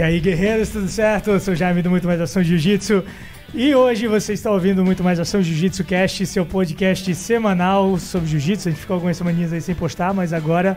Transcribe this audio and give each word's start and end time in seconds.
E 0.00 0.02
aí, 0.02 0.18
guerreiros, 0.18 0.70
tudo 0.70 0.88
certo? 0.88 1.28
Eu 1.28 1.38
sou 1.38 1.52
o 1.52 1.54
Jaime 1.54 1.82
do 1.82 1.90
Muito 1.90 2.06
Mais 2.06 2.18
Ação 2.18 2.42
Jiu-Jitsu. 2.42 3.04
E 3.52 3.74
hoje 3.74 4.06
você 4.06 4.32
está 4.32 4.50
ouvindo 4.50 4.82
Muito 4.82 5.04
Mais 5.04 5.20
Ação 5.20 5.42
Jiu-Jitsu 5.42 5.84
Cast, 5.84 6.24
seu 6.24 6.46
podcast 6.46 7.14
semanal 7.14 7.98
sobre 7.98 8.26
Jiu-Jitsu. 8.26 8.68
A 8.68 8.72
gente 8.72 8.80
ficou 8.80 8.94
algumas 8.94 9.18
semaninhas 9.18 9.52
aí 9.52 9.60
sem 9.60 9.74
postar, 9.74 10.14
mas 10.14 10.32
agora 10.32 10.74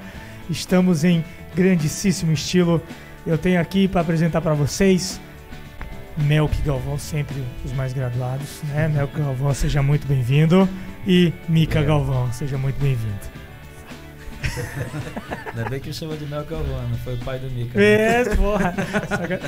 estamos 0.50 1.06
em 1.06 1.24
grandíssimo 1.56 2.34
estilo. 2.34 2.82
Eu 3.26 3.38
tenho 3.38 3.62
aqui 3.62 3.88
para 3.88 4.02
apresentar 4.02 4.42
para 4.42 4.56
vocês 4.56 5.22
Melk 6.18 6.62
Galvão, 6.64 7.00
sempre 7.00 7.42
os 7.64 7.72
mais 7.72 7.94
graduados, 7.94 8.62
né? 8.74 8.90
Melk 8.90 9.18
Galvão, 9.18 9.54
seja 9.54 9.82
muito 9.82 10.06
bem-vindo. 10.06 10.68
E 11.08 11.32
Mika 11.48 11.82
Galvão, 11.82 12.30
seja 12.34 12.58
muito 12.58 12.78
bem-vindo. 12.78 13.33
Ainda 15.56 15.70
bem 15.70 15.80
que 15.80 15.88
me 15.88 15.94
chamou 15.94 16.18
de 16.18 16.26
Mel 16.26 16.44
Galvão, 16.46 16.88
não 16.90 16.98
foi 17.00 17.14
o 17.16 17.18
pai 17.20 17.40
do 17.40 17.50
Mika. 17.52 17.80
É, 17.82 18.24
porra. 18.36 18.74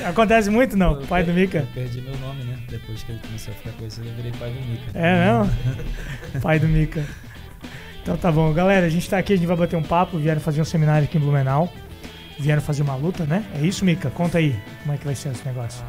Acontece 0.08 0.50
muito 0.50 0.76
não, 0.78 1.00
Eu 1.02 1.08
pai 1.08 1.24
do 1.24 1.28
per- 1.28 1.36
Mika. 1.36 1.58
Eu 1.60 1.68
perdi 1.74 2.02
meu 2.02 2.18
nome, 2.18 2.44
né? 2.44 2.58
Depois 2.70 3.04
que 3.04 3.12
ele 3.12 3.20
começou 3.26 3.54
a 3.54 3.58
ficar 3.58 3.72
conhecido, 3.78 4.08
eu 4.08 4.14
virei 4.14 4.32
pai 4.34 4.50
do 4.50 4.62
Mika. 4.62 4.84
É 4.94 5.26
mesmo? 5.26 6.42
pai 6.42 6.60
do 6.60 6.68
Mika. 6.68 7.04
Então 8.02 8.16
tá 8.18 8.32
bom, 8.32 8.54
galera, 8.54 8.86
a 8.86 8.90
gente 8.90 9.10
tá 9.10 9.18
aqui, 9.18 9.34
a 9.34 9.36
gente 9.36 9.48
vai 9.48 9.58
bater 9.58 9.76
um 9.76 9.84
papo, 9.84 10.18
vieram 10.18 10.40
fazer 10.42 10.62
um 10.62 10.66
seminário 10.66 11.06
aqui 11.06 11.18
em 11.18 11.22
Blumenau. 11.22 11.72
Vieram 12.38 12.62
fazer 12.62 12.84
uma 12.84 12.96
luta, 12.96 13.24
né? 13.26 13.46
É 13.56 13.66
isso, 13.66 13.86
Mika? 13.86 14.10
Conta 14.10 14.38
aí, 14.38 14.56
como 14.84 14.94
é 14.94 14.98
que 14.98 15.06
vai 15.06 15.16
ser 15.16 15.30
esse 15.30 15.46
negócio? 15.46 15.84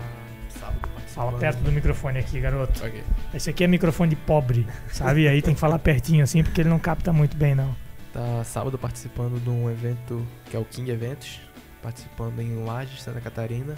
Sábado, 0.48 0.78
Fala 1.08 1.32
perto 1.32 1.58
do 1.58 1.72
microfone 1.72 2.18
aqui, 2.18 2.38
garoto. 2.41 2.84
Ok. 2.84 3.02
Esse 3.34 3.50
aqui 3.50 3.64
é 3.64 3.66
microfone 3.66 4.10
de 4.10 4.16
pobre, 4.16 4.66
sabe? 4.92 5.22
E 5.22 5.28
aí 5.28 5.42
tem 5.42 5.54
que 5.54 5.60
falar 5.60 5.78
pertinho 5.80 6.22
assim, 6.22 6.42
porque 6.44 6.60
ele 6.60 6.68
não 6.68 6.78
capta 6.78 7.12
muito 7.12 7.36
bem, 7.36 7.54
não. 7.54 7.74
Tá 8.17 8.42
sábado 8.45 8.78
participando 8.78 9.39
de 9.39 9.50
um 9.50 9.70
evento 9.70 10.27
que 10.47 10.56
é 10.56 10.59
o 10.59 10.64
King 10.64 10.91
Eventos, 10.91 11.39
participando 11.83 12.41
em 12.41 12.64
Lages, 12.64 13.03
Santa 13.03 13.20
Catarina. 13.20 13.75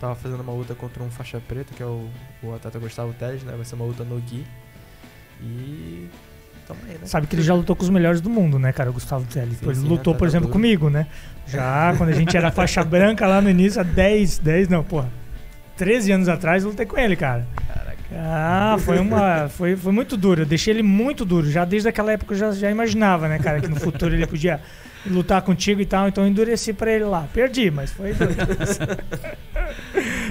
Tava 0.00 0.14
fazendo 0.14 0.40
uma 0.40 0.54
luta 0.54 0.74
contra 0.74 1.02
um 1.02 1.10
faixa 1.10 1.38
preta, 1.46 1.74
que 1.74 1.82
é 1.82 1.86
o, 1.86 2.08
o 2.42 2.54
atleta 2.54 2.78
Gustavo 2.78 3.12
Teles, 3.12 3.42
né? 3.42 3.52
Vai 3.54 3.66
ser 3.66 3.74
uma 3.74 3.84
luta 3.84 4.02
no 4.02 4.18
Gui. 4.18 4.46
E. 5.42 6.08
Tamo 6.66 6.80
aí, 6.88 6.92
né? 6.92 7.00
Sabe 7.04 7.26
que 7.26 7.36
ele 7.36 7.42
já 7.42 7.52
lutou 7.52 7.76
com 7.76 7.82
os 7.82 7.90
melhores 7.90 8.22
do 8.22 8.30
mundo, 8.30 8.58
né, 8.58 8.72
cara? 8.72 8.88
O 8.88 8.94
Gustavo 8.94 9.26
Telli. 9.26 9.56
Sim, 9.56 9.66
Ele 9.66 9.74
sim, 9.74 9.86
lutou, 9.86 10.14
por 10.14 10.26
exemplo, 10.26 10.48
comigo, 10.48 10.88
né? 10.88 11.06
Já 11.46 11.94
quando 11.98 12.08
a 12.08 12.14
gente 12.14 12.34
era 12.34 12.50
faixa 12.50 12.82
branca 12.88 13.26
lá 13.26 13.42
no 13.42 13.50
início, 13.50 13.78
há 13.78 13.84
10, 13.84 14.38
10 14.38 14.68
não, 14.68 14.82
porra. 14.82 15.10
13 15.76 16.12
anos 16.12 16.28
atrás 16.30 16.62
eu 16.62 16.70
lutei 16.70 16.86
com 16.86 16.98
ele, 16.98 17.14
cara. 17.14 17.46
Ah, 18.16 18.76
foi 18.80 18.98
uma. 18.98 19.48
Foi, 19.50 19.76
foi 19.76 19.92
muito 19.92 20.16
duro. 20.16 20.42
Eu 20.42 20.46
deixei 20.46 20.72
ele 20.74 20.82
muito 20.82 21.24
duro. 21.24 21.48
Já 21.50 21.64
desde 21.64 21.88
aquela 21.88 22.12
época 22.12 22.34
eu 22.34 22.38
já, 22.38 22.52
já 22.52 22.70
imaginava, 22.70 23.28
né, 23.28 23.38
cara, 23.38 23.60
que 23.60 23.68
no 23.68 23.76
futuro 23.76 24.14
ele 24.14 24.26
podia 24.26 24.60
lutar 25.06 25.42
contigo 25.42 25.80
e 25.80 25.86
tal. 25.86 26.08
Então 26.08 26.24
eu 26.24 26.30
endureci 26.30 26.72
pra 26.72 26.90
ele 26.92 27.04
lá. 27.04 27.28
Perdi, 27.32 27.70
mas 27.70 27.90
foi 27.92 28.12
duro. 28.14 28.32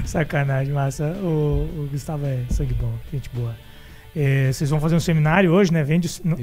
Sacanagem, 0.05 0.73
massa. 0.73 1.05
O, 1.21 1.85
o 1.85 1.89
Gustavo 1.91 2.25
é 2.25 2.39
sangue 2.49 2.73
bom, 2.73 2.93
gente 3.11 3.29
boa. 3.33 3.55
É, 4.15 4.51
vocês 4.51 4.69
vão 4.69 4.79
fazer 4.79 4.95
um 4.95 4.99
seminário 4.99 5.51
hoje, 5.51 5.71
né? 5.71 5.83
Vende. 5.83 6.09
não- 6.23 6.37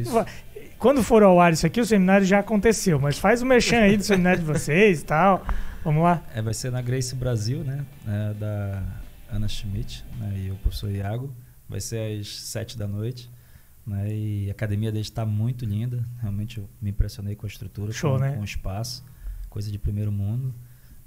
Quando 0.78 1.02
for 1.02 1.22
ao 1.22 1.40
ar 1.40 1.52
isso 1.52 1.66
aqui, 1.66 1.80
o 1.80 1.84
seminário 1.86 2.24
já 2.26 2.38
aconteceu, 2.38 2.98
mas 2.98 3.18
faz 3.18 3.42
o 3.42 3.46
merchan 3.46 3.80
aí 3.80 3.96
do 3.96 4.02
seminário 4.04 4.40
de 4.40 4.46
vocês 4.46 5.02
e 5.02 5.04
tal. 5.04 5.44
Vamos 5.84 6.02
lá. 6.02 6.22
É, 6.34 6.40
vai 6.42 6.54
ser 6.54 6.70
na 6.72 6.80
Grace 6.80 7.14
Brasil, 7.14 7.60
né? 7.64 7.80
É, 8.06 8.34
da 8.34 8.82
Ana 9.30 9.48
Schmidt 9.48 10.04
né? 10.18 10.34
e 10.46 10.50
o 10.50 10.56
professor 10.56 10.90
Iago. 10.90 11.34
Vai 11.68 11.80
ser 11.80 12.18
às 12.20 12.28
sete 12.28 12.78
da 12.78 12.86
noite. 12.86 13.30
Né? 13.86 14.12
E 14.14 14.48
a 14.48 14.52
academia 14.52 14.90
deles 14.92 15.06
está 15.06 15.24
muito 15.24 15.64
linda. 15.64 16.04
Realmente 16.20 16.58
eu 16.58 16.68
me 16.80 16.90
impressionei 16.90 17.34
com 17.34 17.46
a 17.46 17.48
estrutura, 17.48 17.92
Show, 17.92 18.12
com, 18.14 18.18
né? 18.18 18.32
com 18.34 18.40
o 18.40 18.44
espaço. 18.44 19.04
Coisa 19.48 19.70
de 19.70 19.78
primeiro 19.78 20.12
mundo. 20.12 20.54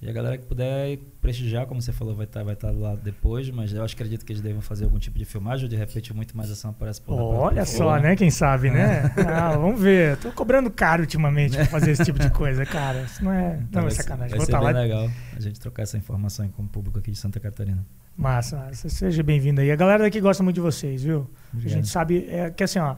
E 0.02 0.10
a 0.10 0.12
galera 0.12 0.36
que 0.36 0.48
puder 0.48 0.98
prestigiar, 1.22 1.68
como 1.68 1.80
você 1.80 1.94
falou, 1.94 2.16
vai 2.16 2.26
estar 2.26 2.44
vai 2.44 2.56
tá 2.56 2.72
lá 2.72 2.96
depois, 2.96 3.52
mas 3.52 3.72
eu 3.72 3.84
acho 3.84 3.96
que 3.96 4.02
acredito 4.02 4.26
que 4.26 4.32
eles 4.34 4.42
devem 4.42 4.60
fazer 4.60 4.86
algum 4.86 4.98
tipo 4.98 5.16
de 5.16 5.26
filmagem, 5.26 5.66
ou 5.66 5.70
de 5.70 5.76
repente 5.76 6.12
muito 6.12 6.36
mais 6.36 6.50
ação 6.50 6.72
aparece 6.72 7.00
por 7.00 7.14
lá. 7.14 7.22
Olha 7.22 7.66
só, 7.66 8.00
né? 8.00 8.16
Quem 8.16 8.32
sabe, 8.32 8.72
né? 8.72 9.04
Ah, 9.32 9.56
vamos 9.56 9.80
ver. 9.80 10.18
Tô 10.18 10.32
cobrando 10.32 10.72
caro 10.72 11.04
ultimamente 11.04 11.56
pra 11.56 11.66
fazer 11.68 11.92
esse 11.92 12.04
tipo 12.04 12.18
de 12.18 12.32
coisa, 12.32 12.66
cara. 12.66 13.04
Isso 13.04 13.24
não 13.24 13.32
é. 13.32 13.60
Então 13.62 13.68
Não, 13.74 13.80
é 13.82 13.84
vai 13.84 13.92
ser- 13.92 14.02
sacanagem. 14.02 14.30
Vai 14.32 14.38
Vou 14.38 14.46
ser 14.48 14.52
tá 14.54 14.58
bem 14.58 14.74
lá. 14.74 14.80
legal 14.82 15.10
a 15.36 15.40
gente 15.40 15.60
trocar 15.60 15.84
essa 15.84 15.98
informação 16.00 16.50
com 16.50 16.64
o 16.64 16.68
público 16.68 16.98
aqui 16.98 17.12
de 17.12 17.18
Santa 17.18 17.40
Catarina. 17.40 17.86
Massa, 18.22 18.56
massa. 18.56 18.88
Seja 18.88 19.24
bem-vindo 19.24 19.62
aí. 19.62 19.72
A 19.72 19.76
galera 19.76 20.04
daqui 20.04 20.22
gosta 20.22 20.44
muito 20.44 20.54
de 20.54 20.62
vocês, 20.62 21.02
viu? 21.02 21.28
A 21.52 21.58
Obrigado. 21.58 21.74
gente 21.74 21.88
sabe 21.88 22.28
é, 22.30 22.52
que 22.52 22.64
assim, 22.64 22.78
ó. 22.78 22.96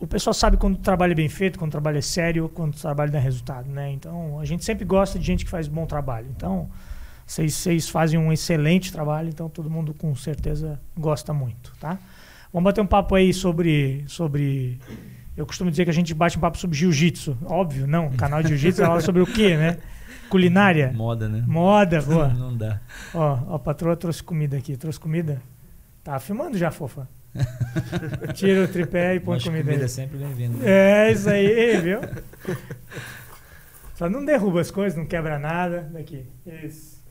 O 0.00 0.06
pessoal 0.06 0.34
sabe 0.34 0.56
quando 0.56 0.74
o 0.74 0.78
trabalho 0.78 1.12
é 1.12 1.14
bem 1.14 1.28
feito, 1.28 1.56
quando 1.56 1.68
o 1.68 1.70
trabalho 1.70 1.98
é 1.98 2.00
sério, 2.00 2.48
quando 2.48 2.74
o 2.74 2.76
trabalho 2.76 3.12
dá 3.12 3.20
resultado, 3.20 3.70
né? 3.70 3.92
Então, 3.92 4.40
a 4.40 4.44
gente 4.44 4.64
sempre 4.64 4.84
gosta 4.84 5.16
de 5.16 5.24
gente 5.24 5.44
que 5.44 5.50
faz 5.50 5.68
bom 5.68 5.86
trabalho. 5.86 6.26
Então, 6.36 6.68
vocês, 7.24 7.54
vocês 7.54 7.88
fazem 7.88 8.18
um 8.18 8.32
excelente 8.32 8.90
trabalho, 8.90 9.28
então 9.28 9.48
todo 9.48 9.70
mundo 9.70 9.94
com 9.94 10.12
certeza 10.16 10.80
gosta 10.98 11.32
muito, 11.32 11.72
tá? 11.78 11.96
Vamos 12.52 12.64
bater 12.64 12.80
um 12.80 12.86
papo 12.86 13.14
aí 13.14 13.32
sobre. 13.32 14.02
sobre 14.08 14.80
eu 15.36 15.46
costumo 15.46 15.70
dizer 15.70 15.84
que 15.84 15.90
a 15.90 15.94
gente 15.94 16.12
bate 16.12 16.36
um 16.36 16.40
papo 16.40 16.58
sobre 16.58 16.76
jiu-jitsu. 16.76 17.38
Óbvio, 17.44 17.86
não. 17.86 18.08
O 18.08 18.16
canal 18.16 18.42
de 18.42 18.48
jiu-jitsu 18.48 18.84
fala 18.84 19.00
sobre 19.00 19.22
o 19.22 19.26
quê, 19.26 19.56
né? 19.56 19.78
Culinária. 20.32 20.90
Moda, 20.94 21.28
né? 21.28 21.44
Moda, 21.46 22.00
boa. 22.08 22.28
Não 22.28 22.56
dá. 22.56 22.80
Ó, 23.12 23.38
ó, 23.48 23.54
a 23.56 23.58
patroa 23.58 23.94
trouxe 23.94 24.22
comida 24.22 24.56
aqui. 24.56 24.78
Trouxe 24.78 24.98
comida? 24.98 25.42
Tá 26.02 26.18
filmando 26.18 26.56
já, 26.56 26.70
fofa. 26.70 27.06
Tira 28.32 28.64
o 28.64 28.68
tripé 28.68 29.16
e 29.16 29.20
põe 29.20 29.34
Mas 29.34 29.44
comida, 29.44 29.64
comida 29.64 29.82
é 29.82 29.84
aí. 29.84 29.88
sempre 29.90 30.16
bem-vinda. 30.16 30.66
É, 30.66 31.12
isso 31.12 31.28
aí, 31.28 31.80
viu? 31.82 32.00
Só 33.94 34.08
não 34.08 34.24
derruba 34.24 34.62
as 34.62 34.70
coisas, 34.70 34.98
não 34.98 35.04
quebra 35.04 35.38
nada. 35.38 35.90
Daqui. 35.92 36.26
Isso. 36.46 37.02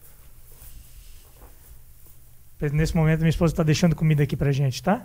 Nesse 2.74 2.96
momento, 2.96 3.20
minha 3.20 3.30
esposa 3.30 3.56
tá 3.56 3.62
deixando 3.62 3.96
comida 3.96 4.24
aqui 4.24 4.36
pra 4.36 4.52
gente, 4.52 4.82
tá? 4.82 5.04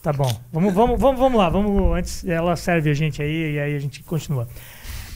Tá 0.00 0.12
bom. 0.12 0.30
Vamos, 0.52 0.72
vamos, 0.72 1.00
vamos, 1.00 1.18
vamos 1.18 1.38
lá. 1.38 1.48
Vamos, 1.48 1.96
antes 1.96 2.24
ela 2.24 2.54
serve 2.54 2.88
a 2.90 2.94
gente 2.94 3.20
aí 3.20 3.54
e 3.54 3.58
aí 3.58 3.74
a 3.74 3.78
gente 3.80 4.04
continua. 4.04 4.46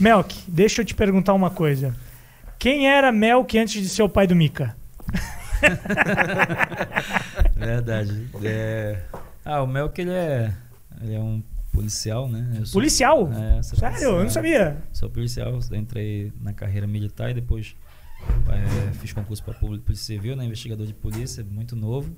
Melk, 0.01 0.35
deixa 0.49 0.81
eu 0.81 0.85
te 0.85 0.95
perguntar 0.95 1.35
uma 1.35 1.51
coisa. 1.51 1.95
Quem 2.59 2.89
era 2.89 3.13
Melk 3.13 3.59
antes 3.59 3.81
de 3.83 3.89
ser 3.89 4.03
o 4.03 4.09
pai 4.09 4.27
do 4.27 4.35
Mika? 4.35 4.77
Verdade. 7.57 8.29
É... 8.43 9.03
Ah, 9.45 9.63
o 9.63 9.67
Melk, 9.67 10.01
ele 10.01 10.11
é, 10.11 10.55
ele 11.03 11.15
é 11.15 11.21
um 11.21 11.43
policial, 11.73 12.29
né? 12.29 12.51
Eu 12.59 12.67
sou- 12.67 12.81
Policial? 12.81 13.31
É, 13.33 13.63
Sério? 13.63 13.99
Eu 14.03 14.11
não 14.13 14.17
policial. 14.19 14.31
sabia. 14.31 14.83
Sou 14.93 15.11
policial, 15.11 15.59
entrei 15.73 16.33
na 16.41 16.53
carreira 16.53 16.87
militar 16.87 17.31
e 17.31 17.35
depois 17.35 17.75
é, 18.49 18.93
fiz 18.95 19.13
concurso 19.13 19.43
para 19.43 19.55
Polícia 19.55 19.97
Civil, 19.97 20.37
né? 20.37 20.45
Investigador 20.45 20.87
de 20.87 20.95
polícia, 20.95 21.45
muito 21.45 21.75
novo. 21.77 22.15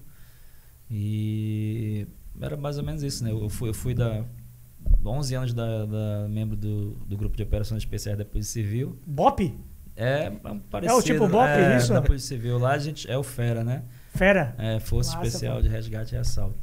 E 0.90 2.06
era 2.40 2.56
mais 2.56 2.78
ou 2.78 2.84
menos 2.84 3.02
isso, 3.02 3.24
né? 3.24 3.30
Eu 3.30 3.48
fui, 3.48 3.68
eu 3.70 3.74
fui 3.74 3.94
da 3.94 4.24
11 5.04 5.34
anos 5.34 5.54
da, 5.54 5.84
da 5.86 6.28
membro 6.28 6.56
do, 6.56 6.92
do 7.06 7.16
grupo 7.16 7.36
de 7.36 7.42
operações 7.42 7.82
especiais 7.82 8.16
da 8.18 8.24
Polícia 8.24 8.52
Civil. 8.62 8.98
Bop? 9.06 9.54
É, 9.94 10.32
um 10.46 10.58
parecido. 10.58 11.02
tipo 11.02 11.28
BOP, 11.28 11.46
é, 11.48 11.76
isso? 11.76 11.92
Da 11.92 12.00
Polícia 12.00 12.28
Civil 12.36 12.58
lá 12.58 12.72
a 12.72 12.78
gente 12.78 13.10
é 13.10 13.16
o 13.18 13.22
Fera, 13.22 13.62
né? 13.62 13.82
Fera? 14.14 14.54
É, 14.58 14.80
Força 14.80 15.16
Massa, 15.16 15.26
Especial 15.26 15.56
pô. 15.56 15.62
de 15.62 15.68
Resgate 15.68 16.14
e 16.14 16.18
Assalto. 16.18 16.56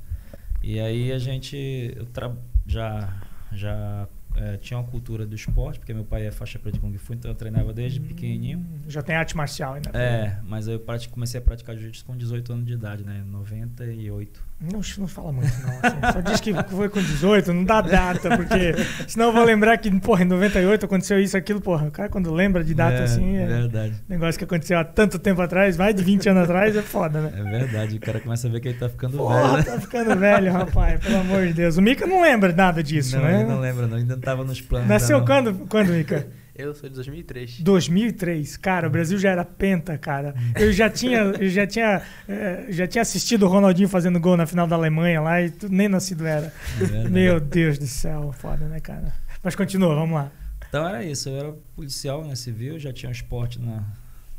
E 0.64 0.80
aí 0.80 1.12
a 1.12 1.20
gente 1.20 1.94
eu 1.96 2.06
tra- 2.08 2.36
já 2.66 3.14
já 3.52 4.08
é, 4.36 4.58
tinha 4.58 4.80
uma 4.80 4.88
cultura 4.88 5.26
do 5.26 5.36
esporte, 5.36 5.80
porque 5.80 5.94
meu 5.94 6.04
pai 6.06 6.26
é 6.28 6.32
faixa 6.32 6.58
preta 6.60 6.78
de 6.78 6.82
Kung 6.82 6.96
Fu, 6.98 7.14
então 7.14 7.30
eu 7.32 7.36
treinava 7.36 7.72
desde 7.74 8.00
pequenininho. 8.00 8.60
Hum, 8.60 8.80
Já 8.88 9.02
tem 9.02 9.16
arte 9.16 9.36
marcial 9.38 9.74
ainda. 9.76 9.90
É, 9.94 10.40
mas 10.44 10.68
eu 10.68 10.80
comecei 11.12 11.40
a 11.40 11.44
praticar 11.44 11.76
jiu-jitsu 11.76 12.06
com 12.06 12.16
18 12.18 12.54
anos 12.54 12.66
de 12.66 12.74
idade, 12.74 13.04
né? 13.04 13.24
98. 13.28 14.44
Não, 14.62 14.82
não 14.98 15.08
fala 15.08 15.32
muito, 15.32 15.54
não. 15.62 15.70
assim. 15.70 16.14
Só 16.14 16.22
diz 16.22 16.42
que 16.42 16.54
foi 16.70 16.90
com 16.90 17.02
18, 17.02 17.54
não 17.54 17.64
dá 17.64 17.80
data, 17.80 18.36
porque 18.36 18.76
senão 19.08 19.28
eu 19.28 19.34
vou 19.34 19.46
lembrar 19.46 19.78
que, 19.78 19.90
porra, 20.02 20.24
em 20.24 20.28
98 20.28 20.86
aconteceu 20.86 21.18
isso, 21.18 21.38
aquilo, 21.38 21.62
porra. 21.62 21.88
O 21.88 21.92
cara 21.92 22.10
quando 22.10 22.34
lembra 22.34 22.62
de 22.62 22.74
data 22.74 22.98
é, 22.98 23.04
assim, 23.04 23.38
é 23.38 23.46
verdade. 23.46 23.94
negócio 24.10 24.38
que 24.38 24.44
aconteceu 24.44 24.78
há 24.78 24.84
tanto 24.84 25.18
tempo 25.18 25.42
atrás, 25.42 25.78
mais 25.78 25.96
de 25.96 26.04
20 26.04 26.28
anos 26.30 26.44
atrás, 26.44 26.76
é 26.76 26.82
foda, 26.82 27.22
né? 27.22 27.32
É 27.38 27.44
verdade, 27.44 27.96
o 27.96 28.00
cara 28.02 28.20
começa 28.20 28.50
a 28.50 28.52
ver 28.52 28.60
que 28.60 28.68
ele 28.68 28.78
tá 28.78 28.90
ficando 28.90 29.14
velho, 29.14 29.24
Porra, 29.30 29.58
né? 29.58 29.64
tá 29.64 29.80
ficando 29.80 30.16
velho, 30.18 30.52
rapaz, 30.52 31.00
pelo 31.00 31.20
amor 31.22 31.48
de 31.48 31.54
Deus. 31.54 31.78
O 31.78 31.82
Mika 31.82 32.06
não 32.06 32.22
lembra 32.22 32.52
nada 32.52 32.84
disso, 32.84 33.16
não, 33.16 33.24
né? 33.24 33.40
ele 33.40 33.50
não 33.50 33.62
lembra, 33.62 33.88
não. 33.88 33.96
Ainda 33.98 34.16
não 34.16 34.22
tava 34.22 34.44
nos 34.44 34.60
planos. 34.60 34.90
Nasceu 34.90 35.20
não. 35.20 35.26
quando, 35.26 35.54
quando, 35.70 35.94
Mika? 35.94 36.28
Eu 36.60 36.76
sou 36.76 36.90
de 36.90 36.96
2003. 36.96 37.62
2003, 37.62 38.58
cara, 38.58 38.88
o 38.88 38.90
Brasil 38.90 39.18
já 39.18 39.30
era 39.30 39.46
penta, 39.46 39.98
cara. 39.98 40.36
Eu 40.60 40.74
já 40.74 40.90
tinha, 40.90 41.20
eu 41.40 41.50
já 41.50 41.66
tinha, 41.66 42.02
eh, 42.28 42.66
já 42.68 42.86
tinha 42.86 43.02
assistido 43.02 43.44
o 43.44 43.48
Ronaldinho 43.48 43.88
fazendo 43.88 44.20
gol 44.20 44.36
na 44.36 44.46
final 44.46 44.68
da 44.68 44.76
Alemanha 44.76 45.22
lá 45.22 45.42
e 45.42 45.52
tu 45.52 45.70
nem 45.70 45.88
nascido 45.88 46.28
era. 46.28 46.54
É. 46.82 47.08
Meu 47.08 47.40
Deus 47.40 47.80
do 47.80 47.88
céu, 47.88 48.34
foda, 48.34 48.66
né, 48.68 48.82
cara? 48.82 49.14
Mas 49.42 49.56
continua, 49.56 49.96
vamos 49.96 50.16
lá. 50.16 50.30
Então 50.68 50.86
era 50.86 51.02
isso, 51.02 51.30
eu 51.30 51.38
era 51.38 51.54
policial, 51.78 52.26
né, 52.26 52.36
civil, 52.36 52.78
já 52.78 52.92
tinha 52.92 53.08
um 53.08 53.14
esporte 53.14 53.58
na, 53.58 53.82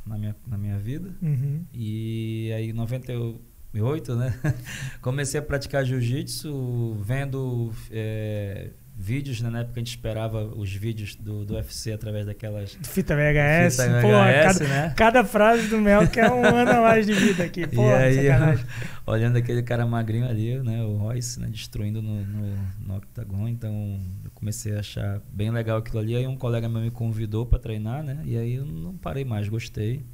na, 0.07 0.19
minha, 0.19 0.37
na 0.47 0.59
minha 0.59 0.77
vida. 0.77 1.11
Uhum. 1.23 1.65
E 1.73 2.53
aí 2.55 2.69
em 2.69 2.75
98, 2.75 4.15
né? 4.15 4.39
Comecei 5.01 5.41
a 5.41 5.43
praticar 5.43 5.87
jiu-jitsu 5.87 6.99
vendo 7.03 7.73
é, 7.91 8.73
vídeos, 9.01 9.41
né? 9.41 9.49
Na 9.49 9.61
época 9.61 9.77
a 9.77 9.81
gente 9.81 9.89
esperava 9.89 10.45
os 10.45 10.71
vídeos 10.73 11.15
do, 11.17 11.45
do 11.45 11.55
UFC 11.55 11.93
através 11.93 12.27
daquelas. 12.27 12.77
Fita 12.83 13.17
VHS. 13.17 13.77
Fita 13.77 14.01
Pô, 14.03 14.09
VHS, 14.09 14.59
cada, 14.59 14.69
né? 14.69 14.95
cada 14.95 15.25
frase 15.25 15.69
do 15.69 15.81
Mel 15.81 16.07
que 16.07 16.21
é 16.21 16.31
um 16.31 16.45
ano 16.45 16.71
a 16.71 16.81
mais 16.83 17.07
de 17.07 17.15
vida 17.15 17.43
aqui. 17.43 17.63
E 17.63 17.81
aí, 17.81 18.27
eu, 18.27 18.35
olhando 19.07 19.37
aquele 19.37 19.63
cara 19.63 19.87
magrinho 19.87 20.29
ali, 20.29 20.59
né? 20.59 20.83
O 20.83 20.97
Royce, 20.97 21.41
né? 21.41 21.49
Destruindo 21.49 22.03
no, 22.03 22.25
no, 22.25 22.57
no 22.87 22.97
octagon. 22.97 23.49
Então, 23.49 23.99
eu 24.23 24.31
comecei 24.35 24.77
a 24.77 24.81
achar 24.81 25.23
bem 25.33 25.51
legal 25.51 25.79
aquilo 25.79 25.99
ali. 25.99 26.15
Aí 26.15 26.27
um 26.27 26.37
colega 26.37 26.69
meu 26.69 26.83
me 26.83 26.91
convidou 26.91 27.47
para 27.47 27.59
treinar, 27.59 28.03
né? 28.03 28.21
E 28.25 28.37
aí 28.37 28.57
eu 28.57 28.67
não 28.67 28.97
parei 28.97 29.25
mais, 29.25 29.49
gostei, 29.49 30.05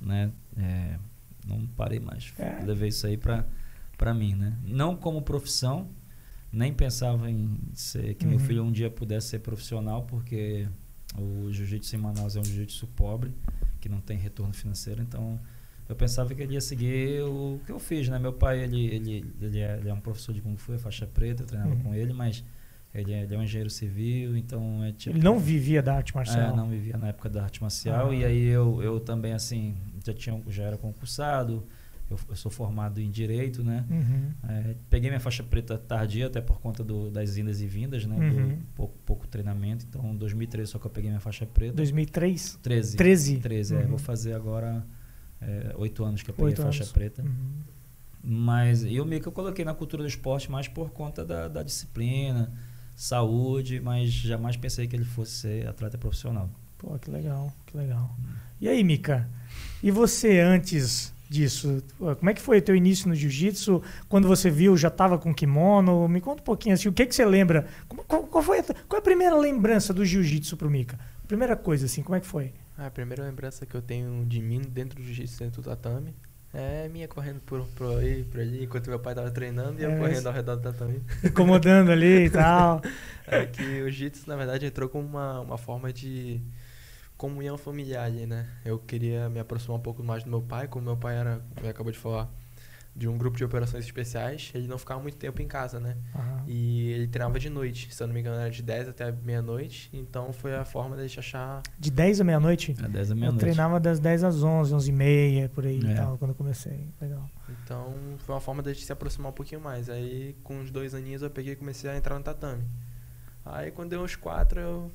né? 0.00 0.30
É, 0.56 0.96
não 1.44 1.66
parei 1.66 1.98
mais. 1.98 2.32
É. 2.38 2.62
Levei 2.64 2.90
isso 2.90 3.06
aí 3.06 3.16
para 3.16 3.44
para 3.96 4.12
mim, 4.12 4.34
né? 4.34 4.52
Não 4.62 4.94
como 4.94 5.22
profissão, 5.22 5.88
nem 6.56 6.72
pensava 6.72 7.30
em 7.30 7.56
ser 7.74 8.14
que 8.14 8.26
meu 8.26 8.38
Uhum. 8.38 8.44
filho 8.44 8.64
um 8.64 8.72
dia 8.72 8.90
pudesse 8.90 9.28
ser 9.28 9.38
profissional, 9.40 10.02
porque 10.04 10.66
o 11.18 11.50
jiu-jitsu 11.52 11.94
em 11.96 11.98
Manaus 11.98 12.36
é 12.36 12.40
um 12.40 12.44
jiu-jitsu 12.44 12.86
pobre, 12.88 13.32
que 13.80 13.88
não 13.88 14.00
tem 14.00 14.16
retorno 14.18 14.52
financeiro, 14.52 15.00
então 15.02 15.38
eu 15.88 15.94
pensava 15.94 16.34
que 16.34 16.42
ele 16.42 16.54
ia 16.54 16.60
seguir 16.60 17.22
o 17.22 17.60
que 17.64 17.70
eu 17.70 17.78
fiz, 17.78 18.08
né? 18.08 18.18
Meu 18.18 18.32
pai, 18.32 18.60
ele, 18.64 18.86
ele, 18.86 19.34
ele, 19.40 19.58
é, 19.60 19.76
ele 19.78 19.88
é 19.88 19.94
um 19.94 20.00
professor 20.00 20.32
de 20.34 20.40
Kung 20.40 20.56
Fu, 20.56 20.72
é 20.72 20.78
faixa 20.78 21.06
preta, 21.06 21.42
eu 21.42 21.46
treinava 21.46 21.74
Uhum. 21.74 21.82
com 21.82 21.94
ele, 21.94 22.12
mas 22.12 22.42
ele 22.94 23.12
é, 23.12 23.22
ele 23.22 23.34
é 23.34 23.38
um 23.38 23.42
engenheiro 23.42 23.70
civil, 23.70 24.36
então 24.36 24.82
é 24.82 24.90
tipo... 24.92 25.14
Ele 25.16 25.22
não 25.22 25.38
vivia 25.38 25.82
da 25.82 25.94
arte 25.94 26.14
marcial. 26.14 26.52
É, 26.52 26.56
não 26.56 26.68
vivia 26.68 26.96
na 26.96 27.08
época 27.08 27.28
da 27.28 27.42
arte 27.44 27.60
marcial. 27.62 28.10
Ah. 28.10 28.14
E 28.14 28.24
aí 28.24 28.44
eu, 28.46 28.82
eu 28.82 28.98
também, 28.98 29.32
assim, 29.34 29.76
já, 30.04 30.12
tinha, 30.14 30.42
já 30.48 30.64
era 30.64 30.76
concursado. 30.78 31.64
Eu, 32.08 32.18
eu 32.28 32.36
sou 32.36 32.50
formado 32.50 33.00
em 33.00 33.10
Direito, 33.10 33.64
né? 33.64 33.84
Uhum. 33.90 34.30
É, 34.48 34.76
peguei 34.88 35.10
minha 35.10 35.20
faixa 35.20 35.42
preta 35.42 35.76
tardia, 35.76 36.28
até 36.28 36.40
por 36.40 36.60
conta 36.60 36.84
do, 36.84 37.10
das 37.10 37.36
indas 37.36 37.60
e 37.60 37.66
vindas, 37.66 38.06
né? 38.06 38.16
Uhum. 38.16 38.58
Pouco, 38.74 38.94
pouco 39.04 39.26
treinamento. 39.26 39.84
Então, 39.88 40.12
em 40.12 40.16
2013 40.16 40.70
só 40.70 40.78
que 40.78 40.86
eu 40.86 40.90
peguei 40.90 41.10
minha 41.10 41.20
faixa 41.20 41.44
preta. 41.44 41.74
2003? 41.74 42.60
13. 42.62 42.96
13? 42.96 43.38
13, 43.38 43.74
é. 43.74 43.78
Uhum. 43.78 43.88
Vou 43.88 43.98
fazer 43.98 44.34
agora 44.34 44.86
é, 45.40 45.74
oito 45.76 46.04
anos 46.04 46.22
que 46.22 46.30
eu 46.30 46.34
peguei 46.34 46.52
a 46.52 46.56
faixa 46.56 46.84
anos. 46.84 46.92
preta. 46.92 47.22
Uhum. 47.22 47.62
Mas 48.22 48.84
e 48.84 49.00
o 49.00 49.04
meio 49.04 49.20
que 49.20 49.28
eu 49.28 49.32
coloquei 49.32 49.64
na 49.64 49.74
cultura 49.74 50.02
do 50.02 50.08
esporte 50.08 50.50
mais 50.50 50.68
por 50.68 50.90
conta 50.90 51.24
da, 51.24 51.48
da 51.48 51.62
disciplina, 51.62 52.52
saúde, 52.94 53.80
mas 53.80 54.10
jamais 54.10 54.56
pensei 54.56 54.86
que 54.86 54.96
ele 54.96 55.04
fosse 55.04 55.32
ser 55.32 55.68
atleta 55.68 55.98
profissional. 55.98 56.50
Pô, 56.78 56.98
que 56.98 57.10
legal, 57.10 57.52
que 57.66 57.76
legal. 57.76 58.16
E 58.60 58.68
aí, 58.68 58.82
Mika? 58.82 59.28
E 59.82 59.90
você 59.90 60.40
antes 60.40 61.14
disso? 61.28 61.82
Como 61.98 62.30
é 62.30 62.34
que 62.34 62.40
foi 62.40 62.58
o 62.58 62.62
teu 62.62 62.74
início 62.74 63.08
no 63.08 63.14
jiu-jitsu? 63.14 63.82
Quando 64.08 64.28
você 64.28 64.50
viu, 64.50 64.76
já 64.76 64.88
estava 64.88 65.18
com 65.18 65.34
kimono? 65.34 66.08
Me 66.08 66.20
conta 66.20 66.42
um 66.42 66.44
pouquinho 66.44 66.74
assim, 66.74 66.88
o 66.88 66.92
que 66.92 67.06
que 67.06 67.14
você 67.14 67.24
lembra? 67.24 67.66
Qual, 67.88 68.22
qual 68.24 68.42
foi 68.42 68.60
a, 68.60 68.62
qual 68.62 68.96
é 68.96 68.98
a 68.98 69.02
primeira 69.02 69.36
lembrança 69.36 69.92
do 69.92 70.04
jiu-jitsu 70.04 70.56
pro 70.56 70.70
Mika? 70.70 70.98
Primeira 71.26 71.56
coisa 71.56 71.86
assim, 71.86 72.02
como 72.02 72.16
é 72.16 72.20
que 72.20 72.26
foi? 72.26 72.52
A 72.78 72.90
primeira 72.90 73.24
lembrança 73.24 73.64
que 73.64 73.74
eu 73.74 73.82
tenho 73.82 74.24
de 74.26 74.40
mim 74.40 74.60
dentro 74.60 74.96
do 74.96 75.04
jiu-jitsu, 75.04 75.38
dentro 75.38 75.62
do 75.62 75.64
tatame, 75.68 76.14
é 76.52 76.88
minha 76.88 77.08
correndo 77.08 77.40
por, 77.40 77.66
por 77.74 77.98
aí, 77.98 78.22
por 78.24 78.40
ali, 78.40 78.64
enquanto 78.64 78.88
meu 78.88 78.98
pai 78.98 79.14
tava 79.14 79.30
treinando 79.30 79.80
e 79.80 79.84
É, 79.84 79.94
eu 79.94 79.98
correndo 79.98 80.26
ao 80.26 80.32
redor 80.32 80.56
do 80.56 80.62
tatame. 80.62 81.02
Incomodando 81.24 81.90
ali 81.90 82.26
e 82.26 82.30
tal. 82.30 82.80
É 83.28 83.44
que 83.44 83.60
o 83.60 83.90
jiu-jitsu, 83.90 84.28
na 84.28 84.36
verdade, 84.36 84.66
entrou 84.66 84.88
como 84.88 85.04
uma, 85.04 85.40
uma 85.40 85.58
forma 85.58 85.92
de 85.92 86.40
comunhão 87.16 87.56
familiar 87.56 88.04
ali, 88.04 88.26
né? 88.26 88.46
Eu 88.64 88.78
queria 88.78 89.28
me 89.28 89.40
aproximar 89.40 89.78
um 89.78 89.82
pouco 89.82 90.02
mais 90.02 90.22
do 90.24 90.30
meu 90.30 90.42
pai, 90.42 90.68
como 90.68 90.84
meu 90.84 90.96
pai 90.96 91.16
era, 91.16 91.40
como 91.54 91.68
acabou 91.68 91.90
de 91.92 91.98
falar, 91.98 92.28
de 92.94 93.06
um 93.06 93.18
grupo 93.18 93.36
de 93.36 93.44
operações 93.44 93.84
especiais, 93.84 94.50
ele 94.54 94.66
não 94.66 94.78
ficava 94.78 95.00
muito 95.02 95.18
tempo 95.18 95.42
em 95.42 95.46
casa, 95.46 95.78
né? 95.78 95.96
Aham. 96.14 96.44
E 96.46 96.92
ele 96.92 97.06
treinava 97.08 97.38
de 97.38 97.50
noite, 97.50 97.94
se 97.94 98.02
eu 98.02 98.06
não 98.06 98.14
me 98.14 98.20
engano 98.20 98.36
era 98.40 98.50
de 98.50 98.62
10 98.62 98.88
até 98.88 99.12
meia-noite, 99.12 99.90
então 99.92 100.32
foi 100.32 100.54
a 100.54 100.64
forma 100.64 100.96
da 100.96 101.02
gente 101.06 101.18
achar... 101.18 101.60
De 101.78 101.90
10 101.90 102.22
à 102.22 102.24
meia-noite? 102.24 102.74
É 102.82 102.88
10 102.88 103.08
da 103.08 103.14
Eu 103.14 103.18
meia-noite. 103.18 103.40
treinava 103.40 103.78
das 103.78 104.00
10 104.00 104.24
às 104.24 104.42
11, 104.42 104.74
11 104.74 104.88
e 104.88 104.92
meia, 104.94 105.48
por 105.50 105.66
aí 105.66 105.78
e 105.78 105.90
É. 105.90 105.94
tal, 105.94 106.16
quando 106.16 106.30
eu 106.30 106.34
comecei. 106.34 106.88
Legal. 106.98 107.28
Então 107.62 107.92
foi 108.20 108.34
uma 108.34 108.40
forma 108.40 108.62
da 108.62 108.72
gente 108.72 108.86
se 108.86 108.92
aproximar 108.92 109.30
um 109.30 109.34
pouquinho 109.34 109.60
mais. 109.60 109.90
Aí 109.90 110.34
com 110.42 110.58
uns 110.60 110.70
dois 110.70 110.94
aninhos 110.94 111.20
eu 111.20 111.28
peguei 111.30 111.52
e 111.52 111.56
comecei 111.56 111.90
a 111.90 111.96
entrar 111.96 112.16
no 112.16 112.24
tatame. 112.24 112.64
Aí 113.44 113.70
quando 113.70 113.90
deu 113.90 114.02
uns 114.02 114.16
quatro 114.16 114.58
eu 114.58 114.90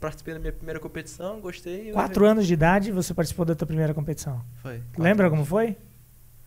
participei 0.00 0.34
da 0.34 0.40
minha 0.40 0.52
primeira 0.52 0.80
competição, 0.80 1.40
gostei. 1.40 1.92
Quatro 1.92 2.20
levei- 2.22 2.32
anos 2.32 2.46
de 2.46 2.54
idade, 2.54 2.90
você 2.90 3.12
participou 3.14 3.44
da 3.44 3.54
tua 3.54 3.66
primeira 3.66 3.92
competição. 3.94 4.42
Foi. 4.62 4.78
quatro 4.78 5.02
Lembra 5.02 5.26
anos. 5.26 5.38
como 5.38 5.46
foi? 5.46 5.76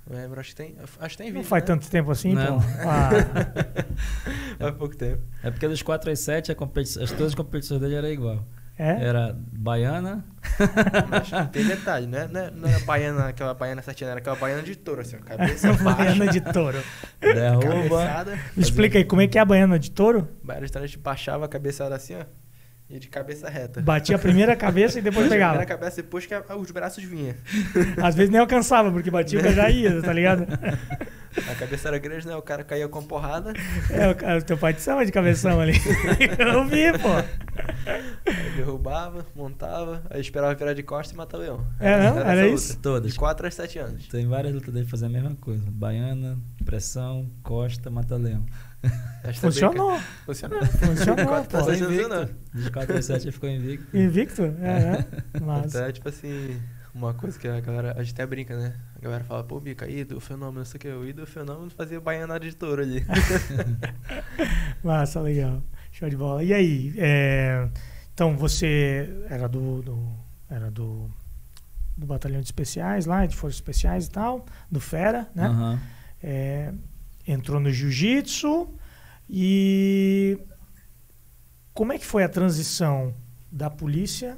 Lembro, 0.09 0.37
acho 0.41 0.49
que 0.49 0.55
tem, 0.57 0.75
acho 0.99 1.11
que 1.15 1.17
tem 1.17 1.27
vídeo, 1.27 1.37
Não 1.43 1.43
faz 1.45 1.63
né? 1.63 1.67
tanto 1.67 1.89
tempo 1.89 2.11
assim, 2.11 2.33
Não. 2.33 2.57
então. 2.57 2.59
Ah, 2.85 3.09
Faz 4.59 4.75
pouco 4.75 4.95
tempo. 4.97 5.21
É 5.41 5.49
porque 5.49 5.65
dos 5.67 5.81
4 5.81 6.11
às 6.11 6.19
7, 6.19 6.51
a 6.51 6.55
as, 7.01 7.11
todas 7.11 7.27
as 7.27 7.35
competições 7.35 7.79
dele 7.79 7.95
eram 7.95 8.09
igual. 8.09 8.45
é? 8.77 9.01
Era 9.05 9.33
baiana, 9.53 10.25
Mas 11.09 11.29
tem 11.51 11.65
detalhe, 11.65 12.05
né? 12.07 12.27
Não, 12.29 12.39
é- 12.41 12.51
não 12.51 12.67
era 12.67 12.79
baiana, 12.83 13.27
aquela 13.29 13.53
baiana 13.53 13.81
certinha, 13.81 14.09
era 14.09 14.19
aquela 14.19 14.35
baiana 14.35 14.61
de 14.63 14.75
touro, 14.75 14.99
assim, 15.01 15.17
cabeça 15.19 15.71
Baiana 15.81 16.27
de 16.27 16.41
touro. 16.41 16.83
derruba. 17.21 17.69
cabeçada. 18.05 18.39
Me 18.57 18.61
explica 18.63 18.97
aí, 18.97 19.05
como 19.05 19.21
é 19.21 19.27
que 19.27 19.37
é 19.37 19.41
a 19.41 19.45
baiana 19.45 19.79
de 19.79 19.89
touro? 19.89 20.27
Baiana 20.43 20.65
de 20.65 20.71
touro 20.71 20.83
a 20.83 20.87
gente 20.87 20.99
baixava 20.99 21.45
a 21.45 21.47
cabeçada 21.47 21.95
assim, 21.95 22.15
ó, 22.15 22.25
e 22.93 22.99
de 22.99 23.07
cabeça 23.09 23.49
reta. 23.49 23.81
Batia 23.81 24.15
a 24.15 24.19
primeira 24.19 24.55
cabeça 24.55 24.99
e 24.99 25.01
depois 25.01 25.27
Baixava 25.27 25.33
a 25.33 25.35
pegava. 25.35 25.57
primeira 25.57 25.77
cabeça 25.79 26.01
depois 26.01 26.25
que 26.25 26.33
a- 26.33 26.55
os 26.55 26.71
braços 26.71 27.03
vinham. 27.03 27.35
Às 28.01 28.13
vezes 28.15 28.29
nem 28.31 28.39
alcançava, 28.39 28.91
porque 28.91 29.09
batia 29.09 29.39
e 29.39 29.53
já 29.53 29.69
ia, 29.69 30.01
tá 30.01 30.13
ligado? 30.13 30.45
A 31.51 31.55
cabeça 31.55 31.87
era 31.87 31.97
grande, 31.97 32.27
né? 32.27 32.35
O 32.35 32.43
cara 32.43 32.63
caía 32.63 32.87
com 32.87 33.01
porrada. 33.01 33.53
É, 33.89 34.07
o, 34.07 34.13
cara- 34.13 34.37
o 34.37 34.43
teu 34.43 34.55
pai 34.55 34.71
te 34.71 34.81
chama 34.83 35.03
de 35.03 35.11
cabeção 35.11 35.59
ali. 35.59 35.73
Eu 36.37 36.63
vi, 36.65 36.91
pô. 36.99 37.09
Aí 38.25 38.51
derrubava, 38.55 39.25
montava, 39.35 40.03
aí 40.11 40.21
esperava 40.21 40.53
virar 40.53 40.73
de 40.75 40.83
costas 40.83 41.11
e 41.13 41.17
matar 41.17 41.37
o 41.37 41.41
leão. 41.41 41.65
É, 41.79 41.97
não? 42.11 42.19
Era 42.19 42.43
luta. 42.43 42.53
isso? 42.53 42.77
Todas. 42.79 43.11
De 43.13 43.17
4 43.17 43.47
a 43.47 43.49
7 43.51 43.79
anos. 43.79 44.07
Tem 44.09 44.27
várias 44.27 44.53
lutas 44.53 44.71
dele 44.71 44.85
fazer 44.87 45.07
a 45.07 45.09
mesma 45.09 45.35
coisa. 45.41 45.63
Baiana, 45.71 46.37
pressão, 46.63 47.27
costa. 47.41 47.89
Essa 47.89 48.19
brinca- 48.19 48.43
Funcionou. 49.39 49.97
Funcionou. 50.25 50.65
Funcionou, 50.65 51.33
anos 51.33 51.47
funcionou. 51.47 52.29
Dos 52.53 52.69
4 52.69 52.97
às 52.97 53.05
7 53.05 53.23
ele 53.23 53.31
ficou 53.31 53.49
invicto. 53.49 53.97
Invicto? 53.97 54.41
É, 54.61 54.97
é. 54.99 55.05
Mas. 55.39 55.67
Então 55.73 55.85
é 55.85 55.91
tipo 55.93 56.09
assim, 56.09 56.61
uma 56.93 57.13
coisa 57.13 57.39
que 57.39 57.47
a 57.47 57.59
galera, 57.61 57.93
a 57.97 58.03
gente 58.03 58.13
até 58.13 58.25
brinca, 58.25 58.57
né? 58.57 58.75
A 58.95 58.99
galera 58.99 59.23
fala, 59.23 59.41
pô, 59.43 59.59
Bica, 59.61 59.89
ídolo, 59.89 60.19
fenômeno, 60.19 60.59
não 60.59 60.65
sei 60.65 60.77
o 60.77 60.81
que. 60.81 60.87
O 60.89 61.07
ídolo, 61.07 61.25
fenômeno 61.25 61.69
fazia 61.71 62.01
baianada 62.01 62.41
de 62.45 62.53
touro 62.55 62.81
ali. 62.81 63.05
Massa, 64.83 65.21
legal. 65.21 65.63
Show 65.91 66.09
de 66.09 66.17
bola. 66.17 66.43
E 66.43 66.53
aí? 66.53 66.93
é, 66.97 67.69
então 68.13 68.35
você 68.35 69.09
era 69.29 69.47
do, 69.47 69.81
do- 69.81 70.13
era 70.49 70.69
do, 70.69 71.09
do 71.97 72.05
batalhão 72.05 72.39
de 72.41 72.47
especiais 72.47 73.05
lá, 73.05 73.25
de 73.25 73.35
forças 73.35 73.55
especiais 73.57 74.07
e 74.07 74.09
tal, 74.11 74.45
do 74.69 74.79
Fera, 74.79 75.29
né? 75.33 75.45
Aham. 75.45 75.79
É, 76.21 76.73
entrou 77.27 77.59
no 77.59 77.71
jiu-jitsu 77.71 78.69
e 79.29 80.37
como 81.73 81.93
é 81.93 81.97
que 81.97 82.05
foi 82.05 82.23
a 82.23 82.29
transição 82.29 83.13
da 83.51 83.69
polícia 83.69 84.37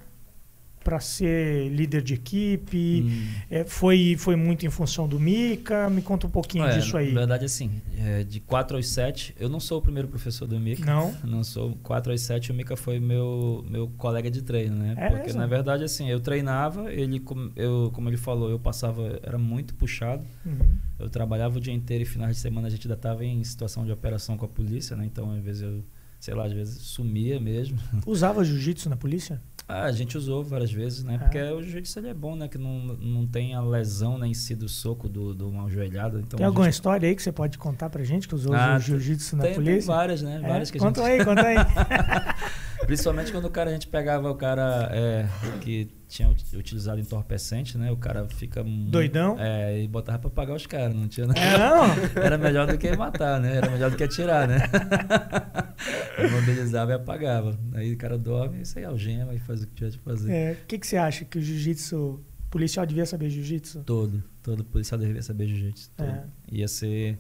para 0.85 0.99
ser 0.99 1.67
líder 1.69 2.03
de 2.03 2.13
equipe? 2.13 3.03
Hum. 3.07 3.27
É, 3.49 3.63
foi, 3.63 4.15
foi 4.19 4.35
muito 4.35 4.67
em 4.67 4.69
função 4.69 5.07
do 5.07 5.19
Mika? 5.19 5.89
Me 5.89 5.99
conta 6.03 6.27
um 6.27 6.29
pouquinho 6.29 6.63
É, 6.63 6.77
disso 6.77 6.95
aí. 6.95 7.11
Na 7.11 7.21
verdade, 7.21 7.43
assim, 7.43 7.81
é, 7.97 8.23
de 8.23 8.39
4 8.39 8.77
aos 8.77 8.87
7, 8.87 9.35
eu 9.39 9.49
não 9.49 9.59
sou 9.59 9.79
o 9.79 9.81
primeiro 9.81 10.07
professor 10.07 10.47
do 10.47 10.59
Mika. 10.59 10.85
Não? 10.85 11.15
Não 11.25 11.43
sou. 11.43 11.75
4 11.81 12.13
às 12.13 12.21
7, 12.21 12.51
o 12.51 12.53
Mika 12.53 12.75
foi 12.77 12.99
meu, 12.99 13.65
meu 13.67 13.87
colega 13.97 14.29
de 14.29 14.43
treino, 14.43 14.75
né? 14.75 14.93
É 14.95 15.09
Porque, 15.09 15.25
mesmo? 15.25 15.41
na 15.41 15.47
verdade, 15.47 15.83
assim, 15.83 16.07
eu 16.07 16.19
treinava, 16.19 16.93
ele, 16.93 17.19
eu, 17.55 17.89
como 17.91 18.07
ele 18.07 18.17
falou, 18.17 18.51
eu 18.51 18.59
passava, 18.59 19.19
era 19.23 19.39
muito 19.39 19.73
puxado. 19.73 20.23
Uhum. 20.45 20.77
Eu 20.99 21.09
trabalhava 21.09 21.57
o 21.57 21.59
dia 21.59 21.73
inteiro 21.73 22.03
e 22.03 22.05
finais 22.05 22.35
de 22.35 22.41
semana 22.43 22.67
a 22.67 22.69
gente 22.69 22.85
ainda 22.85 22.93
estava 22.95 23.25
em 23.25 23.43
situação 23.43 23.83
de 23.85 23.91
operação 23.91 24.37
com 24.37 24.45
a 24.45 24.47
polícia, 24.47 24.95
né? 24.95 25.03
Então, 25.03 25.31
às 25.31 25.43
vezes 25.43 25.63
eu, 25.63 25.83
sei 26.19 26.35
lá, 26.35 26.45
às 26.45 26.53
vezes 26.53 26.77
sumia 26.83 27.39
mesmo. 27.39 27.79
Usava 28.05 28.43
jiu-jitsu 28.43 28.87
na 28.87 28.95
polícia? 28.95 29.41
Ah, 29.67 29.85
a 29.85 29.91
gente 29.91 30.15
usou 30.15 30.43
várias 30.43 30.71
vezes, 30.71 31.03
né? 31.03 31.15
É. 31.15 31.17
Porque 31.17 31.39
o 31.41 31.61
jiu-jitsu 31.61 31.99
é 32.05 32.13
bom, 32.13 32.35
né? 32.35 32.47
Que 32.47 32.57
não, 32.57 32.77
não 32.99 33.25
tem 33.25 33.55
a 33.55 33.61
lesão 33.61 34.17
né, 34.17 34.27
em 34.27 34.33
si 34.33 34.55
do 34.55 34.69
soco 34.69 35.09
do, 35.09 35.33
do 35.33 35.49
uma 35.49 35.67
joelhada. 35.69 36.19
Então, 36.19 36.37
Tem 36.37 36.43
a 36.45 36.49
alguma 36.49 36.65
gente- 36.65 36.73
história 36.75 37.09
aí 37.09 37.15
que 37.15 37.23
você 37.23 37.31
pode 37.31 37.57
contar 37.57 37.89
pra 37.89 38.03
gente 38.03 38.27
que 38.27 38.35
usou 38.35 38.53
Ah, 38.53 38.75
o 38.75 38.79
jiu-jitsu 38.79 39.35
na 39.37 39.43
tem, 39.43 39.53
tem 39.55 39.63
polícia? 39.63 39.87
várias, 39.93 40.21
né? 40.21 40.39
É? 40.43 40.47
Várias 40.47 40.69
que 40.69 40.77
a 40.77 40.81
conta 40.81 41.01
gente... 41.03 41.11
aí, 41.19 41.25
conta 41.25 41.41
aí. 41.47 41.55
Principalmente 42.85 43.31
quando 43.31 43.45
o 43.45 43.49
cara, 43.49 43.71
a 43.71 43.73
gente 43.73 43.87
pegava 43.87 44.29
o 44.29 44.35
cara 44.35 44.89
é, 44.91 45.27
que 45.61 45.89
tinha 46.07 46.29
ut- 46.29 46.55
utilizado 46.57 46.99
entorpecente, 46.99 47.77
né? 47.77 47.91
O 47.91 47.97
cara 47.97 48.27
fica... 48.29 48.63
Doidão? 48.63 49.35
É, 49.39 49.81
e 49.81 49.87
botava 49.87 50.19
pra 50.19 50.29
pagar 50.29 50.55
os 50.55 50.65
caras, 50.67 50.95
não 50.95 51.07
tinha... 51.07 51.25
É, 51.35 51.57
não? 51.57 51.85
Era 52.23 52.37
melhor 52.37 52.67
do 52.67 52.77
que 52.77 52.95
matar, 52.95 53.39
né? 53.39 53.57
Era 53.57 53.69
melhor 53.71 53.91
do 53.91 53.97
que 53.97 54.03
atirar, 54.03 54.47
né? 54.47 54.57
Mobilizava 56.31 56.91
e 56.91 56.93
apagava. 56.95 57.57
Aí 57.73 57.93
o 57.93 57.97
cara 57.97 58.17
dorme, 58.17 58.61
isso 58.61 58.77
aí 58.77 58.85
algema 58.85 59.33
e 59.33 59.39
faz 59.39 59.63
o 59.63 59.67
que 59.67 59.73
tiver 59.75 59.89
de 59.91 59.97
fazer. 59.99 60.31
É, 60.31 60.51
O 60.53 60.65
que, 60.65 60.77
que 60.79 60.87
você 60.87 60.97
acha 60.97 61.25
que 61.25 61.37
o 61.37 61.41
jiu-jitsu. 61.41 62.19
Policial 62.49 62.85
devia 62.85 63.05
saber 63.05 63.29
jiu-jitsu? 63.29 63.83
Todo, 63.83 64.23
todo 64.41 64.63
policial 64.63 64.97
deveria 64.97 65.21
saber 65.21 65.45
jiu-jitsu. 65.47 65.91
É. 65.97 66.23
Ia 66.51 66.67
ser 66.69 67.19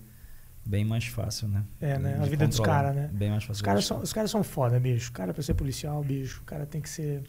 bem 0.65 0.85
mais 0.85 1.05
fácil, 1.07 1.49
né? 1.49 1.65
É, 1.81 1.99
né? 1.99 2.17
A 2.21 2.25
vida 2.25 2.47
dos 2.47 2.57
controlar. 2.57 2.83
caras, 2.83 2.95
né? 2.95 3.09
Bem 3.11 3.31
mais 3.31 3.43
fácil. 3.43 3.55
Os 3.55 3.61
caras 3.61 3.85
são, 3.85 3.99
os 4.01 4.13
caras 4.13 4.31
são 4.31 4.43
foda, 4.43 4.79
bicho. 4.79 5.09
O 5.09 5.13
cara 5.13 5.33
pra 5.33 5.43
ser 5.43 5.53
policial, 5.55 6.01
bicho, 6.03 6.39
o 6.41 6.45
cara 6.45 6.65
tem 6.65 6.79
que 6.79 6.89
ser. 6.89 7.23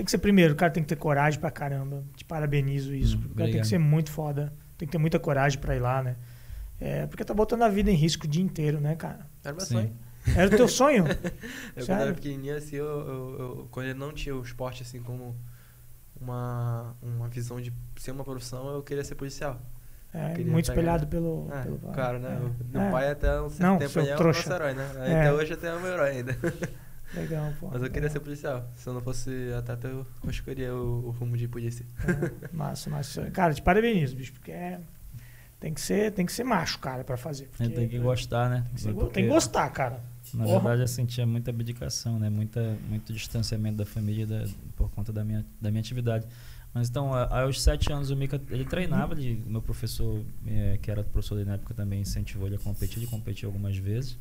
Tem 0.00 0.04
que 0.06 0.10
ser 0.10 0.16
primeiro, 0.16 0.54
o 0.54 0.56
cara 0.56 0.72
tem 0.72 0.82
que 0.82 0.88
ter 0.88 0.96
coragem 0.96 1.38
pra 1.38 1.50
caramba. 1.50 2.02
Te 2.16 2.24
parabenizo 2.24 2.94
isso. 2.94 3.18
Hum, 3.18 3.32
o 3.32 3.34
cara 3.34 3.50
tem 3.50 3.60
que 3.60 3.66
ser 3.66 3.76
muito 3.76 4.10
foda. 4.10 4.50
Tem 4.78 4.88
que 4.88 4.92
ter 4.92 4.96
muita 4.96 5.18
coragem 5.18 5.58
pra 5.60 5.76
ir 5.76 5.80
lá, 5.80 6.02
né? 6.02 6.16
É, 6.80 7.06
porque 7.06 7.22
tá 7.22 7.34
botando 7.34 7.60
a 7.64 7.68
vida 7.68 7.90
em 7.90 7.94
risco 7.94 8.24
o 8.24 8.26
dia 8.28 8.42
inteiro, 8.42 8.80
né, 8.80 8.96
cara? 8.96 9.26
Era 9.44 9.52
meu 9.54 9.60
Sim. 9.66 9.74
sonho. 9.74 9.96
Era 10.34 10.46
o 10.46 10.56
teu 10.56 10.66
sonho? 10.66 11.04
Eu, 11.76 11.84
quando 11.84 12.00
era 12.00 12.14
pequenininho, 12.14 12.56
assim, 12.56 12.76
eu, 12.76 12.86
eu- 12.86 13.36
eu- 13.38 13.68
quando 13.70 13.88
eu 13.88 13.94
não 13.94 14.10
tinha 14.10 14.34
o 14.34 14.40
esporte, 14.40 14.82
assim, 14.82 15.02
como 15.02 15.36
uma, 16.18 16.96
uma 17.02 17.28
visão 17.28 17.60
de 17.60 17.70
ser 17.96 18.12
uma 18.12 18.24
profissão, 18.24 18.70
eu 18.70 18.82
queria 18.82 19.04
ser 19.04 19.16
policial. 19.16 19.60
É, 20.14 20.38
muito 20.38 20.70
espelhado 20.70 21.06
pelo. 21.08 21.46
É, 21.52 21.62
pelo 21.62 21.78
claro, 21.78 22.18
né? 22.18 22.36
É. 22.36 22.38
O 22.38 22.54
Meu 22.72 22.80
É. 22.80 22.90
pai 22.90 23.10
até 23.10 23.38
um 23.42 23.50
certo 23.50 23.60
Não, 23.62 23.78
tempo 23.78 24.00
aí 24.00 24.08
é 24.08 24.16
nosso 24.18 24.50
herói, 24.50 24.72
né? 24.72 24.90
É. 24.96 25.20
Até 25.20 25.32
hoje 25.34 25.52
até 25.52 25.66
é 25.68 25.74
o 25.74 25.80
meu 25.80 25.92
herói 25.92 26.10
ainda. 26.10 26.32
Legal, 27.14 27.52
pô. 27.58 27.68
Mas 27.72 27.82
eu 27.82 27.88
queria 27.88 28.02
legal. 28.02 28.12
ser 28.12 28.20
policial. 28.20 28.70
Se 28.76 28.86
eu 28.88 28.94
não 28.94 29.00
fosse 29.00 29.30
atleta, 29.58 29.88
eu 29.88 30.06
eu 30.22 30.30
escolheria 30.30 30.74
o, 30.74 31.06
o 31.08 31.10
rumo 31.10 31.36
de 31.36 31.48
polícia. 31.48 31.84
É, 32.06 32.54
massa, 32.54 32.88
massa. 32.88 33.30
Cara, 33.32 33.52
te 33.52 33.62
parabenizo, 33.62 34.14
bicho, 34.16 34.32
porque 34.32 34.52
é- 34.52 34.80
tem 35.58 35.74
que 35.74 35.80
ser, 35.80 36.12
tem 36.12 36.24
que 36.24 36.32
ser 36.32 36.42
macho, 36.44 36.78
cara, 36.78 37.04
pra 37.04 37.16
fazer. 37.18 37.44
É, 37.44 37.46
porque- 37.48 37.68
tem 37.68 37.88
que 37.88 37.98
gostar, 37.98 38.48
né? 38.48 38.62
tem 38.66 38.74
que 38.74 38.80
ser- 38.80 38.94
Porque, 38.94 39.12
tem 39.12 39.24
que 39.24 39.28
gostar, 39.30 39.68
cara. 39.70 40.00
Na 40.32 40.44
Porra. 40.44 40.60
verdade, 40.60 40.82
assim, 40.82 41.04
tinha 41.04 41.26
muita 41.26 41.50
abdicação, 41.50 42.18
né? 42.18 42.30
Muita, 42.30 42.78
muito 42.88 43.12
distanciamento 43.12 43.76
da 43.76 43.84
família 43.84 44.26
da- 44.26 44.46
por 44.76 44.88
conta 44.90 45.12
da 45.12 45.22
minha, 45.24 45.44
da 45.60 45.70
minha 45.70 45.80
atividade. 45.80 46.26
Mas 46.72 46.88
então, 46.88 47.12
aos 47.12 47.60
sete 47.60 47.92
anos, 47.92 48.10
o 48.10 48.16
Mika, 48.16 48.40
ele 48.48 48.64
treinava, 48.64 49.12
ele, 49.14 49.42
o 49.44 49.50
meu 49.50 49.60
professor, 49.60 50.22
eh, 50.46 50.78
que 50.80 50.88
era 50.90 51.02
professor 51.02 51.34
dele 51.34 51.48
na 51.48 51.56
época, 51.56 51.74
também 51.74 52.00
incentivou 52.00 52.46
ele 52.46 52.54
a 52.56 52.58
competir, 52.60 52.98
ele 52.98 53.06
competiu 53.08 53.48
algumas 53.48 53.76
vezes. 53.76 54.16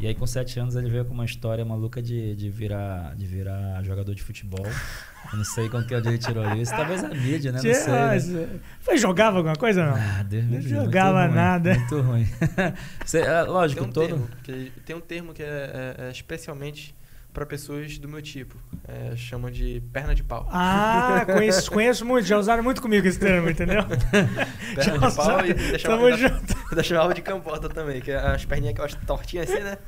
E 0.00 0.06
aí, 0.06 0.14
com 0.14 0.26
sete 0.26 0.58
anos, 0.58 0.74
ele 0.74 0.88
veio 0.90 1.04
com 1.04 1.14
uma 1.14 1.24
história 1.24 1.64
maluca 1.64 2.02
de, 2.02 2.34
de, 2.34 2.50
virar, 2.50 3.14
de 3.14 3.24
virar 3.24 3.82
jogador 3.84 4.14
de 4.14 4.22
futebol. 4.22 4.66
Eu 4.66 5.36
não 5.38 5.44
sei 5.44 5.68
com 5.68 5.80
que 5.84 5.94
onde 5.94 6.08
ele 6.08 6.18
tirou 6.18 6.44
isso. 6.54 6.72
Talvez 6.74 7.04
a 7.04 7.08
mídia, 7.08 7.52
né? 7.52 7.60
Não 7.62 7.62
sei. 7.62 7.92
né? 7.92 8.06
mas, 8.08 8.32
Foi, 8.80 8.98
jogava 8.98 9.36
alguma 9.36 9.54
coisa 9.54 9.86
não? 9.86 9.94
Ah, 9.94 10.22
Deus 10.24 10.44
me 10.44 10.50
Não 10.56 10.62
muito 10.62 10.68
jogava 10.68 11.24
ruim, 11.26 11.34
nada. 11.34 11.74
Muito 11.74 12.00
ruim. 12.00 12.26
Cê- 13.06 13.22
ah, 13.22 13.44
lógico, 13.44 13.82
Tem 13.82 13.88
um, 13.88 13.92
todo. 13.92 14.06
termo 14.08 14.28
que, 14.42 14.72
tem 14.84 14.96
um 14.96 15.00
termo 15.00 15.32
que 15.34 15.42
é, 15.42 15.46
é- 15.46 16.04
é 16.06 16.10
especialmente 16.10 16.92
para 17.32 17.46
pessoas 17.46 17.98
do 17.98 18.08
meu 18.08 18.20
tipo. 18.20 18.56
É, 18.86 19.16
chamam 19.16 19.50
de 19.50 19.80
perna 19.92 20.14
de 20.14 20.22
pau. 20.22 20.46
Ah, 20.50 21.24
conheço, 21.26 21.70
conheço 21.72 22.04
muito, 22.04 22.26
já 22.26 22.36
usaram 22.38 22.62
muito 22.62 22.82
comigo 22.82 23.06
esse 23.06 23.18
termo, 23.18 23.48
entendeu? 23.48 23.82
perna 24.74 24.92
de 24.92 24.98
Nossa, 24.98 25.22
pau 25.22 25.46
e 25.46 25.54
deixa 25.54 25.88
Tamo 25.88 26.08
eu 26.08 26.16
junto. 26.18 26.54
chamava 26.84 27.14
de 27.14 27.22
campota 27.22 27.68
também, 27.68 28.00
que 28.00 28.10
é 28.10 28.16
as 28.16 28.44
perninhas 28.44 28.72
aquelas 28.74 28.94
tortinhas 29.06 29.50
assim, 29.50 29.62
né? 29.62 29.78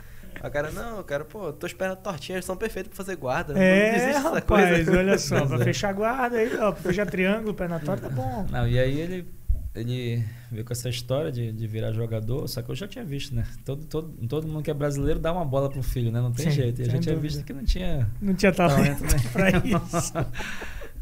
A 0.42 0.50
cara, 0.50 0.70
não, 0.70 1.02
cara, 1.02 1.24
pô, 1.24 1.52
tuas 1.52 1.72
pernas 1.72 1.98
tortinhas 2.02 2.44
são 2.44 2.56
perfeitas 2.56 2.88
pra 2.88 2.96
fazer 2.96 3.16
guarda. 3.16 3.54
não 3.54 3.60
É, 3.60 3.90
existe 3.96 4.10
essa 4.10 4.20
rapaz, 4.34 4.44
coisa. 4.44 4.98
olha 4.98 5.18
só, 5.18 5.46
pra 5.46 5.58
fechar 5.60 5.92
guarda 5.94 6.36
aí, 6.36 6.54
ó, 6.58 6.72
pra 6.72 6.82
fechar 6.82 7.06
triângulo, 7.06 7.54
pé 7.54 7.68
na 7.68 7.78
torta, 7.78 8.08
tá 8.08 8.14
bom. 8.14 8.46
Não, 8.50 8.66
e 8.68 8.78
aí 8.78 9.00
ele, 9.00 9.28
ele 9.74 10.24
veio 10.54 10.64
com 10.64 10.72
essa 10.72 10.88
história 10.88 11.30
de, 11.30 11.52
de 11.52 11.66
virar 11.66 11.92
jogador, 11.92 12.48
só 12.48 12.62
que 12.62 12.70
eu 12.70 12.74
já 12.74 12.88
tinha 12.88 13.04
visto, 13.04 13.34
né? 13.34 13.44
Todo, 13.64 13.84
todo, 13.86 14.08
todo 14.28 14.48
mundo 14.48 14.62
que 14.62 14.70
é 14.70 14.74
brasileiro 14.74 15.20
dá 15.20 15.32
uma 15.32 15.44
bola 15.44 15.68
pro 15.68 15.82
filho, 15.82 16.10
né? 16.10 16.20
Não 16.20 16.32
tem 16.32 16.46
Sim, 16.46 16.52
jeito. 16.56 16.80
E 16.80 16.84
eu 16.84 16.90
já 16.90 16.98
tinha 16.98 17.14
dúvida. 17.14 17.20
visto 17.20 17.44
que 17.44 17.52
não 17.52 17.64
tinha 17.64 18.08
Não 18.22 18.34
tinha 18.34 18.52
talento 18.52 19.00
talento 19.00 19.02
né? 19.02 19.30
pra 19.32 19.50
isso. 19.98 20.12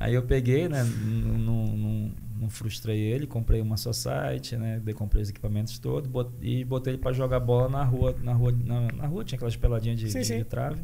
Aí 0.00 0.14
eu 0.14 0.22
peguei, 0.24 0.68
né? 0.68 0.82
Não, 0.82 2.12
não 2.40 2.50
frustrei 2.50 2.98
ele, 2.98 3.24
comprei 3.26 3.60
uma 3.60 3.76
society, 3.76 4.56
né? 4.56 4.80
Daí 4.84 4.92
comprei 4.92 5.22
os 5.22 5.30
equipamentos 5.30 5.78
todos 5.78 6.10
bot- 6.10 6.32
e 6.40 6.64
botei 6.64 6.94
ele 6.94 7.00
pra 7.00 7.12
jogar 7.12 7.38
bola 7.38 7.68
na 7.68 7.84
rua. 7.84 8.16
Na 8.20 8.32
rua, 8.32 8.50
na, 8.52 8.80
na 8.92 9.06
rua 9.06 9.22
tinha 9.24 9.36
aquelas 9.36 9.54
peladinhas 9.56 10.00
de, 10.00 10.10
Sim, 10.10 10.18
de- 10.20 10.24
sim. 10.26 10.38
de 10.38 10.44
trave. 10.44 10.80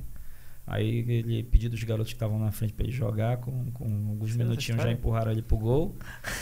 Aí 0.70 0.98
ele 1.08 1.42
pediu 1.44 1.70
dos 1.70 1.82
garotos 1.82 2.12
que 2.12 2.16
estavam 2.16 2.38
na 2.38 2.52
frente 2.52 2.74
pra 2.74 2.84
ele 2.84 2.92
jogar, 2.92 3.38
com, 3.38 3.70
com 3.72 3.84
alguns 4.10 4.30
essa 4.30 4.38
minutinhos 4.38 4.82
já 4.82 4.92
empurraram 4.92 5.32
ele 5.32 5.40
pro 5.42 5.56
gol. 5.56 5.96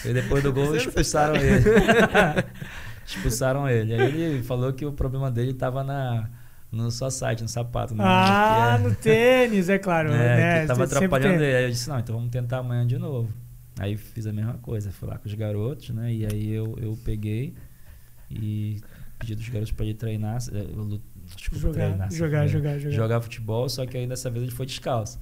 E 0.04 0.12
depois 0.12 0.42
do 0.42 0.52
gol 0.52 0.74
expulsaram 0.76 1.36
ele. 1.36 1.64
expulsaram 3.06 3.68
ele. 3.68 3.94
Aí 3.94 4.20
ele 4.22 4.42
falou 4.42 4.72
que 4.72 4.84
o 4.84 4.92
problema 4.92 5.30
dele 5.30 5.54
tava 5.54 5.84
na, 5.84 6.28
no 6.72 6.90
society, 6.90 7.42
no 7.42 7.48
sapato. 7.48 7.94
né? 7.94 8.02
Ah, 8.04 8.76
é- 8.78 8.82
no 8.82 8.94
tênis, 8.94 9.68
é 9.68 9.78
claro. 9.78 10.10
é, 10.12 10.36
né? 10.36 10.60
que 10.62 10.66
tava 10.66 10.84
atrapalhando 10.84 11.42
ele. 11.42 11.56
Aí 11.56 11.64
eu 11.64 11.70
disse, 11.70 11.88
não, 11.88 11.98
então 11.98 12.16
vamos 12.16 12.30
tentar 12.30 12.58
amanhã 12.58 12.86
de 12.86 12.98
novo. 12.98 13.32
Aí 13.78 13.96
fiz 13.96 14.26
a 14.26 14.32
mesma 14.32 14.54
coisa, 14.54 14.90
fui 14.90 15.08
lá 15.08 15.18
com 15.18 15.28
os 15.28 15.34
garotos, 15.34 15.90
né? 15.90 16.12
E 16.12 16.26
aí 16.26 16.50
eu, 16.50 16.76
eu 16.80 16.98
peguei 17.04 17.54
e 18.30 18.80
pedi 19.18 19.34
dos 19.34 19.48
garotos 19.48 19.70
pra 19.72 19.84
ele 19.84 19.94
treinar. 19.94 20.38
eh, 20.52 20.66
eu 20.74 21.00
Desculpa, 21.34 21.58
Jogar, 21.60 21.72
treinar, 21.88 22.12
jogar, 22.12 22.44
é, 22.44 22.48
jogar, 22.48 22.78
jogar. 22.78 22.94
jogar 22.94 23.20
futebol, 23.20 23.68
só 23.68 23.84
que 23.86 23.96
aí 23.96 24.06
dessa 24.06 24.30
vez 24.30 24.42
ele 24.44 24.52
foi 24.54 24.66
descalço. 24.66 25.18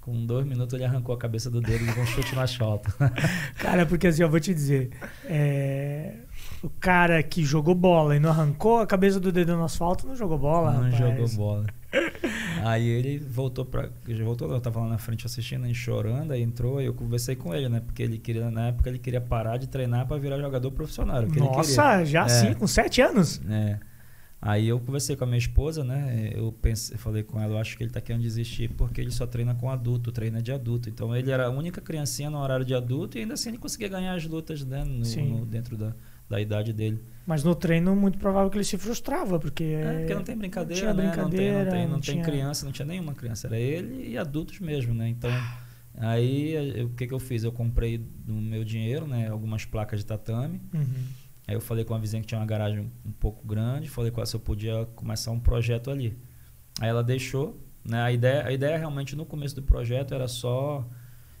Com 0.00 0.26
dois 0.26 0.44
minutos 0.44 0.74
ele 0.74 0.84
arrancou 0.84 1.14
a 1.14 1.18
cabeça 1.18 1.48
do 1.48 1.60
dedo 1.60 1.84
e 1.84 1.92
deu 1.92 2.02
um 2.02 2.06
chute 2.06 2.34
no 2.34 2.40
asfalto. 2.40 2.92
Cara, 3.58 3.86
porque 3.86 4.08
assim, 4.08 4.22
eu 4.22 4.28
vou 4.28 4.40
te 4.40 4.52
dizer. 4.52 4.90
é, 5.26 6.14
O 6.60 6.68
cara 6.68 7.22
que 7.22 7.44
jogou 7.44 7.72
bola 7.72 8.16
e 8.16 8.18
não 8.18 8.30
arrancou 8.30 8.80
a 8.80 8.86
cabeça 8.86 9.20
do 9.20 9.30
dedo 9.30 9.56
no 9.56 9.62
asfalto 9.62 10.04
não 10.08 10.16
jogou 10.16 10.36
bola. 10.38 10.72
não 10.72 10.90
rapaz. 10.90 10.98
jogou 10.98 11.28
bola. 11.36 11.66
Aí 12.64 12.88
ele 12.88 13.18
voltou 13.18 13.64
pra. 13.64 13.90
ele 14.08 14.24
voltou, 14.24 14.50
eu 14.50 14.60
tava 14.60 14.80
lá 14.80 14.88
na 14.88 14.98
frente 14.98 15.24
assistindo, 15.26 15.66
ele 15.66 15.74
chorando, 15.74 16.32
aí 16.32 16.40
entrou, 16.42 16.78
aí 16.78 16.86
eu 16.86 16.94
conversei 16.94 17.34
com 17.36 17.54
ele, 17.54 17.68
né? 17.68 17.80
Porque 17.84 18.02
ele 18.02 18.18
queria, 18.18 18.50
na 18.50 18.68
época, 18.68 18.88
ele 18.88 18.98
queria 18.98 19.20
parar 19.20 19.56
de 19.56 19.66
treinar 19.68 20.06
pra 20.06 20.16
virar 20.16 20.38
jogador 20.38 20.70
profissional. 20.70 21.22
Nossa, 21.26 22.04
já 22.04 22.20
É. 22.20 22.24
assim, 22.24 22.54
com 22.54 22.66
sete 22.66 23.00
anos? 23.02 23.40
É. 23.48 23.78
Aí 24.44 24.66
eu 24.66 24.80
conversei 24.80 25.14
com 25.14 25.22
a 25.22 25.26
minha 25.28 25.38
esposa, 25.38 25.84
né? 25.84 26.32
Eu 26.34 26.50
pensei, 26.50 26.96
falei 26.98 27.22
com 27.22 27.40
ela, 27.40 27.54
eu 27.54 27.58
acho 27.58 27.76
que 27.76 27.84
ele 27.84 27.90
tá 27.92 28.00
querendo 28.00 28.22
desistir 28.22 28.68
porque 28.70 29.00
ele 29.00 29.12
só 29.12 29.24
treina 29.24 29.54
com 29.54 29.70
adulto, 29.70 30.10
treina 30.10 30.42
de 30.42 30.50
adulto. 30.50 30.88
Então 30.88 31.14
ele 31.14 31.30
era 31.30 31.46
a 31.46 31.50
única 31.50 31.80
criancinha 31.80 32.28
no 32.28 32.38
horário 32.38 32.64
de 32.64 32.74
adulto 32.74 33.16
e 33.16 33.20
ainda 33.20 33.34
assim 33.34 33.50
ele 33.50 33.58
conseguia 33.58 33.86
ganhar 33.88 34.14
as 34.14 34.26
lutas, 34.26 34.64
né? 34.64 34.82
No, 34.84 35.04
no- 35.28 35.46
dentro 35.46 35.76
da, 35.76 35.94
da 36.28 36.40
idade 36.40 36.72
dele. 36.72 37.00
Mas 37.24 37.44
no 37.44 37.54
treino, 37.54 37.94
muito 37.94 38.18
provável 38.18 38.50
que 38.50 38.56
ele 38.56 38.64
se 38.64 38.76
frustrava, 38.76 39.38
porque. 39.38 39.62
É, 39.62 39.98
porque 40.00 40.14
não 40.16 40.24
tem 40.24 40.36
brincadeira, 40.36 40.92
não 40.92 40.94
tinha 40.94 41.04
né? 41.04 41.16
Não 41.22 41.30
tem, 41.30 41.38
brincadeira, 41.38 41.62
não 41.64 41.70
tem, 41.70 41.82
não 41.86 41.88
não 41.92 42.00
tem 42.00 42.14
tinha- 42.14 42.24
criança, 42.24 42.64
não 42.66 42.72
tinha 42.72 42.86
nenhuma 42.86 43.14
criança, 43.14 43.46
era 43.46 43.56
ele 43.60 44.08
e 44.08 44.18
adultos 44.18 44.58
mesmo, 44.58 44.92
né? 44.92 45.08
Então, 45.08 45.30
aí 45.98 46.82
o 46.82 46.88
que 46.90 47.06
que 47.06 47.14
eu 47.14 47.20
fiz? 47.20 47.44
Eu 47.44 47.52
comprei 47.52 47.96
do 47.98 48.34
meu 48.34 48.64
dinheiro, 48.64 49.06
né? 49.06 49.28
Algumas 49.28 49.64
placas 49.64 50.00
de 50.00 50.06
tatame. 50.06 50.60
Uhum. 50.74 51.21
Aí 51.46 51.54
eu 51.54 51.60
falei 51.60 51.84
com 51.84 51.94
a 51.94 51.98
vizinha 51.98 52.20
que 52.22 52.28
tinha 52.28 52.40
uma 52.40 52.46
garagem 52.46 52.90
um 53.04 53.12
pouco 53.12 53.46
grande, 53.46 53.88
falei 53.88 54.10
com 54.10 54.20
ela 54.20 54.26
se 54.26 54.36
eu 54.36 54.40
podia 54.40 54.86
começar 54.94 55.30
um 55.32 55.40
projeto 55.40 55.90
ali. 55.90 56.16
Aí 56.80 56.88
ela 56.88 57.02
deixou, 57.02 57.58
né? 57.84 58.00
A 58.00 58.12
ideia, 58.12 58.46
a 58.46 58.52
ideia 58.52 58.78
realmente 58.78 59.16
no 59.16 59.26
começo 59.26 59.54
do 59.56 59.62
projeto 59.62 60.14
era 60.14 60.28
só 60.28 60.88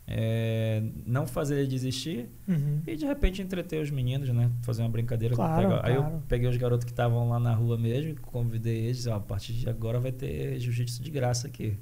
é, 0.06 0.82
não 1.06 1.26
fazer 1.26 1.58
ele 1.60 1.68
desistir 1.68 2.28
Uhum. 2.48 2.80
e 2.86 2.96
de 2.96 3.06
repente 3.06 3.40
entreter 3.40 3.80
os 3.80 3.90
meninos, 3.90 4.28
né? 4.30 4.50
Fazer 4.62 4.82
uma 4.82 4.88
brincadeira. 4.88 5.34
Claro, 5.34 5.68
Pegar- 5.68 5.86
Aí 5.86 5.94
eu 5.94 6.02
claro. 6.02 6.22
peguei 6.28 6.48
os 6.48 6.56
garotos 6.56 6.84
que 6.84 6.90
estavam 6.90 7.28
lá 7.28 7.38
na 7.38 7.54
rua 7.54 7.78
mesmo, 7.78 8.16
convidei 8.22 8.84
eles, 8.86 8.96
disse, 8.98 9.08
ó, 9.08 9.14
a 9.16 9.20
partir 9.20 9.52
de 9.52 9.68
agora 9.70 10.00
vai 10.00 10.10
ter 10.12 10.58
jiu-jitsu 10.58 11.00
de 11.02 11.10
graça 11.10 11.46
aqui, 11.46 11.76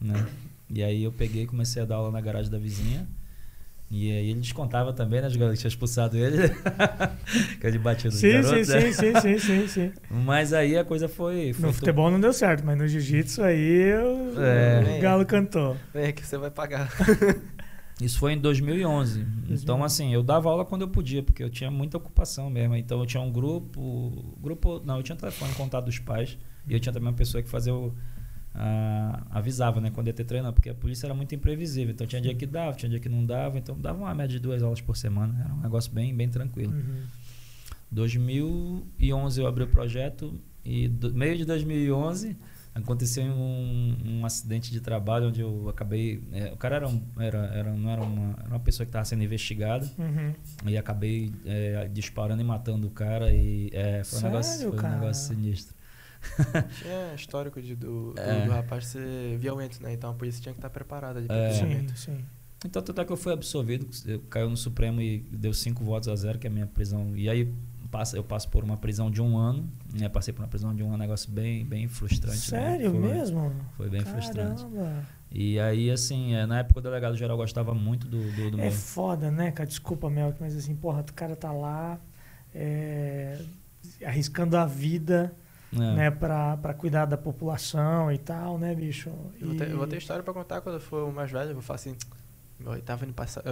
né? 0.00 0.14
E 0.68 0.82
aí 0.82 1.02
eu 1.04 1.12
peguei 1.12 1.44
e 1.44 1.46
comecei 1.46 1.80
a 1.80 1.84
dar 1.86 1.96
aula 1.96 2.10
na 2.10 2.20
garagem 2.20 2.50
da 2.50 2.58
vizinha. 2.58 3.08
E 3.88 4.10
aí 4.10 4.30
ele 4.30 4.40
descontava 4.40 4.92
também, 4.92 5.20
né? 5.20 5.28
Os 5.28 5.36
garotos 5.36 5.58
que 5.58 5.62
tinham 5.62 5.68
expulsado 5.68 6.16
ele. 6.16 6.48
que 7.60 7.66
ele 7.66 7.78
batia 7.78 8.10
nos 8.10 8.18
Sim, 8.18 8.42
sim, 8.42 8.42
garotos. 8.42 8.68
né? 8.68 8.80
sim, 8.80 8.92
sim, 8.92 9.20
sim, 9.20 9.38
sim, 9.38 9.68
sim. 9.68 9.92
Mas 10.10 10.52
aí 10.52 10.76
a 10.76 10.84
coisa 10.84 11.08
foi. 11.08 11.52
foi 11.52 11.66
No 11.68 11.72
futebol 11.72 12.10
não 12.10 12.18
deu 12.20 12.32
certo, 12.32 12.64
mas 12.64 12.76
no 12.76 12.86
jiu-jitsu 12.88 13.42
aí 13.42 13.92
o, 13.94 14.40
É. 14.42 14.98
o 14.98 15.00
Galo 15.02 15.24
cantou. 15.24 15.76
Vem 15.94 16.06
aqui, 16.06 16.26
você 16.26 16.36
vai 16.36 16.50
pagar. 16.50 16.90
Isso 18.00 18.18
foi 18.18 18.32
em 18.34 18.38
2011. 18.38 19.24
Então, 19.48 19.82
assim, 19.82 20.12
eu 20.12 20.22
dava 20.22 20.50
aula 20.50 20.66
quando 20.66 20.82
eu 20.82 20.88
podia, 20.88 21.22
porque 21.22 21.42
eu 21.42 21.48
tinha 21.48 21.70
muita 21.70 21.96
ocupação 21.96 22.50
mesmo. 22.50 22.76
Então, 22.76 22.98
eu 23.00 23.06
tinha 23.06 23.22
um 23.22 23.32
grupo. 23.32 24.34
grupo 24.38 24.82
não, 24.84 24.98
eu 24.98 25.02
tinha 25.02 25.16
telefone 25.16 25.54
contato 25.54 25.86
dos 25.86 25.98
pais. 25.98 26.36
E 26.68 26.74
eu 26.74 26.80
tinha 26.80 26.92
também 26.92 27.08
uma 27.08 27.14
pessoa 27.16 27.42
que 27.42 27.48
fazia 27.48 27.72
o. 27.72 27.94
a- 28.58 29.26
avisava, 29.30 29.80
né, 29.80 29.90
quando 29.90 30.06
ia 30.08 30.12
ter 30.12 30.24
treino, 30.24 30.52
porque 30.52 30.70
a 30.70 30.74
polícia 30.74 31.06
era 31.06 31.14
muito 31.14 31.34
imprevisível. 31.34 31.92
Então, 31.92 32.06
tinha 32.06 32.20
dia 32.22 32.34
que 32.34 32.46
dava, 32.46 32.76
tinha 32.76 32.88
dia 32.88 32.98
que 33.00 33.08
não 33.08 33.24
dava. 33.24 33.58
Então, 33.58 33.78
dava 33.78 33.98
uma 33.98 34.14
média 34.14 34.36
de 34.36 34.40
duas 34.40 34.62
aulas 34.62 34.80
por 34.80 34.96
semana. 34.96 35.38
Era 35.44 35.54
um 35.54 35.60
negócio 35.60 35.92
bem, 35.92 36.14
bem 36.14 36.28
tranquilo. 36.28 36.72
Uhum. 36.72 37.02
2011 37.90 39.40
eu 39.40 39.46
abri 39.46 39.64
o 39.64 39.68
projeto 39.68 40.38
e 40.64 40.88
do 40.88 41.14
meio 41.14 41.36
de 41.36 41.44
2011 41.44 42.36
aconteceu 42.74 43.24
um, 43.24 43.96
um 44.04 44.26
acidente 44.26 44.70
de 44.70 44.80
trabalho 44.80 45.28
onde 45.28 45.40
eu 45.40 45.68
acabei 45.68 46.22
é, 46.32 46.52
o 46.52 46.56
cara 46.56 46.76
era, 46.76 46.88
um, 46.88 47.00
era, 47.18 47.38
era 47.46 47.72
não 47.72 47.88
era 47.90 48.02
uma, 48.02 48.34
era 48.38 48.48
uma 48.48 48.60
pessoa 48.60 48.84
que 48.84 48.90
estava 48.90 49.04
sendo 49.04 49.22
investigada 49.22 49.88
Uhum. 49.98 50.34
e 50.66 50.76
acabei 50.76 51.32
é, 51.46 51.88
disparando 51.90 52.42
e 52.42 52.44
matando 52.44 52.86
o 52.86 52.90
cara 52.90 53.32
e 53.32 53.70
é, 53.72 54.02
foi, 54.04 54.18
um 54.18 54.20
Sério, 54.20 54.26
negócio, 54.30 54.70
foi 54.72 54.78
um 54.88 54.92
negócio 54.92 55.34
sinistro 55.34 55.75
Tinha 56.82 57.14
histórico 57.14 57.60
de, 57.60 57.74
do, 57.74 58.12
do, 58.12 58.20
É. 58.20 58.44
do 58.46 58.50
rapaz 58.52 58.86
ser 58.86 59.36
violento, 59.38 59.82
né? 59.82 59.92
Então 59.92 60.10
a 60.10 60.14
polícia 60.14 60.42
tinha 60.42 60.52
que 60.52 60.58
estar 60.58 60.70
preparada 60.70 61.18
ali 61.18 61.26
pra 61.28 61.36
É. 61.36 61.52
Sim, 61.52 61.86
sim. 61.94 62.24
então 62.64 62.82
tanto 62.82 63.00
é 63.00 63.04
que 63.04 63.12
eu 63.12 63.16
fui 63.16 63.32
absolvido 63.32 63.86
caiu 64.30 64.48
no 64.50 64.56
Supremo 64.56 65.00
e 65.00 65.18
deu 65.30 65.52
cinco 65.54 65.84
votos 65.84 66.08
a 66.08 66.16
zero 66.16 66.38
que 66.38 66.46
é 66.46 66.50
a 66.50 66.52
minha 66.52 66.66
prisão 66.66 67.16
e 67.16 67.28
aí 67.28 67.52
passa, 67.90 68.16
eu 68.16 68.24
passo 68.24 68.48
por 68.48 68.64
uma 68.64 68.76
prisão 68.76 69.10
de 69.10 69.22
um 69.22 69.36
ano, 69.38 69.68
né? 69.94 70.08
Passei 70.08 70.34
por 70.34 70.42
uma 70.42 70.48
prisão 70.48 70.74
de 70.74 70.82
um 70.82 70.86
ano, 70.88 70.96
um 70.96 70.98
negócio 70.98 71.30
bem, 71.30 71.64
bem 71.64 71.86
frustrante. 71.88 72.52
né? 72.52 72.60
Sério 72.70 72.90
Foi- 72.90 73.00
mesmo? 73.00 73.52
Foi 73.76 73.88
bem 73.88 74.00
frustrante. 74.00 74.62
Caramba. 74.64 75.06
E 75.30 75.58
aí, 75.60 75.90
assim, 75.90 76.34
é, 76.34 76.46
na 76.46 76.60
época 76.60 76.80
o 76.80 76.82
delegado 76.82 77.16
geral 77.16 77.36
gostava 77.36 77.74
muito 77.74 78.06
do, 78.06 78.18
do, 78.32 78.50
do 78.52 78.58
É 78.60 78.64
meu. 78.64 78.72
foda, 78.72 79.30
né, 79.30 79.50
cara? 79.52 79.66
Desculpa, 79.68 80.08
Melk, 80.10 80.36
mas 80.40 80.56
assim, 80.56 80.74
porra, 80.74 81.00
o 81.00 81.12
cara 81.14 81.36
tá 81.36 81.52
lá 81.52 81.98
é, 82.54 83.38
arriscando 84.04 84.56
a 84.56 84.66
vida, 84.66 85.34
É. 85.72 85.78
né, 85.78 86.10
pra, 86.10 86.56
pra 86.56 86.72
cuidar 86.74 87.04
da 87.06 87.16
população 87.18 88.10
e 88.12 88.18
tal, 88.18 88.58
né, 88.58 88.74
bicho? 88.74 89.10
Eu 89.40 89.48
vou, 89.48 89.56
ter, 89.56 89.68
E- 89.68 89.72
eu 89.72 89.76
vou 89.78 89.86
ter 89.86 89.96
história 89.98 90.22
pra 90.22 90.32
contar 90.32 90.60
quando 90.60 90.76
eu 90.76 90.80
for 90.80 91.12
mais 91.12 91.30
velho. 91.30 91.50
Eu 91.50 91.54
vou 91.54 91.62
falar 91.62 91.76
assim: 91.76 91.96
meu 92.58 92.72
oitavo, 92.72 93.04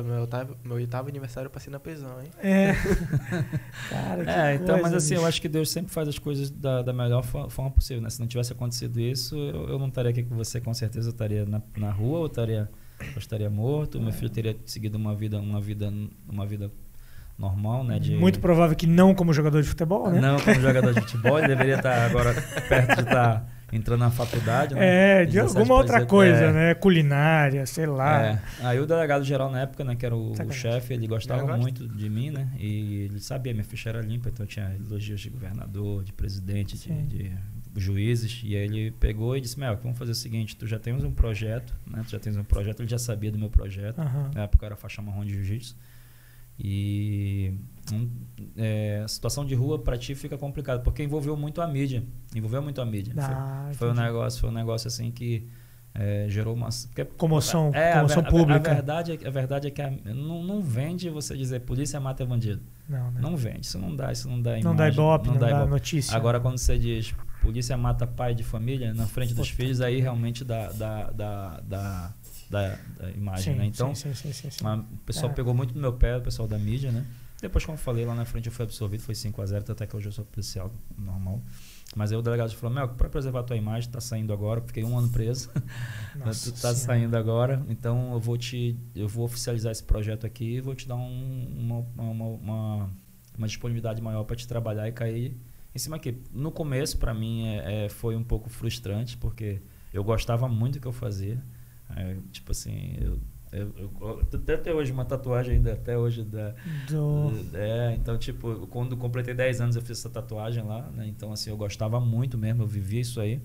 meu 0.04 0.21
oitavo, 0.23 0.56
meu 0.64 0.76
oitavo 0.76 1.09
aniversário 1.09 1.47
eu 1.49 1.50
passei 1.50 1.71
na 1.71 1.78
prisão, 1.80 2.21
hein? 2.23 2.30
É. 2.38 2.73
cara, 3.90 4.25
que 4.25 4.30
É, 4.30 4.54
então, 4.54 4.66
coisa, 4.66 4.83
mas 4.83 4.94
assim, 4.94 5.14
eu 5.14 5.26
acho 5.26 5.40
que 5.42 5.49
Deus 5.49 5.71
sempre 5.71 5.92
faz 5.92 6.09
as 6.09 6.18
coisas 6.18 6.50
da, 6.50 6.83
da 6.83 6.92
melhor 6.92 7.23
fo- 7.23 7.49
forma 7.50 7.71
possível, 7.71 8.02
né? 8.02 8.09
Se 8.11 8.21
não 8.21 8.26
tivesse 8.26 8.52
acontecido 8.52 8.99
isso, 9.00 9.37
eu, 9.37 9.68
eu 9.71 9.78
não 9.78 9.88
estaria 9.88 10.11
aqui 10.11 10.23
com 10.23 10.35
você, 10.37 10.61
com 10.61 10.73
certeza 10.73 11.09
eu 11.09 11.12
estaria 11.12 11.44
na, 11.44 11.61
na 11.76 11.90
rua, 11.90 12.21
eu 12.21 12.26
estaria, 12.26 12.71
eu 13.00 13.18
estaria 13.18 13.50
morto, 13.50 14.00
meu 14.00 14.12
filho 14.12 14.30
teria 14.30 14.56
seguido 14.64 14.97
uma 14.97 15.14
vida, 15.14 15.38
uma 15.38 15.61
vida, 15.61 15.92
uma 16.28 16.47
vida 16.47 16.71
normal, 17.38 17.84
né? 17.84 17.98
De, 17.98 18.16
Muito 18.16 18.40
provável 18.40 18.76
que 18.76 18.86
não 18.86 19.14
como 19.14 19.32
jogador 19.32 19.62
de 19.62 19.68
futebol, 19.68 20.10
né? 20.10 20.20
Não 20.20 20.38
como 20.38 20.60
jogador 20.60 20.94
de 20.94 21.00
futebol, 21.06 21.38
ele 21.38 21.48
deveria 21.48 21.76
estar 21.76 22.06
agora 22.06 22.32
perto 22.68 22.96
de 22.96 23.02
estar 23.02 23.54
entrando 23.72 24.00
na 24.00 24.10
faculdade, 24.10 24.74
né? 24.74 25.22
É, 25.22 25.24
de 25.24 25.32
17 25.32 25.58
alguma 25.58 25.74
outra 25.74 25.98
pra 25.98 26.06
coisa, 26.06 26.32
18, 26.34 26.50
é. 26.50 26.52
né? 26.52 26.74
Culinária, 26.74 27.66
sei 27.66 27.86
lá. 27.86 28.22
É. 28.22 28.42
Aí 28.62 28.78
o 28.78 28.86
delegado 28.86 29.24
geral 29.24 29.50
na 29.50 29.62
época, 29.62 29.82
né, 29.82 29.96
que 29.96 30.06
era 30.06 30.14
o, 30.14 30.32
o 30.32 30.52
chefe, 30.52 30.94
ele 30.94 31.06
gostava 31.06 31.56
muito 31.56 31.88
de 31.88 32.08
mim, 32.08 32.30
né? 32.30 32.48
E 32.58 33.08
ele 33.10 33.20
sabia, 33.20 33.52
minha 33.52 33.64
ficha 33.64 33.88
era 33.88 34.00
limpa, 34.00 34.28
então 34.28 34.46
tinha 34.46 34.74
elogios 34.76 35.20
de 35.20 35.30
governador, 35.30 36.04
de 36.04 36.12
presidente, 36.12 36.78
de, 36.78 36.92
de 37.02 37.32
juízes. 37.76 38.42
E 38.44 38.56
aí 38.56 38.64
ele 38.64 38.90
pegou 38.92 39.36
e 39.36 39.40
disse, 39.40 39.58
Mel, 39.58 39.76
vamos 39.82 39.98
fazer 39.98 40.12
o 40.12 40.14
seguinte, 40.14 40.54
tu 40.56 40.66
já 40.66 40.78
tens 40.78 41.02
um 41.02 41.10
projeto, 41.10 41.74
né? 41.84 42.02
Tu 42.04 42.12
já 42.12 42.20
tens 42.20 42.36
um 42.36 42.44
projeto, 42.44 42.80
ele 42.80 42.88
já 42.88 42.98
sabia 42.98 43.32
do 43.32 43.38
meu 43.38 43.50
projeto. 43.50 43.98
Aham. 43.98 44.30
Na 44.34 44.42
época 44.42 44.66
era 44.66 44.76
faixa 44.76 45.02
marrom 45.02 45.24
de 45.24 45.34
jiu-jitsu. 45.34 45.76
E 46.58 47.52
hum, 47.92 48.08
é, 48.56 49.02
a 49.04 49.08
situação 49.08 49.44
de 49.44 49.54
rua 49.54 49.78
pra 49.78 49.96
ti 49.99 50.14
fica 50.14 50.38
complicada, 50.38 50.80
porque 50.80 51.02
envolveu 51.02 51.37
muito 51.37 51.61
a 51.61 51.66
mídia. 51.66 52.02
Envolveu 52.34 52.62
muito 52.62 52.80
a 52.80 52.84
mídia. 52.87 53.12
Foi- 53.14 53.23
Ah, 53.34 53.70
foi 53.75 53.88
um 53.88 53.90
entendi. 53.92 54.06
negócio, 54.06 54.40
foi 54.40 54.50
um 54.50 54.52
negócio 54.54 54.88
assim 54.88 55.11
que 55.11 55.46
é, 55.96 56.26
gerou 56.28 56.54
uma. 56.54 56.68
Porque, 56.88 57.04
Comoção, 57.04 57.70
é, 57.73 57.92
a 57.92 57.96
comoção 57.99 58.23
a 58.23 58.28
pública. 58.28 58.70
A, 58.70 58.75
verdade 58.75 59.12
é, 59.12 59.16
que- 59.16 59.26
a 59.26 59.30
verdade 59.30 59.68
é 59.68 59.70
que 59.70 59.80
a- 59.80 59.90
não, 60.06 60.42
não 60.42 60.61
vende 60.61 61.08
você 61.08 61.37
dizer 61.37 61.61
polícia 61.61 62.00
mata 62.00 62.25
bandido. 62.26 62.62
Não, 62.88 63.11
né? 63.12 63.20
Não 63.20 63.37
vende, 63.37 63.61
isso 63.66 63.78
não 63.78 63.94
dá, 63.94 64.11
isso 64.11 64.28
não 64.28 64.42
dá 64.42 64.52
Não 64.61 64.75
dá 64.75 64.84
imagem, 64.88 64.92
ibope, 64.92 65.28
não, 65.28 65.38
dá, 65.38 65.50
ibope. 65.50 65.70
notícia. 65.70 66.16
Agora 66.16 66.40
quando 66.40 66.58
você 66.58 66.76
diz 66.78 67.14
polícia 67.40 67.76
mata 67.76 68.06
pai 68.08 68.34
de 68.34 68.42
família 68.42 68.92
na 68.92 69.06
frente 69.06 69.34
dos 69.34 69.49
Puta. 69.50 69.62
filhos, 69.62 69.80
aí 69.80 70.00
realmente 70.00 70.44
dá, 70.44 70.73
dá, 70.73 71.11
dá, 71.11 71.61
dá, 71.64 72.14
dá, 72.54 72.78
dá 72.99 73.11
imagem, 73.11 73.52
sim, 73.54 73.58
né? 73.58 73.66
Então, 73.66 73.94
sim, 73.94 74.14
sim, 74.14 74.32
sim, 74.32 74.50
sim, 74.50 74.64
o 74.66 74.96
pessoal 75.04 75.30
É. 75.30 75.34
pegou 75.34 75.52
muito 75.52 75.75
no 75.75 75.80
meu 75.80 75.92
pé, 75.92 76.16
o 76.16 76.23
pessoal 76.23 76.49
da 76.49 76.58
mídia, 76.58 76.90
né? 76.92 77.04
Depois, 77.40 77.64
como 77.66 77.76
eu 77.76 77.82
falei, 77.82 78.06
lá 78.06 78.14
na 78.14 78.25
frente 78.25 78.46
eu 78.46 78.52
fui 78.52 78.64
absorvido, 78.64 79.00
foi 79.02 79.14
5x0, 79.14 79.68
até 79.73 79.87
que 79.87 79.94
hoje 79.94 80.08
eu 80.08 80.12
sou 80.12 80.25
policial 80.25 80.73
normal. 80.96 81.42
Mas 81.94 82.11
aí 82.11 82.16
o 82.18 82.23
delegado 82.23 82.50
falou, 82.54 82.75
Mel, 82.75 82.88
para 82.88 83.08
preservar 83.08 83.40
a 83.40 83.42
tua 83.42 83.56
imagem, 83.56 83.90
tá 83.90 84.00
saindo 84.00 84.32
agora, 84.32 84.62
fiquei 84.62 84.82
um 84.82 84.96
ano 84.99 85.11
preso, 85.11 85.50
Nossa 86.16 86.50
tu 86.50 86.52
tá 86.52 86.58
Senhora. 86.73 86.75
saindo 86.76 87.16
agora, 87.16 87.62
então 87.68 88.12
eu 88.14 88.20
vou 88.20 88.38
te. 88.38 88.78
Eu 88.94 89.08
vou 89.08 89.25
oficializar 89.26 89.73
esse 89.73 89.82
projeto 89.84 90.25
aqui 90.25 90.56
e 90.56 90.61
vou 90.61 90.75
te 90.75 90.88
dar 90.88 90.96
um- 90.96 91.46
uma, 91.96 92.02
uma, 92.02 92.25
uma, 92.26 92.90
uma 93.37 93.46
disponibilidade 93.46 94.00
maior 94.00 94.24
para 94.24 94.37
te 94.37 94.46
trabalhar 94.48 94.88
e 94.88 94.92
cair 94.92 95.37
em 95.74 95.78
cima 95.78 95.96
aqui. 95.96 96.22
No 96.33 96.50
começo, 96.50 96.96
para 96.98 97.12
mim, 97.12 97.46
é, 97.46 97.85
é, 97.85 97.88
foi 97.88 98.16
um 98.16 98.24
pouco 98.24 98.48
frustrante, 98.48 99.16
porque 99.18 99.61
eu 99.92 100.02
gostava 100.02 100.48
muito 100.48 100.74
do 100.74 100.81
que 100.81 100.87
eu 100.88 100.92
fazia. 100.92 101.42
É, 101.97 102.16
tipo 102.33 102.51
assim, 102.53 102.97
eu, 103.01 103.18
eu, 103.53 103.73
eu, 104.01 104.55
até 104.55 104.73
hoje 104.75 104.90
uma 104.92 105.05
tatuagem 105.05 105.57
ainda, 105.57 105.73
até 105.75 105.97
hoje 105.97 106.25
da, 106.25 106.55
Do... 106.88 107.31
é, 107.55 107.94
então, 107.94 108.18
tipo, 108.18 108.66
quando 108.68 108.97
completei 108.97 109.35
10 109.35 109.61
anos 109.61 109.77
eu 109.77 109.83
fiz 109.83 109.99
essa 109.99 110.11
tatuagem 110.11 110.64
lá, 110.64 110.90
né? 110.90 111.07
Então, 111.07 111.33
assim, 111.33 111.51
eu 111.51 111.57
gostava 111.57 112.01
muito 112.01 112.37
mesmo, 112.38 112.62
eu 112.62 112.66
vivia 112.66 113.01
isso 113.01 113.20
aí. 113.20 113.40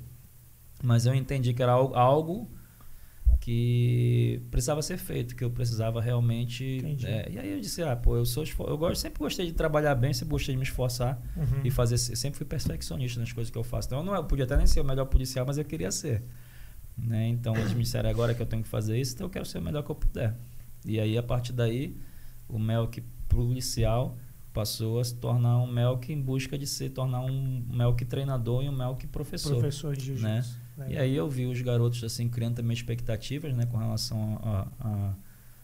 Mas 0.82 1.06
eu 1.06 1.14
entendi 1.14 1.54
que 1.54 1.62
era 1.62 1.74
al- 1.74 1.94
algo 1.96 2.50
que 3.40 4.42
precisava 4.52 4.82
ser 4.82 4.98
feito, 4.98 5.36
que 5.36 5.44
eu 5.44 5.50
precisava 5.52 6.02
realmente. 6.02 6.82
É, 7.04 7.30
e 7.32 7.40
aí 7.40 7.52
eu 7.54 7.60
disse, 7.60 7.82
ah, 7.84 7.96
pô, 7.96 8.16
eu 8.18 8.26
sou 8.26 8.44
eu 8.68 8.78
gosto, 8.78 9.02
sempre 9.02 9.20
gostei 9.20 9.46
de 9.46 9.54
trabalhar 9.54 9.96
bem, 9.96 10.14
sempre 10.14 10.32
gostei 10.32 10.54
de 10.54 10.60
me 10.60 10.64
esforçar 10.66 11.22
Uhum. 11.36 11.62
e 11.64 11.72
fazer. 11.72 11.98
Sempre 11.98 12.38
fui 12.38 12.46
perfeccionista 12.46 13.20
nas 13.20 13.32
coisas 13.32 13.50
que 13.52 13.58
eu 13.58 13.64
faço. 13.64 13.88
Então, 13.88 14.00
eu 14.00 14.06
não 14.06 14.16
eu 14.16 14.24
podia 14.24 14.46
até 14.46 14.58
nem 14.58 14.68
ser 14.68 14.82
o 14.82 14.84
melhor 14.86 15.06
policial, 15.06 15.46
mas 15.46 15.58
eu 15.58 15.66
queria 15.66 15.92
ser. 15.92 16.24
Né? 17.04 17.28
Então, 17.28 17.56
eles 17.56 17.74
me 17.74 17.84
disseram 17.84 18.10
agora 18.10 18.34
que 18.36 18.42
eu 18.42 18.46
tenho 18.46 18.62
que 18.64 18.70
fazer 18.70 19.00
isso, 19.00 19.14
então 19.16 19.26
eu 19.28 19.32
quero 19.32 19.46
ser 19.46 19.58
o 19.58 19.62
melhor 19.62 19.84
que 19.84 19.90
eu 19.92 19.96
puder. 19.96 20.36
E 20.86 21.00
aí, 21.00 21.18
a 21.18 21.24
partir 21.24 21.54
daí, 21.54 21.96
o 22.48 22.58
Melk 22.60 23.02
policial 23.28 24.18
passou 24.54 25.00
a 25.00 25.04
se 25.04 25.16
tornar 25.16 25.58
um 25.60 25.68
Melk 25.68 26.12
em 26.12 26.22
busca 26.22 26.58
de 26.58 26.66
se 26.68 26.90
tornar 26.90 27.22
um 27.22 27.64
Melk 27.70 28.04
treinador 28.06 28.64
e 28.64 28.70
um 28.70 28.76
Melk 28.76 29.08
professor. 29.08 29.52
Professor 29.60 29.96
de 29.96 30.06
jiu-jitsu. 30.06 30.24
né? 30.28 30.44
Legal. 30.78 30.94
E 30.94 30.98
aí 30.98 31.16
eu 31.16 31.30
vi 31.30 31.46
os 31.46 31.62
garotos 31.62 32.04
assim 32.04 32.28
criando 32.30 32.56
também 32.56 32.74
expectativas, 32.74 33.54
né, 33.56 33.66
com 33.66 33.78
relação 33.78 34.40
a, 34.42 34.68
a- 34.80 35.14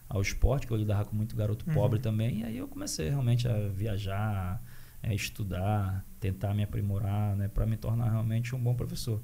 ao 0.08 0.22
esporte, 0.22 0.66
que 0.66 0.72
eu 0.72 0.76
lidava 0.76 1.04
com 1.04 1.16
muito 1.16 1.34
garoto 1.34 1.64
Uhum. 1.68 1.74
pobre 1.74 1.98
também. 1.98 2.40
E 2.40 2.44
aí 2.44 2.56
eu 2.58 2.68
comecei 2.68 3.08
realmente 3.08 3.48
a 3.48 3.68
viajar, 3.68 4.62
a 5.02 5.12
estudar, 5.14 6.04
tentar 6.20 6.54
me 6.54 6.62
aprimorar, 6.62 7.34
né, 7.34 7.48
para 7.48 7.66
me 7.66 7.76
tornar 7.76 8.10
realmente 8.10 8.54
um 8.54 8.62
bom 8.62 8.74
professor. 8.74 9.20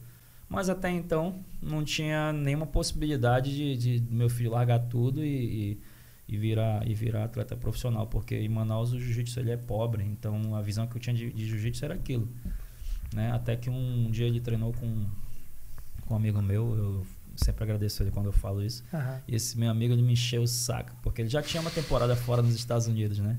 Mas 0.52 0.68
até 0.68 0.90
então 0.90 1.42
não 1.60 1.82
tinha 1.82 2.32
nenhuma 2.32 2.66
possibilidade 2.66 3.54
de, 3.54 3.98
de 3.98 4.14
meu 4.14 4.28
filho 4.28 4.50
largar 4.50 4.80
tudo 4.80 5.24
e, 5.24 5.28
e, 5.28 5.80
e 6.28 6.36
virar 6.36 6.86
e 6.86 6.94
virar 6.94 7.24
atleta 7.24 7.56
profissional, 7.56 8.06
porque 8.06 8.36
em 8.36 8.48
Manaus 8.48 8.92
o 8.92 9.00
jiu-jitsu 9.00 9.40
ele 9.40 9.50
é 9.50 9.56
pobre, 9.56 10.04
então 10.04 10.54
a 10.54 10.60
visão 10.60 10.86
que 10.86 10.96
eu 10.96 11.00
tinha 11.00 11.14
de, 11.14 11.32
de 11.32 11.46
jiu-jitsu 11.46 11.84
era 11.84 11.94
aquilo, 11.94 12.28
né? 13.14 13.32
Até 13.32 13.56
que 13.56 13.70
um 13.70 14.10
dia 14.10 14.26
ele 14.26 14.40
treinou 14.40 14.72
com 14.72 15.06
com 16.06 16.14
um 16.14 16.16
amigo 16.16 16.42
meu, 16.42 16.76
eu 16.76 17.06
sempre 17.36 17.64
agradeço 17.64 18.02
ele 18.02 18.10
quando 18.10 18.26
eu 18.26 18.32
falo 18.32 18.62
isso. 18.62 18.84
Aham. 18.92 19.20
E 19.26 19.34
esse 19.34 19.58
meu 19.58 19.70
amigo 19.70 19.94
ele 19.94 20.02
me 20.02 20.12
encheu 20.12 20.42
o 20.42 20.46
saco, 20.46 20.94
porque 21.02 21.22
ele 21.22 21.28
já 21.28 21.42
tinha 21.42 21.60
uma 21.60 21.70
temporada 21.70 22.14
fora 22.14 22.42
nos 22.42 22.54
Estados 22.54 22.86
Unidos, 22.86 23.18
né? 23.18 23.38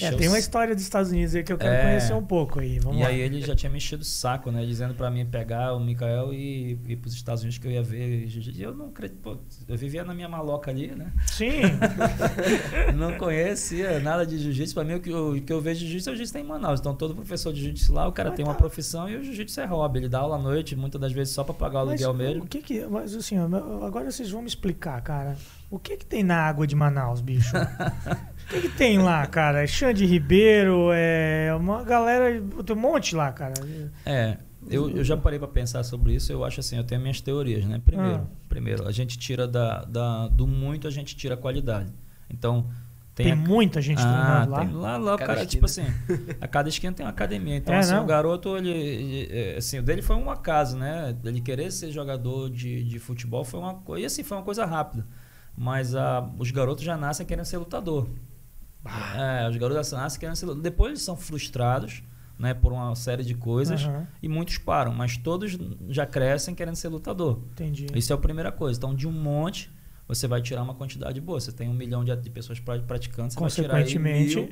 É, 0.00 0.12
tem 0.12 0.28
uma 0.28 0.38
história 0.38 0.74
dos 0.74 0.84
Estados 0.84 1.10
Unidos 1.10 1.34
aí 1.34 1.42
que 1.42 1.52
eu 1.52 1.58
quero 1.58 1.74
É. 1.74 1.82
conhecer 1.82 2.14
um 2.14 2.22
pouco 2.24 2.60
aí. 2.60 2.78
Vamos 2.78 2.98
e 2.98 3.02
lá. 3.02 3.08
aí 3.08 3.20
ele 3.20 3.40
já 3.40 3.54
tinha 3.56 3.68
me 3.70 3.78
enchido 3.78 4.02
o 4.02 4.04
saco, 4.04 4.50
né? 4.50 4.64
Dizendo 4.64 4.94
pra 4.94 5.10
mim 5.10 5.26
pegar 5.26 5.74
o 5.74 5.80
Mikael 5.80 6.32
e 6.32 6.78
ir 6.86 6.96
pros 6.96 7.14
Estados 7.14 7.42
Unidos 7.42 7.58
que 7.58 7.66
eu 7.66 7.72
ia 7.72 7.82
ver. 7.82 8.26
jiu-jitsu. 8.28 8.60
E 8.60 8.62
eu 8.62 8.74
não 8.74 8.86
acredito, 8.86 9.18
pô, 9.20 9.36
eu 9.68 9.76
vivia 9.76 10.04
na 10.04 10.14
minha 10.14 10.28
maloca 10.28 10.70
ali, 10.70 10.88
né? 10.94 11.12
Sim, 11.26 11.62
não 12.96 13.16
conhecia 13.18 13.98
nada 14.00 14.24
de 14.26 14.38
jiu-jitsu. 14.38 14.74
Pra 14.74 14.84
mim, 14.84 14.94
o 14.94 15.00
que 15.00 15.10
eu, 15.10 15.30
o 15.32 15.40
que 15.40 15.52
eu 15.52 15.60
vejo 15.60 15.80
de 15.80 15.86
jiu-jitsu 15.86 16.10
é 16.10 16.12
o 16.12 16.16
jiu-jitsu 16.16 16.38
em 16.38 16.44
Manaus. 16.44 16.80
Então, 16.80 16.94
todo 16.94 17.14
professor 17.14 17.52
de 17.52 17.60
jiu-jitsu 17.60 17.92
lá, 17.92 18.06
o 18.06 18.12
cara 18.12 18.30
Mas 18.30 18.36
tem 18.36 18.44
uma 18.44 18.54
tá. 18.54 18.58
profissão 18.58 19.08
e 19.08 19.16
o 19.16 19.24
jiu-jitsu 19.24 19.60
é 19.60 19.64
hobby. 19.66 19.98
Ele 20.00 20.08
dá 20.08 20.20
aula 20.20 20.36
à 20.36 20.38
noite, 20.40 20.76
muitas 20.76 21.00
das 21.00 21.12
vezes 21.12 21.34
só 21.34 21.42
pra 21.44 21.54
pagar 21.54 21.82
o 21.82 21.86
mas 21.86 22.02
aluguel 22.02 22.14
mesmo. 22.28 22.44
o 22.44 22.46
que 22.46 22.62
que... 22.62 22.86
Mas 22.86 23.14
assim, 23.14 23.36
agora 23.36 24.10
vocês 24.10 24.30
vão 24.30 24.42
me 24.42 24.48
explicar, 24.48 25.00
cara. 25.02 25.36
O 25.70 25.78
que 25.78 25.96
que 25.96 26.04
tem 26.04 26.22
na 26.22 26.36
água 26.36 26.66
de 26.66 26.76
Manaus, 26.76 27.20
bicho? 27.20 27.52
o 28.58 28.60
que 28.60 28.68
que 28.68 28.76
tem 28.76 28.98
lá, 28.98 29.26
cara? 29.26 29.62
É 29.62 29.66
Xande 29.66 30.04
Ribeiro, 30.06 30.90
é 30.92 31.54
uma 31.58 31.82
galera... 31.82 32.42
Tem 32.64 32.76
um 32.76 32.78
monte 32.78 33.14
lá, 33.16 33.32
cara. 33.32 33.54
É, 34.06 34.36
eu, 34.68 34.90
eu 34.90 35.02
já 35.04 35.16
parei 35.16 35.38
pra 35.38 35.48
pensar 35.48 35.82
sobre 35.84 36.14
isso. 36.14 36.30
Eu 36.32 36.44
acho 36.44 36.60
assim, 36.60 36.76
eu 36.76 36.84
tenho 36.84 37.00
minhas 37.00 37.20
teorias, 37.20 37.64
né? 37.64 37.80
Primeiro, 37.84 38.16
Ah. 38.16 38.26
primeiro 38.48 38.86
a 38.86 38.92
gente 38.92 39.18
tira 39.18 39.46
da, 39.48 39.84
da- 39.84 40.28
do 40.28 40.46
muito, 40.46 40.86
a 40.86 40.90
gente 40.90 41.16
tira 41.16 41.34
a 41.34 41.36
qualidade. 41.36 41.92
Então, 42.30 42.68
tem, 43.14 43.26
Tem, 43.26 43.32
a- 43.32 43.36
muita 43.36 43.80
gente 43.82 44.00
ah, 44.00 44.44
treinando 44.46 44.50
lá. 44.50 44.58
tem 44.60 44.72
lá, 44.74 44.96
lá 44.96 45.14
o 45.14 45.18
Cada 45.18 45.26
cara, 45.34 45.42
esquina. 45.44 45.46
tipo 45.50 45.64
assim, 45.66 45.84
a 46.40 46.48
cada 46.48 46.68
esquina 46.68 46.92
tem 46.94 47.04
uma 47.04 47.10
academia. 47.12 47.56
Então, 47.56 47.74
É, 47.74 47.78
assim, 47.78 47.92
não? 47.92 48.04
o 48.04 48.06
garoto, 48.06 48.56
ele, 48.56 48.70
ele- 48.70 49.28
é, 49.30 49.56
assim, 49.58 49.78
o 49.80 49.82
dele 49.82 50.00
foi 50.00 50.16
um 50.16 50.30
acaso, 50.30 50.76
né? 50.78 51.14
Ele 51.24 51.40
querer 51.40 51.70
ser 51.70 51.90
jogador 51.90 52.48
de, 52.48 52.82
de 52.84 52.98
futebol 52.98 53.44
foi 53.44 53.60
uma 53.60 53.74
coisa, 53.74 54.02
e 54.02 54.06
assim, 54.06 54.22
foi 54.22 54.38
uma 54.38 54.44
coisa 54.44 54.64
rápida. 54.64 55.06
Mas 55.54 55.94
ah, 55.94 56.26
os 56.38 56.50
garotos 56.50 56.82
já 56.84 56.96
nascem 56.96 57.26
querendo 57.26 57.44
ser 57.44 57.58
lutador. 57.58 58.08
É, 58.84 59.48
os 59.48 59.56
garotos 59.56 59.92
nascem 59.92 60.18
querendo 60.20 60.36
ser 60.36 60.46
lutador. 60.46 60.62
Depois 60.62 60.88
eles 60.90 61.02
são 61.02 61.16
frustrados, 61.16 62.02
né, 62.38 62.52
por 62.54 62.72
uma 62.72 62.94
série 62.96 63.22
de 63.22 63.34
coisas. 63.34 63.82
Aham, 63.84 64.06
E 64.22 64.28
muitos 64.28 64.58
param, 64.58 64.92
mas 64.92 65.16
todos 65.16 65.56
já 65.88 66.04
crescem 66.06 66.54
querendo 66.54 66.74
ser 66.76 66.88
lutador. 66.88 67.40
entendi. 67.52 67.86
Isso 67.94 68.12
é 68.12 68.16
a 68.16 68.18
primeira 68.18 68.50
coisa. 68.50 68.78
Então, 68.78 68.94
de 68.94 69.06
um 69.06 69.12
monte, 69.12 69.70
você 70.08 70.26
vai 70.26 70.42
tirar 70.42 70.62
uma 70.62 70.74
quantidade 70.74 71.20
boa. 71.20 71.38
Você 71.40 71.52
tem 71.52 71.68
um 71.68 71.74
milhão 71.74 72.04
de, 72.04 72.14
de 72.16 72.30
pessoas 72.30 72.58
pra- 72.58 72.78
praticando, 72.80 73.32
você 73.32 73.38
vai 73.38 73.48
tirar 73.62 73.76
aí 73.76 73.98
mil, 73.98 74.48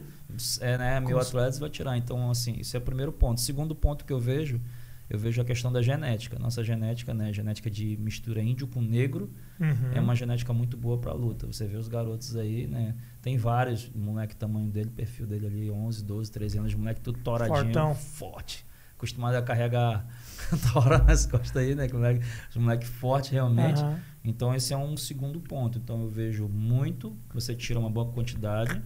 é, 0.61 0.79
né, 0.79 1.01
mil 1.01 1.19
atletas 1.19 1.59
vai 1.59 1.69
tirar. 1.71 1.97
Então, 1.97 2.31
assim, 2.31 2.55
isso 2.59 2.77
é 2.77 2.79
o 2.79 2.83
primeiro 2.83 3.13
ponto. 3.13 3.41
Segundo 3.41 3.75
ponto 3.75 4.05
que 4.05 4.13
eu 4.13 4.21
vejo 4.21 4.61
eu 5.09 5.19
vejo 5.19 5.43
a 5.43 5.45
questão 5.45 5.73
da 5.73 5.83
genética. 5.83 6.39
Nossa 6.39 6.63
genética, 6.63 7.13
né? 7.13 7.33
Genética 7.33 7.69
de 7.69 7.97
mistura 7.97 8.41
índio 8.41 8.69
com 8.69 8.81
negro 8.81 9.29
Uhum. 9.61 9.93
é 9.95 10.01
uma 10.01 10.15
genética 10.17 10.53
muito 10.55 10.77
boa 10.77 10.97
para 10.99 11.13
luta. 11.13 11.47
Você 11.47 11.67
vê 11.67 11.77
os 11.77 11.87
garotos 11.87 12.35
aí, 12.35 12.67
né? 12.67 12.95
Tem 13.21 13.37
vários, 13.37 13.91
moleque 13.95 14.35
tamanho 14.35 14.71
dele, 14.71 14.89
perfil 14.91 15.27
dele 15.27 15.47
ali, 15.47 15.71
11, 15.71 16.03
12, 16.03 16.31
13 16.33 16.59
anos, 16.59 16.75
moleque 16.75 17.01
tudo 17.01 17.19
toradinho, 17.19 17.57
Fortão. 17.57 17.95
forte. 17.95 18.65
Acostumado 18.97 19.35
a 19.35 19.43
carregar 19.43 20.07
tora 20.73 20.99
nas 20.99 21.27
costas 21.27 21.57
aí, 21.57 21.75
né? 21.75 21.89
que 21.89 21.95
Moleque, 21.95 22.25
os 22.51 22.57
moleque 22.57 22.87
forte 22.87 23.33
realmente. 23.33 23.81
Aham. 23.83 24.01
Então 24.25 24.55
esse 24.55 24.73
é 24.73 24.77
um 24.77 24.97
segundo 24.97 25.41
ponto. 25.41 25.79
Então 25.79 26.03
eu 26.03 26.09
vejo 26.09 26.49
muito, 26.49 27.17
que 27.29 27.35
você 27.35 27.55
tira 27.55 27.79
uma 27.79 27.91
boa 27.91 28.11
quantidade, 28.13 28.83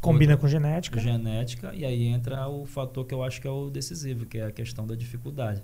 Combina 0.00 0.36
com 0.36 0.46
genética. 0.46 1.00
genética, 1.00 1.74
e 1.74 1.84
aí 1.84 2.04
entra 2.04 2.46
o 2.48 2.64
fator 2.64 3.04
que 3.04 3.12
eu 3.12 3.22
acho 3.22 3.40
que 3.40 3.48
é 3.48 3.50
o 3.50 3.68
decisivo, 3.68 4.26
que 4.26 4.38
é 4.38 4.46
a 4.46 4.52
questão 4.52 4.86
da 4.86 4.94
dificuldade. 4.94 5.60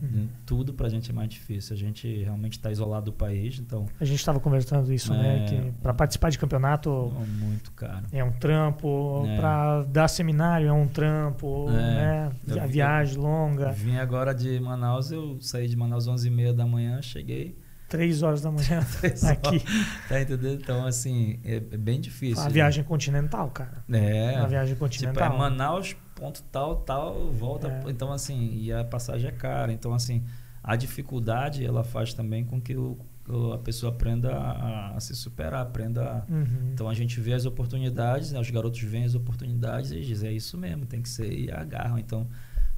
Uhum. 0.00 0.28
Tudo 0.46 0.72
pra 0.74 0.88
gente 0.88 1.10
é 1.10 1.12
mais 1.14 1.28
difícil. 1.28 1.74
A 1.74 1.78
gente 1.78 2.22
realmente 2.22 2.52
está 2.52 2.70
isolado 2.70 3.06
do 3.06 3.12
país, 3.12 3.58
então 3.58 3.86
A 4.00 4.04
gente 4.04 4.18
estava 4.18 4.38
conversando 4.40 4.92
isso, 4.92 5.12
né? 5.12 5.44
É. 5.44 5.48
Que 5.48 5.72
para 5.82 5.94
participar 5.94 6.30
de 6.30 6.38
campeonato 6.38 7.12
é 7.20 7.44
muito 7.44 7.70
caro. 7.72 8.06
é 8.12 8.22
um 8.24 8.32
trampo, 8.32 9.24
É. 9.26 9.36
para 9.36 9.82
dar 9.84 10.08
seminário 10.08 10.68
é 10.68 10.72
um 10.72 10.86
trampo, 10.88 11.66
É. 11.70 11.72
né? 11.72 12.32
Eu 12.46 12.62
A 12.62 12.66
vi- 12.66 12.72
viagem 12.72 13.18
longa, 13.18 13.70
Vim 13.72 13.96
agora 13.96 14.32
de 14.34 14.58
Manaus, 14.60 15.10
eu 15.10 15.38
saí 15.40 15.68
de 15.68 15.76
Manaus 15.76 16.06
às 16.08 16.14
11h30 16.14 16.52
da 16.54 16.66
manhã, 16.66 17.00
cheguei. 17.02 17.56
Três 17.90 18.22
horas 18.22 18.40
da 18.40 18.50
manhã 18.50 18.80
aqui. 19.30 19.62
Tá 20.08 20.20
entendendo? 20.22 20.60
Então, 20.62 20.86
assim, 20.86 21.38
é, 21.44 21.56
é 21.56 21.60
bem 21.76 22.00
difícil. 22.00 22.42
A 22.42 22.48
viagem 22.48 22.82
continental, 22.84 23.50
cara. 23.50 23.84
É. 23.92 24.36
A 24.36 24.46
viagem 24.46 24.72
Tipo, 24.74 24.86
é 24.86 24.88
continental. 24.88 25.36
Manaus, 25.36 25.94
ponto 26.14 26.42
tal, 26.50 26.76
tal, 26.76 27.30
volta. 27.32 27.68
É. 27.68 27.90
Então, 27.90 28.10
assim, 28.12 28.54
e 28.54 28.72
a 28.72 28.82
passagem 28.84 29.28
é 29.28 29.32
cara. 29.32 29.72
Então, 29.72 29.92
assim, 29.92 30.24
a 30.62 30.76
dificuldade, 30.76 31.64
ela 31.66 31.82
faz 31.84 32.14
também 32.14 32.44
com 32.44 32.60
que 32.60 32.76
o, 32.76 32.98
o- 33.28 33.52
a 33.52 33.58
pessoa 33.58 33.92
aprenda 33.92 34.32
a, 34.36 34.96
a 34.96 35.00
se 35.00 35.14
superar, 35.16 35.60
aprenda 35.62 36.02
a, 36.28 36.32
Uhum. 36.32 36.70
Então 36.72 36.88
a 36.88 36.94
gente 36.94 37.20
vê 37.20 37.32
as 37.32 37.44
oportunidades, 37.46 38.30
né? 38.32 38.38
os 38.40 38.50
garotos 38.50 38.80
veem 38.80 39.04
as 39.04 39.14
oportunidades 39.14 39.90
e 39.90 40.00
dizem, 40.00 40.30
é 40.30 40.32
isso 40.32 40.56
mesmo, 40.58 40.86
tem 40.86 41.00
que 41.02 41.08
ser 41.08 41.30
e 41.32 41.50
agarram. 41.50 41.98
Então 41.98 42.26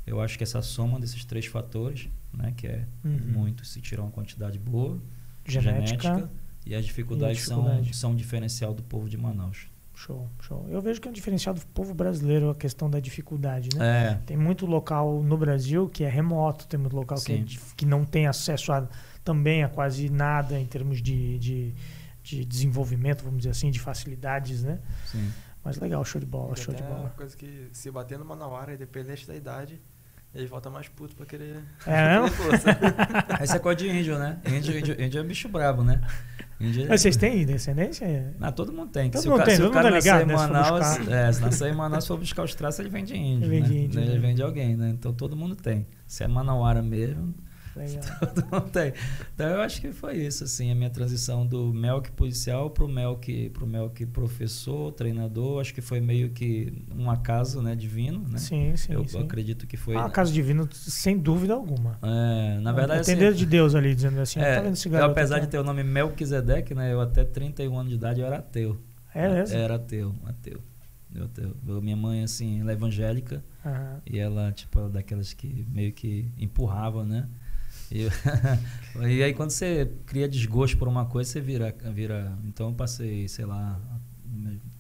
eu 0.06 0.20
acho 0.20 0.36
que 0.36 0.44
essa 0.44 0.60
soma 0.62 0.98
desses 1.00 1.24
três 1.24 1.46
fatores, 1.46 2.08
né, 2.32 2.52
que 2.56 2.66
é 2.66 2.86
Uhum. 3.04 3.18
muito 3.26 3.64
se 3.64 3.80
tirar 3.80 4.02
uma 4.02 4.10
quantidade 4.10 4.58
boa, 4.58 5.00
Genética. 5.44 6.30
e 6.64 6.74
as 6.74 6.84
dificuldades 6.84 7.38
dificuldade. 7.38 7.84
São, 7.86 7.92
são 7.94 8.10
um 8.12 8.16
diferencial 8.16 8.72
do 8.74 8.82
povo 8.82 9.08
de 9.08 9.16
Manaus. 9.16 9.68
Show, 9.94 10.28
show. 10.40 10.66
Eu 10.68 10.80
vejo 10.80 11.00
que 11.00 11.06
é 11.06 11.10
um 11.10 11.14
diferencial 11.14 11.54
do 11.54 11.64
povo 11.66 11.94
brasileiro 11.94 12.50
a 12.50 12.54
questão 12.54 12.88
da 12.90 12.98
dificuldade, 12.98 13.68
né? 13.76 14.06
É, 14.06 14.14
Tem 14.26 14.36
muito 14.36 14.64
local 14.66 15.22
no 15.22 15.36
Brasil 15.36 15.88
que 15.88 16.02
é 16.02 16.08
remoto, 16.08 16.66
tem 16.66 16.80
muito 16.80 16.96
local 16.96 17.20
que, 17.20 17.32
é 17.32 17.44
que 17.76 17.84
não 17.86 18.04
tem 18.04 18.26
acesso 18.26 18.72
a 18.72 18.88
também 19.22 19.62
a 19.62 19.68
quase 19.68 20.08
nada 20.08 20.58
em 20.58 20.66
termos 20.66 21.00
de, 21.02 21.38
de, 21.38 21.74
de 22.22 22.44
desenvolvimento, 22.44 23.22
vamos 23.22 23.38
dizer 23.38 23.50
assim, 23.50 23.70
de 23.70 23.78
facilidades, 23.78 24.62
né? 24.64 24.80
sim. 25.06 25.30
Mas 25.64 25.76
legal, 25.78 26.04
show 26.04 26.20
de 26.20 26.26
bola, 26.26 26.54
E 26.54 26.60
show 26.60 26.74
de 26.74 26.82
até 26.82 26.90
uma 26.90 26.98
bola. 26.98 27.10
coisa 27.10 27.36
que 27.36 27.68
se 27.72 27.88
bater 27.88 28.18
no 28.18 28.24
Manauara, 28.24 28.74
independente 28.74 29.24
da 29.28 29.36
idade, 29.36 29.80
ele 30.34 30.46
volta 30.46 30.70
mais 30.70 30.88
puto 30.88 31.14
pra 31.14 31.26
querer. 31.26 31.62
É 31.86 32.26
força. 32.30 32.70
Essa 33.40 33.56
é 33.56 33.58
coisa 33.58 33.78
de 33.78 33.88
índio, 33.88 34.18
né? 34.18 34.38
Índio, 34.46 34.78
índio, 34.78 35.00
índio 35.00 35.20
é 35.20 35.24
bicho 35.24 35.48
brabo, 35.48 35.82
né? 35.82 36.00
Índio 36.60 36.84
é- 36.84 36.88
Mas 36.88 37.00
vocês 37.02 37.16
têm 37.16 37.44
descendência? 37.44 38.34
Ah, 38.40 38.52
todo 38.52 38.72
mundo 38.72 38.90
tem. 38.90 39.10
Todo 39.10 39.22
se 39.22 39.28
mundo 39.28 39.40
o, 39.40 39.44
tem, 39.44 39.56
se 39.56 39.62
o 39.62 39.64
todo 39.66 39.74
cara 39.74 39.86
mundo 39.90 39.94
é 39.94 39.96
nascer 39.96 40.08
ligado, 40.08 40.22
em 40.22 40.26
né, 40.26 40.34
Manaus, 40.34 41.08
é, 41.08 41.32
se 41.32 41.40
nascer 41.40 41.72
em 41.72 41.76
Manaus, 41.76 42.04
se 42.04 42.08
for 42.08 42.18
buscar 42.18 42.42
os 42.44 42.54
traços, 42.54 42.80
ele 42.80 42.88
vem 42.88 43.04
de 43.04 43.16
índio. 43.16 43.44
Ele 43.46 43.50
vem 43.50 43.60
né? 43.62 43.68
de 43.68 43.78
índio, 43.78 44.00
Ele 44.00 44.12
né? 44.14 44.18
vem 44.18 44.34
de 44.34 44.42
alguém, 44.42 44.76
né? 44.76 44.90
Então 44.90 45.12
todo 45.12 45.36
mundo 45.36 45.54
tem. 45.56 45.86
Se 46.06 46.24
é 46.24 46.28
Manauara 46.28 46.82
mesmo, 46.82 47.34
Legal. 47.74 48.02
todo 48.20 48.42
mundo 48.50 48.70
tem. 48.70 48.92
Então 49.34 49.46
eu 49.48 49.60
acho 49.62 49.80
que 49.80 49.92
foi 49.92 50.16
isso, 50.18 50.44
assim, 50.44 50.70
a 50.70 50.74
minha 50.74 50.90
transição 50.90 51.46
do 51.46 51.72
Melk 51.72 52.10
policial 52.12 52.70
pro 52.70 52.86
Melk, 52.86 53.50
pro 53.50 53.66
Melk 53.66 54.04
professor, 54.06 54.92
treinador. 54.92 55.60
Acho 55.60 55.72
que 55.74 55.80
foi 55.80 56.00
meio 56.00 56.30
que 56.30 56.84
um 56.94 57.10
acaso, 57.10 57.62
né, 57.62 57.74
divino, 57.74 58.20
né? 58.28 58.38
Sim, 58.38 58.76
sim, 58.76 58.92
eu 58.92 59.04
sim. 59.08 59.20
acredito 59.20 59.66
que 59.66 59.76
foi. 59.76 59.96
Ah, 59.96 60.10
caso 60.10 60.32
divino, 60.32 60.68
sem 60.72 61.16
dúvida 61.18 61.54
alguma. 61.54 61.98
É, 62.02 62.58
na 62.60 62.72
verdade, 62.72 63.04
Tem 63.04 63.14
assim, 63.14 63.24
dedo 63.24 63.36
de 63.36 63.46
Deus 63.46 63.74
ali, 63.74 63.94
dizendo 63.94 64.20
assim, 64.20 64.40
é, 64.40 64.56
tá 64.56 64.60
vendo 64.62 64.74
esse 64.74 64.88
eu, 64.88 64.92
garoto? 64.92 65.12
apesar 65.12 65.36
aqui, 65.36 65.46
de 65.46 65.52
ter 65.52 65.58
o 65.58 65.64
nome 65.64 65.82
Melquisedeque, 65.82 66.74
né? 66.74 66.92
Eu 66.92 67.00
até 67.00 67.24
31 67.24 67.78
anos 67.78 67.90
de 67.90 67.96
idade 67.96 68.20
eu 68.20 68.26
era 68.26 68.38
ateu. 68.38 68.78
É 69.14 69.28
mesmo? 69.28 69.56
Era 69.56 69.74
ateu, 69.76 70.14
ateu. 70.26 70.60
Eu. 71.14 71.28
Eu- 71.68 71.82
minha 71.82 71.96
mãe, 71.96 72.22
assim, 72.22 72.60
ela 72.60 72.70
é 72.70 72.74
evangélica 72.74 73.44
Aham. 73.64 74.00
e 74.06 74.18
ela, 74.18 74.50
tipo, 74.52 74.80
é 74.80 74.88
daquelas 74.88 75.32
que 75.34 75.66
meio 75.70 75.92
que 75.92 76.30
empurrava, 76.38 77.04
né? 77.04 77.28
E, 77.92 78.08
e 79.06 79.22
aí 79.22 79.34
quando 79.34 79.50
você 79.50 79.90
cria 80.06 80.26
desgosto 80.26 80.78
por 80.78 80.88
uma 80.88 81.04
coisa, 81.04 81.30
você 81.30 81.40
vira, 81.40 81.76
vira. 81.92 82.36
Então 82.44 82.68
eu 82.70 82.74
passei, 82.74 83.28
sei 83.28 83.44
lá, 83.44 83.80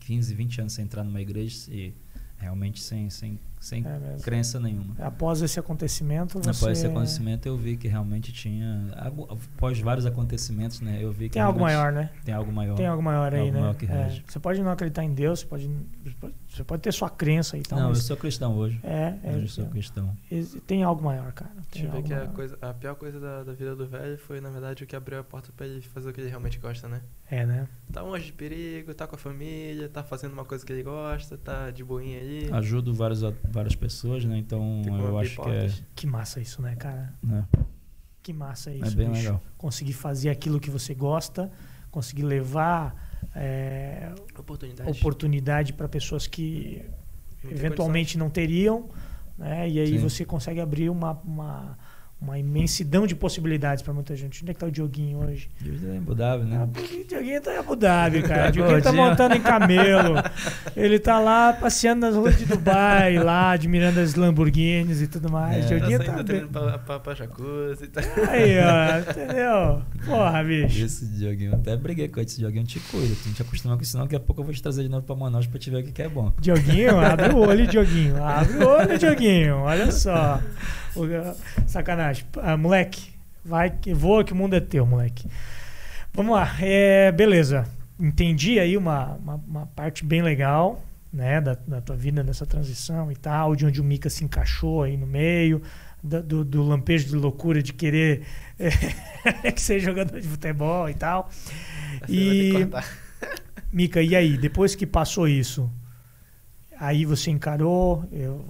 15, 0.00 0.34
20 0.34 0.60
anos 0.62 0.72
sem 0.72 0.84
entrar 0.84 1.04
numa 1.04 1.20
igreja 1.20 1.70
e 1.70 1.94
realmente 2.38 2.82
sem, 2.82 3.10
sem, 3.10 3.38
sem 3.62 3.84
É 3.86 4.16
crença 4.22 4.58
nenhuma. 4.58 4.96
Após 4.98 5.40
esse 5.40 5.58
acontecimento, 5.58 6.38
você... 6.42 6.50
Após 6.50 6.78
esse 6.78 6.86
acontecimento, 6.86 7.46
eu 7.46 7.56
vi 7.56 7.76
que 7.76 7.86
realmente 7.86 8.32
tinha. 8.32 8.88
Após 8.96 9.78
vários 9.78 10.04
acontecimentos, 10.04 10.80
né? 10.80 10.98
Eu 11.00 11.12
vi 11.12 11.28
que. 11.28 11.34
Tem 11.34 11.42
algo 11.42 11.60
maior, 11.60 11.92
né? 11.92 12.10
Tem 12.24 12.34
algo 12.34 12.52
maior. 12.52 12.74
Tem 12.74 12.86
algo 12.86 13.02
maior 13.02 13.30
Tem 13.30 13.40
aí, 13.40 13.46
algo 13.46 13.54
né? 13.54 13.60
maior 13.60 13.74
que 13.76 13.86
É. 13.86 14.20
Você 14.26 14.40
pode 14.40 14.60
não 14.62 14.70
acreditar 14.72 15.04
em 15.04 15.14
Deus, 15.14 15.40
você 15.40 15.46
pode, 15.46 15.70
você 16.48 16.64
pode 16.64 16.82
ter 16.82 16.92
sua 16.92 17.08
crença 17.08 17.56
e 17.56 17.62
tal, 17.62 17.78
Não, 17.78 17.88
eu 17.90 17.94
sou 17.94 18.16
cristão 18.16 18.56
hoje. 18.56 18.80
é, 18.82 19.14
é, 19.22 19.30
Hoje 19.30 19.42
eu 19.42 19.48
sou 19.48 19.66
cristão. 19.66 20.16
é- 20.30 20.42
tem 20.66 20.82
algo 20.82 21.04
maior, 21.04 21.32
cara. 21.32 21.52
Tem 21.70 21.82
Deixa 21.82 21.86
eu 21.86 21.90
ver 21.90 21.96
algo 21.98 22.08
que 22.08 22.14
a, 22.14 22.26
coisa, 22.34 22.58
a 22.60 22.74
pior 22.74 22.94
coisa 22.96 23.20
da, 23.20 23.44
da 23.44 23.52
vida 23.52 23.76
do 23.76 23.86
velho 23.86 24.18
foi, 24.18 24.40
na 24.40 24.50
verdade, 24.50 24.82
o 24.82 24.86
que 24.86 24.96
abriu 24.96 25.20
a 25.20 25.24
porta 25.24 25.50
pra 25.56 25.66
ele 25.66 25.80
fazer 25.82 26.10
o 26.10 26.12
que 26.12 26.20
ele 26.20 26.28
realmente 26.28 26.58
gosta, 26.58 26.88
né? 26.88 27.00
É, 27.30 27.46
né? 27.46 27.66
Tá 27.92 28.02
longe 28.02 28.26
de 28.26 28.32
perigo, 28.32 28.92
tá 28.92 29.06
com 29.06 29.14
a 29.14 29.18
família, 29.18 29.88
tá 29.88 30.02
fazendo 30.02 30.32
uma 30.32 30.44
coisa 30.44 30.66
que 30.66 30.72
ele 30.72 30.82
gosta, 30.82 31.38
tá 31.38 31.70
de 31.70 31.82
boinha 31.84 32.18
ali. 32.20 32.48
Ajudo 32.52 32.92
várias, 32.92 33.22
várias 33.52 33.74
pessoas, 33.76 34.24
né? 34.24 34.38
Então 34.38 34.82
eu 34.86 35.18
acho 35.18 35.40
que 35.40 35.48
é. 35.48 35.70
Que 35.94 36.06
massa 36.06 36.40
isso, 36.40 36.60
né, 36.62 36.74
cara? 36.76 37.12
né, 37.22 37.44
Que 38.22 38.32
massa 38.32 38.70
É 38.70 38.76
isso, 38.76 38.96
bem 38.96 39.08
bicho. 39.10 39.22
legal. 39.22 39.42
Conseguir 39.58 39.92
fazer 39.92 40.30
aquilo 40.30 40.58
que 40.58 40.70
você 40.70 40.94
gosta, 40.94 41.50
conseguir 41.90 42.22
levar 42.24 43.10
é, 43.34 44.12
Oportunidade. 44.38 44.90
oportunidade 44.90 45.72
para 45.72 45.88
pessoas 45.88 46.26
que 46.26 46.82
eventualmente 47.44 48.16
não 48.18 48.28
teriam, 48.30 48.88
né? 49.38 49.68
E 49.68 49.78
aí 49.78 49.98
Sim. 49.98 49.98
você 49.98 50.24
consegue 50.24 50.60
abrir 50.60 50.88
uma, 50.90 51.12
uma, 51.24 51.78
uma 52.22 52.38
imensidão 52.38 53.04
de 53.04 53.16
possibilidades 53.16 53.82
para 53.82 53.92
muita 53.92 54.14
gente. 54.14 54.42
Onde 54.42 54.52
é 54.52 54.54
que 54.54 54.60
tá 54.60 54.66
o 54.66 54.70
Dioguinho 54.70 55.18
hoje? 55.24 55.50
Deus 55.60 55.82
é 55.82 55.96
imbudável, 55.96 56.46
né? 56.46 56.56
Ah, 56.60 56.68
o 57.02 57.04
Dioguinho 57.08 57.40
tá 57.42 57.52
em 57.52 57.56
Abu 57.58 57.74
Dhabi, 57.74 58.22
cara. 58.22 58.42
Tá 58.44 58.48
O 58.48 58.52
Dioguinho 58.52 58.82
tá 58.82 58.92
montando 58.92 59.34
em 59.34 59.40
camelo. 59.40 60.14
Ele 60.76 60.98
tá 61.00 61.18
lá 61.18 61.52
passeando 61.52 62.02
nas 62.06 62.14
ruas 62.14 62.38
de 62.38 62.44
Dubai, 62.46 63.18
lá 63.18 63.50
admirando 63.50 63.98
as 63.98 64.14
Lamborghinis 64.14 65.02
e 65.02 65.08
tudo 65.08 65.30
mais. 65.32 65.56
É. 65.70 65.74
O 65.76 65.80
Tá 65.80 65.86
Dioguinho 65.86 65.98
saindo 65.98 66.16
tá 66.24 66.32
bem. 66.32 66.46
pra, 66.46 66.78
pra, 66.78 67.00
pra 67.00 67.14
jacuzzi 67.14 67.84
e 67.84 67.88
tal. 67.88 68.04
Aí, 68.28 68.54
ó, 68.60 69.10
entendeu? 69.10 69.82
Porra, 70.06 70.44
bicho. 70.44 70.84
Esse 70.84 71.04
Dioguinho, 71.06 71.54
até 71.56 71.76
briguei 71.76 72.06
com 72.08 72.20
esse 72.20 72.38
Dioguinho, 72.38 72.64
te 72.64 72.78
cuida. 72.78 73.14
Tu 73.20 73.26
não 73.28 73.34
te 73.34 73.42
acostuma 73.42 73.76
com 73.76 73.82
isso, 73.82 73.96
não. 73.98 74.04
Daqui 74.04 74.16
a 74.16 74.20
pouco 74.20 74.42
eu 74.42 74.44
vou 74.44 74.54
te 74.54 74.62
trazer 74.62 74.82
de 74.84 74.88
novo 74.88 75.04
pra 75.04 75.16
Manaus 75.16 75.46
pra 75.48 75.58
te 75.58 75.70
ver 75.70 75.78
o 75.78 75.82
que, 75.84 75.90
que 75.90 76.02
é 76.02 76.08
bom. 76.08 76.32
Dioguinho, 76.40 77.00
abre 77.00 77.32
o 77.34 77.38
olho, 77.38 77.66
Dioguinho. 77.66 78.22
Abre 78.22 78.58
o 78.64 78.68
olho, 78.68 78.96
Dioguinho. 78.98 79.56
Olha 79.56 79.90
só. 79.90 80.40
O- 80.94 81.06
Sacanagem. 82.14 82.24
Ah, 82.36 82.56
moleque, 82.56 83.10
vai 83.44 83.70
que 83.70 83.92
voa 83.94 84.24
que 84.24 84.32
o 84.32 84.36
mundo 84.36 84.54
é 84.54 84.60
teu, 84.60 84.86
moleque. 84.86 85.26
Vamos 86.12 86.34
lá. 86.34 86.54
É, 86.60 87.10
beleza. 87.12 87.66
Entendi 87.98 88.58
aí 88.58 88.76
uma, 88.76 89.14
uma, 89.14 89.34
uma 89.46 89.66
parte 89.66 90.04
bem 90.04 90.22
legal, 90.22 90.82
né, 91.12 91.40
da, 91.40 91.54
da 91.66 91.80
tua 91.80 91.96
vida 91.96 92.22
nessa 92.22 92.44
transição 92.46 93.12
e 93.12 93.16
tal, 93.16 93.54
de 93.54 93.64
onde 93.66 93.80
o 93.80 93.84
Mika 93.84 94.10
se 94.10 94.24
encaixou 94.24 94.82
aí 94.82 94.96
no 94.96 95.06
meio, 95.06 95.62
da- 96.02 96.20
do, 96.20 96.44
do 96.44 96.62
lampejo 96.62 97.06
de 97.08 97.14
loucura 97.14 97.62
de 97.62 97.72
querer 97.72 98.22
é, 98.58 99.52
ser 99.56 99.78
jogador 99.78 100.20
de 100.20 100.26
futebol 100.26 100.88
e 100.88 100.94
tal. 100.94 101.28
Você 102.06 102.12
E- 102.12 102.66
que. 102.66 102.68
Mica, 103.72 104.02
e 104.02 104.14
aí, 104.14 104.36
depois 104.36 104.74
que 104.74 104.86
passou 104.86 105.26
isso, 105.26 105.70
aí 106.78 107.04
você 107.06 107.30
encarou, 107.30 108.04
eu, 108.12 108.44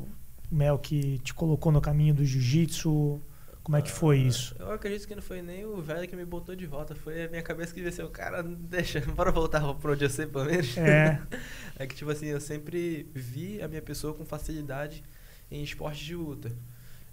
o 0.51 0.55
Mel 0.55 0.79
que 0.79 1.19
te 1.19 1.33
colocou 1.33 1.71
no 1.71 1.81
caminho 1.81 2.13
do 2.15 2.25
jiu-jitsu, 2.25 3.21
como 3.63 3.77
é 3.77 3.83
que 3.83 3.91
foi 3.91 4.19
isso? 4.19 4.55
Eu 4.59 4.73
acredito 4.73 5.07
que 5.07 5.15
não 5.15 5.23
foi 5.23 5.41
nem 5.43 5.65
o 5.65 5.81
velho 5.81 6.09
que 6.09 6.17
me 6.17 6.25
botou 6.25 6.55
de 6.57 6.67
volta, 6.67 6.95
foi 6.95 7.25
a 7.25 7.29
minha 7.29 7.43
cabeça 7.43 7.73
que 7.73 7.81
venceu. 7.83 8.09
Cara, 8.11 8.43
deixa, 8.43 9.01
bora 9.15 9.31
voltar 9.31 9.61
pra 9.75 9.93
onde 9.93 10.05
eu 10.05 10.11
sei, 10.11 10.27
pelo 10.27 10.45
menos. 10.47 10.77
É, 10.77 11.21
É 11.79 11.87
que, 11.87 11.95
tipo 11.95 12.11
assim, 12.11 12.27
eu 12.27 12.41
sempre 12.41 13.09
vi 13.15 13.61
a 13.63 13.69
minha 13.69 13.83
pessoa 13.83 14.15
com 14.15 14.25
facilidade 14.25 15.03
em 15.51 15.63
esportes 15.63 16.01
de 16.05 16.15
luta. 16.15 16.53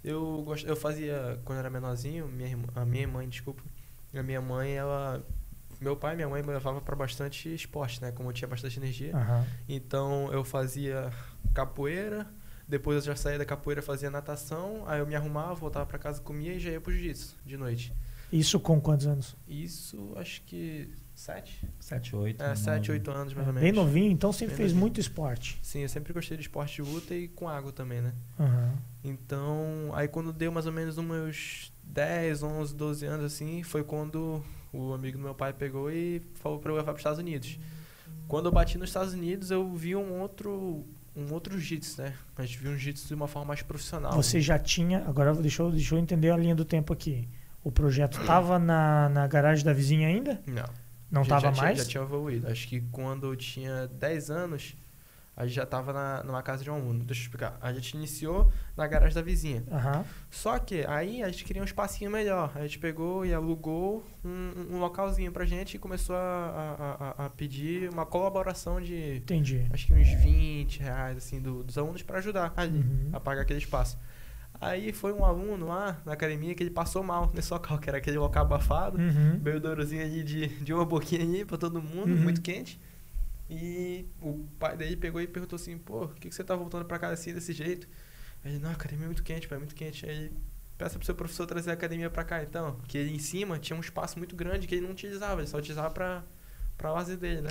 Eu, 0.03 0.43
gost... 0.45 0.65
eu 0.65 0.75
fazia, 0.75 1.39
quando 1.43 1.57
eu 1.57 1.59
era 1.61 1.69
menorzinho, 1.69 2.27
minha, 2.27 2.49
irmã- 2.49 2.67
a 2.75 2.85
minha 2.85 3.07
mãe, 3.07 3.27
desculpa, 3.27 3.61
a 4.13 4.23
minha 4.23 4.41
mãe, 4.41 4.73
ela... 4.73 5.23
Meu 5.81 5.95
pai 5.95 6.13
e 6.13 6.15
minha 6.17 6.27
mãe 6.27 6.43
me 6.43 6.49
levavam 6.49 6.81
pra 6.81 6.95
bastante 6.95 7.53
esporte, 7.53 8.01
né? 8.01 8.11
Como 8.11 8.29
eu 8.29 8.33
tinha 8.33 8.47
bastante 8.47 8.77
energia. 8.79 9.15
aham, 9.15 9.45
Então, 9.67 10.29
eu 10.33 10.43
fazia 10.43 11.09
capoeira, 11.53 12.27
Depois 12.69 12.97
eu 12.97 13.01
já 13.01 13.15
saía 13.15 13.37
da 13.39 13.45
capoeira, 13.45 13.81
fazia 13.81 14.11
natação, 14.11 14.83
aí 14.85 14.99
eu 14.99 15.07
me 15.07 15.15
arrumava, 15.15 15.55
voltava 15.55 15.87
pra 15.87 15.97
casa, 15.97 16.21
comia 16.21 16.53
e 16.53 16.59
já 16.59 16.69
ia 16.69 16.79
pro 16.79 16.93
jiu-jitsu 16.93 17.35
de 17.43 17.57
noite. 17.57 17.91
Isso 18.31 18.59
com 18.59 18.79
quantos 18.79 19.07
anos? 19.07 19.35
Isso, 19.47 20.13
acho 20.15 20.43
que 20.43 20.87
sete? 21.15 21.67
7, 21.79 22.15
8. 22.15 22.43
É, 22.43 22.55
sete, 22.55 22.91
oito 22.91 23.09
anos 23.09 23.33
mais 23.33 23.47
ou 23.47 23.53
menos. 23.53 23.63
Bem 23.67 23.71
novinho, 23.73 24.11
então 24.11 24.31
sempre 24.31 24.49
Bem 24.49 24.57
fez 24.57 24.67
novinho. 24.71 24.81
muito 24.81 24.99
esporte. 24.99 25.59
Sim, 25.63 25.79
eu 25.79 25.89
sempre 25.89 26.13
gostei 26.13 26.37
de 26.37 26.43
esporte 26.43 26.75
de 26.75 26.87
luta 26.89 27.15
e 27.15 27.27
com 27.27 27.49
água 27.49 27.71
também, 27.71 28.01
né? 28.01 28.13
Aham. 28.39 28.73
Então, 29.03 29.89
aí 29.93 30.07
quando 30.07 30.31
deu 30.31 30.51
mais 30.51 30.67
ou 30.67 30.71
menos 30.71 30.95
uns 30.97 31.05
meus 31.05 31.73
10, 31.83 32.43
11, 32.43 32.75
12 32.75 33.05
anos 33.07 33.25
assim, 33.25 33.63
foi 33.63 33.83
quando 33.83 34.45
o 34.71 34.93
amigo 34.93 35.17
do 35.17 35.23
meu 35.23 35.33
pai 35.33 35.51
pegou 35.51 35.91
e 35.91 36.21
falou 36.35 36.59
pra 36.59 36.71
eu 36.71 36.75
levar 36.75 36.91
para 36.91 36.97
os 36.97 36.99
Estados 36.99 37.19
Unidos. 37.19 37.57
Quando 38.27 38.45
eu 38.45 38.51
bati 38.51 38.77
nos 38.77 38.89
Estados 38.91 39.13
Unidos, 39.13 39.49
eu 39.49 39.67
vi 39.73 39.95
um 39.95 40.19
outro 40.21 40.85
um 41.19 41.33
outro 41.33 41.53
jiu-jitsu, 41.59 42.01
né? 42.01 42.13
A 42.37 42.45
gente 42.45 42.57
viu 42.59 42.71
um 42.71 42.73
jiu-jitsu 42.73 43.07
de 43.07 43.13
uma 43.13 43.27
forma 43.27 43.47
mais 43.49 43.61
profissional. 43.61 44.13
Você 44.13 44.39
já 44.39 44.57
tinha. 44.57 45.03
Agora 45.07 45.33
deixa 45.33 45.61
eu, 45.61 45.71
deixa 45.71 45.95
eu 45.95 45.99
entender 45.99 46.31
a 46.31 46.37
linha 46.37 46.55
do 46.55 46.65
tempo 46.65 46.93
aqui. 46.93 47.27
O 47.63 47.71
projeto 47.71 48.19
tava 48.25 48.57
na, 48.57 49.09
na 49.09 49.27
garagem 49.27 49.63
da 49.65 49.73
vizinha 49.73 50.07
ainda? 50.07 50.41
Não. 50.47 50.65
Não 51.11 51.23
já, 51.23 51.29
tava 51.29 51.41
já 51.47 51.51
tinha- 51.53 51.63
mais? 51.65 51.77
já 51.79 51.85
tinha 51.85 52.03
evoluído. 52.03 52.47
Acho 52.47 52.67
que 52.67 52.81
quando 52.91 53.25
eu 53.27 53.35
tinha 53.35 53.87
10 53.87 54.29
anos, 54.29 54.75
a 55.39 55.45
gente 55.47 55.55
já 55.55 55.65
tava 55.65 55.93
na, 55.93 56.21
numa 56.23 56.43
casa 56.43 56.63
de 56.63 56.69
um 56.69 56.75
aluno. 56.75 56.99
Deixa 57.03 57.21
eu 57.21 57.23
explicar. 57.23 57.57
A 57.61 57.71
gente 57.73 57.95
iniciou 57.95 58.51
na 58.75 58.85
garagem 58.85 59.15
da 59.15 59.21
vizinha. 59.21 59.63
Aham. 59.71 60.03
Só 60.29 60.59
que 60.59 60.85
aí 60.85 61.23
a 61.23 61.29
gente 61.31 61.45
queria 61.45 61.61
um 61.61 61.65
espacinho 61.65 62.11
melhor. 62.11 62.51
A 62.55 62.61
gente 62.61 62.77
pegou 62.77 63.25
e 63.25 63.33
alugou 63.33 64.05
um, 64.23 64.75
um 64.75 64.79
localzinho 64.79 65.31
pra 65.31 65.45
gente 65.45 65.75
e 65.75 65.79
começou 65.79 66.15
a, 66.15 67.13
a, 67.17 67.25
a- 67.25 67.29
pedir 67.29 67.89
uma 67.89 68.05
colaboração 68.05 68.81
de 68.81 69.15
Entendi. 69.17 69.65
acho 69.73 69.87
que 69.87 69.93
uns 69.93 70.09
20 70.21 70.79
reais 70.81 71.17
assim, 71.17 71.39
do- 71.41 71.63
dos 71.63 71.77
alunos 71.77 72.03
pra 72.03 72.17
ajudar 72.19 72.53
ali 72.57 72.79
Uhum. 72.79 73.09
a 73.13 73.19
pagar 73.19 73.41
aquele 73.43 73.59
espaço. 73.59 73.97
Aí 74.61 74.91
foi 74.91 75.13
um 75.13 75.23
aluno 75.23 75.67
lá 75.67 76.01
na 76.05 76.11
academia 76.13 76.53
que 76.53 76.61
ele 76.61 76.69
passou 76.69 77.01
mal 77.01 77.31
nesse 77.33 77.51
local, 77.53 77.77
que 77.79 77.87
era 77.89 77.97
aquele 77.99 78.17
local 78.17 78.43
abafado. 78.43 78.97
Uhum. 78.97 79.37
Bebedourozinho 79.39 80.03
ali 80.03 80.21
de, 80.21 80.47
de 80.61 80.73
uma 80.73 80.83
boquinha 80.85 81.23
ali 81.23 81.45
pra 81.45 81.57
todo 81.57 81.81
mundo, 81.81 82.09
Uhum. 82.11 82.17
muito 82.23 82.41
quente. 82.41 82.77
E 83.49 84.05
o 84.21 84.45
pai 84.59 84.77
dele 84.77 84.95
pegou 84.95 85.19
e 85.19 85.27
perguntou 85.27 85.55
assim, 85.55 85.77
pô, 85.77 86.07
por 86.07 86.15
que, 86.15 86.29
que 86.29 86.35
você 86.35 86.43
tá 86.43 86.55
voltando 86.55 86.85
pra 86.85 86.99
casa 86.99 87.13
assim, 87.13 87.33
desse 87.33 87.51
jeito? 87.51 87.87
Aí 88.43 88.51
ele, 88.51 88.59
não, 88.59 88.69
a 88.69 88.73
academia 88.73 89.05
é 89.05 89.07
muito 89.07 89.23
quente, 89.23 89.47
pai, 89.47 89.57
é 89.57 89.59
muito 89.59 89.73
quente. 89.75 90.05
Aí 90.05 90.31
peça 90.77 90.97
pro 90.97 91.05
seu 91.05 91.15
professor 91.15 91.45
trazer 91.47 91.71
a 91.71 91.73
academia 91.73 92.09
pra 92.09 92.23
cá, 92.23 92.43
então. 92.43 92.75
Porque 92.75 92.97
ele 92.97 93.13
em 93.13 93.19
cima 93.19 93.57
tinha 93.57 93.75
um 93.75 93.81
espaço 93.81 94.19
muito 94.19 94.35
grande 94.35 94.67
que 94.67 94.75
ele 94.75 94.85
não 94.85 94.91
utilizava, 94.91 95.41
ele 95.41 95.47
só 95.47 95.57
utilizava 95.57 95.89
pra, 95.89 96.23
pra 96.77 96.91
lazer 96.91 97.17
dele, 97.17 97.41
né? 97.41 97.49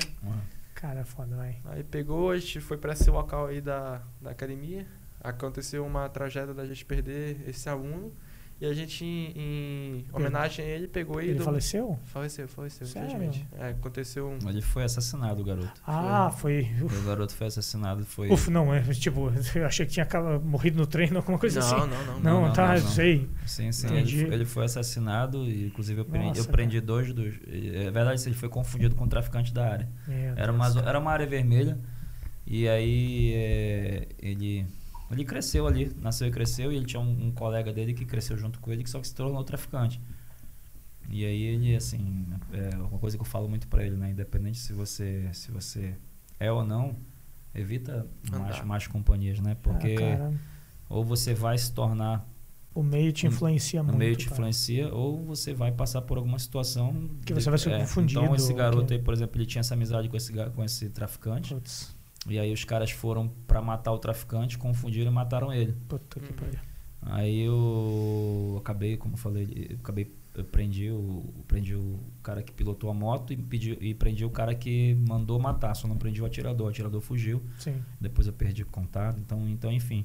Cara, 0.74 1.04
foda, 1.04 1.34
vai. 1.34 1.60
Aí 1.64 1.82
pegou, 1.82 2.30
a 2.30 2.38
gente 2.38 2.60
foi 2.60 2.78
pra 2.78 2.92
esse 2.92 3.10
local 3.10 3.46
aí 3.46 3.60
da, 3.60 4.00
da 4.20 4.30
academia. 4.30 4.86
Aconteceu 5.20 5.84
uma 5.84 6.08
tragédia 6.08 6.54
da 6.54 6.64
gente 6.64 6.84
perder 6.84 7.42
esse 7.48 7.68
aluno. 7.68 8.14
E 8.60 8.66
a 8.66 8.74
gente, 8.74 9.04
em, 9.04 9.30
em 9.36 10.04
homenagem 10.12 10.64
a 10.64 10.68
ele, 10.68 10.88
pegou 10.88 11.22
e... 11.22 11.26
Ele 11.26 11.34
deu- 11.34 11.44
faleceu? 11.44 11.96
Faleceu, 12.06 12.48
faleceu, 12.48 12.86
Sério? 12.88 13.08
infelizmente. 13.08 13.46
É, 13.56 13.68
aconteceu 13.68 14.28
um... 14.28 14.48
Ele 14.48 14.60
foi 14.60 14.82
assassinado, 14.82 15.42
o 15.42 15.44
garoto. 15.44 15.80
Ah, 15.86 16.28
foi. 16.30 16.68
Uf, 16.82 16.96
O 16.96 17.02
garoto 17.06 17.32
foi 17.34 17.46
assassinado, 17.46 18.04
foi. 18.04 18.28
uf, 18.32 18.50
não, 18.50 18.74
é 18.74 18.80
tipo, 18.94 19.30
eu 19.54 19.64
achei 19.64 19.86
que 19.86 19.92
tinha 19.92 20.06
morrido 20.42 20.76
no 20.76 20.88
treino, 20.88 21.18
alguma 21.18 21.38
coisa 21.38 21.60
não, 21.60 21.66
assim. 21.66 21.76
não, 21.76 21.86
não, 21.86 22.04
não. 22.06 22.20
Não, 22.20 22.46
não, 22.48 22.52
tá, 22.52 22.74
não, 22.74 22.80
não. 22.82 22.88
sei. 22.90 23.30
Sim, 23.46 23.70
sim. 23.70 23.94
Ele, 23.94 24.24
foi- 24.24 24.34
ele 24.34 24.44
foi 24.44 24.64
assassinado 24.64 25.44
e, 25.44 25.66
inclusive, 25.66 26.00
eu 26.00 26.04
prendi, 26.04 26.26
Nossa, 26.26 26.40
eu 26.40 26.44
prendi 26.46 26.80
dois 26.80 27.12
dos. 27.12 27.34
É 27.46 27.90
verdade, 27.92 28.20
ele 28.26 28.34
foi 28.34 28.48
confundido 28.48 28.96
com 28.96 29.04
um 29.04 29.08
traficante 29.08 29.54
da 29.54 29.70
área. 29.70 29.88
Meu 30.08 30.32
Era 30.36 30.52
Deus, 30.52 30.74
uma, 30.74 30.88
era 30.88 30.98
uma 30.98 31.12
área 31.12 31.26
vermelha. 31.26 31.78
E 32.44 32.68
aí 32.68 33.34
é, 33.36 34.08
ele, 34.20 34.66
ele 35.10 35.24
cresceu 35.24 35.66
ali, 35.66 35.92
nasceu 36.00 36.28
e 36.28 36.30
cresceu. 36.30 36.70
E 36.72 36.76
ele 36.76 36.84
tinha 36.84 37.00
um, 37.00 37.26
um 37.26 37.30
colega 37.32 37.72
dele 37.72 37.94
que 37.94 38.04
cresceu 38.04 38.36
junto 38.36 38.60
com 38.60 38.70
ele, 38.72 38.82
que 38.84 38.90
só 38.90 39.00
que 39.00 39.06
se 39.08 39.14
tornou 39.14 39.42
traficante. 39.44 40.00
E 41.10 41.24
aí 41.24 41.42
ele, 41.42 41.74
assim, 41.74 42.26
é 42.52 42.76
uma 42.76 42.98
coisa 42.98 43.16
que 43.16 43.22
eu 43.22 43.26
falo 43.26 43.48
muito 43.48 43.66
pra 43.68 43.82
ele, 43.84 43.96
né? 43.96 44.10
Independente 44.10 44.58
se 44.58 44.72
você, 44.74 45.28
se 45.32 45.50
você 45.50 45.96
é 46.38 46.52
ou 46.52 46.62
não, 46.64 46.94
evita 47.54 48.06
mais, 48.30 48.62
mais 48.64 48.86
companhias, 48.86 49.40
né? 49.40 49.56
Porque 49.62 49.96
Ah, 50.20 50.30
ou 50.88 51.02
você 51.02 51.32
vai 51.32 51.56
se 51.56 51.72
tornar 51.72 52.28
o 52.74 52.82
meio 52.82 53.10
te 53.10 53.26
o- 53.26 53.28
influencia 53.28 53.80
o 53.80 53.84
muito. 53.84 53.96
meio 53.98 54.14
te 54.14 54.26
cara. 54.26 54.34
influencia 54.36 54.94
ou 54.94 55.24
você 55.24 55.54
vai 55.54 55.72
passar 55.72 56.02
por 56.02 56.18
alguma 56.18 56.38
situação 56.38 57.08
Que 57.24 57.32
você 57.32 57.48
vai 57.48 57.58
ser 57.58 57.76
confundido, 57.78 58.20
Então 58.20 58.34
esse 58.36 58.52
garoto 58.52 58.86
que- 58.88 58.94
aí, 58.94 58.98
por 59.02 59.14
exemplo, 59.14 59.38
ele 59.40 59.46
tinha 59.46 59.60
essa 59.60 59.72
amizade 59.74 60.08
com 60.10 60.16
esse 60.16 60.32
com 60.54 60.62
esse 60.62 60.90
traficante 60.90 61.54
Putz, 61.54 61.96
e 62.28 62.38
aí 62.38 62.52
os 62.52 62.64
caras 62.64 62.90
foram 62.90 63.28
pra 63.46 63.60
matar 63.62 63.92
o 63.92 63.98
traficante, 63.98 64.56
confundiram 64.58 65.10
e 65.10 65.14
mataram 65.14 65.52
ele. 65.52 65.74
puta 65.88 66.20
que 66.20 66.30
Uhum. 66.30 66.36
pariu. 66.36 66.58
Aí 67.02 67.40
eu 67.40 68.56
acabei, 68.60 68.96
como 68.96 69.14
eu 69.14 69.18
falei, 69.18 69.66
eu 69.70 69.76
acabei 69.76 70.12
eu 70.34 70.44
prendi 70.44 70.88
o 70.90 71.24
prendi 71.48 71.74
o 71.74 71.98
cara 72.22 72.42
que 72.44 72.52
pilotou 72.52 72.88
a 72.90 72.94
moto 72.94 73.32
e 73.32 73.36
pedi, 73.36 73.76
e 73.80 73.92
prendi 73.92 74.24
o 74.24 74.30
cara 74.30 74.54
que 74.54 74.94
mandou 75.08 75.36
matar, 75.40 75.74
só 75.74 75.88
não 75.88 75.96
prendi 75.96 76.22
o 76.22 76.24
atirador, 76.26 76.66
o 76.66 76.70
atirador 76.70 77.00
fugiu. 77.00 77.42
Sim. 77.58 77.82
Depois 78.00 78.26
eu 78.28 78.32
perdi 78.32 78.64
contato, 78.64 79.18
então, 79.18 79.48
então 79.48 79.72
enfim. 79.72 80.04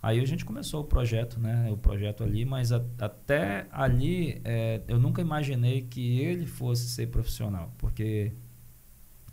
Aí 0.00 0.20
a 0.20 0.24
gente 0.26 0.44
começou 0.44 0.82
o 0.82 0.84
projeto, 0.84 1.40
né? 1.40 1.68
O 1.72 1.76
projeto 1.76 2.22
ali, 2.22 2.44
mas 2.44 2.70
a- 2.70 2.84
até 3.00 3.66
ali 3.72 4.40
é, 4.44 4.80
eu 4.86 4.98
nunca 5.00 5.20
imaginei 5.22 5.82
que 5.82 6.20
ele 6.20 6.46
fosse 6.46 6.88
ser 6.88 7.08
profissional, 7.08 7.72
porque 7.78 8.32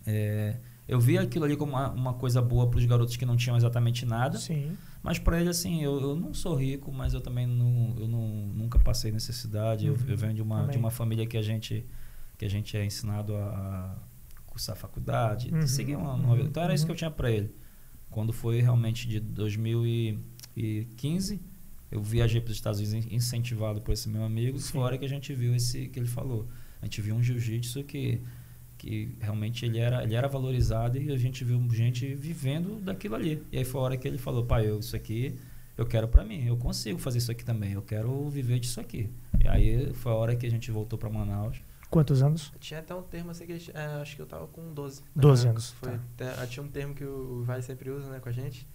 é, 0.08 0.58
eu 0.92 1.00
vi 1.00 1.18
aquilo 1.18 1.46
ali 1.46 1.56
como 1.58 1.72
uma, 1.72 1.90
uma 1.92 2.14
coisa 2.14 2.42
boa 2.42 2.70
para 2.70 2.78
os 2.78 2.86
garotos 2.86 3.16
que 3.18 3.26
não 3.26 3.36
tinham 3.38 3.56
exatamente 3.58 4.06
nada, 4.06 4.38
Sim. 4.38 4.78
mas 5.02 5.18
para 5.18 5.40
ele 5.40 5.50
assim, 5.50 5.82
eu, 5.82 6.00
eu 6.02 6.16
não 6.16 6.34
sou 6.34 6.54
rico, 6.56 6.92
mas 6.92 7.14
eu 7.14 7.22
também 7.22 7.48
não, 7.48 7.96
eu 7.98 8.08
não, 8.08 8.28
nunca 8.54 8.78
passei 8.78 9.12
necessidade. 9.12 9.88
Eu, 9.88 9.94
Uhum, 9.94 10.00
eu 10.08 10.18
venho 10.18 10.34
de 10.34 10.42
uma, 10.42 10.58
também. 10.58 10.72
de 10.74 10.78
uma 10.78 10.92
família 10.92 11.26
que 11.26 11.38
a 11.38 11.42
gente 11.42 11.86
que 12.38 12.46
a 12.46 12.50
gente 12.50 12.76
é 12.76 12.84
ensinado 12.86 13.36
a 13.36 13.96
cursar 14.46 14.76
faculdade, 14.76 15.54
Uhum, 15.54 15.66
seguir 15.66 15.96
uma, 15.96 16.14
uma 16.14 16.34
uhum. 16.34 16.42
Então 16.46 16.62
era 16.62 16.74
isso 16.74 16.84
uhum. 16.84 16.88
que 16.88 16.92
eu 16.92 16.98
tinha 16.98 17.12
para 17.12 17.32
ele. 17.32 17.56
Quando 18.10 18.34
foi 18.34 18.60
realmente 18.62 19.08
de 19.08 19.20
2015, 20.56 21.42
eu 21.92 22.02
viajei 22.02 22.42
para 22.42 22.52
os 22.52 22.58
Estados 22.58 22.80
Unidos 22.80 23.06
in- 23.06 23.16
incentivado 23.16 23.82
por 23.82 23.92
esse 23.94 24.10
meu 24.10 24.24
amigo, 24.24 24.58
Sim. 24.60 24.72
fora 24.74 24.98
que 24.98 25.06
a 25.06 25.10
gente 25.10 25.34
viu 25.34 25.56
esse 25.56 25.88
que 25.88 26.00
ele 26.00 26.08
falou. 26.08 26.48
A 26.82 26.86
gente 26.86 27.02
viu 27.02 27.16
um 27.16 27.22
jiu-jitsu 27.24 27.84
que 27.84 28.22
que 28.82 29.16
realmente 29.20 29.64
ele 29.64 29.78
era, 29.78 30.04
ele 30.04 30.16
era 30.16 30.28
valorizado 30.28 30.98
e 30.98 31.12
a 31.12 31.18
gente 31.18 31.44
viu 31.44 31.64
gente 31.72 32.16
vivendo 32.16 32.80
daquilo 32.82 33.14
ali. 33.14 33.44
E 33.52 33.60
aí 33.60 33.64
foi 33.64 33.80
a 33.80 33.84
hora 33.84 33.96
que 33.98 34.08
ele 34.08 34.18
falou, 34.18 34.44
pai, 34.44 34.68
eu, 34.68 34.80
isso 34.80 34.96
aqui 34.96 35.38
eu 35.78 35.86
quero 35.86 36.08
para 36.08 36.24
mim, 36.26 36.44
eu 36.48 36.58
consigo 36.58 36.98
fazer 36.98 37.20
isso 37.20 37.32
aqui 37.32 37.46
também, 37.46 37.74
eu 37.74 37.82
quero 37.84 38.28
viver 38.30 38.60
disso 38.60 38.80
aqui. 38.82 39.08
E 39.44 39.48
aí 39.48 39.94
foi 39.94 40.12
a 40.12 40.16
hora 40.16 40.36
que 40.36 40.48
a 40.48 40.50
gente 40.50 40.72
voltou 40.72 40.98
para 40.98 41.12
Manaus. 41.12 41.62
Quantos 41.92 42.24
anos? 42.24 42.52
Tinha 42.60 42.80
até 42.80 42.96
um 42.96 43.04
termo 43.04 43.30
assim 43.30 43.46
que 43.46 43.52
a 43.52 43.58
gente- 43.60 43.72
é, 43.78 43.86
acho 44.02 44.16
que 44.16 44.22
eu 44.24 44.26
tava 44.26 44.48
com 44.48 44.74
12. 44.74 45.04
12 45.16 45.44
Na 45.46 45.52
anos. 45.52 45.72
Foi, 45.74 45.92
tá. 46.18 46.32
te- 46.34 46.48
tinha 46.48 46.64
um 46.64 46.68
termo 46.68 46.96
que 46.96 47.04
o 47.06 47.44
Vai 47.44 47.62
sempre 47.62 47.92
usa 47.92 48.10
né, 48.10 48.20
com 48.20 48.30
a 48.30 48.32
gente, 48.32 48.68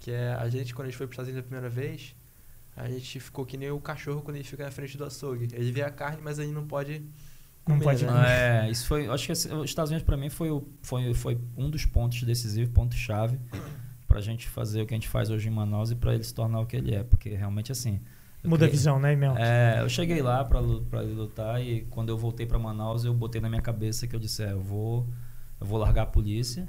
que 0.00 0.10
é 0.10 0.32
a 0.34 0.48
gente, 0.48 0.74
quando 0.74 0.86
a 0.86 0.90
gente 0.90 0.98
foi 0.98 1.06
para 1.06 1.12
Estados 1.14 1.28
Unidos 1.30 1.46
a 1.46 1.48
primeira 1.48 1.68
vez, 1.70 2.16
a 2.76 2.88
gente 2.88 3.20
ficou 3.20 3.46
que 3.46 3.56
nem 3.56 3.70
o 3.70 3.78
cachorro 3.78 4.22
quando 4.22 4.36
ele 4.36 4.44
fica 4.44 4.64
na 4.64 4.72
frente 4.72 4.96
do 4.98 5.04
açougue. 5.04 5.48
Ele 5.52 5.70
vê 5.70 5.82
a 5.82 5.90
carne, 5.90 6.20
mas 6.20 6.38
ele 6.40 6.50
não 6.50 6.66
pode 6.66 7.04
Não 7.66 7.78
pode 7.78 8.04
né? 8.04 8.66
É, 8.66 8.70
isso 8.70 8.86
foi, 8.86 9.08
acho 9.08 9.26
que 9.26 9.32
os 9.32 9.46
Estados 9.64 9.90
Unidos 9.90 10.04
para 10.04 10.16
mim 10.16 10.28
foi, 10.28 10.50
o- 10.50 10.66
foi, 10.82 11.14
foi 11.14 11.38
um 11.56 11.70
dos 11.70 11.84
pontos 11.86 12.22
decisivos, 12.24 12.72
ponto 12.74 12.94
chave 12.94 13.38
para 14.08 14.18
a 14.18 14.22
gente 14.22 14.48
fazer 14.48 14.82
o 14.82 14.86
que 14.86 14.92
a 14.94 14.96
gente 14.96 15.08
faz 15.08 15.30
hoje 15.30 15.48
em 15.48 15.50
Manaus 15.50 15.90
e 15.90 15.94
para 15.94 16.14
ele 16.14 16.24
se 16.24 16.34
tornar 16.34 16.60
o 16.60 16.66
que 16.66 16.76
ele 16.76 16.94
é, 16.94 17.02
porque 17.04 17.30
realmente 17.30 17.70
assim 17.72 18.00
Muda 18.44 18.66
a 18.66 18.68
visão, 18.68 18.98
né, 18.98 19.14
Mel? 19.14 19.36
É, 19.38 19.78
eu 19.80 19.88
cheguei 19.88 20.20
lá 20.20 20.44
pra 20.44 20.58
lutar 20.58 21.62
e 21.62 21.82
quando 21.82 22.08
eu 22.08 22.18
voltei 22.18 22.44
pra 22.44 22.58
Manaus, 22.58 23.04
eu 23.04 23.14
botei 23.14 23.40
na 23.40 23.48
minha 23.48 23.62
cabeça 23.62 24.06
que 24.08 24.16
eu 24.16 24.20
disse, 24.20 24.42
é, 24.42 24.50
eu 24.52 24.60
vou 24.60 25.06
eu 25.60 25.66
vou 25.66 25.78
largar 25.78 26.02
a 26.02 26.06
polícia, 26.06 26.66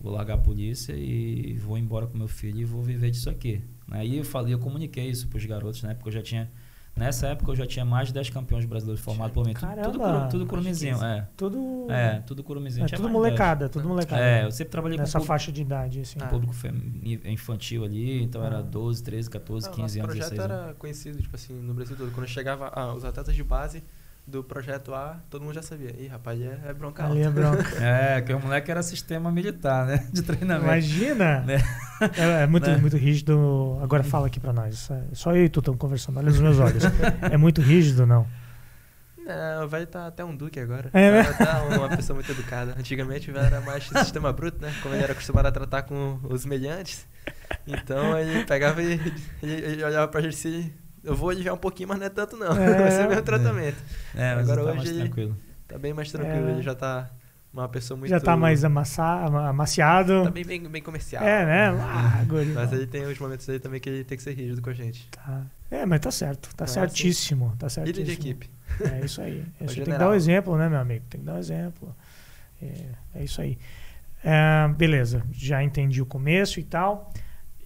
vou 0.00 0.10
largar 0.14 0.34
a 0.34 0.38
polícia 0.38 0.94
e 0.96 1.58
vou 1.58 1.76
embora 1.76 2.06
com 2.06 2.16
meu 2.16 2.26
filho 2.28 2.58
e 2.60 2.64
vou 2.64 2.82
viver 2.82 3.10
disso 3.10 3.28
aqui. 3.28 3.62
Aí 3.90 4.16
eu 4.16 4.24
falei, 4.24 4.54
eu 4.54 4.58
comuniquei 4.58 5.10
isso 5.10 5.28
pros 5.28 5.44
garotos, 5.44 5.82
né? 5.82 5.92
Porque 5.92 6.08
eu 6.08 6.12
já 6.14 6.22
tinha 6.22 6.50
nessa 7.00 7.26
época 7.28 7.50
eu 7.50 7.56
já 7.56 7.66
tinha 7.66 7.84
mais 7.84 8.08
de 8.08 8.14
10 8.14 8.30
campeões 8.30 8.64
brasileiros 8.64 9.02
formados 9.02 9.32
por 9.34 9.44
mim, 9.44 9.54
tudo, 9.54 9.66
tudo, 9.68 9.98
Caramba! 9.98 10.18
curu- 10.20 10.30
tudo 10.30 10.46
curumizinho, 10.46 11.02
é. 11.04 11.26
Tudo. 11.36 11.86
É, 11.90 12.20
tudo 12.20 12.44
curumizinho. 12.44 12.84
é 12.84 12.86
tinha 12.88 12.96
tudo 12.98 13.08
mais 13.08 13.16
de 13.16 13.22
10. 13.22 13.30
molecada, 13.40 13.68
tudo 13.68 13.88
molecada. 13.88 14.22
É, 14.22 14.44
eu 14.44 14.50
sempre 14.52 14.70
trabalhei 14.70 14.98
Nessa 14.98 15.12
com 15.12 15.18
público, 15.18 15.26
faixa 15.26 15.50
de 15.50 15.62
idade, 15.62 16.00
assim. 16.02 16.18
Ah. 16.22 16.26
público 16.28 16.52
fem- 16.52 17.20
infantil 17.24 17.84
ali, 17.84 18.22
então 18.22 18.42
Ah. 18.42 18.46
era 18.46 18.62
12, 18.62 19.02
13, 19.02 19.28
14, 19.28 19.66
Não, 19.66 19.74
15 19.74 19.98
nosso 19.98 20.10
anos, 20.10 20.16
projeto 20.18 20.30
16 20.38 20.50
anos. 20.50 20.64
era 20.66 20.74
conhecido, 20.74 21.20
tipo 21.22 21.34
assim, 21.34 21.54
no 21.54 21.74
Brasil 21.74 21.96
todo. 21.96 22.12
Quando 22.12 22.28
chegava 22.28 22.70
ah, 22.72 22.94
os 22.94 23.04
atletas 23.04 23.34
de 23.34 23.42
base 23.42 23.82
do 24.30 24.44
projeto 24.44 24.94
A, 24.94 25.18
todo 25.28 25.42
mundo 25.42 25.54
já 25.54 25.62
sabia. 25.62 25.94
Ih, 25.98 26.06
rapaz, 26.06 26.40
é, 26.40 26.58
é 26.68 26.72
bronca 26.72 27.04
Ali 27.04 27.22
é 27.22 27.28
bronca. 27.28 27.64
É, 27.80 28.20
que 28.20 28.32
o 28.32 28.40
moleque 28.40 28.70
era 28.70 28.82
sistema 28.82 29.30
militar, 29.30 29.86
né? 29.86 30.06
De 30.12 30.22
treinamento. 30.22 30.66
Imagina! 30.66 31.40
Né? 31.40 31.56
É, 32.16 32.42
é 32.44 32.46
muito, 32.46 32.68
Né? 32.70 32.76
muito 32.76 32.96
rígido. 32.96 33.78
Agora 33.82 34.02
fala 34.02 34.28
aqui 34.28 34.38
pra 34.40 34.52
nós. 34.52 34.90
É, 34.90 35.02
Só 35.12 35.34
eu 35.34 35.44
e 35.44 35.48
tu 35.48 35.58
estamos 35.60 35.78
conversando. 35.78 36.18
Olha 36.18 36.28
nos 36.30 36.40
meus 36.40 36.58
olhos. 36.58 36.84
É 37.30 37.36
muito 37.36 37.60
rígido, 37.60 38.06
não? 38.06 38.26
Não, 39.18 39.64
o 39.64 39.68
velho 39.68 39.86
tá 39.86 40.06
até 40.06 40.24
um 40.24 40.34
duque 40.34 40.58
agora. 40.58 40.90
É, 40.92 41.10
né? 41.10 41.24
Tá 41.34 41.62
uma 41.62 41.88
pessoa 41.88 42.14
muito 42.14 42.30
educada. 42.32 42.74
Antigamente 42.78 43.30
o 43.30 43.34
velho 43.34 43.46
era 43.46 43.60
mais 43.60 43.84
sistema 43.84 44.32
bruto, 44.32 44.60
né? 44.60 44.72
Como 44.82 44.94
ele 44.94 45.02
era 45.04 45.12
acostumado 45.12 45.46
a 45.46 45.52
tratar 45.52 45.82
com 45.82 46.18
os 46.24 46.44
meliantes. 46.44 47.06
Então 47.66 48.18
ele 48.18 48.44
pegava 48.44 48.82
e, 48.82 48.98
e, 49.42 49.78
e 49.78 49.84
olhava 49.84 50.08
pra 50.08 50.20
gente 50.20 50.34
assim, 50.34 50.72
eu 51.04 51.14
vou 51.14 51.30
aliviar 51.30 51.54
um 51.54 51.58
pouquinho, 51.58 51.88
mas 51.88 51.98
não 51.98 52.06
é 52.06 52.10
tanto 52.10 52.36
não. 52.36 52.52
É. 52.56 52.78
Vai 52.80 52.90
ser 52.90 53.06
o 53.06 53.08
mesmo 53.08 53.22
tratamento. 53.22 53.76
É, 54.14 54.34
mas 54.36 54.50
Agora 54.50 54.66
tá 54.66 54.78
hoje 54.80 54.86
mais 54.88 54.98
tranquilo. 54.98 55.36
Tá 55.68 55.78
bem 55.78 55.92
mais 55.94 56.10
tranquilo, 56.12 56.48
É. 56.48 56.52
ele 56.52 56.62
já 56.62 56.74
tá 56.74 57.10
uma 57.52 57.68
pessoa 57.68 57.98
muito... 57.98 58.10
Já 58.10 58.20
tá 58.20 58.36
mais 58.36 58.64
amassa, 58.64 59.04
ama- 59.26 59.48
amaciado. 59.48 60.24
Tá 60.24 60.30
bem, 60.30 60.44
bem, 60.44 60.68
bem 60.68 60.82
comercial. 60.82 61.22
é, 61.24 61.44
né? 61.46 61.70
Largo. 61.70 62.36
ali, 62.38 62.52
Mas 62.52 62.72
ele 62.72 62.86
tem 62.86 63.04
os 63.06 63.18
momentos 63.18 63.48
aí 63.48 63.58
também 63.58 63.80
que 63.80 63.88
ele 63.88 64.04
tem 64.04 64.16
que 64.16 64.22
ser 64.22 64.32
rígido 64.34 64.60
com 64.62 64.70
a 64.70 64.74
gente. 64.74 65.08
Tá. 65.10 65.42
É, 65.70 65.84
mas 65.86 66.00
tá 66.00 66.10
certo. 66.10 66.54
Tá 66.56 66.64
Ah, 66.64 66.66
certíssimo. 66.68 67.54
Tá 67.58 67.68
certíssimo. 67.68 68.04
Líder 68.06 68.16
de 68.16 68.20
equipe. 68.28 68.50
É 68.80 69.04
isso 69.04 69.20
aí. 69.20 69.44
É 69.60 69.64
isso 69.64 69.78
aí. 69.78 69.84
Tem 69.84 69.94
que 69.94 69.98
dar 69.98 70.10
o 70.10 70.14
exemplo, 70.14 70.56
né, 70.56 70.68
meu 70.68 70.78
amigo? 70.80 71.04
Tem 71.10 71.20
que 71.20 71.26
dar 71.26 71.34
o 71.34 71.38
exemplo. 71.38 71.94
É, 72.62 72.84
é 73.16 73.24
isso 73.24 73.40
aí. 73.40 73.56
É, 74.24 74.68
beleza, 74.76 75.22
já 75.32 75.62
entendi 75.62 76.02
o 76.02 76.06
começo 76.06 76.60
e 76.60 76.64
tal. 76.64 77.12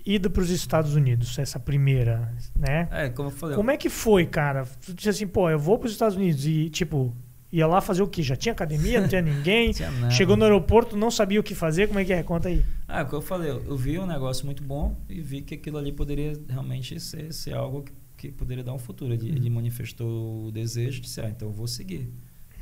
Ida 0.06 0.28
para 0.28 0.42
os 0.42 0.50
Estados 0.50 0.94
Unidos, 0.94 1.38
essa 1.38 1.58
primeira, 1.58 2.32
né? 2.58 2.88
É, 2.90 3.08
como 3.08 3.28
eu 3.28 3.32
falei, 3.32 3.56
Como 3.56 3.70
é 3.70 3.76
que 3.76 3.88
foi, 3.88 4.26
cara? 4.26 4.66
Tu 4.84 4.92
disse 4.92 5.08
assim, 5.08 5.26
pô, 5.26 5.48
eu 5.48 5.58
vou 5.58 5.78
para 5.78 5.86
os 5.86 5.92
Estados 5.92 6.14
Unidos 6.16 6.44
e, 6.46 6.68
tipo, 6.68 7.14
ia 7.50 7.66
lá 7.66 7.80
fazer 7.80 8.02
o 8.02 8.06
quê? 8.08 8.22
Já 8.22 8.36
tinha 8.36 8.52
academia, 8.52 9.00
não 9.00 9.08
tinha 9.08 9.22
ninguém? 9.22 9.72
tinha. 9.72 9.90
Chegou 10.10 10.36
no 10.36 10.44
aeroporto, 10.44 10.94
não 10.96 11.10
sabia 11.10 11.40
o 11.40 11.42
que 11.42 11.54
fazer, 11.54 11.86
como 11.88 12.00
é 12.00 12.04
que 12.04 12.12
é? 12.12 12.22
Conta 12.22 12.48
aí. 12.48 12.62
Ah, 12.86 13.02
como 13.04 13.22
eu 13.22 13.26
falei, 13.26 13.50
eu 13.50 13.76
vi 13.76 13.98
um 13.98 14.06
negócio 14.06 14.44
muito 14.44 14.62
bom 14.62 14.94
e 15.08 15.22
vi 15.22 15.40
que 15.40 15.54
aquilo 15.54 15.78
ali 15.78 15.90
poderia 15.90 16.34
realmente 16.50 17.00
ser, 17.00 17.32
ser 17.32 17.54
algo 17.54 17.82
que, 17.82 17.92
que 18.16 18.28
poderia 18.32 18.62
dar 18.62 18.74
um 18.74 18.78
futuro. 18.78 19.14
Ele, 19.14 19.28
ele 19.30 19.48
manifestou 19.48 20.46
o 20.48 20.52
desejo 20.52 20.96
de 20.96 21.06
disse, 21.06 21.20
ah, 21.22 21.28
então 21.30 21.48
eu 21.48 21.54
vou 21.54 21.66
seguir. 21.66 22.12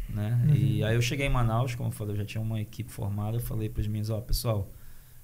Né? 0.09 0.41
E 0.55 0.81
Uhum. 0.83 0.87
aí 0.89 0.95
eu 0.95 1.03
cheguei 1.03 1.27
em 1.27 1.31
Manaus, 1.31 1.75
como 1.75 1.89
eu 1.89 1.93
falei, 1.93 2.13
eu 2.15 2.19
já 2.19 2.25
tinha 2.25 2.41
uma 2.41 2.61
equipe 2.61 2.93
formada, 2.93 3.39
eu 3.39 3.41
falei 3.41 3.69
para 3.69 3.81
os 3.81 3.87
meninos, 3.87 4.11
ó, 4.11 4.21
pessoal, 4.21 4.71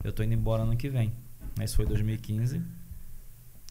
eu 0.02 0.12
tô 0.12 0.22
indo 0.22 0.34
embora 0.34 0.62
ano 0.62 0.76
que 0.76 0.88
vem. 0.88 1.12
Isso 1.64 1.76
foi 1.76 1.86
2015. 1.86 2.60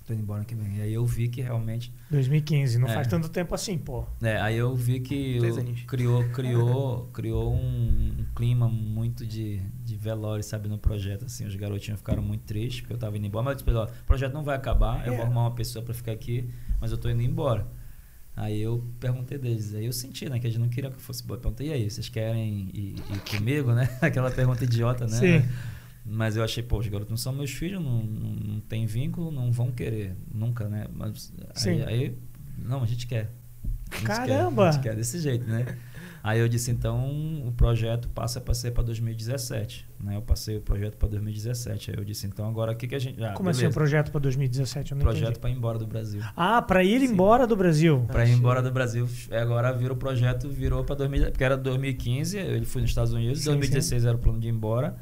Tô 0.06 0.14
indo 0.14 0.22
embora 0.22 0.46
que 0.46 0.56
vem. 0.56 0.78
E 0.78 0.82
aí 0.82 0.94
eu 0.94 1.06
vi 1.06 1.28
que 1.28 1.42
realmente 1.42 1.92
2015, 2.10 2.80
não 2.80 2.88
É. 2.88 2.94
faz 2.94 3.08
tanto 3.08 3.28
tempo 3.28 3.54
assim, 3.54 3.78
pô. 3.78 4.06
É, 4.22 4.38
aí 4.40 4.56
eu 4.56 4.74
vi 4.74 5.02
que 5.02 5.38
criou, 5.86 6.24
criou, 6.32 7.10
criou 7.12 7.54
um, 7.54 8.16
um 8.20 8.26
clima 8.34 8.70
muito 8.70 9.26
de, 9.26 9.60
de 9.84 9.98
velório, 9.98 10.42
sabe, 10.44 10.70
no 10.70 10.78
projeto, 10.78 11.26
assim, 11.26 11.46
os 11.46 11.56
garotinhos 11.56 12.00
ficaram 12.00 12.24
muito 12.24 12.44
tristes, 12.46 12.80
porque 12.82 12.94
eu 12.94 12.98
tava 12.98 13.18
indo 13.18 13.28
embora, 13.28 13.44
mas 13.44 13.60
eu 13.60 13.66
disse, 13.66 13.78
ó, 13.78 13.84
o 13.84 14.06
projeto 14.06 14.32
não 14.34 14.44
vai 14.46 14.56
acabar, 14.56 15.06
eu 15.06 15.12
É. 15.12 15.16
vou 15.18 15.26
arrumar 15.26 15.42
uma 15.42 15.52
pessoa 15.56 15.84
para 15.84 15.94
ficar 15.94 16.14
aqui, 16.14 16.50
mas 16.80 16.92
eu 16.94 16.98
tô 16.98 17.10
indo 17.10 17.22
embora. 17.22 17.68
Aí 18.34 18.62
eu 18.62 18.88
perguntei 19.02 19.38
deles, 19.38 19.74
aí 19.76 19.88
eu 19.88 19.92
senti, 19.92 20.30
né, 20.30 20.40
que 20.40 20.48
eles 20.48 20.58
não 20.58 20.70
queriam 20.70 20.90
que 20.92 20.98
eu 20.98 21.02
fosse 21.02 21.22
embora. 21.24 21.40
Eu 21.40 21.42
perguntei, 21.42 21.68
e 21.68 21.74
aí, 21.74 21.90
vocês 21.90 22.08
querem 22.08 22.70
ir, 22.74 22.96
ir 23.10 23.22
comigo, 23.30 23.74
né? 23.74 23.90
Aquela 24.00 24.32
pergunta 24.32 24.64
idiota, 24.64 25.06
né? 25.06 25.18
Sim. 25.42 25.50
Mas 26.10 26.38
eu 26.38 26.44
achei, 26.44 26.64
pô, 26.64 26.78
os 26.80 26.88
garotos 26.88 27.10
não 27.10 27.18
são 27.18 27.34
meus 27.34 27.52
filhos, 27.52 27.84
não, 27.84 28.02
não, 28.02 28.32
não 28.32 28.60
tem 28.62 28.86
vínculo, 28.86 29.30
não 29.30 29.52
vão 29.52 29.72
querer, 29.72 30.16
nunca, 30.34 30.70
né? 30.70 30.88
Mas 30.94 31.34
Sim. 31.54 31.82
aí, 31.82 31.84
aí, 31.84 32.18
não, 32.58 32.82
a 32.82 32.86
gente 32.86 33.06
quer. 33.06 33.30
A 33.92 33.96
gente 33.96 34.06
Caramba! 34.06 34.64
Quer, 34.64 34.70
a 34.70 34.72
gente 34.72 34.84
quer 34.84 34.96
desse 34.96 35.20
jeito, 35.20 35.46
né? 35.46 35.66
Aí 36.24 36.40
eu 36.40 36.50
disse, 36.50 36.72
então 36.72 37.10
o 37.48 37.54
projeto 37.54 38.10
passa 38.10 38.42
para 38.42 38.54
ser 38.54 38.72
para 38.72 38.84
2017, 38.84 39.88
né? 39.98 40.18
Eu 40.18 40.22
passei 40.22 40.58
o 40.58 40.62
projeto 40.62 40.98
para 40.98 41.08
2017. 41.08 41.92
Aí 41.92 41.98
eu 41.98 42.04
disse, 42.04 42.28
então 42.28 42.50
agora 42.50 42.74
o 42.74 42.76
que, 42.76 42.86
que 42.86 42.96
a 42.96 43.00
gente. 43.00 43.24
Ah, 43.24 43.32
Como 43.32 43.50
assim 43.50 43.66
o 43.66 43.72
projeto 43.72 44.12
para 44.12 44.20
2017? 44.20 44.92
Eu 44.92 44.98
não 44.98 45.04
projeto 45.04 45.40
para 45.40 45.50
ir 45.50 45.54
embora 45.54 45.80
do 45.80 45.88
Brasil. 45.88 46.22
Ah, 46.36 46.62
para 46.62 46.84
ir 46.84 47.00
Sim. 47.00 47.14
embora 47.14 47.48
do 47.48 47.56
Brasil. 47.56 48.06
Para 48.08 48.26
ir 48.26 48.34
embora 48.34 48.62
do 48.62 48.72
Brasil, 48.72 49.08
é, 49.32 49.40
agora 49.40 49.72
virou 49.72 49.96
o 49.96 50.00
projeto, 50.00 50.50
virou 50.50 50.84
para 50.84 50.96
2000, 50.96 51.32
porque 51.32 51.44
era 51.46 51.56
2015, 51.56 52.38
ele 52.38 52.66
foi 52.66 52.82
nos 52.82 52.92
Estados 52.92 53.14
Unidos, 53.14 53.40
Sim, 53.40 53.46
2016 53.46 54.04
era 54.04 54.18
o 54.18 54.20
plano 54.20 54.40
de 54.40 54.48
ir 54.48 54.52
embora. 54.52 54.98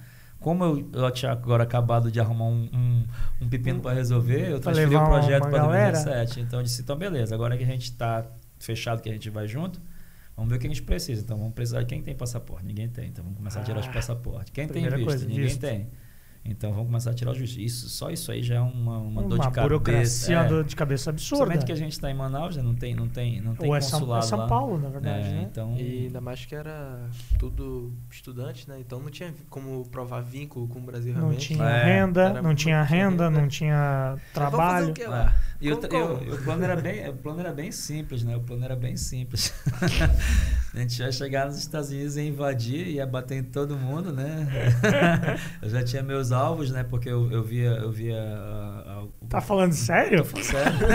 Como 0.45 0.63
eu, 0.63 0.87
eu 0.93 1.09
tinha 1.09 1.31
agora 1.31 1.63
acabado 1.63 2.11
de 2.11 2.19
arrumar 2.19 2.45
um, 2.45 2.69
um, 2.71 3.03
um 3.41 3.49
pepino 3.49 3.79
para 3.79 3.95
resolver, 3.95 4.51
eu 4.51 4.59
transferi 4.59 4.95
o 4.95 5.03
projeto 5.03 5.49
para 5.49 5.57
galera? 5.57 5.93
2017. 5.93 6.39
Então 6.41 6.59
eu 6.59 6.63
disse, 6.63 6.83
então 6.83 6.95
beleza, 6.95 7.33
agora 7.33 7.57
que 7.57 7.63
a 7.63 7.65
gente 7.65 7.85
está 7.85 8.23
fechado, 8.59 9.01
que 9.01 9.09
a 9.09 9.11
gente 9.11 9.27
vai 9.31 9.47
junto, 9.47 9.81
vamos 10.37 10.51
ver 10.51 10.57
o 10.57 10.59
que 10.59 10.67
a 10.67 10.69
gente 10.69 10.83
precisa. 10.83 11.23
Então 11.23 11.35
vamos 11.35 11.55
precisar 11.55 11.79
de 11.79 11.87
quem 11.87 11.99
tem 11.99 12.13
passaporte. 12.13 12.63
Ninguém 12.63 12.87
tem, 12.87 13.07
então 13.07 13.23
vamos 13.23 13.39
começar 13.39 13.61
a 13.61 13.63
tirar 13.63 13.79
os 13.79 13.87
Ah, 13.87 13.91
passaportes. 13.91 14.51
Quem 14.53 14.67
tem 14.67 14.87
visto? 14.87 15.27
Ninguém 15.27 15.57
tem. 15.57 15.87
Então 16.47 16.71
vamos 16.71 16.85
começar 16.87 17.09
a 17.09 17.13
tirar 17.13 17.31
os 17.31 17.39
vistos. 17.39 17.57
Isso, 17.57 17.89
só 17.89 18.11
isso 18.11 18.31
aí 18.31 18.43
já 18.43 18.55
é 18.55 18.61
uma, 18.61 18.99
uma, 18.99 19.23
dor 19.23 19.39
de 19.39 19.45
cabeça. 19.45 19.61
burocracia, 19.63 20.35
é. 20.35 20.39
uma 20.39 20.47
dor 20.47 20.63
de 20.63 20.75
cabeça 20.75 21.09
absurda. 21.09 21.43
Principalmente 21.45 21.65
que 21.65 21.71
a 21.71 21.75
gente 21.75 21.93
está 21.93 22.11
em 22.11 22.13
Manaus, 22.13 22.55
né? 22.55 22.61
não 22.61 22.75
tem, 22.75 22.93
não 22.93 23.07
tem, 23.07 23.41
não 23.41 23.55
tem 23.55 23.67
Ou 23.67 23.75
é 23.75 23.81
São, 23.81 23.97
é 23.97 24.01
consulado 24.01 24.25
São 24.25 24.37
lá. 24.39 24.47
Paulo, 24.47 24.77
na 24.77 24.89
verdade, 24.89 25.27
É, 25.27 25.31
né? 25.31 25.47
Então, 25.51 25.75
E 25.75 26.05
ainda 26.05 26.21
mais 26.21 26.45
que 26.45 26.53
era 26.53 26.99
tudo 27.39 27.91
estudante, 28.11 28.69
né? 28.69 28.77
Então 28.79 28.99
não 28.99 29.09
tinha 29.09 29.33
como 29.49 29.85
provar 29.85 30.21
vínculo 30.21 30.67
com 30.67 30.77
o 30.77 30.83
Brasil 30.83 31.13
Não 31.13 31.21
realmente. 31.21 31.47
tinha 31.47 31.63
É, 31.63 31.83
renda, 31.83 32.21
era 32.29 32.41
não 32.43 32.53
tinha 32.53 32.83
renda, 32.83 33.25
renda. 33.25 33.29
não 33.41 33.47
tinha 33.47 34.15
trabalho. 34.31 34.93
O 35.73 35.79
lá? 35.79 35.81
É. 35.81 35.81
E 35.81 35.81
o, 35.81 35.81
Como- 35.81 35.81
tra- 35.81 35.89
como? 35.89 36.05
o- 36.31 36.35
o 36.35 36.37
plano 36.43 36.63
era 36.63 36.75
bem, 36.75 37.09
o 37.09 37.13
plano 37.13 37.39
era 37.39 37.51
bem 37.53 37.71
simples, 37.71 38.23
né? 38.23 38.35
O 38.35 38.39
plano 38.41 38.65
era 38.65 38.75
bem 38.75 38.95
simples. 38.97 39.53
a 40.73 40.77
gente 40.79 40.99
ia 41.01 41.11
chegar 41.11 41.45
nos 41.47 41.57
Estados 41.57 41.89
Unidos 41.89 42.17
e 42.17 42.21
invadir, 42.27 42.87
ia 42.87 43.05
bater 43.07 43.37
em 43.37 43.43
todo 43.43 43.75
mundo, 43.77 44.11
né? 44.11 44.47
eu 45.61 45.69
já 45.69 45.83
tinha 45.83 46.03
meus 46.03 46.31
alvos, 46.31 46.69
né? 46.71 46.83
Porque 46.83 47.09
eu, 47.09 47.31
eu 47.31 47.43
via, 47.43 47.69
eu 47.71 47.91
via 47.91 48.19
ah, 48.21 48.83
ah, 48.87 49.03
o- 49.03 49.27
Tá 49.27 49.41
falando 49.41 49.73
sério? 49.73 50.19
Tô 50.19 50.25
falando 50.25 50.45
sério. 50.45 50.77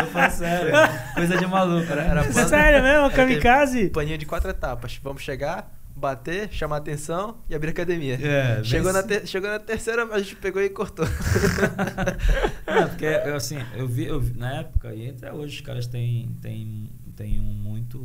Tô 0.00 0.06
falando 0.06 0.30
sério. 0.30 0.72
Coisa 1.14 1.36
de 1.36 1.46
maluco, 1.46 1.94
né? 1.94 2.08
Era 2.08 2.24
plano- 2.24 2.48
Sério 2.48 2.82
mesmo? 2.82 3.06
Aquele 3.06 3.26
Kamikaze? 3.40 3.90
Paninho 3.90 4.18
de 4.18 4.26
quatro 4.26 4.50
etapas. 4.50 4.98
Vamos 5.02 5.22
chegar, 5.22 5.70
bater, 6.04 6.52
chamar 6.52 6.76
atenção 6.78 7.38
e 7.48 7.54
abrir 7.54 7.70
academia. 7.70 8.14
É, 8.20 8.62
chegou, 8.62 8.92
na 8.92 9.02
sim- 9.02 9.08
ter- 9.08 9.26
chegou 9.26 9.48
na 9.50 9.58
terceira, 9.58 10.04
a 10.04 10.18
gente 10.18 10.36
pegou 10.36 10.60
e 10.62 10.68
cortou. 10.68 11.06
Não, 12.66 12.88
porque 12.88 13.04
eu, 13.26 13.34
assim, 13.36 13.56
eu 13.76 13.86
vi, 13.88 14.04
eu 14.04 14.20
vi- 14.20 14.36
na 14.38 14.60
época 14.60 14.94
e 14.94 15.10
até 15.10 15.32
hoje 15.32 15.56
os 15.56 15.60
caras 15.62 15.86
têm, 15.86 16.36
têm, 16.40 16.90
têm 17.16 17.40
um 17.40 17.44
muito, 17.44 17.98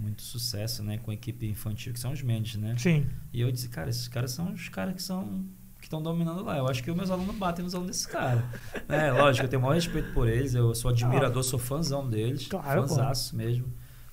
muito 0.00 0.22
sucesso, 0.22 0.82
né, 0.82 0.98
com 0.98 1.10
a 1.10 1.14
equipe 1.14 1.46
infantil, 1.48 1.92
que 1.92 2.00
são 2.00 2.12
os 2.12 2.22
Mendes, 2.22 2.56
né? 2.56 2.74
Sim. 2.78 3.06
E 3.32 3.40
eu 3.40 3.50
disse, 3.50 3.68
cara, 3.68 3.90
esses 3.90 4.08
caras 4.08 4.30
são 4.32 4.52
os 4.52 4.68
caras 4.68 4.94
que 4.94 5.02
são 5.02 5.44
que 5.80 5.86
estão 5.86 6.00
dominando 6.00 6.44
lá. 6.44 6.56
Eu 6.58 6.68
acho 6.68 6.80
que 6.80 6.88
os 6.92 6.96
meus 6.96 7.10
alunos 7.10 7.34
batem 7.34 7.64
nos 7.64 7.74
alunos 7.74 7.90
desses 7.96 8.06
caras. 8.06 8.44
É, 8.88 9.10
lógico, 9.10 9.44
eu 9.46 9.50
tenho 9.50 9.58
o 9.58 9.62
maior 9.64 9.74
respeito 9.74 10.12
por 10.12 10.28
eles, 10.28 10.54
eu 10.54 10.72
sou 10.76 10.92
admirador, 10.92 11.42
sou 11.42 11.58
fãzão 11.58 12.08
deles, 12.08 12.46
Claro, 12.46 12.82
fãzaço 12.86 13.34
mesmo, 13.34 13.66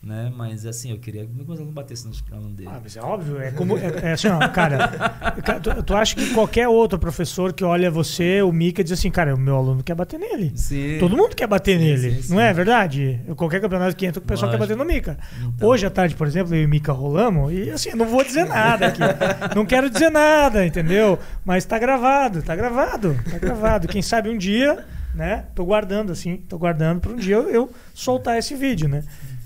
né? 0.09 0.31
Mas 0.35 0.65
assim, 0.65 0.91
eu 0.91 0.97
queria 0.97 1.25
que 1.25 1.31
meus 1.33 1.47
alunos 1.57 1.73
batessem 1.73 2.07
nos 2.09 2.23
alunos 2.31 2.53
dele. 2.55 2.69
Ah, 2.73 2.79
mas 2.83 2.97
é 2.97 3.01
óbvio, 3.01 3.39
é 3.39 3.51
como. 3.51 3.77
É, 3.77 3.91
é 4.03 4.11
assim, 4.13 4.27
ó, 4.27 4.39
cara. 4.49 4.87
ca- 5.45 5.59
Tu, 5.59 5.83
tu 5.83 5.95
acha 5.95 6.15
que 6.15 6.33
qualquer 6.33 6.67
outro 6.67 6.97
professor 6.97 7.53
que 7.53 7.63
olha 7.63 7.91
você, 7.91 8.41
o 8.41 8.51
Mika, 8.51 8.83
diz 8.83 8.93
assim, 8.93 9.11
cara, 9.11 9.35
o 9.35 9.37
meu 9.39 9.55
aluno 9.55 9.83
quer 9.83 9.93
bater 9.95 10.19
nele. 10.19 10.51
Sim. 10.55 10.97
Todo 10.99 11.15
mundo 11.15 11.35
quer 11.35 11.45
bater 11.47 11.77
Sim, 11.79 11.85
nele, 11.85 12.23
sim, 12.23 12.33
não 12.33 12.41
é 12.41 12.51
verdade? 12.51 13.21
Qualquer 13.35 13.61
campeonato 13.61 13.95
que 13.95 14.05
entra, 14.05 14.19
o 14.21 14.25
pessoal 14.25 14.49
quer 14.51 14.57
Lógico. 14.57 14.77
bater 14.77 14.87
no 14.87 14.93
Mika. 14.93 15.17
Então, 15.55 15.69
Hoje 15.69 15.85
à 15.85 15.89
tarde, 15.89 16.15
por 16.15 16.25
exemplo, 16.25 16.55
eu 16.55 16.61
e 16.63 16.65
o 16.65 16.69
Mika 16.69 16.91
rolamos 16.91 17.53
e 17.53 17.69
assim, 17.69 17.89
eu 17.91 17.97
não 17.97 18.05
vou 18.07 18.23
dizer 18.23 18.45
nada 18.45 18.87
aqui. 18.87 19.01
não 19.55 19.65
quero 19.65 19.89
dizer 19.89 20.09
nada, 20.09 20.65
entendeu? 20.65 21.19
Mas 21.45 21.63
tá 21.65 21.77
gravado, 21.77 22.41
tá 22.41 22.55
gravado, 22.55 23.15
tá 23.29 23.37
gravado. 23.37 23.87
Quem 23.87 24.01
sabe 24.01 24.29
um 24.29 24.37
dia, 24.37 24.83
né? 25.13 25.45
Tô 25.53 25.63
guardando 25.65 26.11
assim, 26.11 26.37
tô 26.37 26.57
guardando 26.57 27.01
para 27.01 27.11
um 27.11 27.15
dia 27.15 27.35
eu, 27.35 27.49
eu 27.49 27.69
soltar 27.93 28.37
esse 28.37 28.55
vídeo, 28.55 28.87
né? 28.87 29.03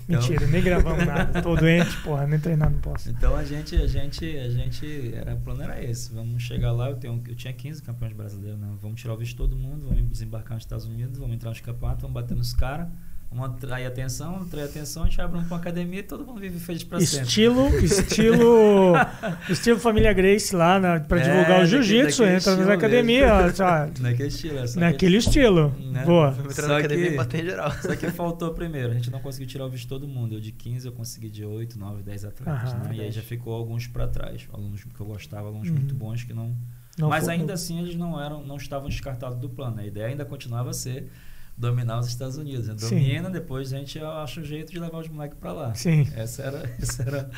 Então- 0.08 0.20
Mentira, 0.20 0.46
nem 0.46 0.62
gravamos 0.62 1.06
nada. 1.06 1.40
Tô 1.42 1.56
doente, 1.56 1.96
porra, 2.02 2.26
nem 2.26 2.38
treinar 2.38 2.70
não 2.70 2.78
posso. 2.80 3.08
Então 3.10 3.34
a 3.34 3.44
gente, 3.44 3.74
a 3.76 3.86
gente, 3.86 4.24
a 4.38 4.50
gente, 4.50 5.14
era, 5.14 5.34
o 5.34 5.40
plano 5.40 5.62
era 5.62 5.82
esse. 5.82 6.12
Vamos 6.12 6.42
chegar 6.42 6.72
lá, 6.72 6.90
eu, 6.90 6.96
tenho, 6.96 7.22
eu 7.26 7.34
tinha 7.34 7.52
15 7.52 7.82
campeões 7.82 8.12
brasileiros, 8.12 8.58
né? 8.60 8.68
Vamos 8.80 9.00
tirar 9.00 9.14
o 9.14 9.16
visto 9.16 9.30
de 9.32 9.36
todo 9.36 9.56
mundo, 9.56 9.86
vamos 9.88 10.04
desembarcar 10.10 10.54
nos 10.54 10.64
Estados 10.64 10.84
Unidos, 10.86 11.18
vamos 11.18 11.34
entrar 11.34 11.50
nos 11.50 11.60
campeonatos, 11.60 12.02
vamos 12.02 12.14
bater 12.14 12.36
nos 12.36 12.52
caras, 12.52 12.88
vamos 13.30 13.56
atrair 13.56 13.86
atenção, 13.86 14.36
atrair 14.42 14.64
atenção, 14.64 15.02
a 15.02 15.06
gente 15.06 15.20
abre 15.20 15.38
uma 15.38 15.56
academia 15.56 16.00
e 16.00 16.02
todo 16.02 16.24
mundo 16.24 16.40
vive 16.40 16.58
feliz 16.60 16.84
pra 16.84 17.00
sempre. 17.00 17.26
Estilo, 17.26 17.68
estilo, 17.78 18.92
estilo 19.50 19.78
Família 19.78 20.12
Grace 20.12 20.54
lá 20.54 20.78
na, 20.78 21.00
pra 21.00 21.20
É, 21.20 21.22
divulgar 21.24 21.62
o 21.62 21.66
jiu-jitsu, 21.66 22.22
entra 22.24 22.32
nas 22.52 22.60
estilo 22.60 22.72
academias, 22.72 23.30
ó, 23.30 23.50
só, 23.54 23.88
Naquele 24.00 24.28
estilo, 24.28 24.58
é 24.58 24.66
que- 24.66 24.78
naquele 24.78 25.16
estilo. 25.16 25.74
Né? 25.80 26.04
Boa. 26.04 26.28
Entrar 26.38 26.52
Só 26.62 26.68
na 26.68 26.78
academia 26.78 27.06
que- 27.08 27.14
e 27.14 27.16
bater 27.16 27.42
em 27.44 27.46
geral. 27.48 27.72
Só 27.72 27.96
que 27.96 28.10
faltou 28.12 28.52
primeiro, 28.54 28.90
a 28.92 28.94
gente 28.94 29.10
não 29.10 29.20
conseguiu 29.20 29.48
tirar 29.48 29.66
o 29.66 29.70
visto 29.70 29.82
de 29.84 29.88
todo 29.88 30.06
mundo. 30.06 30.34
Eu 30.34 30.40
de 30.40 30.52
15 30.52 30.86
eu 30.86 30.92
consegui 30.92 31.28
de 31.28 31.44
8, 31.44 31.78
9, 31.78 32.02
10 32.02 32.24
atletas, 32.24 32.72
Aham, 32.72 32.84
né? 32.84 32.94
E 32.96 33.00
aí 33.00 33.10
já 33.10 33.22
ficou 33.22 33.54
alguns 33.54 33.86
pra 33.86 34.06
trás, 34.06 34.46
alunos 34.52 34.84
que 34.84 35.00
eu 35.00 35.06
gostava, 35.06 35.48
alunos 35.48 35.68
Uhum. 35.68 35.74
muito 35.74 35.94
bons 35.94 36.22
que 36.24 36.32
não 36.32 36.54
Não 36.96 37.08
Mas 37.08 37.24
foi- 37.24 37.34
ainda 37.34 37.52
assim 37.54 37.80
eles 37.80 37.96
não 37.96 38.20
eram, 38.22 38.44
não 38.46 38.56
estavam 38.56 38.88
descartados 38.88 39.36
do 39.38 39.48
plano. 39.48 39.80
A 39.80 39.84
ideia 39.84 40.06
ainda 40.06 40.24
continuava 40.24 40.70
a 40.70 40.72
ser 40.72 41.10
dominar 41.56 41.98
os 42.00 42.08
Estados 42.08 42.36
Unidos. 42.36 42.68
né? 42.68 42.74
Sim. 42.78 42.96
Domina, 42.98 43.30
depois 43.30 43.72
a 43.72 43.78
gente 43.78 43.98
acha 43.98 44.40
um 44.40 44.44
jeito 44.44 44.72
de 44.72 44.78
levar 44.80 44.98
os 44.98 45.08
moleques 45.08 45.38
para 45.38 45.52
lá. 45.52 45.74
Sim. 45.74 46.06
Essa 46.16 46.42
era, 46.42 46.62
essa 46.80 47.02
era, 47.02 47.30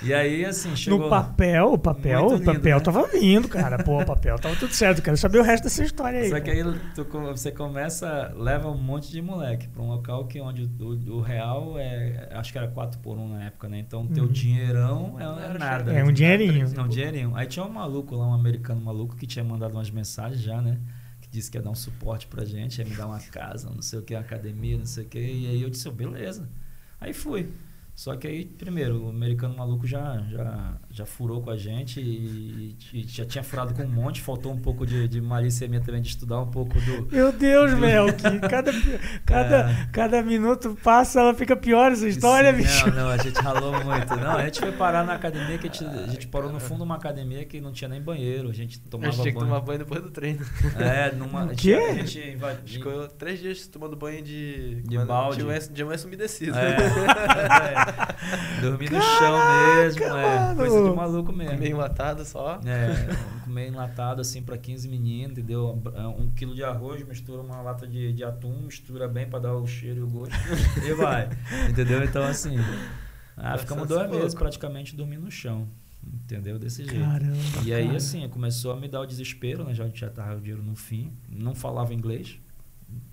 E 0.00 0.14
aí, 0.14 0.44
assim, 0.44 0.76
chegou... 0.76 1.00
No 1.00 1.08
papel, 1.10 1.72
o 1.72 1.78
papel, 1.78 2.24
o 2.26 2.32
lindo, 2.34 2.44
papel 2.44 2.78
né? 2.78 2.84
tava 2.84 3.08
lindo, 3.18 3.48
cara. 3.48 3.82
Pô, 3.82 4.00
o 4.00 4.06
papel 4.06 4.38
tava 4.38 4.54
tudo 4.54 4.72
certo. 4.72 5.02
Quero 5.02 5.16
saber 5.16 5.40
o 5.40 5.42
resto 5.42 5.64
dessa 5.64 5.82
história 5.82 6.20
aí. 6.20 6.30
Só 6.30 6.38
que 6.38 6.50
aí 6.52 6.62
tu 6.94 7.04
você 7.04 7.50
começa, 7.50 8.32
leva 8.36 8.70
um 8.70 8.78
monte 8.78 9.10
de 9.10 9.20
moleque 9.20 9.66
pra 9.66 9.82
um 9.82 9.88
local 9.88 10.26
que 10.26 10.40
onde 10.40 10.70
o, 10.80 11.16
o 11.16 11.20
real 11.20 11.74
é, 11.76 12.28
acho 12.30 12.52
que 12.52 12.58
era 12.58 12.68
4 12.68 13.00
por 13.00 13.18
1 13.18 13.28
na 13.28 13.44
época, 13.46 13.68
né? 13.68 13.80
Então 13.80 14.06
teu 14.06 14.22
Uhum. 14.24 14.30
dinheirão 14.30 15.16
é, 15.18 15.24
é 15.56 15.58
nada. 15.58 15.92
É 15.92 16.04
um 16.04 16.12
dinheirinho. 16.12 16.72
É 16.76 16.80
um 16.80 16.86
dinheirinho. 16.88 17.32
Aí 17.34 17.48
tinha 17.48 17.64
um 17.64 17.68
maluco 17.68 18.14
lá, 18.14 18.24
um 18.28 18.34
americano 18.34 18.80
maluco, 18.80 19.16
que 19.16 19.26
tinha 19.26 19.44
mandado 19.44 19.74
umas 19.74 19.90
mensagens 19.90 20.40
já, 20.40 20.62
né? 20.62 20.78
Que 21.30 21.36
disse 21.36 21.50
que 21.50 21.58
ia 21.58 21.62
dar 21.62 21.70
um 21.70 21.74
suporte 21.74 22.26
pra 22.26 22.44
gente, 22.44 22.78
ia 22.78 22.84
me 22.84 22.94
dar 22.94 23.06
uma 23.06 23.20
casa, 23.20 23.68
não 23.70 23.82
sei 23.82 23.98
o 23.98 24.02
que, 24.02 24.14
academia, 24.14 24.78
não 24.78 24.86
sei 24.86 25.04
o 25.04 25.08
que. 25.08 25.18
E 25.18 25.46
aí 25.46 25.62
eu 25.62 25.70
disse, 25.70 25.88
"Oh, 25.88 25.92
beleza. 25.92 26.48
Aí 27.00 27.12
fui. 27.12 27.50
Só 27.98 28.14
que 28.14 28.28
aí, 28.28 28.44
primeiro, 28.44 29.06
o 29.06 29.08
americano 29.10 29.56
maluco 29.56 29.84
já, 29.84 30.22
já, 30.30 30.76
já 30.88 31.04
furou 31.04 31.42
com 31.42 31.50
a 31.50 31.56
gente 31.56 31.98
e, 32.00 32.76
e 32.94 33.02
já 33.08 33.24
tinha 33.26 33.42
furado 33.42 33.74
com 33.74 33.82
um 33.82 33.88
monte, 33.88 34.20
faltou 34.22 34.52
um 34.52 34.56
pouco 34.56 34.86
de, 34.86 35.08
de 35.08 35.20
malícia 35.20 35.66
minha 35.66 35.80
também 35.80 36.00
de 36.00 36.06
estudar 36.10 36.40
um 36.40 36.46
pouco 36.46 36.80
do. 36.80 37.08
Meu 37.10 37.32
Deus, 37.32 37.74
Melk. 37.74 38.22
Cada, 38.48 38.70
cada, 39.26 39.70
É. 39.72 39.88
cada 39.92 40.22
minuto 40.22 40.78
passa, 40.80 41.18
ela 41.18 41.34
fica 41.34 41.56
pior 41.56 41.90
essa 41.90 42.06
história, 42.06 42.52
Sim, 42.52 42.62
bicho. 42.62 42.86
Não, 42.90 42.94
não, 42.94 43.08
a 43.08 43.16
gente 43.16 43.34
ralou 43.40 43.72
muito. 43.84 44.14
Não, 44.16 44.36
a 44.36 44.44
gente 44.44 44.60
foi 44.60 44.70
parar 44.70 45.04
na 45.04 45.14
academia 45.14 45.58
que 45.58 45.66
a 45.68 45.72
gente, 45.72 45.84
a 45.84 46.06
gente 46.06 46.28
parou 46.28 46.52
no 46.52 46.60
fundo 46.60 46.78
de 46.78 46.84
uma 46.84 46.94
academia 46.94 47.44
que 47.46 47.60
não 47.60 47.72
tinha 47.72 47.88
nem 47.88 48.00
banheiro. 48.00 48.48
A 48.48 48.52
gente 48.54 48.80
A 48.86 48.90
tomava 48.92 49.10
gente 49.10 49.22
tinha 49.22 49.32
que 49.32 49.40
banho. 49.40 49.50
tomar 49.50 49.60
banho 49.60 49.80
depois 49.80 50.00
do 50.00 50.10
treino. 50.12 50.46
É, 50.78 51.10
numa. 51.16 51.40
O 51.40 51.44
a 51.46 51.48
gente- 51.48 51.62
quê? 51.62 51.74
A 51.74 51.94
gente 51.94 52.20
A 52.20 52.32
invadiu. 52.32 52.78
ficou 52.78 53.08
três 53.08 53.40
dias 53.40 53.66
tomando 53.66 53.96
banho 53.96 54.22
de. 54.22 54.82
De 54.82 54.96
balde. 55.04 55.42
De 55.72 55.82
lenço 55.82 56.06
umedecido. 56.06 56.56
É, 56.56 56.76
Dormi 58.60 58.88
no 58.88 59.00
chão 59.00 59.38
mesmo, 59.76 60.04
é. 60.04 60.54
Coisa 60.54 60.90
de 60.90 60.96
maluco 60.96 61.32
mesmo. 61.32 61.58
Meio 61.58 61.72
enlatado 61.72 62.24
só. 62.24 62.60
É, 62.64 63.14
comer 63.44 63.68
enlatado 63.68 64.20
assim 64.20 64.42
pra 64.42 64.56
15 64.58 64.88
meninos, 64.88 65.32
entendeu? 65.32 65.80
Um 66.18 66.30
quilo 66.30 66.54
de 66.54 66.62
arroz, 66.64 67.06
mistura 67.06 67.42
uma 67.42 67.60
lata 67.60 67.86
de, 67.86 68.12
de 68.12 68.24
atum, 68.24 68.62
mistura 68.62 69.08
bem 69.08 69.28
pra 69.28 69.38
dar 69.38 69.54
o 69.54 69.66
cheiro 69.66 70.00
e 70.00 70.02
o 70.02 70.08
gosto 70.08 70.34
e 70.86 70.92
vai. 70.94 71.28
Entendeu? 71.68 72.02
Então 72.04 72.22
assim. 72.24 72.56
Ah, 73.36 73.52
Tá 73.52 73.58
ficamos 73.58 73.86
dois 73.88 74.10
meses 74.10 74.34
praticamente 74.34 74.96
dormindo 74.96 75.22
no 75.22 75.30
chão. 75.30 75.68
Entendeu? 76.04 76.58
Desse 76.58 76.84
jeito. 76.84 77.04
Caramba. 77.04 77.36
E 77.64 77.72
aí, 77.72 77.84
cara. 77.84 77.96
assim, 77.96 78.28
começou 78.28 78.72
a 78.72 78.76
me 78.76 78.88
dar 78.88 79.00
o 79.00 79.06
desespero, 79.06 79.64
né? 79.64 79.74
Já, 79.74 79.88
já 79.88 80.08
tava 80.08 80.36
o 80.36 80.40
dinheiro 80.40 80.62
no 80.62 80.74
fim. 80.74 81.12
Não 81.28 81.54
falava 81.54 81.92
inglês. 81.92 82.38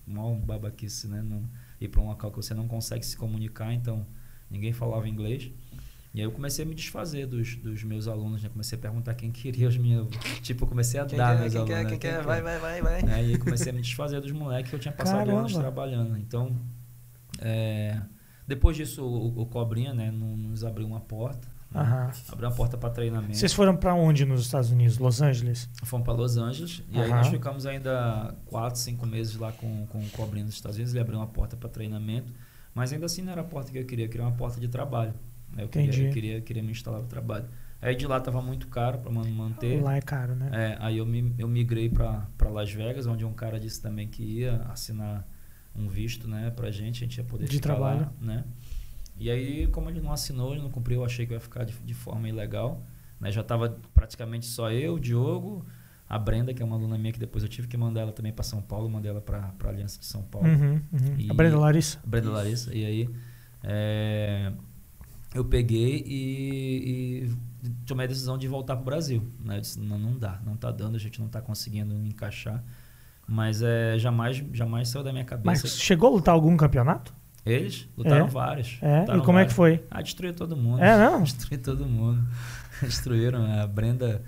Mal 0.08 0.36
babaquice, 0.36 1.08
né? 1.08 1.22
Não, 1.22 1.44
ir 1.80 1.90
para 1.90 2.02
um 2.02 2.08
local 2.08 2.32
que 2.32 2.38
você 2.38 2.54
não 2.54 2.68
consegue 2.68 3.06
se 3.06 3.18
comunicar, 3.18 3.74
então 3.74 4.06
ninguém 4.50 4.74
falava 4.74 5.08
inglês. 5.08 5.50
E 6.14 6.20
aí 6.22 6.26
eu 6.26 6.32
comecei 6.32 6.64
a 6.64 6.68
me 6.68 6.74
desfazer 6.74 7.28
dos, 7.28 7.56
dos 7.58 7.84
meus 7.84 8.08
alunos, 8.08 8.42
né? 8.42 8.48
Comecei 8.48 8.78
a 8.78 8.82
perguntar 8.82 9.14
quem 9.16 9.32
queria 9.32 9.68
os 9.68 9.76
meus. 9.78 10.08
Tipo, 10.42 10.64
eu 10.64 10.68
comecei 10.70 10.98
a 11.00 11.06
Quem 11.06 11.18
dar 11.18 11.34
quer, 11.36 11.42
meus 11.42 11.52
quem 11.54 11.62
alunos. 11.62 11.76
quer, 11.78 11.84
né? 11.84 11.90
quem 11.90 12.00
quer, 12.00 12.24
vai, 12.24 12.42
vai, 12.42 12.58
vai, 12.60 12.82
vai. 12.82 13.02
né? 13.04 13.22
E 13.24 13.32
aí 13.32 13.38
comecei 13.38 13.70
a 13.72 13.76
me 13.76 13.82
desfazer 13.82 14.22
dos 14.22 14.32
moleques 14.32 14.70
que 14.70 14.76
eu 14.76 14.80
tinha 14.80 14.94
passado 14.94 15.18
Caramba. 15.18 15.40
anos 15.40 15.54
trabalhando. 15.54 16.18
Então, 16.18 16.56
é, 17.40 18.00
depois 18.48 18.78
disso, 18.78 19.04
o, 19.04 19.42
o 19.42 19.46
Cobrinha, 19.46 19.94
né? 19.94 20.10
no- 20.12 20.38
Nos 20.38 20.64
abriu 20.64 20.88
uma 20.88 21.02
porta. 21.02 21.48
Aham. 21.74 22.10
Abriu 22.30 22.48
uma 22.48 22.56
porta 22.56 22.78
para 22.78 22.90
treinamento. 22.92 23.36
Vocês 23.36 23.52
foram 23.52 23.76
pra 23.76 23.94
onde 23.94 24.24
nos 24.24 24.40
Estados 24.42 24.72
Unidos? 24.72 24.98
Los 24.98 25.22
Angeles? 25.22 25.70
Fomos 25.84 26.06
para 26.06 26.14
Los 26.14 26.38
Angeles 26.38 26.82
e 26.90 26.98
aí 26.98 27.10
Aham. 27.10 27.18
nós 27.18 27.28
ficamos 27.28 27.66
ainda 27.66 28.34
4, 28.46 28.80
5 28.80 29.06
meses 29.06 29.36
lá 29.36 29.52
com, 29.52 29.86
com 29.88 30.00
o 30.00 30.10
Cobrinha 30.12 30.46
nos 30.46 30.54
Estados 30.54 30.78
Unidos. 30.78 30.94
Ele 30.94 31.02
abriu 31.02 31.18
uma 31.20 31.28
porta 31.28 31.58
para 31.58 31.68
treinamento, 31.68 32.32
mas 32.76 32.94
ainda 32.94 33.08
assim 33.08 33.24
não 33.24 33.32
era 33.32 33.42
a 33.42 33.46
porta 33.46 33.72
que 33.72 33.80
eu 33.80 33.86
queria, 33.86 34.06
eu 34.06 34.10
queria 34.10 34.26
uma 34.28 34.36
porta 34.36 34.60
de 34.60 34.68
trabalho. 34.68 35.14
né? 35.52 35.64
Eu 35.64 35.70
queria, 35.70 35.88
Entendi. 35.88 36.06
eu 36.06 36.12
queria, 36.14 36.42
queria 36.42 36.62
me 36.62 36.72
instalar 36.72 37.02
no 37.02 37.08
trabalho. 37.08 37.48
Aí 37.82 37.96
de 37.96 38.06
lá 38.08 38.18
estava 38.18 38.42
muito 38.42 38.68
caro 38.68 39.00
para 39.00 39.12
manter. 39.12 39.82
Lá 39.82 39.96
é 39.96 40.02
caro, 40.02 40.36
né? 40.36 40.50
É, 40.54 40.78
aí 40.80 40.98
eu, 40.98 41.06
me, 41.06 41.34
eu 41.38 41.48
migrei 41.48 41.90
para 41.90 42.28
Las 42.50 42.72
Vegas, 42.72 43.08
onde 43.08 43.24
um 43.26 43.34
cara 43.34 43.60
disse 43.60 43.82
também 43.82 44.08
que 44.08 44.22
ia 44.24 44.58
assinar 44.72 45.28
um 45.76 45.88
visto 45.88 46.28
né, 46.28 46.52
pra 46.52 46.72
gente, 46.72 46.98
a 47.04 47.08
gente 47.08 47.18
ia 47.18 47.24
poder 47.24 47.48
De 47.48 47.60
trabalho. 47.60 48.02
lá, 48.02 48.14
né? 48.20 48.44
E 49.18 49.30
aí, 49.32 49.68
como 49.68 49.90
ele 49.90 50.02
não 50.02 50.12
assinou, 50.12 50.54
ele 50.54 50.62
não 50.62 50.70
cumpriu, 50.70 51.00
eu 51.02 51.06
achei 51.06 51.26
que 51.26 51.34
ia 51.34 51.40
ficar 51.40 51.64
de, 51.64 51.74
de 51.74 51.94
forma 51.94 52.28
ilegal. 52.28 52.84
Né? 53.20 53.32
Já 53.32 53.42
estava 53.42 53.70
praticamente 53.94 54.46
só 54.46 54.72
eu, 54.72 55.00
Diogo, 55.00 55.66
a 56.08 56.20
Brenda, 56.20 56.54
que 56.54 56.62
é 56.62 56.66
uma 56.66 56.76
aluna 56.76 56.98
minha, 56.98 57.12
que 57.12 57.20
depois 57.20 57.44
eu 57.44 57.50
tive 57.50 57.68
que 57.68 57.76
mandar 57.78 58.02
ela 58.02 58.12
também 58.12 58.32
para 58.32 58.44
São 58.44 58.62
Paulo, 58.62 58.90
mandei 58.90 59.10
ela 59.12 59.22
para 59.22 59.52
a 59.64 59.68
Aliança 59.68 60.00
de 60.00 60.06
São 60.06 60.22
Paulo. 60.24 60.48
Uhum, 60.48 60.82
uhum. 60.94 61.28
A 61.30 61.34
Brenda 61.34 61.58
Larissa? 61.58 62.00
A 62.04 62.08
Brenda 62.08 62.30
Larissa. 62.30 62.76
E 62.76 62.86
aí 62.86 63.10
é, 63.64 64.52
eu 65.34 65.44
peguei 65.44 66.04
e, 66.06 67.26
e 67.66 67.70
tomei 67.86 68.06
a 68.06 68.10
decisão 68.10 68.38
de 68.38 68.48
voltar 68.48 68.76
pro 68.76 68.86
Brasil. 68.86 69.24
Né? 69.44 69.58
Eu 69.58 69.62
disse, 69.62 69.80
não, 69.80 69.98
não 69.98 70.18
dá, 70.18 70.40
não 70.46 70.56
tá 70.56 70.72
dando, 70.72 70.96
a 70.96 71.00
gente 71.00 71.20
não 71.20 71.28
tá 71.28 71.42
conseguindo 71.42 71.94
encaixar. 72.06 72.64
Mas 73.28 73.62
é, 73.64 73.98
jamais, 73.98 74.44
jamais 74.54 74.88
saiu 74.90 75.04
da 75.04 75.12
minha 75.12 75.26
Mas 75.44 75.60
cabeça. 75.62 75.80
chegou 75.80 76.10
a 76.10 76.12
lutar 76.14 76.34
algum 76.36 76.56
campeonato? 76.56 77.12
Eles 77.44 77.88
lutaram 77.98 78.26
É? 78.26 78.30
vários. 78.30 78.78
É? 78.82 79.00
lutaram 79.02 79.20
E 79.22 79.26
como 79.26 79.40
é 79.40 79.46
que 79.46 79.54
vários. 79.54 79.80
foi? 79.80 79.88
Ah, 79.90 80.02
destruiu 80.02 80.34
todo 80.34 80.56
mundo. 80.56 80.82
É, 80.82 80.98
não? 80.98 81.22
Destruiu 81.24 81.62
todo 81.62 81.86
mundo. 81.86 82.24
Destruíram 82.82 83.44
a 83.62 83.66
Brenda. 83.68 84.22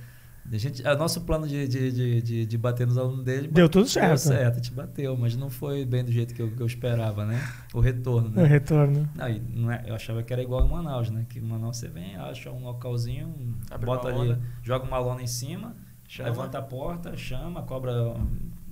A 0.49 0.57
gente, 0.57 0.81
o 0.81 0.97
nosso 0.97 1.21
plano 1.21 1.45
de, 1.47 1.67
de, 1.67 1.91
de, 1.91 2.21
de, 2.21 2.45
de 2.45 2.57
bater 2.57 2.87
nos 2.87 2.97
alunos 2.97 3.23
dele 3.25 3.49
Deu 3.49 3.67
tudo 3.67 3.83
Deu 3.83 3.91
certo. 3.91 4.17
certo, 4.19 4.53
a 4.53 4.57
gente 4.57 4.71
bateu, 4.71 5.17
mas 5.17 5.35
não 5.35 5.49
foi 5.49 5.85
bem 5.85 6.05
do 6.05 6.11
jeito 6.11 6.33
que 6.33 6.41
eu, 6.41 6.49
que 6.55 6.61
eu 6.61 6.65
esperava, 6.65 7.25
né? 7.25 7.37
O 7.73 7.79
retorno, 7.81 8.29
O 8.29 8.31
né? 8.31 8.45
retorno. 8.45 9.09
Não, 9.13 9.27
e 9.29 9.39
não 9.39 9.71
é- 9.71 9.83
eu 9.85 9.93
achava 9.95 10.23
que 10.23 10.31
era 10.31 10.41
igual 10.41 10.65
em 10.65 10.69
Manaus, 10.69 11.09
né? 11.09 11.25
Que 11.27 11.39
em 11.39 11.41
Manaus 11.41 11.77
você 11.77 11.89
vem, 11.89 12.15
acha 12.15 12.49
um 12.49 12.63
localzinho, 12.63 13.35
Abre 13.69 13.85
bota 13.85 14.07
uma 14.07 14.19
ali, 14.21 14.29
lona. 14.29 14.41
joga 14.63 14.85
uma 14.85 14.99
lona 14.99 15.21
em 15.21 15.27
cima, 15.27 15.75
Chama. 16.07 16.29
levanta 16.29 16.57
a 16.59 16.61
porta, 16.61 17.17
chama, 17.17 17.63
cobra. 17.63 17.91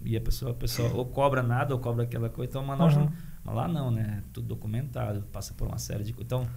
E 0.04 0.16
a 0.16 0.22
pessoa, 0.22 0.52
a 0.52 0.56
pessoa 0.56 0.94
ou 0.94 1.06
cobra 1.06 1.44
nada 1.44 1.74
ou 1.74 1.80
cobra 1.80 2.04
aquela 2.04 2.30
coisa. 2.30 2.50
Então 2.52 2.64
Manaus 2.64 2.94
Aham. 2.96 3.06
não. 3.06 3.12
Mas 3.44 3.56
lá 3.56 3.68
não, 3.68 3.92
né? 3.92 4.24
Tudo 4.32 4.48
documentado, 4.48 5.24
passa 5.32 5.54
por 5.54 5.68
uma 5.68 5.78
série 5.78 6.04
de 6.04 6.14
coisas. 6.14 6.48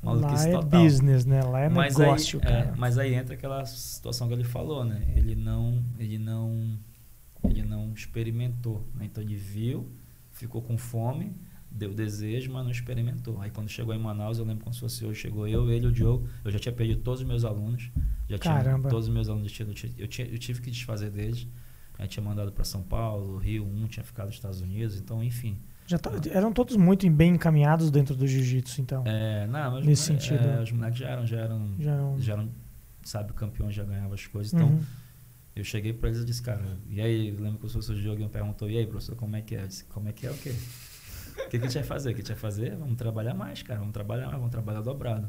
Então, 0.00 0.14
Lá 0.14 0.20
maluquice 0.20 0.48
é 0.48 0.52
total. 0.52 0.82
business, 0.82 1.24
né? 1.26 1.42
Lá 1.42 1.60
é 1.60 1.68
mas 1.68 1.96
negócio, 1.96 2.40
aí, 2.42 2.52
é, 2.52 2.62
cara. 2.62 2.74
mas 2.76 2.98
aí 2.98 3.14
entra 3.14 3.34
aquela 3.34 3.64
situação 3.64 4.28
que 4.28 4.34
ele 4.34 4.44
falou, 4.44 4.84
né? 4.84 5.02
Ele 5.16 5.34
não, 5.34 5.82
ele 5.98 6.18
não, 6.18 6.78
ele 7.44 7.62
não 7.62 7.92
experimentou, 7.92 8.86
né? 8.94 9.06
Então 9.06 9.22
ele 9.22 9.34
viu, 9.34 9.90
ficou 10.30 10.62
com 10.62 10.78
fome, 10.78 11.34
deu 11.70 11.92
desejo, 11.92 12.52
mas 12.52 12.64
não 12.64 12.70
experimentou. 12.70 13.40
Aí 13.40 13.50
quando 13.50 13.68
chegou 13.68 13.94
em 13.94 13.98
Manaus, 13.98 14.38
eu 14.38 14.44
lembro 14.44 14.64
como 14.64 14.74
se 14.74 14.80
fosse 14.80 15.04
hoje, 15.04 15.20
chegou 15.20 15.48
eu, 15.48 15.70
ele 15.70 15.86
e 15.86 15.88
o 15.88 15.92
Diogo, 15.92 16.28
eu 16.44 16.50
já 16.50 16.58
tinha 16.58 16.72
perdido 16.72 17.02
todos 17.02 17.20
os 17.20 17.26
meus 17.26 17.44
alunos, 17.44 17.90
já 18.28 18.38
tinha 18.38 18.54
Caramba. 18.54 18.88
todos 18.88 19.08
os 19.08 19.12
meus 19.12 19.28
alunos, 19.28 19.58
eu, 19.58 19.74
tinha, 19.74 19.92
eu, 19.98 20.06
tinha, 20.06 20.26
eu 20.28 20.38
tive 20.38 20.60
que 20.60 20.70
desfazer 20.70 21.10
deles. 21.10 21.46
Aí 21.98 22.06
tinha 22.06 22.22
mandado 22.22 22.52
para 22.52 22.62
São 22.62 22.82
Paulo, 22.82 23.36
Rio, 23.38 23.66
um 23.66 23.88
tinha 23.88 24.04
ficado 24.04 24.26
nos 24.26 24.36
Estados 24.36 24.60
Unidos, 24.60 24.96
então 24.96 25.22
enfim. 25.22 25.58
Já 25.88 25.98
tá- 25.98 26.10
eram 26.30 26.52
todos 26.52 26.76
muito 26.76 27.08
bem 27.10 27.34
encaminhados 27.34 27.90
dentro 27.90 28.14
do 28.14 28.26
jiu-jitsu, 28.26 28.80
então. 28.82 29.02
É, 29.06 29.46
não, 29.46 29.80
Nesse 29.80 30.12
é, 30.12 30.18
sentido. 30.18 30.46
é, 30.46 30.62
os 30.62 30.70
moleques 30.70 30.98
já 30.98 31.08
eram, 31.08 31.26
já 31.26 31.38
eram, 31.38 31.74
Já 31.78 31.96
não. 31.96 32.20
já 32.20 32.32
eram, 32.34 32.50
sabe, 33.02 33.32
campeões, 33.32 33.74
já 33.74 33.84
ganhavam 33.84 34.12
as 34.12 34.26
coisas. 34.26 34.52
Então, 34.52 34.68
Uhum. 34.68 34.80
eu 35.56 35.64
cheguei 35.64 35.94
pra 35.94 36.10
eles 36.10 36.20
e 36.20 36.26
disse, 36.26 36.42
cara, 36.42 36.62
e 36.90 37.00
aí, 37.00 37.30
lembro 37.30 37.58
que 37.58 37.66
o 37.66 37.70
professor 37.70 37.96
Diogo 37.96 38.20
me 38.22 38.28
perguntou, 38.28 38.68
e 38.70 38.76
aí, 38.76 38.86
professor, 38.86 39.16
como 39.16 39.34
é 39.34 39.40
que 39.40 39.56
é? 39.56 39.62
Eu 39.62 39.68
disse, 39.68 39.84
como 39.86 40.08
é 40.08 40.12
que 40.12 40.26
é 40.26 40.30
o 40.30 40.34
quê? 40.34 40.50
O 40.50 41.48
que, 41.48 41.58
que 41.58 41.64
a 41.64 41.68
gente 41.68 41.74
vai 41.74 41.82
fazer? 41.84 42.10
O 42.10 42.14
que 42.14 42.20
a 42.20 42.24
gente 42.24 42.32
vai 42.32 42.38
fazer? 42.40 42.76
Vamos 42.76 42.96
trabalhar 42.96 43.32
mais, 43.32 43.62
cara, 43.62 43.78
vamos 43.80 43.94
trabalhar 43.94 44.26
mais, 44.26 44.36
vamos 44.36 44.50
trabalhar 44.50 44.82
dobrado. 44.82 45.28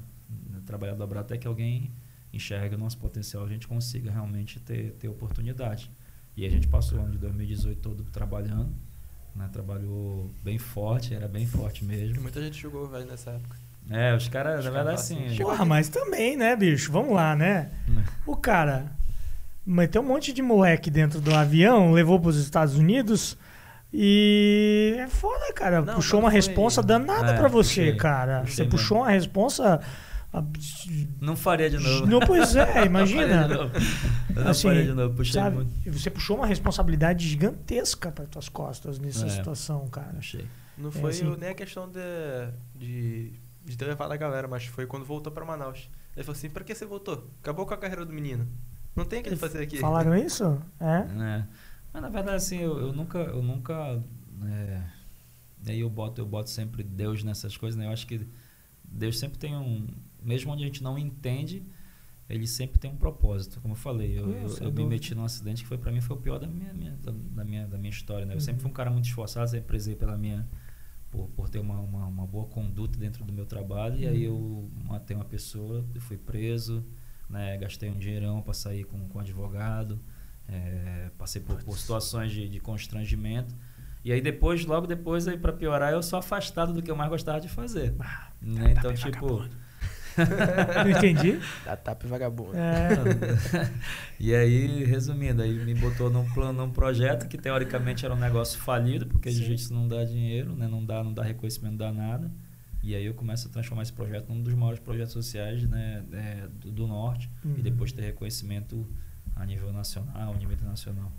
Trabalhar 0.66 0.94
dobrado 0.96 1.26
até 1.26 1.38
que 1.38 1.48
alguém 1.48 1.92
enxergue 2.34 2.76
o 2.76 2.78
nosso 2.78 2.98
potencial, 2.98 3.46
a 3.46 3.48
gente 3.48 3.66
consiga 3.68 4.12
realmente 4.12 4.60
ter, 4.60 4.92
ter 5.00 5.08
oportunidade. 5.08 5.90
E 6.36 6.46
a 6.46 6.50
gente 6.50 6.68
passou 6.68 7.00
o 7.00 7.02
ano 7.02 7.12
de 7.12 7.18
2018 7.18 7.80
todo 7.80 8.04
trabalhando, 8.06 8.74
né? 9.36 9.50
Trabalhou 9.52 10.30
bem 10.44 10.58
forte, 10.58 11.14
era 11.14 11.28
bem 11.28 11.46
forte 11.46 11.84
mesmo. 11.86 12.22
Muita 12.22 12.42
gente 12.42 12.60
jogou 12.60 12.88
velho 12.88 13.06
nessa 13.06 13.32
época. 13.32 13.56
É, 13.90 14.14
os 14.16 14.28
caras, 14.28 14.60
Os 14.60 14.66
na 14.66 14.72
verdade, 14.72 14.96
assim, 14.96 15.26
assim... 15.28 15.38
Porra, 15.38 15.66
mas 15.66 15.90
também, 15.90 16.38
né, 16.38 16.56
bicho? 16.56 16.92
Vamos 16.92 17.14
lá, 17.14 17.36
né? 17.36 17.70
né? 17.88 18.04
O 18.26 18.36
cara 18.36 18.86
meteu 19.66 20.02
um 20.02 20.06
monte 20.06 20.32
de 20.32 20.42
moleque 20.42 20.92
dentro 20.92 21.20
do 21.20 21.34
avião, 21.34 21.92
levou 21.92 22.20
pros 22.20 22.38
Estados 22.38 22.76
Unidos 22.76 23.36
e 23.92 24.96
é 25.00 25.08
foda, 25.08 25.52
cara. 25.54 25.82
Não, 25.82 25.96
puxou 25.96 26.20
uma 26.20 26.30
responsa 26.30 26.84
danada 26.84 27.32
É, 27.32 27.38
pra 27.38 27.48
você, 27.48 27.86
puxei, 27.86 27.96
cara. 27.96 28.40
puxei 28.42 28.56
você 28.56 28.62
mesmo. 28.64 28.72
puxou 28.78 28.98
uma 29.00 29.10
responsa. 29.10 29.82
Não 31.20 31.36
faria 31.36 31.70
de 31.70 31.78
novo. 31.80 32.06
Não, 32.06 32.20
pois 32.20 32.56
é, 32.56 32.66
Não 32.66 32.72
faria 32.74 32.86
imagina. 32.86 33.48
de 33.48 33.54
novo. 33.56 33.72
Eu 34.36 34.44
não 34.44 34.52
Assim, 34.52 34.68
faria 34.68 34.84
de 34.86 34.94
novo, 34.94 35.16
puxei 35.16 35.34
Sabe? 35.42 35.56
muito. 35.56 35.92
Você 35.92 36.10
puxou 36.10 36.38
uma 36.38 36.46
responsabilidade 36.46 37.28
gigantesca 37.28 38.12
para 38.12 38.26
tuas 38.26 38.48
costas 38.48 39.00
nessa 39.00 39.26
É. 39.26 39.30
situação, 39.30 39.88
cara. 39.90 40.18
Achei. 40.20 40.46
Não 40.78 40.90
É, 40.90 40.92
foi 40.92 41.10
assim. 41.10 41.36
nem 41.40 41.50
a 41.50 41.56
questão 41.56 41.90
de, 41.90 42.00
de, 42.76 43.34
de 43.66 43.78
ter 43.78 43.86
levado 43.86 44.12
a 44.12 44.18
galera, 44.18 44.48
mas 44.48 44.66
foi 44.66 44.86
quando 44.86 45.04
voltou 45.04 45.32
pra 45.34 45.44
Manaus. 45.44 45.90
Ele 46.16 46.24
falou 46.24 46.38
assim, 46.38 46.50
pra 46.50 46.64
que 46.64 46.76
você 46.76 46.86
voltou? 46.86 47.30
Acabou 47.42 47.66
com 47.66 47.74
a 47.74 47.78
carreira 47.78 48.06
do 48.06 48.14
menino. 48.14 48.48
Não 48.96 49.06
tem 49.06 49.20
o 49.22 49.24
que 49.24 49.30
ele 49.30 49.36
fazer 49.36 49.62
aqui. 49.64 49.78
Falaram 49.78 50.16
isso? 50.16 50.62
É? 50.80 51.04
né? 51.06 51.48
Mas 51.92 52.02
na 52.04 52.10
verdade 52.10 52.36
assim, 52.38 52.60
eu, 52.60 52.78
eu 52.80 52.94
nunca, 52.94 53.18
eu 53.18 53.42
nunca, 53.42 54.00
é, 54.46 54.82
e 55.66 55.72
aí 55.72 55.80
eu 55.80 55.90
boto, 55.90 56.22
eu 56.22 56.26
boto 56.26 56.50
sempre 56.52 56.84
Deus 56.84 57.24
nessas 57.24 57.58
coisas, 57.58 57.78
né? 57.80 57.88
Eu 57.88 57.92
acho 57.92 58.06
que 58.06 58.28
Deus 58.84 59.18
sempre 59.18 59.40
tem 59.40 59.56
um, 59.56 59.88
mesmo 60.24 60.52
onde 60.52 60.64
a 60.64 60.66
gente 60.66 60.84
não 60.84 60.98
entende, 60.98 61.64
ele 62.30 62.48
sempre 62.48 62.80
tem 62.80 62.92
um 62.92 62.96
propósito. 62.98 63.60
Como 63.62 63.74
eu 63.74 63.78
falei, 63.78 64.18
eu, 64.18 64.32
eu, 64.38 64.58
eu 64.62 64.72
me 64.72 64.86
meti 64.86 65.16
num 65.16 65.24
acidente 65.26 65.64
que 65.64 65.68
foi 65.68 65.78
para 65.78 65.92
mim 65.92 66.02
foi 66.02 66.16
o 66.16 66.20
pior 66.20 66.40
da 66.40 66.48
minha, 66.48 66.74
minha- 66.74 66.98
da, 67.04 67.12
da 67.12 67.44
minha 67.46 67.68
da 67.68 67.78
minha 67.78 67.90
história. 67.90 68.26
Né? 68.26 68.36
Eu 68.36 68.40
sempre 68.40 68.58
Uhum. 68.58 68.62
fui 68.62 68.72
um 68.72 68.74
cara 68.74 68.90
muito 68.92 69.06
esforçado, 69.06 69.50
sempre 69.50 69.68
prezei 69.68 69.96
pela 69.96 70.18
minha 70.18 70.48
por, 71.12 71.28
por 71.30 71.50
ter 71.50 71.60
uma, 71.60 71.80
uma, 71.80 72.06
uma 72.06 72.28
boa 72.28 72.46
conduta 72.46 73.00
dentro 73.00 73.24
do 73.26 73.34
meu 73.34 73.46
trabalho. 73.46 73.98
E 74.00 74.08
aí 74.08 74.24
eu 74.24 74.70
matei 74.88 75.16
uma 75.16 75.26
pessoa, 75.26 75.86
fui 76.00 76.18
preso, 76.18 76.86
né? 77.30 77.58
gastei 77.58 77.90
um 77.90 77.98
dinheirão 77.98 78.42
para 78.42 78.54
sair 78.54 78.84
com, 78.84 79.08
com 79.10 79.20
advogado, 79.20 80.00
é, 80.48 81.10
passei 81.18 81.42
por, 81.42 81.64
por 81.64 81.78
situações 81.78 82.32
de, 82.32 82.48
de 82.48 82.60
constrangimento. 82.60 83.56
E 84.04 84.12
aí 84.14 84.22
depois, 84.22 84.66
logo 84.66 84.88
depois, 84.88 85.28
aí 85.28 85.38
para 85.38 85.52
piorar, 85.52 85.92
eu 85.92 86.02
sou 86.02 86.18
afastado 86.20 86.74
do 86.74 86.82
que 86.82 86.90
eu 86.90 86.96
mais 86.96 87.10
gostava 87.10 87.40
de 87.42 87.50
fazer. 87.50 87.94
Ah, 88.00 88.32
né? 88.42 88.72
Então, 88.72 88.92
bem 88.92 89.00
tipo. 89.00 89.50
Não 90.84 90.90
entendi. 90.92 91.40
Dá 91.66 91.76
tapa 91.76 92.06
e 92.06 92.10
vagabundo. 92.10 92.52
É, 92.56 92.90
e 94.20 94.34
aí, 94.36 94.84
resumindo, 94.84 95.42
aí 95.42 95.54
me 95.64 95.74
botou 95.76 96.10
num 96.10 96.28
plano, 96.34 96.66
num 96.66 96.72
projeto 96.72 97.28
que 97.28 97.38
teoricamente 97.38 98.06
era 98.06 98.14
um 98.14 98.18
negócio 98.20 98.60
falido, 98.60 99.06
porque 99.08 99.32
Sim. 99.32 99.38
jiu-jitsu 99.38 99.74
não 99.74 99.88
dá 99.88 100.04
dinheiro, 100.04 100.56
né? 100.56 100.68
Não 100.68 100.84
dá, 100.86 101.04
não 101.04 101.14
dá 101.14 101.24
reconhecimento, 101.24 101.72
não 101.72 101.78
dá 101.78 101.92
nada. 101.92 102.32
E 102.82 102.96
aí 102.96 103.06
eu 103.06 103.14
começo 103.14 103.48
a 103.48 103.52
transformar 103.52 103.84
esse 103.84 103.92
projeto 103.94 104.30
num 104.30 104.42
dos 104.42 104.54
maiores 104.54 104.80
projetos 104.80 105.12
sociais 105.12 105.64
né, 105.68 106.02
é, 106.14 106.48
do, 106.62 106.72
do 106.72 106.88
norte 106.88 107.30
Uhum. 107.44 107.56
e 107.58 107.62
depois 107.62 107.92
ter 107.92 108.04
reconhecimento 108.04 108.88
a 109.36 109.46
nível 109.46 109.72
nacional, 109.74 110.34
a 110.34 110.38
nível 110.38 110.54
internacional. 110.54 111.12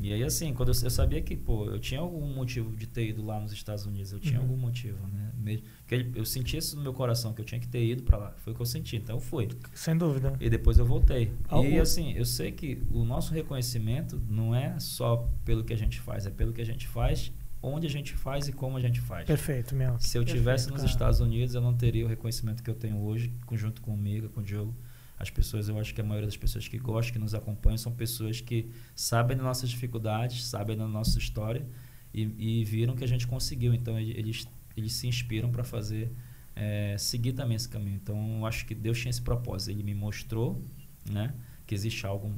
E 0.00 0.12
aí 0.12 0.22
assim, 0.22 0.54
quando 0.54 0.68
eu, 0.68 0.74
eu 0.84 0.90
sabia 0.90 1.20
que, 1.20 1.36
pô, 1.36 1.66
eu 1.66 1.78
tinha 1.78 1.98
algum 2.00 2.32
motivo 2.32 2.76
de 2.76 2.86
ter 2.86 3.08
ido 3.08 3.24
lá 3.24 3.40
nos 3.40 3.52
Estados 3.52 3.84
Unidos, 3.84 4.12
eu 4.12 4.20
tinha 4.20 4.36
Uhum. 4.38 4.46
algum 4.46 4.56
motivo, 4.56 5.04
né? 5.08 5.32
Mesmo, 5.36 5.66
porque 5.84 6.06
eu 6.14 6.24
senti 6.24 6.56
isso 6.56 6.76
no 6.76 6.82
meu 6.82 6.92
coração 6.94 7.32
que 7.32 7.40
eu 7.40 7.44
tinha 7.44 7.60
que 7.60 7.66
ter 7.66 7.84
ido 7.84 8.04
para 8.04 8.16
lá. 8.16 8.30
Foi 8.38 8.52
o 8.52 8.56
que 8.56 8.62
eu 8.62 8.66
senti, 8.66 8.96
então 8.96 9.16
eu 9.16 9.20
fui. 9.20 9.48
sem 9.74 9.96
dúvida. 9.96 10.34
E 10.40 10.48
depois 10.48 10.78
eu 10.78 10.86
voltei. 10.86 11.32
Ah, 11.48 11.60
E 11.60 11.80
assim, 11.80 12.12
eu 12.12 12.24
sei 12.24 12.52
que 12.52 12.80
o 12.92 13.04
nosso 13.04 13.32
reconhecimento 13.34 14.22
não 14.28 14.54
é 14.54 14.78
só 14.78 15.28
pelo 15.44 15.64
que 15.64 15.72
a 15.72 15.76
gente 15.76 16.00
faz, 16.00 16.26
é 16.26 16.30
pelo 16.30 16.52
que 16.52 16.60
a 16.60 16.66
gente 16.66 16.86
faz, 16.86 17.32
onde 17.60 17.88
a 17.88 17.90
gente 17.90 18.12
faz 18.14 18.46
e 18.46 18.52
como 18.52 18.76
a 18.76 18.80
gente 18.80 19.00
faz. 19.00 19.26
Perfeito, 19.26 19.74
meu. 19.74 19.98
Se 19.98 20.16
eu 20.16 20.22
Perfeito, 20.22 20.38
tivesse 20.38 20.68
nos 20.68 20.76
cara. 20.82 20.88
Estados 20.90 21.18
Unidos, 21.20 21.56
eu 21.56 21.60
não 21.60 21.74
teria 21.74 22.04
o 22.04 22.08
reconhecimento 22.08 22.62
que 22.62 22.70
eu 22.70 22.74
tenho 22.76 22.98
hoje, 23.00 23.32
junto 23.52 23.82
comigo, 23.82 24.28
com 24.28 24.40
o 24.40 24.44
Diogo. 24.44 24.72
As 25.18 25.30
pessoas, 25.30 25.68
eu 25.68 25.78
acho 25.78 25.94
que 25.94 26.00
a 26.00 26.04
maioria 26.04 26.26
das 26.26 26.36
pessoas 26.36 26.68
que 26.68 26.78
gostam, 26.78 27.12
que 27.14 27.18
nos 27.18 27.34
acompanham, 27.34 27.76
são 27.78 27.92
pessoas 27.92 28.40
que 28.40 28.70
sabem 28.94 29.36
das 29.36 29.44
nossas 29.44 29.68
dificuldades, 29.70 30.44
sabem 30.44 30.76
da 30.76 30.86
nossa 30.86 31.18
história 31.18 31.66
e, 32.14 32.60
e 32.60 32.64
viram 32.64 32.94
que 32.94 33.04
a 33.04 33.08
gente 33.08 33.26
conseguiu. 33.26 33.74
Então, 33.74 33.98
e- 33.98 34.12
eles, 34.12 34.46
eles 34.76 34.92
se 34.92 35.08
inspiram 35.08 35.50
para 35.50 35.64
fazer, 35.64 36.12
eh, 36.54 36.96
seguir 36.98 37.32
também 37.32 37.56
esse 37.56 37.68
caminho. 37.68 37.96
Então, 37.96 38.38
eu 38.38 38.46
acho 38.46 38.64
que 38.66 38.74
Deus 38.74 38.98
tinha 38.98 39.10
esse 39.10 39.22
propósito. 39.22 39.70
Ele 39.72 39.82
me 39.82 39.94
mostrou 39.94 40.62
né, 41.10 41.34
que 41.66 41.74
existe 41.74 42.06
algo 42.06 42.32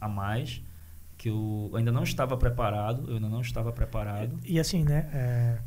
a 0.00 0.08
mais, 0.08 0.62
que 1.18 1.28
eu 1.28 1.70
ainda 1.74 1.90
não 1.92 2.02
estava 2.04 2.36
preparado, 2.36 3.08
eu 3.08 3.16
ainda 3.16 3.28
não 3.28 3.40
estava 3.40 3.72
preparado. 3.72 4.38
E 4.44 4.58
assim, 4.60 4.84
né? 4.84 5.08
é, 5.12 5.58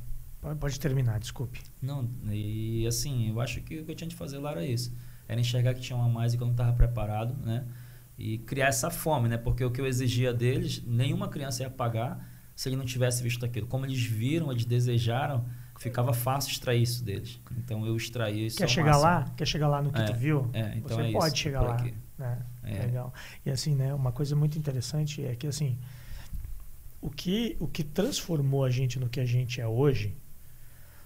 pode- 0.41 0.60
Pode 0.60 0.80
terminar, 0.80 1.20
desculpe. 1.20 1.62
Não, 1.82 2.08
e 2.32 2.86
assim, 2.88 3.30
eu 3.30 3.39
acho 3.41 3.62
que 3.62 3.80
o 3.80 3.86
que 3.86 3.91
eu 3.91 3.95
tinha 3.95 4.08
de 4.08 4.16
fazer 4.16 4.38
lá 4.38 4.51
era 4.51 4.66
isso. 4.66 4.93
Era 5.28 5.39
enxergar 5.39 5.73
que 5.73 5.82
tinha 5.82 5.97
uma 5.97 6.07
mais 6.09 6.34
e 6.34 6.38
que 6.38 6.43
eu 6.43 6.47
não 6.47 6.53
estava 6.53 6.73
preparado, 6.73 7.36
né? 7.45 7.65
E 8.17 8.38
criar 8.39 8.67
essa 8.67 8.89
fome, 8.89 9.28
né? 9.28 9.38
Porque 9.38 9.63
o 9.65 9.71
que 9.71 9.82
eu 9.82 9.86
exigia 9.88 10.34
deles, 10.34 10.82
nenhuma 10.86 11.28
criança 11.28 11.63
ia 11.63 11.69
pagar 11.69 12.26
se 12.55 12.69
ele 12.69 12.76
não 12.78 12.86
tivesse 12.86 13.21
visto 13.21 13.43
aquilo. 13.45 13.67
Como 13.67 13.86
eles 13.86 14.01
viram, 14.03 14.51
eles 14.51 14.63
desejaram, 14.65 15.45
ficava 15.78 16.13
fácil 16.13 16.51
extrair 16.51 16.82
isso 16.82 17.03
deles. 17.03 17.41
Então 17.57 17.86
eu 17.86 17.95
extraí 17.97 18.45
isso 18.45 18.57
Quer 18.57 18.69
chegar 18.69 18.91
máximo. 18.91 19.03
lá? 19.05 19.26
Quer 19.36 19.45
chegar 19.47 19.67
lá 19.67 19.82
no 19.82 19.91
que 19.91 19.99
É, 19.99 20.05
tu 20.05 20.13
viu? 20.13 20.49
É, 20.53 20.78
então 20.78 20.97
Você 20.97 21.03
é 21.07 21.11
pode 21.11 21.28
isso, 21.28 21.38
chegar 21.38 21.61
lá. 21.61 21.78
né? 22.17 22.39
É. 22.63 22.80
Legal. 22.86 23.13
E 23.45 23.49
assim, 23.49 23.76
né? 23.76 23.93
Uma 23.93 24.11
coisa 24.13 24.36
muito 24.36 24.57
interessante 24.57 25.26
é 25.26 25.36
que 25.36 25.47
assim, 25.47 25.78
o 27.01 27.09
que 27.09 27.57
o 27.59 27.67
que 27.67 27.84
transformou 27.84 28.63
a 28.63 28.69
gente 28.69 28.97
no 28.99 29.09
que 29.09 29.19
a 29.19 29.26
gente 29.26 29.59
é 29.59 29.67
hoje 29.67 30.15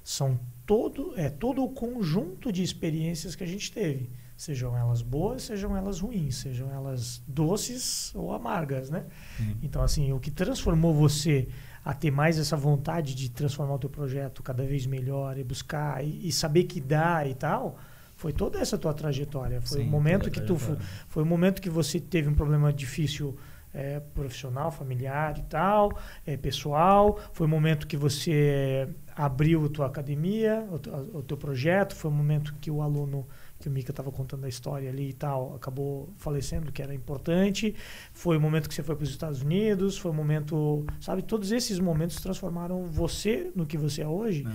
são 0.09 0.39
todo 0.65 1.13
é 1.15 1.29
todo 1.29 1.63
o 1.63 1.69
conjunto 1.69 2.51
de 2.51 2.63
experiências 2.63 3.35
que 3.35 3.43
a 3.43 3.47
gente 3.47 3.71
teve, 3.71 4.09
sejam 4.35 4.75
elas 4.75 5.03
boas, 5.03 5.43
sejam 5.43 5.77
elas 5.77 5.99
ruins, 5.99 6.37
sejam 6.37 6.71
elas 6.71 7.21
doces 7.27 8.11
ou 8.15 8.33
amargas, 8.33 8.89
né? 8.89 9.05
Sim. 9.37 9.55
Então, 9.61 9.83
assim, 9.83 10.11
o 10.11 10.19
que 10.19 10.31
transformou 10.31 10.95
você 10.95 11.47
a 11.85 11.93
ter 11.93 12.09
mais 12.09 12.39
essa 12.39 12.57
vontade 12.57 13.13
de 13.13 13.29
transformar 13.29 13.75
o 13.75 13.79
teu 13.79 13.89
projeto 13.89 14.41
cada 14.41 14.63
vez 14.63 14.87
melhor 14.87 15.37
e 15.37 15.43
buscar 15.43 16.03
e, 16.03 16.27
e 16.27 16.31
saber 16.31 16.63
que 16.63 16.81
dá 16.81 17.27
e 17.27 17.35
tal, 17.35 17.77
foi 18.15 18.33
toda 18.33 18.57
essa 18.57 18.79
tua 18.79 18.95
trajetória. 18.95 19.61
Foi 19.61 19.81
Sim, 19.81 19.87
o 19.87 19.91
momento 19.91 20.31
que 20.31 20.41
tu 20.41 20.55
trajetória. 20.55 20.81
foi 21.07 21.21
o 21.21 21.25
momento 21.25 21.61
que 21.61 21.69
você 21.69 21.99
teve 21.99 22.27
um 22.27 22.33
problema 22.33 22.73
difícil 22.73 23.37
é, 23.73 23.99
profissional, 23.99 24.71
familiar 24.71 25.37
e 25.37 25.43
tal, 25.43 25.91
é, 26.25 26.35
pessoal. 26.35 27.19
Foi 27.31 27.45
o 27.45 27.49
momento 27.49 27.85
que 27.85 27.95
você 27.95 28.89
abriu 29.21 29.65
a 29.65 29.69
tua 29.69 29.85
academia, 29.87 30.65
o, 30.71 30.79
teu- 30.79 30.93
o 31.15 31.21
teu 31.21 31.35
projeto. 31.35 31.93
Foi 31.93 32.09
o 32.09 32.13
momento 32.13 32.53
que 32.61 32.71
o 32.71 32.81
aluno, 32.81 33.27
que 33.59 33.67
o 33.67 33.71
Mika 33.71 33.91
estava 33.91 34.09
contando 34.11 34.45
a 34.45 34.47
história 34.49 34.89
ali 34.89 35.09
e 35.09 35.13
tal, 35.13 35.55
acabou 35.55 36.09
falecendo, 36.17 36.71
que 36.71 36.81
era 36.81 36.93
importante. 36.93 37.75
Foi 38.13 38.37
o 38.37 38.41
momento 38.41 38.69
que 38.69 38.73
você 38.75 38.81
foi 38.81 38.95
para 38.95 39.03
os 39.03 39.09
Estados 39.09 39.41
Unidos. 39.41 39.97
Foi 39.97 40.11
o 40.11 40.13
momento, 40.13 40.85
sabe? 41.01 41.21
Todos 41.21 41.51
esses 41.51 41.79
momentos 41.79 42.15
transformaram 42.17 42.85
você 42.87 43.51
no 43.53 43.65
que 43.65 43.77
você 43.77 44.01
é 44.03 44.07
hoje 44.07 44.43
com 44.43 44.49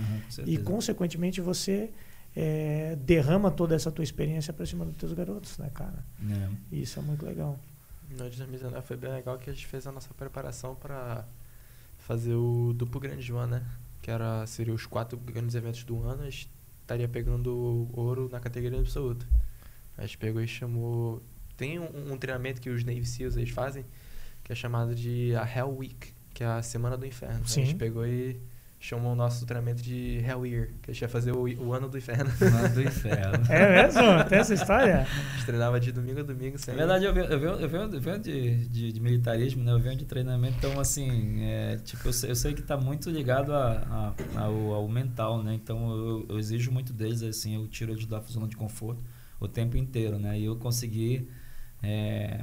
e, 0.49 0.57
consequentemente, 0.57 1.39
você 1.41 1.91
é, 2.35 2.95
derrama 2.95 3.51
toda 3.51 3.75
essa 3.75 3.91
tua 3.91 4.03
experiência 4.03 4.51
para 4.51 4.65
cima 4.65 4.83
dos 4.83 4.95
teus 4.97 5.13
garotos, 5.13 5.57
né, 5.59 5.69
cara? 5.73 6.03
É. 6.27 6.49
E 6.71 6.81
Isso 6.81 6.97
é 6.97 7.03
muito 7.03 7.23
legal. 7.23 7.59
No 8.09 8.29
de 8.29 8.37
2019 8.37 8.81
foi 8.85 8.97
bem 8.97 9.11
legal 9.11 9.37
que 9.37 9.49
a 9.49 9.53
gente 9.53 9.67
fez 9.67 9.85
a 9.85 9.91
nossa 9.91 10.13
preparação 10.13 10.73
para 10.75 11.23
fazer 11.97 12.33
o 12.33 12.73
duplo 12.73 12.99
grande 12.99 13.21
Joan, 13.21 13.47
né? 13.47 13.63
Que 14.05 14.11
era, 14.11 14.45
seria 14.45 14.71
os 14.71 14.85
quatro 14.85 15.17
grandes 15.17 15.55
eventos 15.55 15.83
do 15.83 16.03
ano, 16.03 16.21
a 16.21 16.29
gente 16.29 16.47
estaria 16.79 17.09
pegando 17.09 17.89
ouro 17.91 18.29
na 18.31 18.39
categoria 18.39 18.79
absoluta. 18.79 19.27
A 19.97 20.03
gente 20.03 20.19
pegou 20.19 20.43
e 20.43 20.47
chamou. 20.47 21.23
Tem 21.57 21.79
um, 21.79 22.13
um 22.13 22.15
treinamento 22.15 22.61
que 22.61 22.69
os 22.69 22.83
Navy 22.83 23.03
SEALs 23.03 23.35
eles 23.35 23.49
fazem, 23.49 23.83
que 24.43 24.51
é 24.51 24.55
chamado 24.55 24.93
de 24.93 25.35
a 25.35 25.43
Hell 25.43 25.75
Week, 25.75 26.13
que 26.35 26.43
é 26.43 26.45
a 26.45 26.61
Semana 26.61 26.95
do 26.95 27.03
Inferno. 27.03 27.47
Sim. 27.47 27.63
A 27.63 27.65
gente 27.65 27.77
pegou 27.77 28.05
e 28.05 28.39
chamou 28.85 29.13
o 29.13 29.15
nosso 29.15 29.45
treinamento 29.45 29.81
de 29.81 30.19
Hell 30.19 30.45
Year, 30.45 30.69
que 30.81 30.91
a 30.91 30.93
gente 30.93 31.01
ia 31.01 31.09
fazer 31.09 31.31
o, 31.31 31.41
o 31.63 31.73
ano 31.73 31.89
do 31.89 31.97
inferno. 31.97 32.31
Mano 32.51 32.73
do 32.73 32.81
inferno. 32.83 33.43
É 33.49 33.83
mesmo? 33.83 34.23
Tem 34.29 34.37
essa 34.39 34.53
história? 34.53 35.01
A 35.01 35.33
gente 35.35 35.45
treinava 35.45 35.79
de 35.79 35.91
domingo 35.91 36.19
a 36.19 36.23
domingo 36.23 36.53
Na 36.53 36.57
sem. 36.59 36.75
verdade, 36.75 37.05
eu 37.05 37.13
venho, 37.13 37.25
eu 37.25 37.39
venho, 37.39 37.51
eu 37.53 37.69
venho, 37.69 37.83
eu 37.95 38.01
venho 38.01 38.19
de, 38.19 38.67
de, 38.67 38.91
de 38.91 38.99
militarismo, 38.99 39.63
né? 39.63 39.71
Eu 39.71 39.79
venho 39.79 39.95
de 39.97 40.05
treinamento, 40.05 40.57
então, 40.57 40.79
assim, 40.79 41.43
é, 41.43 41.77
tipo, 41.83 42.07
eu 42.07 42.13
sei, 42.13 42.29
eu 42.31 42.35
sei 42.35 42.53
que 42.53 42.61
está 42.61 42.77
muito 42.77 43.09
ligado 43.09 43.53
a, 43.53 44.13
a- 44.35 44.41
ao, 44.43 44.73
ao 44.73 44.87
mental, 44.87 45.41
né? 45.43 45.53
Então, 45.55 45.89
eu, 45.91 46.25
eu 46.29 46.39
exijo 46.39 46.71
muito 46.71 46.93
deles, 46.93 47.23
assim, 47.23 47.55
eu 47.55 47.67
tiro 47.67 47.91
eles 47.91 48.05
da 48.05 48.19
zona 48.21 48.47
de 48.47 48.55
conforto 48.55 49.03
o 49.39 49.47
tempo 49.47 49.75
inteiro, 49.77 50.17
né? 50.19 50.39
E 50.39 50.45
eu 50.45 50.55
consegui 50.55 51.27
é, 51.83 52.41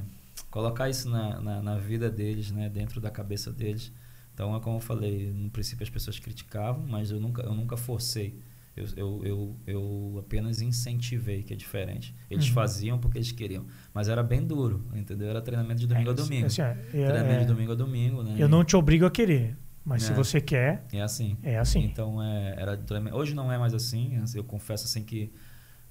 colocar 0.51 0.89
isso 0.89 1.09
na, 1.09 1.41
na, 1.41 1.63
na 1.63 1.77
vida 1.79 2.11
deles, 2.11 2.51
né? 2.51 2.69
Dentro 2.69 3.01
da 3.01 3.11
cabeça 3.11 3.51
deles. 3.53 3.93
Então, 4.35 4.55
é 4.57 4.61
como 4.61 4.77
eu 4.77 4.81
falei, 4.81 5.31
no 5.33 5.51
princípio 5.51 5.83
as 5.85 5.91
pessoas 5.91 6.19
criticavam, 6.19 6.87
mas 6.87 7.11
eu 7.11 7.21
nunca, 7.21 7.43
eu 7.43 7.55
nunca 7.55 7.77
forcei. 7.77 8.39
Eu, 8.75 8.87
eu, 8.97 9.21
eu, 9.27 9.57
eu 9.67 10.17
apenas 10.21 10.63
incentivei, 10.63 11.43
que 11.43 11.53
é 11.53 11.57
diferente. 11.57 12.15
Eles 12.31 12.47
Uhum. 12.49 12.55
faziam 12.55 12.99
porque 12.99 13.19
eles 13.19 13.31
queriam. 13.31 13.67
Mas 13.93 14.09
era 14.09 14.23
bem 14.23 14.43
duro, 14.43 14.87
entendeu? 14.95 15.29
Era 15.29 15.43
treinamento 15.43 15.81
de 15.81 15.87
domingo 15.87 16.09
É, 16.09 16.13
a 16.13 16.17
domingo. 16.17 16.47
assim, 16.47 16.63
ó, 16.63 16.65
é- 16.65 16.75
treinamento 16.91 17.35
é- 17.35 17.39
de 17.41 17.47
domingo 17.47 17.73
a 17.73 17.75
domingo, 17.75 18.23
né? 18.23 18.35
Eu 18.39 18.49
não 18.49 18.65
te 18.65 18.75
obrigo 18.75 19.05
a 19.05 19.11
querer, 19.11 19.59
mas 19.85 20.05
se 20.05 20.13
É. 20.13 20.15
você 20.15 20.41
quer, 20.41 20.87
É 20.91 21.03
assim. 21.03 21.37
é 21.43 21.59
assim. 21.59 21.81
Então, 21.85 22.23
é, 22.23 22.55
era 22.57 22.81
hoje 23.15 23.35
não 23.35 23.53
é 23.53 23.59
mais 23.59 23.75
assim. 23.75 24.19
Eu 24.35 24.43
confesso 24.45 24.87
assim 24.87 25.05
que 25.05 25.31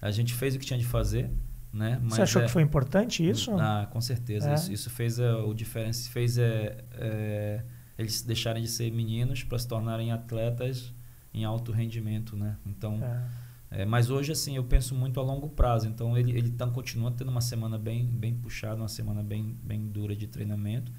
a 0.02 0.10
gente 0.10 0.34
fez 0.34 0.56
o 0.56 0.60
que 0.60 0.66
tinha 0.66 0.80
de 0.80 0.86
fazer, 0.86 1.30
né? 1.72 2.00
Mas 2.02 2.14
você 2.16 2.22
achou 2.24 2.42
é- 2.42 2.46
que 2.46 2.52
foi 2.52 2.64
importante 2.64 3.24
isso? 3.30 3.52
Ah, 3.60 3.88
com 3.92 4.02
certeza. 4.02 4.50
É? 4.50 4.56
Isso, 4.56 4.74
isso 4.74 4.90
fez 4.90 5.20
é, 5.20 5.32
o 5.32 5.54
diferença, 5.54 6.10
fez 6.10 6.40
é, 6.40 6.84
é, 6.94 7.64
eles 8.02 8.22
deixarem 8.22 8.62
de 8.62 8.70
ser 8.70 8.92
meninos 8.92 9.44
para 9.44 9.58
se 9.58 9.68
tornarem 9.68 10.12
atletas 10.12 10.94
em 11.34 11.46
alto 11.46 11.72
rendimento, 11.72 12.36
né? 12.36 12.58
Então, 12.66 13.02
É. 13.02 13.52
É, 13.74 13.86
mas 13.86 14.10
hoje, 14.10 14.34
assim, 14.34 14.58
eu 14.58 14.66
penso 14.66 14.94
muito 14.94 15.18
a 15.18 15.24
longo 15.24 15.48
prazo. 15.48 15.88
Então, 15.88 16.18
ele, 16.18 16.38
ele 16.38 16.52
tá, 16.52 16.68
continua 16.68 17.10
tendo 17.10 17.32
uma 17.32 17.40
semana 17.40 17.78
bem, 17.78 18.06
bem 18.06 18.36
puxada, 18.36 18.76
uma 18.76 18.90
semana 18.90 19.24
bem, 19.24 19.58
bem 19.64 19.88
dura 19.88 20.14
de 20.14 20.28
treinamento. 20.28 20.92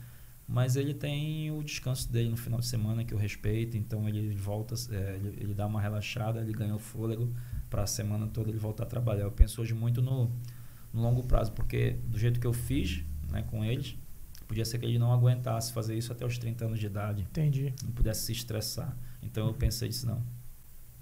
Mas 0.48 0.74
ele 0.74 0.94
tem 0.94 1.50
o 1.50 1.62
descanso 1.62 2.10
dele 2.10 2.30
no 2.30 2.36
final 2.36 2.60
de 2.60 2.66
semana, 2.66 3.04
que 3.04 3.12
eu 3.12 3.18
respeito. 3.18 3.76
Então, 3.76 4.08
ele 4.08 4.34
volta, 4.34 4.74
é, 4.90 5.16
ele, 5.16 5.36
ele 5.38 5.54
dá 5.54 5.66
uma 5.66 5.82
relaxada, 5.82 6.40
ele 6.40 6.52
ganha 6.52 6.74
o 6.74 6.78
fôlego 6.78 7.30
para 7.68 7.82
a 7.82 7.86
semana 7.86 8.26
toda 8.26 8.48
ele 8.48 8.58
voltar 8.58 8.84
a 8.84 8.86
trabalhar. 8.86 9.24
Eu 9.24 9.32
penso 9.32 9.60
hoje 9.60 9.74
muito 9.74 10.00
no, 10.00 10.32
no 10.94 11.02
longo 11.02 11.22
prazo, 11.24 11.52
porque 11.52 11.98
do 12.06 12.18
jeito 12.18 12.40
que 12.40 12.46
eu 12.46 12.54
fiz 12.54 13.04
né, 13.30 13.42
com 13.42 13.62
eles, 13.62 13.98
podia 14.52 14.66
ser 14.66 14.78
que 14.78 14.84
ele 14.84 14.98
não 14.98 15.10
aguentasse 15.10 15.72
fazer 15.72 15.96
isso 15.96 16.12
até 16.12 16.26
os 16.26 16.36
30 16.36 16.66
anos 16.66 16.78
de 16.78 16.84
idade 16.84 17.22
Entendi. 17.22 17.74
não 17.82 17.90
pudesse 17.90 18.26
se 18.26 18.32
estressar. 18.32 18.94
Então 19.22 19.46
eu 19.46 19.54
pensei 19.54 19.88
isso 19.88 20.06
não. 20.06 20.22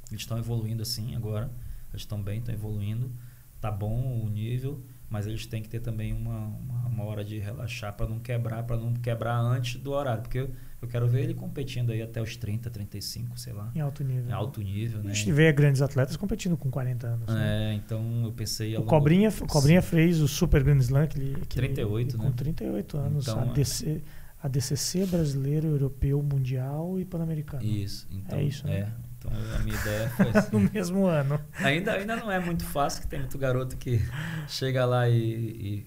Eles 0.09 0.23
estão 0.23 0.39
evoluindo 0.39 0.83
assim 0.83 1.17
agora, 1.17 1.51
Eles 1.91 2.03
estão 2.03 2.23
bem, 2.23 2.39
estão 2.39 2.55
evoluindo, 2.55 3.13
tá 3.61 3.69
bom 3.69 4.23
o 4.23 4.29
nível, 4.29 4.85
mas 5.09 5.27
eles 5.27 5.47
têm 5.47 5.61
que 5.61 5.69
ter 5.69 5.81
também 5.81 6.13
uma, 6.13 6.47
uma, 6.47 6.87
uma 6.87 7.05
hora 7.05 7.25
de 7.25 7.39
relaxar 7.41 7.93
para 7.97 8.07
não 8.07 8.21
quebrar, 8.21 8.63
para 8.63 8.77
não 8.77 8.95
quebrar 8.95 9.41
antes 9.41 9.81
do 9.81 9.91
horário, 9.91 10.23
porque 10.23 10.49
eu, 10.83 10.89
quero 10.89 11.07
ver 11.09 11.25
ele 11.25 11.35
competindo 11.35 11.91
aí 11.93 12.01
até 12.03 12.21
os 12.23 12.37
30, 12.37 12.71
35, 12.71 13.39
sei 13.39 13.53
lá, 13.53 13.71
Em 13.75 13.81
alto 13.81 14.03
nível. 14.05 14.29
em 14.29 14.33
alto 14.33 14.61
nível, 14.63 15.01
A 15.01 15.03
né? 15.05 15.15
gente 15.15 15.31
vê 15.33 15.53
grandes 15.53 15.83
atletas 15.83 16.17
competindo 16.17 16.57
com 16.57 16.71
40 16.71 17.07
anos. 17.07 17.27
né? 17.35 17.73
É, 17.73 17.75
então 17.75 18.25
eu 18.25 18.33
pensei... 18.33 18.77
O 18.77 18.83
Cobrinha, 18.83 19.29
o 19.29 19.47
Cobrinha 19.47 19.83
fez 19.83 20.21
o 20.21 20.29
Super 20.29 20.63
Grand 20.65 20.79
Slam 20.79 21.07
que 21.07 21.19
ele, 21.19 21.33
que 21.35 21.59
ele- 21.59 21.69
38, 21.69 22.17
com 22.17 22.25
né? 22.25 22.33
38 22.37 22.97
anos. 22.99 23.29
Então, 23.29 23.41
é. 23.43 23.49
ADC, 23.51 24.03
ADCC 24.43 25.07
brasileiro, 25.07 25.69
europeu, 25.69 26.23
mundial 26.23 26.99
e 26.99 27.05
pan-americano. 27.05 27.63
Isso, 27.65 28.07
então, 28.11 28.39
É 28.39 28.43
isso, 28.43 28.67
né? 28.67 28.77
é. 28.81 28.89
Então 29.21 29.31
a 29.55 29.59
minha 29.59 29.77
ideia 29.79 30.09
foi 30.09 30.29
assim. 30.33 30.49
No 30.51 30.61
mesmo 30.73 31.05
ano. 31.05 31.39
Ainda, 31.59 31.93
ainda 31.93 32.17
não 32.17 32.31
é 32.33 32.41
muito 32.41 32.65
fácil, 32.65 33.03
que 33.03 33.07
tem 33.07 33.19
muito 33.19 33.37
garoto 33.37 33.77
que 33.77 34.01
chega 34.49 34.87
lá 34.87 35.11
e, 35.11 35.15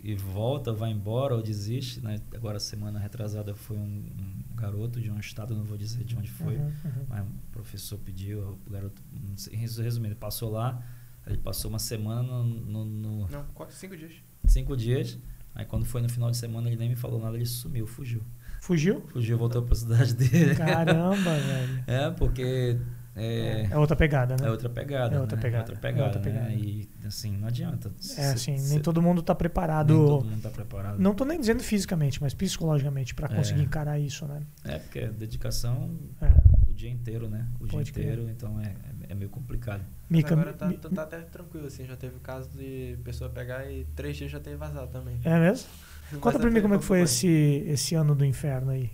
e, 0.04 0.12
e 0.12 0.16
volta, 0.16 0.72
vai 0.72 0.92
embora 0.92 1.34
ou 1.34 1.42
desiste. 1.42 2.00
Né? 2.00 2.20
Agora, 2.36 2.60
semana 2.60 3.00
retrasada, 3.00 3.56
foi 3.56 3.76
um, 3.76 3.82
um 3.82 4.43
garoto 4.64 5.00
de 5.02 5.10
um 5.12 5.20
estado, 5.20 5.56
não 5.56 5.64
vou 5.64 5.78
dizer 5.78 6.04
de 6.04 6.16
onde 6.16 6.30
foi, 6.30 6.56
Uhum, 6.58 6.66
uhum. 6.86 7.06
mas 7.10 7.22
um 7.26 7.32
professor 7.52 7.98
pediu, 8.00 8.58
o 8.66 8.70
garoto, 8.72 9.02
não 9.12 9.38
sei, 9.38 9.56
resu- 9.56 9.82
resumindo, 9.82 10.16
passou 10.16 10.50
lá, 10.52 10.82
ele 11.28 11.38
passou 11.38 11.70
uma 11.70 11.80
semana 11.80 12.24
no, 12.24 12.44
no- 12.44 12.86
no- 12.86 13.28
Não, 13.30 13.44
quatro, 13.54 13.76
cinco 13.76 13.96
dias. 13.98 14.14
cinco 14.46 14.76
dias, 14.78 15.18
aí 15.56 15.66
quando 15.66 15.86
foi 15.86 16.02
no 16.02 16.10
final 16.10 16.30
de 16.32 16.38
semana 16.38 16.68
ele 16.68 16.78
nem 16.78 16.90
me 16.90 16.96
falou 16.96 17.20
nada, 17.22 17.36
ele 17.36 17.46
sumiu, 17.46 17.86
fugiu. 17.86 18.22
Fugiu? 18.62 19.02
Fugiu, 19.10 19.38
voltou 19.38 19.62
para 19.64 19.74
a 19.74 19.76
cidade 19.76 20.14
dele. 20.14 20.56
Caramba, 20.56 21.16
velho. 21.40 21.84
É, 21.86 22.10
porque... 22.12 22.80
É, 23.16 23.68
É 23.70 23.78
outra 23.78 23.96
pegada, 23.96 24.36
né? 24.40 24.48
É 24.48 24.50
outra 24.52 24.70
pegada. 24.70 25.16
É 25.16 25.20
outra 25.20 25.36
né? 25.36 25.42
pegada, 25.42 25.62
Outra 25.72 25.76
é 25.76 25.80
pegada, 25.80 26.04
outra 26.06 26.20
né? 26.20 26.26
pegada. 26.32 26.54
E 26.54 26.90
assim, 27.06 27.38
não 27.38 27.48
adianta. 27.48 27.92
É 28.18 28.26
assim, 28.32 28.58
cê- 28.58 28.70
nem 28.74 28.80
todo 28.82 29.02
mundo 29.02 29.22
está 29.22 29.36
preparado. 29.36 29.94
nem 29.94 30.06
todo 30.08 30.26
mundo 30.26 30.42
tá 30.42 30.50
preparado. 30.50 31.00
Não 31.00 31.14
tô 31.14 31.24
nem 31.26 31.40
dizendo 31.40 31.62
fisicamente, 31.62 32.22
mas 32.22 32.34
psicologicamente 32.34 33.14
para 33.14 33.32
É. 33.32 33.36
conseguir 33.38 33.62
encarar 33.62 34.00
isso, 34.00 34.26
né? 34.26 34.42
É, 34.64 34.80
porque 34.80 35.00
é 35.00 35.08
dedicação 35.10 35.92
É. 36.22 36.28
o 36.68 36.74
dia 36.74 36.90
inteiro, 36.90 37.30
né? 37.30 37.48
O 37.60 37.68
Pode 37.68 37.84
dia 37.86 37.94
crer. 37.94 38.06
inteiro, 38.14 38.30
então 38.30 38.60
é, 38.60 38.66
é- 39.10 39.12
é 39.12 39.16
meio 39.16 39.30
complicado. 39.30 39.82
Mica, 40.10 40.34
agora 40.34 40.54
tá, 40.54 40.68
mi- 40.68 40.78
tá, 40.78 40.90
tá 40.90 41.04
até 41.04 41.20
tranquilo, 41.22 41.68
assim. 41.68 41.86
Já 41.86 41.96
teve 41.96 42.20
caso 42.20 42.50
de 42.50 42.98
pessoa 43.04 43.30
pegar 43.30 43.70
e 43.70 43.86
três 43.96 44.18
dias 44.18 44.32
já 44.32 44.40
ter 44.40 44.56
vazado 44.56 44.88
também. 44.88 45.20
é 45.24 45.40
mesmo? 45.40 45.68
Conta 46.20 46.38
Mas 46.38 46.42
pra 46.42 46.52
mim 46.52 46.62
como 46.62 46.76
é 46.76 46.78
que 46.78 46.84
foi 46.84 47.02
esse, 47.02 47.28
esse 47.68 47.96
ano 47.96 48.14
do 48.16 48.26
inferno 48.26 48.72
aí. 48.72 48.92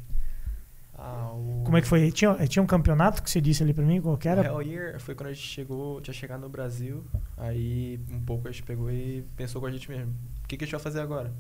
Ah, 1.01 1.31
o... 1.33 1.63
Como 1.63 1.77
é 1.77 1.81
que 1.81 1.87
foi? 1.87 2.11
Tinha, 2.11 2.35
tinha 2.47 2.61
um 2.61 2.67
campeonato 2.67 3.23
que 3.23 3.31
você 3.31 3.39
disse 3.39 3.63
ali 3.63 3.73
pra 3.73 3.85
mim, 3.85 4.01
qual 4.01 4.17
que 4.17 4.27
era? 4.27 4.43
Hell 4.43 4.61
Year 4.61 4.99
foi 4.99 5.15
quando 5.15 5.29
a 5.29 5.33
gente 5.33 5.47
chegou, 5.47 6.01
tinha 6.01 6.13
chegado 6.13 6.41
no 6.41 6.49
Brasil, 6.49 7.05
aí 7.37 7.99
um 8.11 8.21
pouco 8.21 8.47
a 8.49 8.51
gente 8.51 8.63
pegou 8.63 8.91
e 8.91 9.25
pensou 9.37 9.61
com 9.61 9.67
a 9.67 9.71
gente 9.71 9.89
mesmo, 9.89 10.13
o 10.43 10.47
que, 10.47 10.57
que 10.57 10.63
a 10.65 10.67
gente 10.67 10.73
vai 10.73 10.81
fazer 10.81 10.99
agora? 10.99 11.33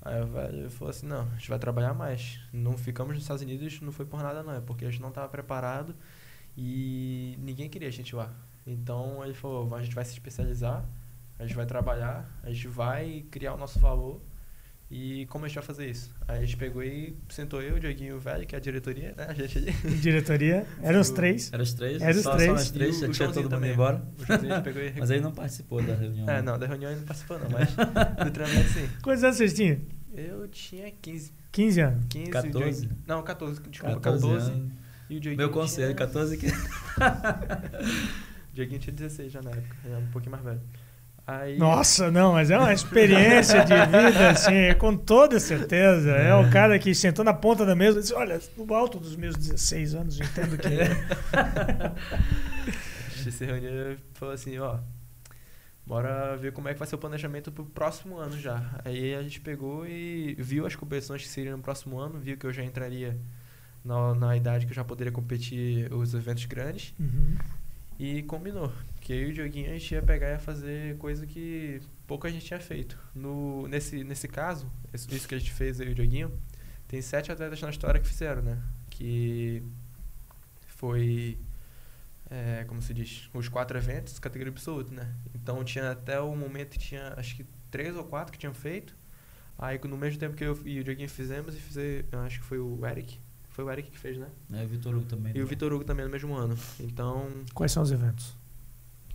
Aí 0.00 0.22
o 0.22 0.26
velho 0.26 0.70
falou 0.70 0.90
assim, 0.90 1.06
não, 1.06 1.22
a 1.22 1.34
gente 1.36 1.48
vai 1.48 1.58
trabalhar 1.58 1.92
mais. 1.92 2.40
Não 2.52 2.78
ficamos 2.78 3.12
nos 3.12 3.22
Estados 3.22 3.42
Unidos, 3.42 3.80
não 3.80 3.92
foi 3.92 4.06
por 4.06 4.22
nada 4.22 4.42
não, 4.42 4.54
é 4.54 4.60
porque 4.60 4.84
a 4.86 4.90
gente 4.90 5.02
não 5.02 5.10
estava 5.10 5.28
preparado 5.28 5.94
e 6.56 7.36
ninguém 7.40 7.68
queria 7.68 7.88
a 7.88 7.92
gente 7.92 8.16
lá. 8.16 8.32
Então 8.66 9.22
ele 9.22 9.34
falou, 9.34 9.74
a 9.74 9.82
gente 9.82 9.94
vai 9.94 10.04
se 10.04 10.12
especializar, 10.12 10.84
a 11.38 11.44
gente 11.44 11.54
vai 11.54 11.66
trabalhar, 11.66 12.26
a 12.42 12.50
gente 12.50 12.68
vai 12.68 13.26
criar 13.30 13.52
o 13.54 13.58
nosso 13.58 13.78
valor 13.78 14.22
e 14.88 15.26
como 15.26 15.44
a 15.44 15.48
gente 15.48 15.56
vai 15.56 15.64
fazer 15.64 15.90
isso? 15.90 16.14
Aí 16.28 16.38
a 16.38 16.40
gente 16.42 16.56
pegou 16.56 16.80
e 16.82 17.16
sentou 17.28 17.60
eu, 17.60 17.74
o 17.74 17.80
Dieguinho 17.80 18.10
e 18.10 18.12
o 18.12 18.20
velho, 18.20 18.46
que 18.46 18.54
é 18.54 18.58
a 18.58 18.60
diretoria, 18.60 19.14
né? 19.16 19.26
A 19.28 19.34
gente 19.34 19.58
ali. 19.58 19.72
Diretoria. 20.00 20.64
Eram 20.80 21.00
os 21.00 21.10
três. 21.10 21.52
Era 21.52 21.62
os 21.62 21.72
três? 21.72 22.00
Era 22.00 22.16
os 22.16 22.22
só, 22.22 22.36
três. 22.36 22.48
Só 22.50 22.54
nós 22.56 22.70
três, 22.70 22.98
já 23.00 23.08
tinha 23.08 23.28
todo 23.28 23.42
mundo 23.42 23.50
também. 23.50 23.72
embora. 23.72 24.02
E 24.94 24.94
Mas 25.00 25.10
ele 25.10 25.20
não 25.22 25.32
participou 25.32 25.82
da 25.82 25.94
reunião. 25.94 26.28
É, 26.30 26.34
né? 26.34 26.42
não, 26.42 26.58
da 26.58 26.66
reunião 26.66 26.90
ele 26.92 27.00
não 27.00 27.06
participou 27.06 27.38
não, 27.38 27.48
mas 27.50 27.74
do 27.74 28.30
treinamento 28.30 28.68
sim. 28.70 28.88
Quantos 29.02 29.24
anos 29.24 29.36
vocês 29.36 29.54
tinham? 29.54 29.78
Eu 30.14 30.46
tinha 30.48 30.90
15, 31.02 31.32
15 31.50 31.80
anos. 31.80 32.06
15 32.08 32.30
14? 32.30 32.56
o 32.56 32.60
Dieguinho- 32.70 32.96
Não, 33.06 33.22
14, 33.22 33.60
desculpa, 33.68 33.94
14 33.96 34.22
14. 34.26 34.50
anos. 34.52 34.72
E 35.10 35.16
o 35.16 35.20
Dieguinho 35.20 35.36
Meu 35.36 35.50
conselho, 35.50 35.88
tinha, 35.88 35.96
14 35.96 36.36
que. 36.38 36.46
O 36.46 36.50
Dieguinho 38.54 38.80
tinha 38.80 38.94
16 38.94 39.32
já 39.32 39.42
na 39.42 39.50
época, 39.50 39.76
era 39.84 39.98
um 39.98 40.06
pouquinho 40.06 40.32
mais 40.32 40.44
velho. 40.44 40.60
Aí, 41.26 41.58
Nossa, 41.58 42.08
não, 42.08 42.34
mas 42.34 42.52
é 42.52 42.58
uma 42.58 42.72
experiência 42.72 43.64
de 43.64 43.74
vida, 43.74 44.30
assim, 44.30 44.72
com 44.78 44.96
toda 44.96 45.40
certeza. 45.40 46.12
É 46.12 46.32
o 46.36 46.48
cara 46.50 46.78
que 46.78 46.94
sentou 46.94 47.24
na 47.24 47.34
ponta 47.34 47.66
da 47.66 47.74
mesa 47.74 47.98
e 47.98 48.02
disse: 48.02 48.14
Olha, 48.14 48.40
no 48.56 48.72
alto 48.72 49.00
dos 49.00 49.16
meus 49.16 49.36
16 49.36 49.94
anos, 49.96 50.20
entendo 50.20 50.56
que. 50.56 50.68
a 53.12 53.16
gente 53.16 53.32
se 53.32 53.44
reuniu 53.44 53.92
e 53.92 53.98
falou 54.14 54.34
assim, 54.34 54.56
ó, 54.58 54.78
bora 55.84 56.36
ver 56.36 56.52
como 56.52 56.68
é 56.68 56.72
que 56.72 56.78
vai 56.78 56.86
ser 56.86 56.94
o 56.94 56.98
planejamento 56.98 57.50
pro 57.50 57.64
próximo 57.64 58.18
ano 58.18 58.38
já. 58.38 58.80
Aí 58.84 59.12
a 59.12 59.22
gente 59.22 59.40
pegou 59.40 59.84
e 59.84 60.36
viu 60.38 60.64
as 60.64 60.76
competições 60.76 61.22
que 61.22 61.28
seriam 61.28 61.56
no 61.56 61.62
próximo 61.62 61.98
ano, 61.98 62.20
viu 62.20 62.36
que 62.36 62.46
eu 62.46 62.52
já 62.52 62.62
entraria 62.62 63.18
na, 63.84 64.14
na 64.14 64.36
idade 64.36 64.64
que 64.64 64.70
eu 64.70 64.76
já 64.76 64.84
poderia 64.84 65.12
competir 65.12 65.92
os 65.92 66.14
eventos 66.14 66.44
grandes. 66.44 66.94
Uhum. 67.00 67.36
E 67.98 68.22
combinou. 68.24 68.70
Que 69.06 69.12
eu 69.12 69.28
e 69.28 69.30
o 69.30 69.32
Dioguinho 69.32 69.70
a 69.70 69.72
gente 69.74 69.94
ia 69.94 70.02
pegar 70.02 70.30
e 70.30 70.32
ia 70.32 70.38
fazer 70.40 70.98
coisa 70.98 71.24
que 71.24 71.80
pouca 72.08 72.28
gente 72.28 72.44
tinha 72.44 72.58
feito. 72.58 72.98
No, 73.14 73.68
nesse, 73.68 74.02
nesse 74.02 74.26
caso, 74.26 74.68
isso 74.92 75.28
que 75.28 75.34
a 75.36 75.38
gente 75.38 75.52
fez 75.52 75.78
eu 75.78 75.86
e 75.86 75.92
o 75.92 75.94
Dioguinho, 75.94 76.36
tem 76.88 77.00
sete 77.00 77.30
atletas 77.30 77.62
na 77.62 77.70
história 77.70 78.00
que 78.00 78.08
fizeram, 78.08 78.42
né? 78.42 78.60
Que 78.90 79.62
foi, 80.66 81.38
é, 82.28 82.64
como 82.64 82.82
se 82.82 82.92
diz, 82.92 83.30
os 83.32 83.48
quatro 83.48 83.78
eventos, 83.78 84.18
categoria 84.18 84.52
absoluta, 84.52 84.92
né? 84.92 85.14
Então 85.32 85.62
tinha 85.62 85.92
até 85.92 86.18
o 86.18 86.34
momento, 86.34 86.76
tinha 86.76 87.14
acho 87.16 87.36
que 87.36 87.46
três 87.70 87.94
ou 87.94 88.02
quatro 88.02 88.32
que 88.32 88.38
tinham 88.40 88.54
feito. 88.54 88.96
Aí 89.56 89.78
no 89.84 89.96
mesmo 89.96 90.18
tempo 90.18 90.34
que 90.34 90.42
eu 90.42 90.58
e 90.64 90.80
o 90.80 90.82
Dioguinho 90.82 91.08
fizemos, 91.08 91.54
e 91.54 91.60
fizer, 91.60 92.06
eu 92.10 92.18
acho 92.22 92.40
que 92.40 92.44
foi 92.44 92.58
o 92.58 92.84
Eric. 92.84 93.20
Foi 93.50 93.64
o 93.64 93.70
Eric 93.70 93.88
que 93.88 93.98
fez, 94.00 94.18
né? 94.18 94.26
É, 94.52 94.64
o 94.64 94.66
Vitor 94.66 94.96
Hugo 94.96 95.06
também. 95.06 95.32
E 95.32 95.40
o 95.40 95.46
Vitor 95.46 95.72
Hugo 95.72 95.84
também 95.84 96.04
no 96.04 96.10
mesmo 96.10 96.34
ano. 96.34 96.58
Então, 96.80 97.30
Quais 97.54 97.70
são 97.70 97.84
os 97.84 97.92
eventos? 97.92 98.35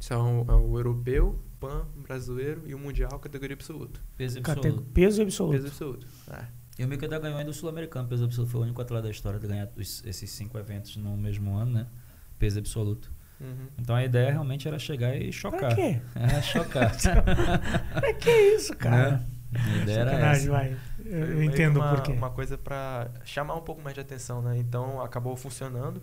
São 0.01 0.45
é 0.49 0.53
o 0.53 0.77
europeu, 0.77 1.39
pan, 1.59 1.85
brasileiro 1.95 2.63
e 2.65 2.73
o 2.75 2.79
mundial, 2.79 3.17
categoria 3.19 3.53
absoluta. 3.55 3.99
Peso 4.17 4.41
Cate- 4.41 4.59
absoluto. 4.59 4.83
Peso 4.91 5.21
absoluto. 5.21 5.53
Peso 5.53 5.67
absoluto. 5.67 6.07
É. 6.31 6.45
E 6.79 6.83
o 6.83 6.87
Mika 6.87 7.05
ainda 7.05 7.19
ganhou 7.19 7.37
ainda 7.37 7.51
o 7.51 7.53
Sul-Americano. 7.53 8.07
Peso 8.07 8.25
absoluto 8.25 8.51
foi 8.51 8.61
o 8.61 8.63
único 8.63 8.81
atleta 8.81 9.03
da 9.03 9.09
história 9.11 9.39
de 9.39 9.47
ganhar 9.47 9.69
os- 9.77 10.03
esses 10.05 10.29
cinco 10.31 10.57
eventos 10.57 10.97
no 10.97 11.15
mesmo 11.15 11.55
ano, 11.55 11.71
né? 11.71 11.87
Peso 12.39 12.59
absoluto. 12.59 13.11
Uhum. 13.39 13.67
Então 13.79 13.95
a 13.95 14.03
ideia 14.03 14.31
realmente 14.31 14.67
era 14.67 14.77
chegar 14.79 15.15
e 15.15 15.31
chocar. 15.31 15.59
Pra 15.59 15.75
quê? 15.75 16.01
É, 16.15 16.41
chocar. 16.41 16.91
Pra 17.93 18.13
que 18.13 18.29
isso, 18.55 18.75
cara? 18.75 19.11
Né? 19.11 19.25
A 19.53 19.77
ideia 19.83 19.99
era 19.99 20.11
essa. 20.31 20.49
vai. 20.49 20.77
Eu, 21.05 21.19
eu 21.25 21.43
entendo 21.43 21.77
uma, 21.77 21.93
por 21.95 22.01
quê. 22.03 22.11
Uma 22.13 22.29
coisa 22.29 22.57
pra 22.57 23.09
chamar 23.25 23.55
um 23.55 23.61
pouco 23.61 23.81
mais 23.81 23.93
de 23.93 23.99
atenção, 24.01 24.41
né? 24.41 24.57
Então 24.57 25.01
acabou 25.01 25.35
funcionando. 25.35 26.01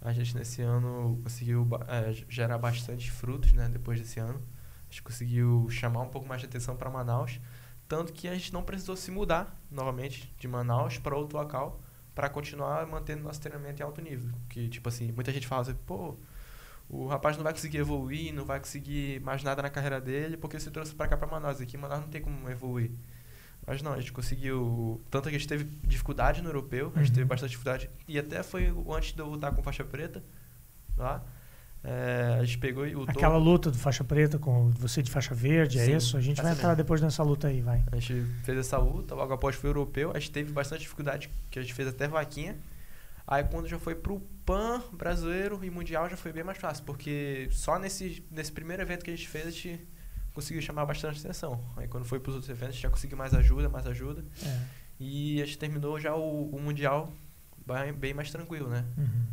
A 0.00 0.12
gente 0.12 0.36
nesse 0.36 0.62
ano 0.62 1.20
conseguiu 1.22 1.68
é, 1.88 2.12
gerar 2.28 2.58
bastante 2.58 3.10
frutos, 3.10 3.52
né? 3.52 3.68
Depois 3.68 3.98
desse 3.98 4.20
ano. 4.20 4.42
A 4.88 4.90
gente 4.90 5.02
conseguiu 5.02 5.68
chamar 5.70 6.02
um 6.02 6.08
pouco 6.08 6.26
mais 6.26 6.40
de 6.40 6.46
atenção 6.46 6.76
para 6.76 6.88
Manaus. 6.90 7.40
Tanto 7.86 8.12
que 8.12 8.28
a 8.28 8.34
gente 8.34 8.52
não 8.52 8.62
precisou 8.62 8.96
se 8.96 9.10
mudar 9.10 9.58
novamente 9.70 10.34
de 10.38 10.46
Manaus 10.46 10.98
para 10.98 11.16
outro 11.16 11.36
local 11.36 11.80
para 12.14 12.28
continuar 12.28 12.86
mantendo 12.86 13.22
nosso 13.22 13.40
treinamento 13.40 13.80
em 13.80 13.84
alto 13.84 14.00
nível. 14.00 14.32
Que, 14.48 14.68
tipo 14.68 14.88
assim, 14.88 15.12
muita 15.12 15.32
gente 15.32 15.46
fala 15.46 15.62
assim, 15.62 15.74
pô, 15.86 16.16
o 16.88 17.06
rapaz 17.06 17.36
não 17.36 17.44
vai 17.44 17.52
conseguir 17.52 17.78
evoluir, 17.78 18.34
não 18.34 18.44
vai 18.44 18.58
conseguir 18.58 19.20
mais 19.20 19.42
nada 19.42 19.62
na 19.62 19.70
carreira 19.70 20.00
dele 20.00 20.36
porque 20.36 20.58
se 20.58 20.70
trouxe 20.70 20.94
para 20.94 21.08
cá 21.08 21.16
para 21.16 21.28
Manaus. 21.28 21.60
Aqui 21.60 21.76
Manaus 21.76 22.00
não 22.00 22.08
tem 22.08 22.20
como 22.20 22.48
evoluir. 22.48 22.90
Mas 23.68 23.82
não, 23.82 23.92
a 23.92 24.00
gente 24.00 24.12
conseguiu. 24.12 25.00
Tanto 25.10 25.28
que 25.28 25.36
a 25.36 25.38
gente 25.38 25.46
teve 25.46 25.64
dificuldade 25.86 26.40
no 26.40 26.48
europeu, 26.48 26.90
a 26.96 27.00
gente 27.00 27.08
Uhum. 27.10 27.14
teve 27.16 27.26
bastante 27.26 27.50
dificuldade. 27.50 27.90
E 28.08 28.18
até 28.18 28.42
foi 28.42 28.72
antes 28.96 29.12
de 29.12 29.20
eu 29.20 29.26
lutar 29.28 29.54
com 29.54 29.62
faixa 29.62 29.84
preta 29.84 30.24
lá. 30.96 31.22
é, 31.84 32.38
a 32.40 32.44
gente 32.44 32.58
pegou 32.58 32.84
e 32.86 32.94
lutou. 32.94 33.14
Aquela 33.14 33.36
luta 33.36 33.70
do 33.70 33.78
faixa 33.78 34.02
preta 34.02 34.36
com 34.38 34.70
você 34.70 35.00
de 35.02 35.10
faixa 35.10 35.32
verde, 35.34 35.78
é 35.78 35.84
Sim, 35.84 35.96
isso? 35.96 36.16
A 36.16 36.20
gente 36.20 36.42
vai 36.42 36.50
entrar 36.52 36.68
mesmo. 36.70 36.76
depois 36.82 37.00
nessa 37.00 37.22
luta 37.22 37.46
aí, 37.48 37.60
vai. 37.60 37.84
A 37.92 37.96
gente 38.00 38.24
fez 38.42 38.58
essa 38.58 38.78
luta, 38.78 39.14
logo 39.14 39.32
após 39.32 39.54
foi 39.54 39.70
europeu. 39.70 40.10
A 40.12 40.18
gente 40.18 40.32
teve 40.32 40.50
bastante 40.52 40.80
dificuldade, 40.80 41.30
que 41.50 41.58
a 41.58 41.62
gente 41.62 41.72
fez 41.74 41.86
até 41.88 42.08
vaquinha. 42.08 42.56
Aí 43.26 43.44
quando 43.44 43.68
já 43.68 43.78
foi 43.78 43.94
pro 43.94 44.20
PAN 44.46 44.82
brasileiro 44.92 45.60
e 45.62 45.68
mundial 45.70 46.08
já 46.08 46.16
foi 46.16 46.32
bem 46.32 46.42
mais 46.42 46.56
fácil, 46.58 46.82
porque 46.84 47.46
só 47.52 47.78
nesse, 47.78 48.24
nesse 48.30 48.50
primeiro 48.50 48.82
evento 48.82 49.04
que 49.04 49.10
a 49.10 49.14
gente 49.16 49.28
fez 49.28 49.46
a 49.46 49.50
gente 49.50 49.86
conseguiu 50.38 50.62
chamar 50.62 50.86
bastante 50.86 51.18
atenção. 51.20 51.60
Aí 51.76 51.88
quando 51.88 52.04
foi 52.04 52.20
pros 52.20 52.34
outros 52.36 52.48
eventos 52.50 52.68
a 52.68 52.72
gente 52.72 52.82
já 52.82 52.90
conseguiu 52.90 53.18
mais 53.18 53.34
ajuda, 53.34 53.68
mais 53.68 53.86
ajuda. 53.86 54.24
É. 54.42 54.60
E 55.00 55.42
a 55.42 55.44
gente 55.44 55.58
terminou 55.58 55.98
já 55.98 56.14
o, 56.14 56.48
o 56.54 56.60
mundial 56.60 57.12
bem, 57.66 57.92
bem 57.92 58.14
mais 58.14 58.30
tranquilo, 58.30 58.68
né? 58.68 58.84
Uhum. 58.96 59.26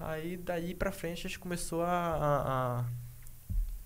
Aí 0.00 0.36
daí 0.36 0.74
pra 0.74 0.90
frente 0.90 1.20
a 1.26 1.28
gente 1.28 1.38
começou 1.38 1.82
a, 1.82 1.88
a, 1.88 2.80
a- 2.80 2.84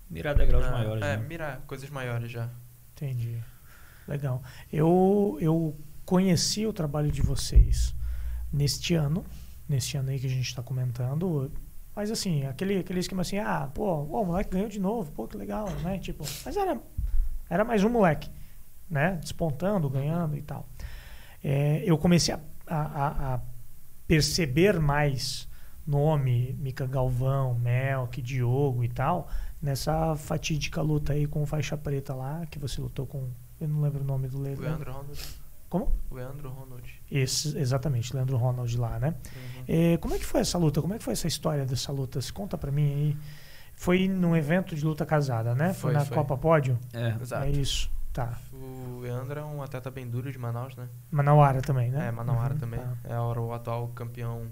Mirar 0.09 0.35
degraus 0.35 0.65
a- 0.65 0.71
maiores, 0.71 1.03
é, 1.03 1.17
né? 1.17 1.23
mirar 1.27 1.61
coisas 1.67 1.89
maiores 1.89 2.31
já. 2.31 2.49
Entendi. 2.93 3.39
Legal. 4.07 4.41
Eu, 4.73 5.37
eu 5.41 5.77
conheci 6.05 6.65
o 6.65 6.73
trabalho 6.73 7.11
de 7.11 7.21
vocês 7.21 7.93
neste 8.51 8.95
ano, 8.95 9.25
neste 9.67 9.97
ano 9.97 10.09
aí 10.09 10.19
que 10.19 10.25
a 10.25 10.29
gente 10.29 10.47
está 10.47 10.63
comentando, 10.63 11.51
Mas 11.97 12.11
assim, 12.11 12.45
aquele, 12.45 12.77
aquele 12.77 12.99
esquema 12.99 13.23
assim, 13.23 13.39
ah, 13.39 13.71
pô, 13.73 14.03
o 14.03 14.23
moleque 14.23 14.51
ganhou 14.51 14.69
de 14.69 14.79
novo, 14.79 15.11
pô, 15.13 15.27
que 15.27 15.35
legal, 15.35 15.67
né? 15.81 15.97
Tipo, 15.97 16.23
mas 16.45 16.55
era, 16.55 16.79
era 17.49 17.65
mais 17.65 17.83
um 17.83 17.89
moleque, 17.89 18.29
né? 18.87 19.15
Despontando, 19.19 19.89
ganhando 19.89 20.37
e 20.37 20.43
tal. 20.43 20.69
É, 21.43 21.81
eu 21.83 21.97
comecei 21.97 22.35
a, 22.35 22.39
a, 22.67 23.33
a 23.33 23.39
perceber 24.05 24.79
mais 24.79 25.49
nome, 25.87 26.55
Mica 26.59 26.85
Galvão, 26.85 27.55
Melk, 27.55 28.21
Diogo 28.21 28.83
e 28.83 28.89
tal, 28.89 29.27
nessa 29.59 30.15
fatídica 30.15 30.83
luta 30.83 31.13
aí 31.13 31.25
com 31.25 31.47
faixa 31.47 31.75
preta 31.75 32.13
lá, 32.13 32.45
que 32.45 32.59
você 32.59 32.79
lutou 32.79 33.07
com. 33.07 33.27
Eu 33.59 33.67
não 33.67 33.81
lembro 33.81 34.01
o 34.01 34.05
nome 34.05 34.27
do 34.27 34.39
Leandro. 34.39 34.65
Leandro. 34.65 34.93
Como? 35.69 35.91
Leandro 36.11 36.49
Ronald. 36.49 37.01
Esse, 37.11 37.57
exatamente, 37.57 38.13
Leandro 38.15 38.37
Ronald 38.37 38.77
lá, 38.77 38.99
né? 38.99 39.15
Uhum. 39.35 39.63
É, 39.67 39.97
como 39.97 40.13
é 40.13 40.17
que 40.19 40.25
foi 40.25 40.39
essa 40.41 40.57
luta? 40.57 40.81
Como 40.81 40.93
é 40.93 40.97
que 40.97 41.03
foi 41.03 41.13
essa 41.13 41.27
história 41.27 41.65
dessa 41.65 41.91
luta? 41.91 42.21
Se 42.21 42.31
conta 42.31 42.57
pra 42.57 42.71
mim 42.71 42.83
aí. 42.93 43.17
Foi 43.75 44.07
num 44.07 44.35
evento 44.35 44.75
de 44.75 44.83
luta 44.83 45.05
casada, 45.05 45.53
né? 45.53 45.73
Foi, 45.73 45.91
Foi, 45.91 45.93
na 45.93 46.05
foi. 46.05 46.15
Copa 46.17 46.35
Pódio? 46.37 46.79
É, 46.93 47.15
Exato. 47.21 47.45
É 47.45 47.49
isso. 47.51 47.91
Tá. 48.11 48.35
O 48.51 48.99
Leandro 49.01 49.39
é 49.39 49.43
um 49.43 49.61
atleta 49.61 49.91
bem 49.91 50.09
duro 50.09 50.31
de 50.31 50.39
Manaus, 50.39 50.75
né? 50.75 50.87
Manauara 51.11 51.61
também, 51.61 51.91
né? 51.91 52.07
É, 52.07 52.11
Manauara 52.11 52.55
Uhum, 52.55 52.59
também. 52.59 52.79
tá. 52.79 52.95
É 53.03 53.19
o 53.19 53.53
atual 53.53 53.87
campeão 53.89 54.47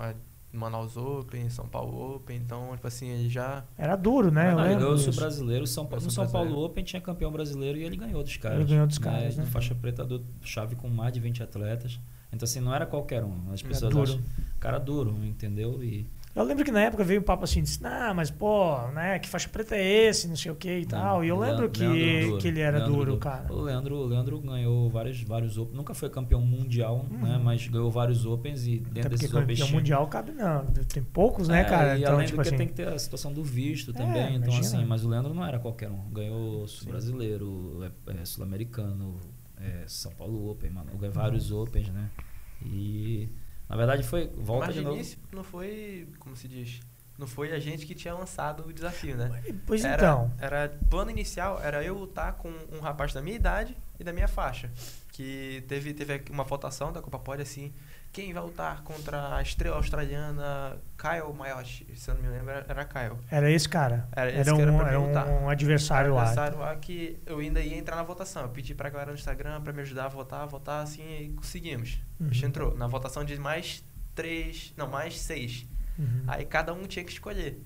é, 0.00 0.14
Manaus 0.54 0.96
Open, 0.96 1.48
São 1.50 1.66
Paulo 1.68 2.16
Open. 2.16 2.36
Então, 2.36 2.70
tipo 2.74 2.86
assim, 2.86 3.08
ele 3.08 3.28
já. 3.28 3.64
Era 3.76 3.96
duro, 3.96 4.30
né? 4.30 4.52
Não, 4.52 4.64
ele 4.64 4.74
ganhou 4.76 4.94
o 4.96 5.12
brasileiro. 5.12 5.66
São, 5.66 5.84
Pa- 5.84 5.96
Ganhou 5.96 6.04
no 6.06 6.10
São 6.10 6.24
Paulo 6.24 6.46
brasileiro. 6.48 6.70
Open 6.70 6.84
tinha 6.84 7.02
campeão 7.02 7.30
brasileiro 7.32 7.78
e 7.78 7.82
ele 7.84 7.96
ganhou 7.96 8.22
dos 8.22 8.36
caras. 8.36 8.58
Ele 8.60 8.68
ganhou 8.68 8.86
dos 8.86 8.98
caras, 8.98 9.36
né? 9.36 9.44
Faixa 9.46 9.74
preta 9.74 10.04
do 10.04 10.24
chave 10.42 10.76
com 10.76 10.88
mais 10.88 11.12
de 11.12 11.20
20 11.20 11.42
atletas. 11.42 11.98
Então, 12.32 12.44
assim, 12.44 12.60
não 12.60 12.74
era 12.74 12.84
qualquer 12.86 13.22
um. 13.22 13.52
As 13.52 13.60
Era 13.60 13.68
pessoas 13.68 13.92
duro. 13.92 14.02
acham. 14.02 14.20
Cara 14.58 14.78
duro, 14.78 15.14
entendeu? 15.24 15.82
E 15.84 16.06
Eu 16.36 16.42
lembro 16.42 16.64
que 16.64 16.72
na 16.72 16.80
época 16.80 17.04
veio 17.04 17.20
o 17.20 17.22
papo 17.22 17.44
assim, 17.44 17.62
disse, 17.62 17.78
ah, 17.86 18.12
mas 18.12 18.28
pô, 18.28 18.76
né, 18.88 19.20
que 19.20 19.28
faixa 19.28 19.48
preta 19.48 19.76
é 19.76 19.84
esse, 20.08 20.26
não 20.26 20.34
sei 20.34 20.50
o 20.50 20.56
que 20.56 20.78
e 20.80 20.84
tal. 20.84 21.24
E 21.24 21.28
eu 21.28 21.38
lembro 21.38 21.58
Leandro- 21.62 21.70
que, 21.70 21.86
Leandro 21.86 22.38
que 22.38 22.48
ele 22.48 22.60
era 22.60 22.78
Leandro 22.78 22.96
duro, 22.96 23.16
cara. 23.18 23.52
O 23.52 23.60
Leandro, 23.62 23.94
o 23.96 24.04
Leandro 24.06 24.40
ganhou 24.40 24.90
vários, 24.90 25.22
vários 25.22 25.56
Opens. 25.56 25.76
Nunca 25.76 25.94
foi 25.94 26.10
campeão 26.10 26.40
mundial, 26.40 27.06
Uhum. 27.08 27.18
né? 27.22 27.40
Mas 27.42 27.68
ganhou 27.68 27.88
vários 27.88 28.26
Opens 28.26 28.66
e 28.66 28.78
dentro 28.78 28.90
porque 29.02 29.08
desses 29.10 29.32
Opens 29.32 29.60
campeão 29.60 29.68
mundial 29.78 30.06
cabe 30.08 30.32
não. 30.32 30.64
Tem 30.92 31.04
poucos, 31.04 31.46
né, 31.46 31.60
É, 31.60 31.64
cara? 31.64 31.96
E 31.96 32.00
Então, 32.02 32.14
além 32.14 32.26
tipo 32.26 32.38
do 32.38 32.42
que 32.42 32.48
assim. 32.48 32.56
tem 32.58 32.66
que 32.66 32.74
ter 32.74 32.88
a 32.88 32.98
situação 32.98 33.32
do 33.32 33.44
visto 33.44 33.92
É, 33.92 33.94
também. 33.94 34.34
então, 34.34 34.48
imagina. 34.52 34.60
assim, 34.60 34.84
mas 34.84 35.04
o 35.04 35.08
Leandro 35.08 35.32
não 35.32 35.46
era 35.46 35.60
qualquer 35.60 35.88
um. 35.88 36.10
Ganhou 36.10 36.66
Sim. 36.66 36.86
brasileiro, 36.90 37.78
é, 38.08 38.20
é, 38.20 38.24
sul-americano, 38.24 39.20
é, 39.60 39.84
São 39.86 40.10
Paulo 40.12 40.50
Open, 40.50 40.68
mano. 40.70 40.90
Ganhou 40.98 41.14
vários 41.14 41.52
Opens, 41.52 41.88
né? 41.90 42.10
E 42.66 43.28
na 43.74 43.78
verdade 43.78 44.04
foi. 44.04 44.30
Volta 44.36 44.66
Mas 44.66 44.74
de 44.74 44.80
de 44.80 44.84
novo. 44.84 44.96
início 44.96 45.18
não 45.32 45.42
foi, 45.42 46.08
como 46.20 46.36
se 46.36 46.46
diz, 46.46 46.80
não 47.18 47.26
foi 47.26 47.52
a 47.52 47.58
gente 47.58 47.84
que 47.84 47.94
tinha 47.94 48.14
lançado 48.14 48.68
o 48.68 48.72
desafio, 48.72 49.16
né? 49.16 49.42
Pois 49.66 49.84
era, 49.84 49.96
então. 49.96 50.32
Era, 50.38 50.68
plano 50.88 51.10
inicial 51.10 51.60
era 51.60 51.82
eu 51.82 51.98
lutar 51.98 52.34
com 52.34 52.52
um 52.72 52.78
rapaz 52.78 53.12
da 53.12 53.20
minha 53.20 53.34
idade 53.34 53.76
e 53.98 54.04
da 54.04 54.12
minha 54.12 54.28
faixa. 54.28 54.70
Que 55.08 55.64
teve, 55.66 55.92
teve 55.92 56.22
uma 56.30 56.44
votação 56.44 56.92
da 56.92 57.02
Copa 57.02 57.18
Pod 57.18 57.42
assim. 57.42 57.72
Quem 58.14 58.32
vai 58.32 58.42
lutar 58.44 58.82
contra 58.84 59.34
a 59.36 59.42
estrela 59.42 59.74
australiana 59.76 60.78
Kyle 60.96 61.34
Mayotte? 61.36 61.84
Se 61.96 62.08
eu 62.08 62.14
não 62.14 62.22
me 62.22 62.28
lembro, 62.28 62.50
era- 62.50 62.64
era 62.68 62.84
Kyle. 62.84 63.18
Era 63.28 63.50
esse 63.50 63.68
cara. 63.68 64.08
Era 64.12 64.30
esse 64.30 64.38
era 64.48 64.54
que 64.56 64.62
era 64.62 64.72
um, 64.72 64.76
pra 64.76 64.84
mim 64.86 64.90
era 64.92 64.98
lutar. 65.00 65.26
um 65.28 65.48
adversário 65.50 66.14
lá. 66.14 66.20
adversário 66.22 66.58
lá 66.58 66.76
que 66.76 67.20
eu 67.26 67.40
ainda 67.40 67.60
ia 67.60 67.76
entrar 67.76 67.96
na 67.96 68.04
votação. 68.04 68.42
Eu 68.42 68.50
pedi 68.50 68.72
pra 68.72 68.88
galera 68.88 69.10
no 69.10 69.18
Instagram 69.18 69.60
pra 69.62 69.72
me 69.72 69.82
ajudar 69.82 70.04
a 70.04 70.08
votar, 70.08 70.46
votar 70.46 70.84
assim 70.84 71.02
e 71.02 71.28
conseguimos. 71.30 71.98
Uhum. 72.20 72.28
A 72.30 72.32
gente 72.32 72.46
entrou 72.46 72.76
na 72.76 72.86
votação 72.86 73.24
de 73.24 73.36
mais 73.36 73.84
três, 74.14 74.72
não, 74.76 74.86
mais 74.88 75.18
seis. 75.18 75.66
Uhum. 75.98 76.22
Aí 76.28 76.44
cada 76.46 76.72
um 76.72 76.84
tinha 76.86 77.04
que 77.04 77.10
escolher. 77.10 77.60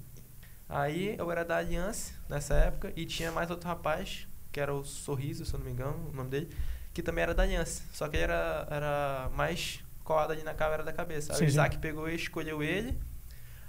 Aí 0.66 1.14
eu 1.18 1.30
era 1.30 1.44
da 1.44 1.58
Aliança 1.58 2.14
nessa 2.28 2.54
época 2.54 2.90
e 2.96 3.04
tinha 3.04 3.30
mais 3.30 3.50
outro 3.50 3.68
rapaz, 3.68 4.26
que 4.50 4.58
era 4.58 4.72
o 4.74 4.82
Sorriso, 4.82 5.44
se 5.44 5.52
eu 5.52 5.58
não 5.58 5.66
me 5.66 5.72
engano, 5.72 6.08
o 6.10 6.16
nome 6.16 6.30
dele, 6.30 6.48
que 6.94 7.02
também 7.02 7.22
era 7.22 7.34
da 7.34 7.42
Aliança. 7.42 7.82
Só 7.92 8.08
que 8.08 8.16
ele 8.16 8.24
era, 8.24 8.66
era 8.70 9.30
mais 9.34 9.84
colado 10.08 10.30
ali 10.30 10.42
na 10.42 10.54
câmera 10.54 10.82
da 10.82 10.92
cabeça. 10.92 11.34
Aí 11.34 11.38
Sim, 11.38 11.44
o 11.44 11.46
sim. 11.48 11.52
Isaac 11.52 11.76
pegou 11.78 12.08
e 12.08 12.14
escolheu 12.14 12.62
ele. 12.62 12.98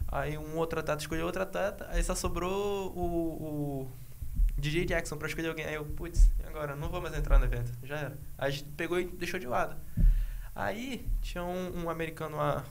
Aí 0.07 0.37
um 0.37 0.55
outro 0.55 0.79
atleta 0.79 1.01
escolheu 1.01 1.25
outro 1.25 1.41
atleta. 1.41 1.85
Aí 1.89 2.01
só 2.01 2.15
sobrou 2.15 2.93
o, 2.95 3.83
o 3.83 3.91
DJ 4.57 4.85
Jackson 4.85 5.17
pra 5.17 5.27
escolher 5.27 5.49
alguém. 5.49 5.65
Aí 5.65 5.75
eu, 5.75 5.83
putz, 5.83 6.31
agora? 6.47 6.77
Não 6.77 6.89
vou 6.89 7.01
mais 7.01 7.13
entrar 7.13 7.37
no 7.37 7.45
evento. 7.45 7.73
Já 7.83 7.97
era. 7.97 8.17
Aí 8.37 8.47
a 8.47 8.49
gente 8.49 8.63
pegou 8.71 8.97
e 8.97 9.05
deixou 9.05 9.37
de 9.37 9.47
lado. 9.47 9.75
Aí 10.55 11.05
tinha 11.21 11.43
um, 11.43 11.83
um 11.83 11.89
americano 11.89 12.37
lá, 12.37 12.63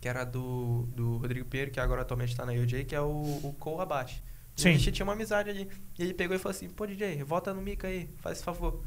que 0.00 0.08
era 0.08 0.24
do, 0.24 0.88
do 0.94 1.18
Rodrigo 1.18 1.48
Pinheiro, 1.48 1.72
que 1.72 1.80
agora 1.80 2.02
atualmente 2.02 2.36
tá 2.36 2.46
na 2.46 2.52
UJ, 2.52 2.84
que 2.84 2.94
é 2.94 3.00
o, 3.00 3.40
o 3.42 3.52
Cole 3.58 3.82
Abate. 3.82 4.22
E 4.56 4.60
Sim. 4.60 4.68
A 4.68 4.72
gente 4.72 4.92
tinha 4.92 5.04
uma 5.04 5.12
amizade 5.12 5.50
ali. 5.50 5.68
E 5.98 6.02
ele 6.02 6.14
pegou 6.14 6.36
e 6.36 6.38
falou 6.38 6.54
assim, 6.54 6.70
pô 6.70 6.86
DJ, 6.86 7.22
volta 7.24 7.52
no 7.52 7.60
Mica 7.60 7.88
aí, 7.88 8.08
faz 8.18 8.36
esse 8.38 8.44
favor. 8.44 8.82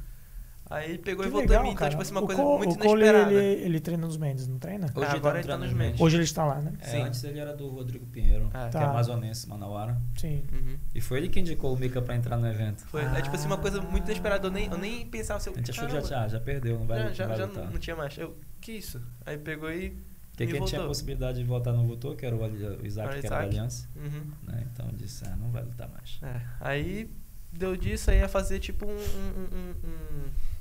Aí 0.70 0.90
ele 0.92 0.98
pegou 1.00 1.24
Que 1.24 1.30
e 1.30 1.32
voltou 1.32 1.50
legal, 1.50 1.64
em 1.64 1.68
mim. 1.68 1.72
Então, 1.74 1.80
cara. 1.80 1.90
tipo 1.90 2.02
assim, 2.04 2.12
uma 2.12 2.22
o 2.22 2.26
coisa 2.28 2.42
Cole, 2.44 2.58
muito 2.68 2.76
o 2.76 2.78
Cole, 2.84 3.02
inesperada. 3.02 3.34
ele, 3.34 3.62
ele 3.66 3.80
treina 3.80 4.06
nos 4.06 4.18
Mendes, 4.18 4.48
não 4.48 4.60
treina? 4.60 4.86
Hoje 4.86 4.94
Ah, 4.98 5.10
ele 5.10 5.18
agora 5.18 5.40
ele 5.40 5.48
tá 5.48 5.58
nos 5.58 5.74
Mendes. 5.74 6.00
Hoje 6.00 6.16
ele 6.18 6.24
está 6.24 6.46
lá, 6.46 6.62
né? 6.62 6.74
É, 6.80 6.86
Sim. 6.86 7.02
antes 7.02 7.24
ele 7.24 7.40
era 7.40 7.56
do 7.56 7.68
Rodrigo 7.70 8.06
Pinheiro, 8.06 8.52
É. 8.54 8.66
que 8.68 8.72
Tá. 8.74 8.82
é 8.82 8.86
amazonense, 8.86 9.50
Manauara. 9.50 10.00
Sim. 10.16 10.44
Uhum. 10.54 10.78
E 10.94 11.02
foi 11.02 11.18
ele 11.18 11.30
que 11.30 11.40
indicou 11.40 11.74
o 11.74 11.80
Mika 11.80 12.02
pra 12.04 12.16
entrar 12.16 12.38
no 12.38 12.46
evento. 12.48 12.86
Foi, 12.86 13.02
é 13.04 13.22
tipo 13.22 13.36
assim, 13.36 13.48
uma 13.48 13.58
coisa 13.58 13.82
muito 13.82 14.06
inesperada. 14.06 14.46
Eu 14.48 14.52
nem, 14.52 14.68
eu 14.68 14.78
nem 14.78 15.08
pensava 15.08 15.40
se 15.40 15.50
eu. 15.50 15.54
A 15.54 15.58
gente 15.58 15.72
achou 15.72 15.88
que 15.88 15.92
já, 15.94 16.02
já, 16.02 16.28
já 16.28 16.40
perdeu, 16.40 16.78
não 16.78 16.86
vai, 16.86 17.00
já, 17.00 17.06
não 17.08 17.14
já, 17.16 17.28
vai 17.28 17.38
já 17.38 17.46
lutar. 17.46 17.64
não, 17.66 17.72
não 17.72 17.80
tinha 17.80 17.96
mais. 17.96 18.16
Eu, 18.18 18.38
que 18.62 18.74
isso? 18.74 19.02
Aí 19.26 19.38
pegou 19.40 19.72
e. 19.72 19.90
Porque 20.38 20.46
quem 20.54 20.54
tinha 20.54 20.62
a 20.62 20.84
voltou. 20.84 20.88
possibilidade 20.88 21.40
de 21.40 21.44
votar 21.44 21.74
não 21.74 21.86
votou, 21.88 22.16
que 22.16 22.26
era 22.26 22.34
o, 22.36 22.40
o 22.40 22.86
Isaac, 22.86 23.18
o 23.18 23.20
que 23.20 23.26
era 23.26 23.36
da 23.36 23.42
Isaac. 23.42 23.44
Aliança. 23.48 23.90
Uhum. 23.96 24.32
Né? 24.44 24.68
Então 24.72 24.88
disse, 24.94 25.26
ah, 25.26 25.36
não 25.36 25.50
vai 25.52 25.64
lutar 25.64 25.90
mais. 25.90 26.18
É, 26.22 26.42
aí 26.62 27.10
deu 27.52 27.76
disso, 27.76 28.12
aí 28.12 28.18
ia 28.20 28.30
fazer 28.30 28.60
tipo 28.60 28.86
um, 28.86 28.90
um- 28.92 29.50
um- 29.58 29.76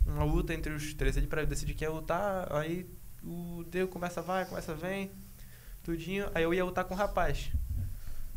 um- 0.08 0.12
uma 0.14 0.24
luta 0.24 0.54
entre 0.54 0.72
os 0.72 0.94
três 0.94 1.16
ali 1.16 1.26
pra 1.26 1.44
decidir 1.44 1.74
quem 1.74 1.86
ia 1.86 1.92
lutar. 1.92 2.50
Aí 2.52 2.86
o 3.22 3.64
deu 3.70 3.88
começa 3.88 4.22
vai, 4.22 4.44
começa 4.46 4.74
vem, 4.74 5.10
tudinho. 5.82 6.30
Aí 6.34 6.42
eu 6.42 6.54
ia 6.54 6.64
lutar 6.64 6.84
com 6.84 6.94
o 6.94 6.96
rapaz. 6.96 7.50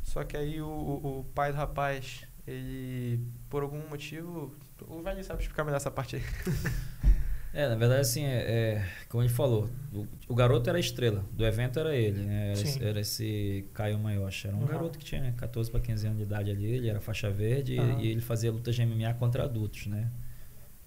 Só 0.03 0.23
que 0.23 0.35
aí 0.35 0.61
o, 0.61 0.67
o, 0.67 1.19
o 1.19 1.23
pai 1.35 1.51
do 1.51 1.57
rapaz, 1.57 2.25
ele, 2.47 3.19
por 3.49 3.63
algum 3.63 3.87
motivo. 3.87 4.53
O 4.87 5.01
velho 5.01 5.23
sabe 5.23 5.41
explicar 5.41 5.63
melhor 5.63 5.77
essa 5.77 5.91
parte 5.91 6.15
aí. 6.17 6.23
É, 7.53 7.67
na 7.67 7.75
verdade, 7.75 8.01
assim, 8.01 8.23
é, 8.23 8.77
é, 8.77 8.85
como 9.09 9.21
ele 9.23 9.29
falou, 9.29 9.69
o, 9.93 10.07
o 10.29 10.33
garoto 10.35 10.69
era 10.69 10.77
a 10.77 10.79
estrela, 10.79 11.25
do 11.33 11.45
evento 11.45 11.79
era 11.79 11.93
ele, 11.93 12.21
né? 12.21 12.53
Era, 12.53 12.85
era 12.89 12.99
esse 13.01 13.65
Caio 13.73 13.99
Maioshi. 13.99 14.47
Era 14.47 14.55
um 14.55 14.61
Uhum. 14.61 14.67
garoto 14.67 14.97
que 14.97 15.03
tinha 15.03 15.33
14 15.33 15.69
para 15.69 15.81
15 15.81 16.05
anos 16.07 16.17
de 16.17 16.23
idade 16.23 16.49
ali, 16.49 16.65
ele 16.65 16.87
era 16.89 17.01
faixa 17.01 17.29
verde 17.29 17.73
e- 17.73 17.77
Aham. 17.79 17.99
e, 18.01 18.07
ele 18.07 18.21
fazia 18.21 18.51
luta 18.51 18.71
de 18.71 18.81
MMA 18.81 19.13
contra 19.15 19.43
adultos, 19.43 19.87
né? 19.87 20.09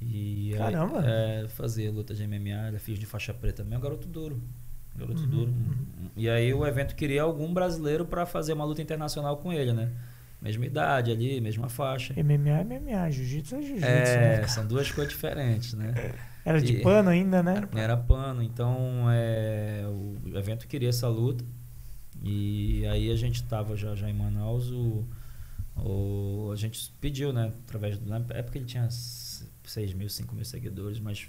E 0.01 0.53
aí, 0.55 0.59
Caramba! 0.59 1.03
É, 1.07 1.47
fazia 1.49 1.91
luta 1.91 2.15
de 2.15 2.23
MMA, 2.25 2.69
ele 2.69 2.77
é 2.77 2.79
filho 2.79 2.99
de 2.99 3.07
faixa 3.07 3.33
preta 3.35 3.63
também, 3.63 3.75
é 3.75 3.79
um 3.79 3.83
garoto 3.83 4.09
duro. 4.09 4.41
Garoto 4.97 5.21
Uhum, 5.23 5.29
duro. 5.29 5.51
uhum. 5.51 6.11
E 6.17 6.29
aí 6.31 6.55
o 6.55 6.67
evento 6.67 6.95
queria 6.95 7.23
algum 7.23 7.53
brasileiro 7.53 8.07
para 8.07 8.25
fazer 8.25 8.53
uma 8.55 8.65
luta 8.65 8.81
internacional 8.81 9.37
com 9.37 9.53
ele, 9.53 9.73
né? 9.73 9.91
Mesma 10.41 10.67
idade 10.67 11.11
ali, 11.11 11.41
mesma 11.41 11.69
faixa. 11.69 12.15
MMA 12.17 12.59
é 12.59 12.61
MMA, 12.63 13.11
jiu-jitsu 13.11 13.57
é 13.57 13.63
jiu-jitsu. 13.63 13.87
É, 13.87 14.41
né? 14.41 14.47
são 14.49 14.67
duas 14.67 14.91
coisas 14.91 15.13
diferentes, 15.13 15.75
né? 15.75 15.93
Era 16.45 16.61
de 16.61 16.75
e- 16.75 16.83
pano 16.83 17.09
ainda, 17.09 17.43
né? 17.43 17.67
Era 17.75 17.97
pano, 17.97 18.43
então 18.43 19.07
é, 19.11 19.85
o 19.89 20.37
evento 20.37 20.67
queria 20.67 20.89
essa 20.91 21.09
luta. 21.09 21.45
E 22.23 22.87
aí 22.87 23.11
a 23.11 23.17
gente 23.17 23.37
estava 23.37 23.77
já, 23.77 23.95
já 23.95 24.09
em 24.09 24.13
Manaus, 24.15 24.71
o, 24.71 25.05
o- 25.77 26.51
a 26.53 26.57
gente 26.57 26.93
pediu, 27.01 27.33
né? 27.33 27.53
Através 27.67 27.99
do, 27.99 28.09
na 28.09 28.17
época 28.31 28.59
ele 28.59 28.67
tinha 28.67 28.89
6 28.91 29.95
mil, 29.95 30.09
5 30.09 30.35
mil 30.35 30.45
seguidores, 30.45 30.99
mas 31.01 31.29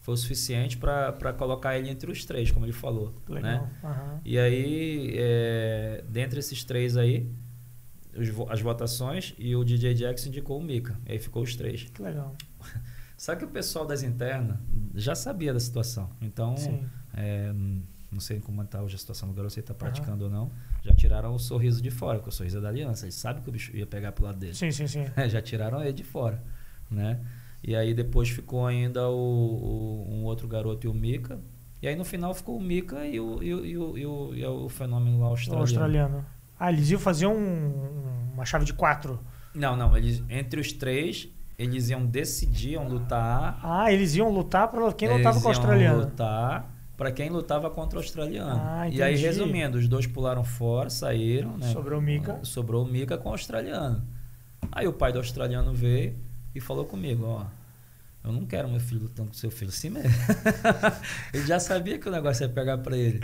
foi 0.00 0.14
o 0.14 0.16
suficiente 0.16 0.76
para 0.76 1.32
colocar 1.34 1.78
ele 1.78 1.88
entre 1.90 2.10
os 2.10 2.24
três, 2.24 2.50
como 2.50 2.64
ele 2.64 2.72
falou. 2.72 3.14
Legal. 3.28 3.62
Né? 3.62 3.70
Aham. 3.84 4.20
E 4.24 4.38
aí, 4.38 5.12
é, 5.16 6.04
dentre 6.08 6.38
esses 6.40 6.64
três 6.64 6.96
aí, 6.96 7.30
os 8.16 8.28
as 8.50 8.60
votações 8.60 9.34
e 9.38 9.54
o 9.54 9.62
DJ 9.64 9.94
Jackson 9.94 10.28
indicou 10.30 10.58
o 10.58 10.62
Mika. 10.62 10.98
E 11.06 11.12
aí 11.12 11.18
ficou 11.18 11.42
os 11.42 11.54
três. 11.54 11.84
Que 11.84 12.02
legal. 12.02 12.34
Só 13.18 13.34
que 13.36 13.44
o 13.44 13.48
pessoal 13.48 13.84
das 13.84 14.02
internas 14.02 14.56
já 14.94 15.14
sabia 15.14 15.52
da 15.52 15.60
situação. 15.60 16.08
Então, 16.22 16.54
é, 17.14 17.52
não 18.10 18.20
sei 18.20 18.40
como 18.40 18.62
está 18.62 18.80
hoje 18.80 18.94
a 18.94 18.98
situação 18.98 19.28
do 19.28 19.34
garoto, 19.34 19.52
se 19.52 19.58
ele 19.60 19.64
está 19.64 19.74
praticando 19.74 20.24
ou 20.24 20.30
não. 20.30 20.50
Já 20.82 20.94
tiraram 20.94 21.34
o 21.34 21.38
sorriso 21.38 21.82
de 21.82 21.90
fora, 21.90 22.18
porque 22.18 22.30
o 22.30 22.32
sorriso 22.32 22.58
é 22.58 22.60
da 22.60 22.68
aliança. 22.68 23.04
Eles 23.04 23.16
sabem 23.16 23.42
que 23.42 23.48
o 23.48 23.52
bicho 23.52 23.76
ia 23.76 23.86
pegar 23.86 24.12
pro 24.12 24.24
lado 24.24 24.38
dele. 24.38 24.54
Sim, 24.54 24.70
sim, 24.70 24.86
sim. 24.86 25.04
já 25.28 25.42
tiraram 25.42 25.82
ele 25.82 25.92
de 25.92 26.04
fora, 26.04 26.42
né? 26.90 27.20
E 27.62 27.74
aí 27.74 27.92
depois 27.92 28.28
ficou 28.30 28.64
ainda 28.66 29.08
o, 29.08 29.14
o- 29.14 30.06
um 30.14 30.22
outro 30.24 30.46
garoto 30.46 30.86
e 30.86 30.88
o 30.88 30.94
Mika. 30.94 31.40
E 31.82 31.88
aí 31.88 31.96
no 31.96 32.04
final 32.04 32.32
ficou 32.32 32.56
o 32.56 32.62
Mika 32.62 33.04
e 33.04 33.18
o, 33.18 33.42
e 33.42 33.52
o, 33.54 33.64
e 33.66 33.76
o, 33.78 33.98
e 33.98 34.06
o, 34.06 34.34
e 34.34 34.46
o 34.46 34.68
fenômeno 34.68 35.18
lá 35.18 35.26
O 35.26 35.30
australiano. 35.30 35.62
australiano. 35.62 36.26
Ah, 36.58 36.72
eles 36.72 36.88
iam 36.90 37.00
fazer 37.00 37.26
um- 37.26 38.30
uma 38.32 38.44
chave 38.44 38.64
de 38.64 38.72
quatro. 38.72 39.18
Não, 39.54 39.76
não. 39.76 39.96
Eles, 39.96 40.22
entre 40.28 40.60
os 40.60 40.72
três, 40.72 41.28
eles 41.58 41.90
iam 41.90 42.06
decidir, 42.06 42.72
iam 42.72 42.86
lutar. 42.86 43.58
Ah, 43.62 43.92
eles 43.92 44.14
iam 44.14 44.30
lutar 44.30 44.68
para 44.68 44.92
quem 44.92 45.08
eles 45.08 45.18
lutava 45.18 45.40
com 45.40 45.48
o 45.48 45.50
iam 45.50 45.58
australiano. 45.58 46.00
lutar 46.00 46.78
para 46.96 47.12
quem 47.12 47.30
lutava 47.30 47.70
contra 47.70 47.98
o 47.98 48.02
australiano. 48.02 48.60
Ah, 48.64 48.88
e 48.88 49.02
aí, 49.02 49.16
resumindo, 49.16 49.78
os 49.78 49.86
dois 49.86 50.06
pularam 50.06 50.42
fora, 50.42 50.88
saíram, 50.90 51.56
né? 51.56 51.72
Sobrou 51.72 51.98
o 51.98 52.02
Mika. 52.02 52.40
Sobrou 52.42 52.84
o 52.84 52.88
Mika 52.88 53.18
com 53.18 53.28
o 53.28 53.32
australiano. 53.32 54.04
Aí 54.70 54.86
o 54.86 54.92
pai 54.92 55.12
do 55.12 55.18
australiano 55.18 55.72
veio 55.74 56.16
e 56.54 56.60
falou 56.60 56.84
comigo, 56.84 57.24
ó. 57.24 57.46
Eu 58.24 58.32
não 58.32 58.44
quero 58.44 58.68
meu 58.68 58.80
filho 58.80 59.02
lutando 59.02 59.28
com 59.28 59.34
seu 59.34 59.50
filho 59.50 59.70
assim 59.70 59.90
mesmo. 59.90 60.10
ele 61.32 61.46
já 61.46 61.60
sabia 61.60 61.98
que 61.98 62.08
o 62.08 62.12
negócio 62.12 62.44
ia 62.44 62.48
pegar 62.48 62.78
pra 62.78 62.96
ele. 62.96 63.20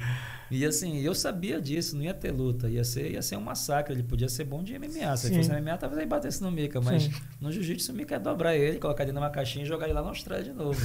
E 0.54 0.64
assim, 0.64 1.00
eu 1.00 1.14
sabia 1.16 1.60
disso, 1.60 1.96
não 1.96 2.04
ia 2.04 2.14
ter 2.14 2.30
luta, 2.30 2.68
ia 2.70 2.84
ser, 2.84 3.10
ia 3.10 3.20
ser 3.20 3.36
um 3.36 3.40
massacre. 3.40 3.92
Ele 3.92 4.04
podia 4.04 4.28
ser 4.28 4.44
bom 4.44 4.62
de 4.62 4.78
MMA. 4.78 5.16
Se 5.16 5.26
ele 5.26 5.36
fosse 5.36 5.50
MMA, 5.50 5.76
talvez 5.76 5.98
ele 5.98 6.08
batesse 6.08 6.40
no 6.40 6.50
Mika, 6.50 6.80
mas 6.80 7.02
Sim. 7.02 7.12
no 7.40 7.50
jiu-jitsu 7.50 7.90
o 7.90 7.94
Mika 7.94 8.14
ia 8.14 8.20
dobrar 8.20 8.54
ele, 8.54 8.78
colocar 8.78 9.02
ele 9.02 9.10
numa 9.10 9.30
caixinha 9.30 9.64
e 9.64 9.68
jogar 9.68 9.86
ele 9.86 9.94
lá 9.94 10.02
na 10.02 10.10
Austrália 10.10 10.44
de 10.44 10.52
novo. 10.52 10.80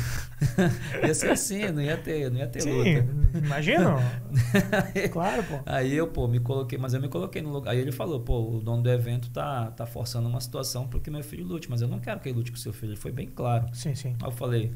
ia 1.05 1.13
ser 1.13 1.30
assim, 1.30 1.72
não 1.72 1.84
ia 1.84 1.97
ter, 1.97 2.32
não 2.32 2.39
ia 2.39 2.47
ter 2.47 2.61
Sim, 2.61 2.72
luta. 2.72 3.38
imagina. 3.38 3.95
claro, 5.13 5.43
pô. 5.43 5.59
Aí 5.67 5.93
eu, 5.93 6.07
pô, 6.07 6.28
me 6.28 6.39
coloquei, 6.39 6.80
mas 6.80 6.95
eu 6.95 7.01
me 7.01 7.07
coloquei 7.07 7.41
no 7.41 7.51
lugar. 7.51 7.72
Aí 7.72 7.80
ele 7.80 7.91
falou, 7.91 8.22
pô, 8.22 8.57
o 8.57 8.59
dono 8.59 8.82
do 8.82 8.89
evento 8.89 9.30
tá, 9.30 9.70
tá 9.70 9.86
forçando 9.86 10.28
uma 10.28 10.41
situação 10.41 10.88
para 10.88 10.99
que 10.99 11.11
meu 11.11 11.24
filho 11.24 11.45
lute, 11.45 11.70
mas 11.70 11.82
eu 11.82 11.88
não 11.88 11.99
quero 11.99 12.20
que 12.20 12.28
ele 12.30 12.38
lute 12.38 12.51
com 12.51 12.57
seu 12.57 12.74
filho. 12.74 12.93
Ele 12.93 12.99
foi 12.99 13.11
bem 13.11 13.28
claro. 13.28 13.67
Sim, 13.74 13.93
sim. 13.93 14.15
Aí 14.20 14.28
eu 14.28 14.32
falei, 14.32 14.74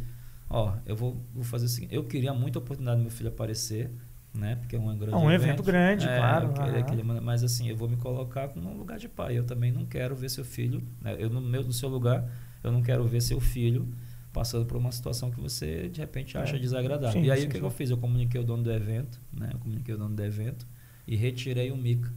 ó, 0.47 0.75
eu 0.85 0.95
vou, 0.95 1.19
vou 1.33 1.43
fazer 1.43 1.65
o 1.65 1.69
seguinte, 1.69 1.95
eu 1.95 2.03
queria 2.03 2.31
muita 2.31 2.59
oportunidade 2.59 2.97
do 2.97 3.01
meu 3.01 3.11
filho 3.11 3.29
aparecer, 3.29 3.89
né? 4.33 4.55
Porque 4.55 4.75
é 4.75 4.79
um 4.79 4.97
grande 4.97 5.13
É 5.13 5.17
um 5.17 5.31
evento 5.31 5.61
grande, 5.63 6.07
É, 6.07 6.17
claro, 6.17 6.47
eu 6.47 6.53
queria 6.53 6.71
aham. 6.79 6.83
que 6.83 6.93
ele- 6.93 7.03
mas 7.03 7.43
assim, 7.43 7.69
eu 7.69 7.75
vou 7.77 7.87
me 7.87 7.97
colocar 7.97 8.51
num 8.55 8.75
lugar 8.77 8.97
de 8.97 9.07
pai. 9.07 9.37
Eu 9.37 9.43
também 9.45 9.71
não 9.71 9.85
quero 9.85 10.15
ver 10.15 10.29
seu 10.29 10.43
filho, 10.43 10.83
né? 11.01 11.15
Eu 11.19 11.29
no 11.29 11.39
meu 11.41 11.63
no 11.63 11.71
seu 11.73 11.89
lugar, 11.89 12.29
eu 12.63 12.71
não 12.71 12.81
quero 12.81 13.05
ver 13.05 13.21
seu 13.21 13.39
filho 13.39 13.87
passando 14.31 14.65
por 14.65 14.77
uma 14.77 14.91
situação 14.91 15.29
que 15.29 15.39
você 15.39 15.87
de 15.89 15.99
repente 16.01 16.37
acha 16.37 16.55
É. 16.55 16.59
desagradável. 16.59 17.21
Sim, 17.21 17.27
e 17.27 17.31
aí 17.31 17.41
sim, 17.41 17.47
o 17.47 17.49
que, 17.49 17.57
sim. 17.57 17.63
eu 17.63 17.69
fiz? 17.69 17.89
Eu 17.91 17.97
comuniquei 17.97 18.41
o 18.41 18.43
dono 18.43 18.63
do 18.63 18.71
evento, 18.71 19.21
né? 19.31 19.49
Eu 19.53 19.59
comuniquei 19.59 19.93
o 19.93 19.97
dono 19.97 20.15
do 20.15 20.23
evento 20.23 20.65
e 21.07 21.15
retirei 21.15 21.71
o 21.71 21.77
Mica. 21.77 22.11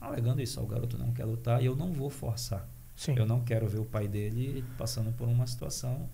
Alegando 0.00 0.42
isso, 0.42 0.60
o 0.60 0.66
garoto 0.66 0.98
não 0.98 1.12
quer 1.12 1.24
lutar 1.24 1.62
e 1.62 1.66
eu 1.66 1.74
não 1.74 1.92
vou 1.92 2.10
forçar. 2.10 2.68
Eu 3.16 3.26
não 3.26 3.40
quero 3.40 3.66
ver 3.66 3.78
o 3.78 3.84
pai 3.84 4.06
dele 4.08 4.62
passando 4.76 5.10
por 5.12 5.26
uma 5.28 5.46
situação 5.46 6.08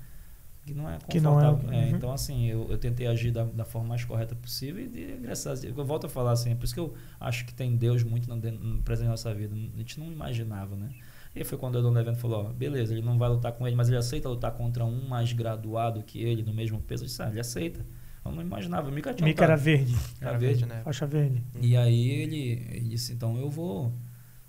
que 0.64 0.74
não 0.74 0.88
é 0.88 0.98
Que 1.08 1.20
não 1.20 1.40
é 1.40 1.44
confortável. 1.44 1.72
É, 1.72 1.84
Uhum. 1.90 1.96
Então, 1.96 2.12
assim, 2.12 2.46
eu, 2.46 2.66
eu 2.70 2.78
tentei 2.78 3.06
agir 3.06 3.30
da, 3.30 3.44
da 3.44 3.64
forma 3.64 3.88
mais 3.88 4.04
correta 4.04 4.34
possível 4.34 4.82
e, 4.82 4.86
e 4.86 5.18
graças 5.20 5.46
a 5.46 5.60
Deus, 5.60 5.76
eu 5.76 5.84
volto 5.84 6.06
a 6.06 6.08
falar 6.08 6.32
assim, 6.32 6.52
é 6.52 6.54
por 6.54 6.64
isso 6.64 6.74
que 6.74 6.80
eu 6.80 6.94
acho 7.20 7.44
que 7.44 7.52
tem 7.54 7.76
Deus 7.76 8.02
muito 8.04 8.28
no, 8.28 8.36
no 8.36 8.82
presente 8.82 9.06
da 9.06 9.10
nossa 9.10 9.34
vida. 9.34 9.54
A 9.54 9.78
gente 9.78 9.98
não 9.98 10.10
imaginava, 10.10 10.76
né? 10.76 10.90
E 11.34 11.38
aí 11.38 11.44
foi 11.44 11.56
quando 11.56 11.76
o 11.76 11.82
dono 11.82 11.94
do 11.94 12.00
evento 12.00 12.18
falou, 12.18 12.46
ó, 12.46 12.52
beleza, 12.52 12.92
ele 12.92 13.02
não 13.02 13.16
vai 13.18 13.28
lutar 13.28 13.52
com 13.52 13.66
ele, 13.66 13.74
mas 13.74 13.88
ele 13.88 13.96
aceita 13.96 14.28
lutar 14.28 14.52
contra 14.52 14.84
um 14.84 15.08
mais 15.08 15.32
graduado 15.32 16.02
que 16.02 16.22
ele, 16.22 16.42
no 16.42 16.52
mesmo 16.52 16.78
peso. 16.80 17.04
Eu 17.04 17.06
disse, 17.06 17.22
ah, 17.22 17.28
ele 17.28 17.40
aceita. 17.40 17.84
Eu 18.24 18.30
não 18.30 18.42
imaginava, 18.42 18.88
o 18.88 18.92
Mika 18.92 19.12
tinha 19.12 19.26
Mica 19.26 19.42
era 19.42 19.56
verde, 19.56 19.96
Era 20.20 20.38
verde, 20.38 20.64
né? 20.64 20.82
faixa 20.84 21.06
verde. 21.06 21.42
E 21.60 21.76
aí 21.76 22.08
ele, 22.10 22.66
ele 22.70 22.88
disse, 22.90 23.12
então 23.14 23.36
eu 23.36 23.50
vou, 23.50 23.92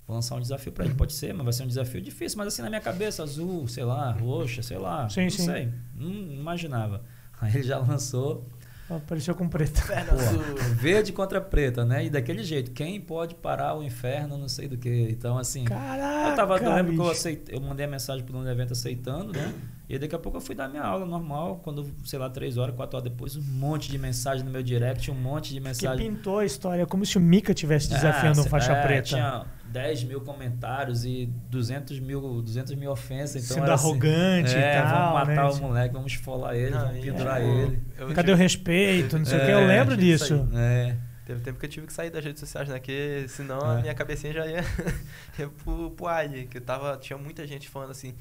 vou 0.07 0.15
lançar 0.15 0.35
um 0.35 0.41
desafio 0.41 0.71
pra 0.71 0.85
ele. 0.85 0.93
Pode 0.95 1.13
ser, 1.13 1.33
mas 1.33 1.43
vai 1.43 1.53
ser 1.53 1.63
um 1.63 1.67
desafio 1.67 2.01
difícil. 2.01 2.37
Mas 2.37 2.47
assim, 2.47 2.61
na 2.61 2.69
minha 2.69 2.81
cabeça, 2.81 3.23
azul, 3.23 3.67
sei 3.67 3.83
lá, 3.83 4.11
roxa, 4.11 4.61
sei 4.61 4.77
lá. 4.77 5.09
Sim, 5.09 5.23
não 5.23 5.29
sim. 5.29 5.45
sei. 5.45 5.69
Não 5.95 6.11
imaginava. 6.11 7.03
Aí 7.41 7.53
ele 7.55 7.63
já 7.63 7.77
lançou 7.79 8.45
Apareceu 8.89 9.33
com 9.33 9.47
preto. 9.47 9.81
pô, 9.81 10.75
verde 10.75 11.11
contra 11.13 11.39
preta, 11.39 11.85
né? 11.85 12.05
E 12.05 12.09
daquele 12.09 12.43
jeito, 12.43 12.71
quem 12.71 12.99
pode 12.99 13.35
parar 13.35 13.75
o 13.75 13.83
inferno, 13.83 14.37
não 14.37 14.49
sei 14.49 14.67
do 14.67 14.77
que. 14.77 15.07
Então, 15.09 15.37
assim, 15.37 15.63
Caraca, 15.63 16.29
eu 16.29 16.35
tava, 16.35 16.57
eu 16.57 16.75
lembro 16.75 16.93
que 16.93 16.99
eu, 16.99 17.03
bicho. 17.03 17.11
aceitei, 17.11 17.55
eu 17.55 17.61
mandei 17.61 17.85
a 17.85 17.89
mensagem 17.89 18.23
pro 18.23 18.33
dono 18.33 18.45
do 18.45 18.51
evento 18.51 18.73
aceitando, 18.73 19.31
né? 19.31 19.53
E 19.93 19.99
daqui 19.99 20.15
a 20.15 20.19
pouco 20.19 20.37
eu 20.37 20.41
fui 20.41 20.55
dar 20.55 20.67
minha 20.67 20.81
aula 20.83 21.05
normal, 21.05 21.59
quando, 21.63 21.85
sei 22.03 22.17
lá, 22.17 22.29
três 22.29 22.57
horas, 22.57 22.75
quatro 22.75 22.97
horas 22.97 23.09
depois, 23.11 23.35
um 23.35 23.41
monte 23.41 23.91
de 23.91 23.97
mensagem 23.97 24.43
no 24.43 24.49
meu 24.51 24.63
direct, 24.63 25.11
um 25.11 25.13
monte 25.15 25.49
de 25.53 25.59
Que 25.59 25.65
mensagem. 25.67 26.09
pintou 26.15 26.39
a 26.39 26.45
história 26.45 26.85
como 26.87 27.05
se 27.05 27.17
o 27.17 27.21
Mika 27.21 27.51
estivesse 27.51 27.89
desafiando 27.89 28.39
Ah, 28.39 28.43
um 28.43 28.47
faixa 28.47 28.71
é, 28.73 28.81
preta. 28.81 29.03
Tinha 29.09 29.45
10 29.65 30.03
mil 30.05 30.21
comentários 30.21 31.05
e 31.05 31.27
200 31.49 31.99
mil, 31.99 32.41
200 32.41 32.73
mil 32.75 32.91
ofensas. 32.91 33.43
Então 33.43 33.55
Sendo 33.55 33.65
era 33.65 33.73
assim, 33.75 33.87
arrogante 33.89 34.55
é, 34.55 34.79
e 34.79 34.81
tal. 34.81 35.13
vamos 35.13 35.13
matar 35.13 35.43
né? 35.45 35.49
o 35.51 35.61
moleque, 35.61 35.93
vamos 35.93 36.11
esfolar 36.11 36.55
ele, 36.55 36.71
Não, 36.71 36.87
vamos 36.87 36.99
pendurar 37.05 37.41
tipo, 37.41 37.51
ele. 37.53 37.83
eu 37.97 38.13
Cadê 38.13 38.31
o 38.31 38.35
respeito? 38.35 39.17
Não 39.17 39.25
sei 39.25 39.37
o 39.39 39.45
que. 39.45 39.51
Eu 39.51 39.59
É, 39.59 39.65
lembro 39.67 39.95
disso. 39.97 40.47
É, 40.55 40.95
Teve 41.25 41.39
tempo 41.39 41.57
que 41.57 41.65
eu 41.65 41.69
tive 41.69 41.87
que 41.87 41.93
sair 41.93 42.09
das 42.09 42.23
redes 42.25 42.41
sociais, 42.41 42.67
né? 42.67 42.79
Que 42.79 43.25
senão 43.29 43.57
É. 43.75 43.77
a 43.77 43.81
minha 43.81 43.93
cabecinha 43.93 44.33
já 44.33 44.45
ia, 44.45 44.59
ia 45.39 45.47
pro, 45.63 45.91
pro 45.91 46.05
ar 46.07 46.19
ali. 46.25 46.47
Que 46.47 46.59
tava, 46.59 46.97
tinha 46.97 47.17
muita 47.17 47.47
gente 47.47 47.69
falando 47.69 47.91
assim: 47.91 48.13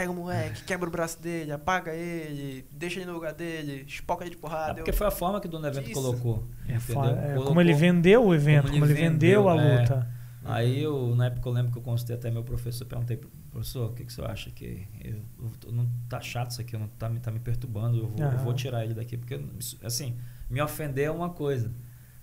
pega 0.00 0.10
o 0.10 0.14
moleque, 0.14 0.64
quebra 0.64 0.88
o 0.88 0.92
braço 0.92 1.20
dele, 1.20 1.52
apaga 1.52 1.92
ele, 1.94 2.64
deixa 2.72 2.98
ele 3.00 3.06
no 3.06 3.12
lugar 3.12 3.34
dele, 3.34 3.84
espoca 3.86 4.24
ele 4.24 4.30
de 4.30 4.36
é 4.36 4.40
porrada. 4.40 4.74
porque 4.74 4.90
Eu- 4.90 4.94
foi 4.94 5.06
a 5.06 5.10
forma 5.10 5.40
que 5.40 5.46
o 5.46 5.50
dono 5.50 5.62
do 5.62 5.68
evento 5.68 5.90
Isso. 5.90 6.00
colocou. 6.00 6.46
É 6.68 6.74
é, 6.74 6.78
Colocou- 6.80 7.44
como 7.44 7.60
ele 7.60 7.74
vendeu 7.74 8.24
o 8.24 8.34
evento, 8.34 8.62
como, 8.68 8.72
como 8.74 8.84
ele 8.86 8.92
ele 8.94 9.00
vendeu, 9.08 9.48
a 9.48 9.54
vendeu, 9.56 9.68
é. 9.70 9.80
luta. 9.80 10.10
Aí 10.44 10.82
eu, 10.82 11.14
na 11.14 11.26
época 11.26 11.48
eu 11.48 11.52
lembro 11.52 11.70
que 11.72 11.78
eu 11.78 11.82
consultei 11.82 12.16
até 12.16 12.30
meu 12.30 12.42
professor, 12.42 12.86
perguntei, 12.86 13.20
professor, 13.50 13.90
o 13.90 13.92
que, 13.92 14.04
que 14.04 14.12
você 14.12 14.22
acha 14.22 14.50
que 14.50 14.86
eu, 15.04 15.20
eu 15.66 15.72
não 15.72 15.86
tá 16.08 16.18
chato 16.20 16.50
isso 16.52 16.60
aqui, 16.62 16.76
não 16.78 16.88
tá, 16.88 17.08
me- 17.10 17.20
tá 17.20 17.30
me 17.30 17.38
perturbando, 17.40 17.98
eu 17.98 18.08
vou, 18.08 18.18
eu 18.26 18.38
vou 18.38 18.54
tirar 18.54 18.82
ele 18.84 18.94
daqui, 18.94 19.18
porque 19.18 19.38
assim, 19.84 20.16
me 20.48 20.60
ofender 20.62 21.04
é 21.06 21.10
uma 21.10 21.28
coisa. 21.30 21.70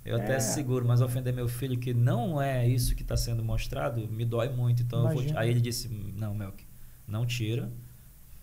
Eu 0.03 0.15
até 0.15 0.35
É. 0.35 0.39
seguro, 0.39 0.85
mas 0.87 1.01
ofender 1.01 1.33
meu 1.33 1.47
filho 1.49 1.77
que 1.77 1.93
não 1.93 2.41
é 2.41 2.65
isso 2.67 2.95
que 2.95 3.01
está 3.01 3.15
sendo 3.17 3.43
mostrado, 3.43 4.07
me 4.07 4.23
dói 4.25 4.49
muito. 4.49 4.81
Então 4.81 4.99
eu 5.11 5.15
vou 5.15 5.37
aí 5.37 5.49
ele 5.51 5.59
disse, 5.61 5.87
não, 6.15 6.33
Melk, 6.33 6.65
não 7.07 7.25
tira, 7.25 7.71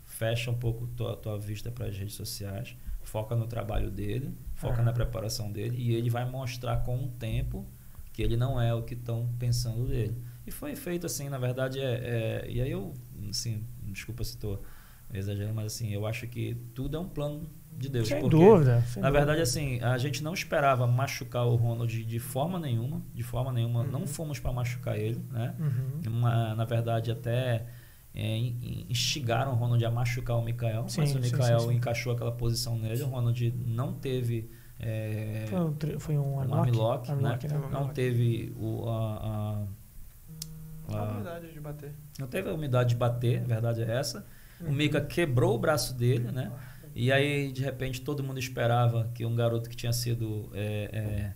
fecha 0.05 0.51
um 0.51 0.55
pouco 0.59 0.87
tua, 0.89 1.17
tua 1.17 1.39
vista 1.39 1.71
para 1.71 1.87
as 1.87 1.97
redes 1.97 2.15
sociais, 2.15 2.77
foca 3.03 3.35
no 3.37 3.47
trabalho 3.47 3.91
dele, 3.91 4.35
foca 4.55 4.77
Aham. 4.77 4.85
na 4.85 4.93
preparação 4.93 5.51
dele 5.53 5.77
e 5.79 5.95
ele 5.95 6.09
vai 6.11 6.25
mostrar 6.29 6.79
com 6.79 6.97
o 7.05 7.09
tempo 7.09 7.67
que 8.13 8.23
ele 8.23 8.37
não 8.37 8.61
é 8.61 8.73
o 8.73 8.83
que 8.83 8.95
estão 8.95 9.29
pensando 9.39 9.87
dele. 9.89 10.17
E 10.47 10.51
foi 10.51 10.77
feito 10.77 11.05
assim, 11.07 11.29
na 11.29 11.39
verdade, 11.39 11.81
é, 11.81 12.45
é- 12.45 12.47
e 12.51 12.61
aí 12.61 12.71
eu, 12.71 12.95
assim, 13.29 13.65
desculpa 13.83 14.23
se 14.23 14.31
estou 14.31 14.63
exagerando, 15.13 15.55
mas 15.55 15.67
assim, 15.67 15.91
eu 15.93 16.07
acho 16.07 16.27
que 16.29 16.55
tudo 16.75 16.97
é 16.97 17.01
um 17.01 17.09
plano 17.09 17.49
de 17.77 17.89
Deus. 17.89 18.07
Sem 18.09 18.21
porque, 18.21 18.37
dúvida. 18.37 18.81
sem 18.83 19.03
Na 19.03 19.09
dúvida. 19.09 19.27
verdade, 19.27 19.41
assim, 19.43 19.81
a 19.81 19.99
gente 19.99 20.23
não 20.23 20.33
esperava 20.33 20.87
machucar 20.87 21.45
o 21.45 21.57
Ronald 21.57 21.91
de, 21.93 22.05
de 22.05 22.19
forma 22.21 22.59
nenhuma, 22.59 23.03
de 23.13 23.23
forma 23.25 23.53
nenhuma, 23.53 23.81
Uhum. 23.81 23.91
não 23.91 24.07
fomos 24.07 24.39
para 24.39 24.53
machucar 24.53 24.97
ele, 24.99 25.21
né? 25.31 25.55
Uhum. 25.59 26.11
Uma- 26.13 26.55
na 26.55 26.65
verdade, 26.65 27.11
até 27.11 27.67
é, 28.15 28.37
in- 28.37 28.59
in- 28.63 28.87
instigaram 28.91 29.53
o 29.53 29.55
Ronald 29.57 29.85
a 29.85 29.91
machucar 29.91 30.37
o 30.39 30.43
Mikael, 30.45 30.89
Sim, 30.89 31.01
mas 31.01 31.15
o 31.15 31.19
Mikael 31.21 31.61
sim, 31.61 31.69
sim. 31.69 31.75
encaixou 31.75 32.13
aquela 32.13 32.33
posição 32.33 32.79
nele, 32.79 33.03
o 33.03 33.07
Ronald 33.07 33.53
não 33.67 33.93
teve... 33.93 34.49
é, 34.79 35.45
Foi 35.49 35.61
um, 35.61 36.01
foi 36.01 36.19
um 36.19 36.35
um 36.35 36.41
armlock, 36.41 36.69
armlock, 36.71 37.11
armlock, 37.11 37.49
né? 37.49 37.59
né? 37.59 37.69
não 37.73 37.89
teve 37.89 38.53
o, 38.57 38.89
a, 38.89 39.15
a- 39.17 39.67
A 40.89 40.97
a- 40.97 41.03
habilidade 41.11 41.53
de 41.53 41.61
bater. 41.61 41.93
não 42.19 42.27
teve 42.29 42.49
a 42.51 42.55
umidade 42.55 42.91
de 42.91 42.95
bater, 42.97 43.41
a 43.43 43.45
verdade 43.47 43.83
é 43.83 43.91
essa. 43.99 44.25
O 44.61 44.73
Mika 44.73 45.01
quebrou 45.01 45.55
o 45.57 45.59
braço 45.59 45.95
dele, 45.95 46.31
né? 46.31 46.53
E 46.95 47.11
aí, 47.11 47.51
de 47.51 47.61
repente, 47.63 48.01
todo 48.01 48.23
mundo 48.23 48.39
esperava 48.39 49.11
que 49.13 49.27
um 49.27 49.35
garoto 49.35 49.69
que 49.69 49.75
tinha 49.77 49.93
sido 49.93 50.49
é, 50.55 50.89
é, 50.93 51.35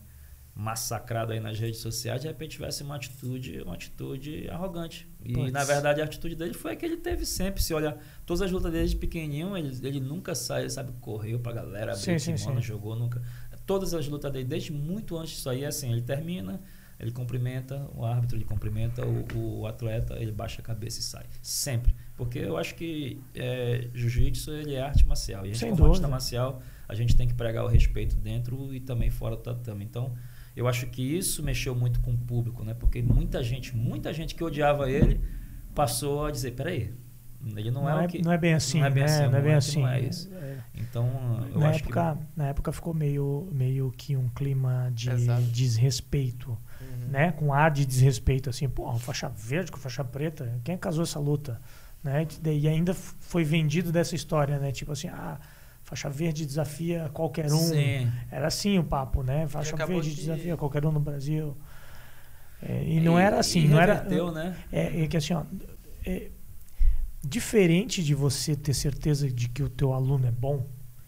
massacrado 0.54 1.32
aí 1.32 1.40
nas 1.40 1.58
redes 1.58 1.80
sociais, 1.80 2.22
de 2.22 2.28
repente 2.28 2.52
tivesse 2.52 2.82
uma 2.82 2.94
atitude, 2.96 3.60
uma 3.62 3.74
atitude 3.74 4.48
arrogante. 4.48 5.08
E, 5.28 5.32
Puts. 5.34 5.52
na 5.52 5.62
verdade, 5.62 6.00
a 6.00 6.04
atitude 6.04 6.34
dele 6.34 6.54
foi 6.54 6.72
a 6.72 6.76
que 6.76 6.86
ele 6.86 6.96
teve 6.96 7.26
sempre. 7.26 7.62
Se 7.62 7.74
olhar 7.74 7.98
todas 8.24 8.40
as 8.40 8.50
lutas 8.50 8.72
dele 8.72 8.88
de 8.88 8.96
pequenininho, 8.96 9.54
ele, 9.54 9.78
ele 9.86 10.00
nunca 10.00 10.34
sai, 10.34 10.62
ele 10.62 10.70
sabe, 10.70 10.90
correu 11.02 11.38
pra 11.38 11.52
galera, 11.52 11.92
abriu 11.92 12.18
Sim, 12.18 12.36
jogou, 12.62 12.96
nunca... 12.96 13.22
Todas 13.66 13.92
as 13.92 14.08
lutas 14.08 14.32
dele, 14.32 14.46
desde 14.46 14.72
muito 14.72 15.18
antes 15.18 15.32
disso 15.32 15.50
aí, 15.50 15.64
é 15.64 15.66
assim, 15.66 15.92
ele 15.92 16.00
termina, 16.00 16.58
ele 16.98 17.10
cumprimenta 17.10 17.86
o 17.94 18.02
árbitro, 18.02 18.38
ele 18.38 18.46
cumprimenta 18.46 19.04
o, 19.04 19.60
o 19.60 19.66
atleta, 19.66 20.16
ele 20.18 20.32
baixa 20.32 20.62
a 20.62 20.64
cabeça 20.64 21.00
e 21.00 21.02
sai. 21.02 21.26
Sempre. 21.42 21.94
Porque 22.16 22.38
eu 22.38 22.56
acho 22.56 22.74
que 22.74 23.20
é, 23.34 23.90
jiu-jitsu 23.92 24.50
ele 24.52 24.74
é 24.74 24.80
arte 24.80 25.06
marcial. 25.06 25.44
E 25.44 25.50
a 25.50 25.52
gente, 25.52 25.58
Sem 25.58 25.70
como 25.70 25.84
artista 25.84 26.00
dúvida. 26.00 26.08
marcial, 26.08 26.62
a 26.88 26.94
gente 26.94 27.14
tem 27.14 27.28
que 27.28 27.34
pregar 27.34 27.62
o 27.62 27.68
respeito 27.68 28.16
dentro 28.16 28.74
e 28.74 28.80
também 28.80 29.10
fora 29.10 29.36
do 29.36 29.42
tatame. 29.42 29.84
Então, 29.84 30.14
eu 30.58 30.66
acho 30.66 30.88
que 30.88 31.00
isso 31.00 31.40
mexeu 31.40 31.72
muito 31.72 32.00
com 32.00 32.10
o 32.10 32.18
público, 32.18 32.64
né? 32.64 32.74
Porque 32.74 33.00
muita 33.00 33.44
gente, 33.44 33.76
muita 33.76 34.12
gente 34.12 34.34
que 34.34 34.42
odiava 34.42 34.90
ele 34.90 35.20
passou 35.72 36.26
a 36.26 36.32
dizer, 36.32 36.50
peraí, 36.50 36.92
ele 37.54 37.70
não, 37.70 37.88
é, 37.88 38.04
o 38.04 38.08
que... 38.08 38.20
não 38.20 38.32
é 38.32 38.38
bem 38.38 38.54
assim, 38.54 38.80
não 38.80 38.86
é 38.86 38.90
bem 38.90 39.04
né? 39.04 39.08
assim, 39.08 39.18
não 39.28 39.38
é 39.38 39.40
bem 39.40 39.42
não 39.42 39.48
é 39.48 39.52
que 39.52 39.56
assim. 39.58 39.80
não 39.82 39.88
é 39.88 40.00
isso. 40.00 40.34
É. 40.34 40.56
Então, 40.74 41.48
eu 41.54 41.60
na, 41.60 41.68
acho 41.68 41.78
época, 41.78 42.18
na 42.34 42.48
época 42.48 42.72
ficou 42.72 42.92
meio, 42.92 43.48
meio 43.52 43.92
que 43.92 44.16
um 44.16 44.28
clima 44.30 44.90
de 44.92 45.10
Pesado. 45.10 45.42
desrespeito, 45.42 46.58
Uhum. 46.80 47.08
né? 47.08 47.30
Com 47.30 47.52
ar 47.52 47.70
de 47.70 47.86
desrespeito, 47.86 48.50
assim, 48.50 48.68
pô, 48.68 48.92
faixa 48.98 49.28
verde 49.28 49.70
com 49.70 49.78
faixa 49.78 50.04
preta, 50.04 50.60
quem 50.64 50.76
casou 50.76 51.04
essa 51.04 51.20
luta? 51.20 51.60
Né? 52.02 52.26
E 52.44 52.66
ainda 52.66 52.94
foi 52.94 53.44
vendido 53.44 53.92
dessa 53.92 54.16
história, 54.16 54.58
né? 54.58 54.72
Tipo 54.72 54.90
assim, 54.92 55.08
ah, 55.08 55.38
faixa 55.88 56.10
verde 56.10 56.44
desafia 56.44 57.08
qualquer 57.14 57.46
que... 57.46 57.52
um. 57.54 57.56
Sim. 57.56 58.12
Era 58.30 58.46
assim 58.48 58.78
o 58.78 58.84
papo, 58.84 59.22
né? 59.22 59.48
Faixa 59.48 59.74
verde 59.74 60.10
que- 60.10 60.16
desafia 60.16 60.54
qualquer 60.54 60.84
um 60.84 60.92
no 60.92 61.00
Brasil. 61.00 61.56
É, 62.60 62.84
e 62.84 63.00
não 63.00 63.18
era 63.18 63.38
assim, 63.38 63.66
não 63.68 63.80
era. 63.80 64.02
né? 64.32 64.54
É, 64.70 65.02
é 65.02 65.06
que 65.06 65.16
assim, 65.16 65.32
ó, 65.32 65.44
é, 66.04 66.30
diferente 67.24 68.02
de 68.04 68.14
você 68.14 68.54
ter 68.54 68.74
certeza 68.74 69.30
de 69.30 69.48
que 69.48 69.62
o 69.62 69.68
teu 69.70 69.94
aluno 69.94 70.26
é 70.26 70.30
bom 70.30 70.66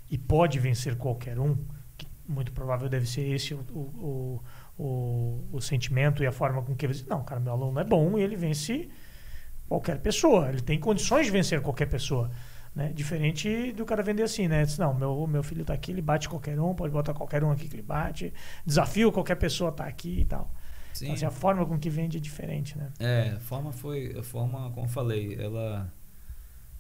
e 0.09 0.17
pode 0.17 0.59
vencer 0.59 0.97
qualquer 0.97 1.39
um, 1.39 1.57
que 1.99 2.07
muito 2.27 2.51
provável 2.53 2.89
deve 2.89 3.07
ser 3.07 3.29
esse 3.29 3.53
o, 3.53 3.59
o, 3.71 4.43
o, 4.79 4.83
o, 4.83 5.49
o 5.57 5.61
sentimento 5.61 6.23
e 6.23 6.27
a 6.27 6.33
forma 6.33 6.63
com 6.63 6.75
que 6.75 6.87
diz, 6.87 7.05
não, 7.05 7.23
cara, 7.23 7.41
meu 7.41 7.53
aluno 7.53 7.79
é 7.79 7.85
bom 7.85 8.17
e 8.17 8.23
ele 8.23 8.37
vence 8.37 8.89
qualquer 9.69 9.99
pessoa, 9.99 10.49
ele 10.49 10.63
tem 10.63 10.79
condições 10.79 11.27
de 11.27 11.33
vencer 11.33 11.61
qualquer 11.61 11.87
pessoa. 11.87 12.31
Né? 12.75 12.93
Diferente 12.93 13.73
do 13.73 13.85
cara 13.85 14.03
vender 14.03 14.23
assim, 14.23 14.47
né? 14.47 14.65
Diz, 14.65 14.79
não, 14.79 14.95
meu, 14.95 15.27
meu 15.27 15.43
filho 15.43 15.63
está 15.63 15.75
aqui, 15.75 15.91
ele 15.91 16.01
bate 16.01 16.29
qualquer 16.29 16.59
um, 16.61 16.73
pode 16.75 16.93
botar 16.93 17.13
qualquer 17.13 17.43
um 17.43 17.51
aqui 17.51 17.69
que 17.69 17.75
ele 17.75 17.83
bate, 17.83 18.33
desafio 18.65 19.11
qualquer 19.11 19.35
pessoa 19.35 19.73
tá 19.73 19.85
aqui 19.85 20.21
e 20.21 20.25
tal. 20.25 20.55
Sim. 20.93 21.07
Então, 21.07 21.15
assim, 21.17 21.25
a 21.27 21.31
forma 21.31 21.67
com 21.67 21.79
que 21.79 21.91
vende 21.91 22.17
é 22.17 22.21
diferente, 22.21 22.79
né? 22.79 22.93
É, 22.99 23.31
a 23.37 23.41
forma 23.41 23.73
foi, 23.73 24.17
a 24.17 24.23
forma, 24.23 24.71
como 24.71 24.87
eu 24.87 24.91
falei, 24.91 25.35
ela, 25.35 25.93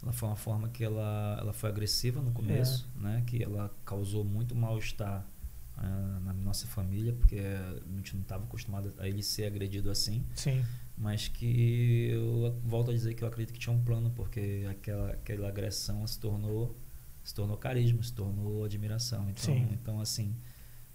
ela 0.02 0.12
foi 0.12 0.28
uma 0.28 0.36
forma 0.36 0.68
que 0.68 0.84
ela, 0.84 1.38
ela 1.40 1.52
foi 1.52 1.70
agressiva 1.70 2.20
no 2.20 2.30
começo, 2.32 2.88
É. 2.98 3.02
né? 3.02 3.22
Que 3.26 3.42
ela 3.42 3.74
causou 3.84 4.24
muito 4.24 4.54
mal-estar 4.54 5.26
ah, 5.76 6.18
na 6.22 6.32
nossa 6.32 6.66
família, 6.66 7.12
porque 7.12 7.38
a 7.38 7.96
gente 7.96 8.14
não 8.14 8.22
estava 8.22 8.44
acostumado 8.44 8.92
a 8.98 9.08
ele 9.08 9.22
ser 9.22 9.46
agredido 9.46 9.90
assim. 9.90 10.24
Sim. 10.34 10.64
Mas 11.00 11.28
que 11.28 12.10
eu 12.10 12.54
volto 12.62 12.90
a 12.90 12.94
dizer 12.94 13.14
que 13.14 13.24
eu 13.24 13.28
acredito 13.28 13.54
que 13.54 13.58
tinha 13.58 13.74
um 13.74 13.82
plano, 13.82 14.10
porque 14.10 14.66
aquela, 14.70 15.10
aquela 15.12 15.48
agressão 15.48 16.06
se 16.06 16.20
tornou, 16.20 16.76
se 17.24 17.34
tornou 17.34 17.56
carisma, 17.56 18.02
se 18.02 18.12
tornou 18.12 18.64
admiração. 18.64 19.30
Então, 19.30 19.42
Sim. 19.42 19.68
então 19.72 19.98
assim, 19.98 20.36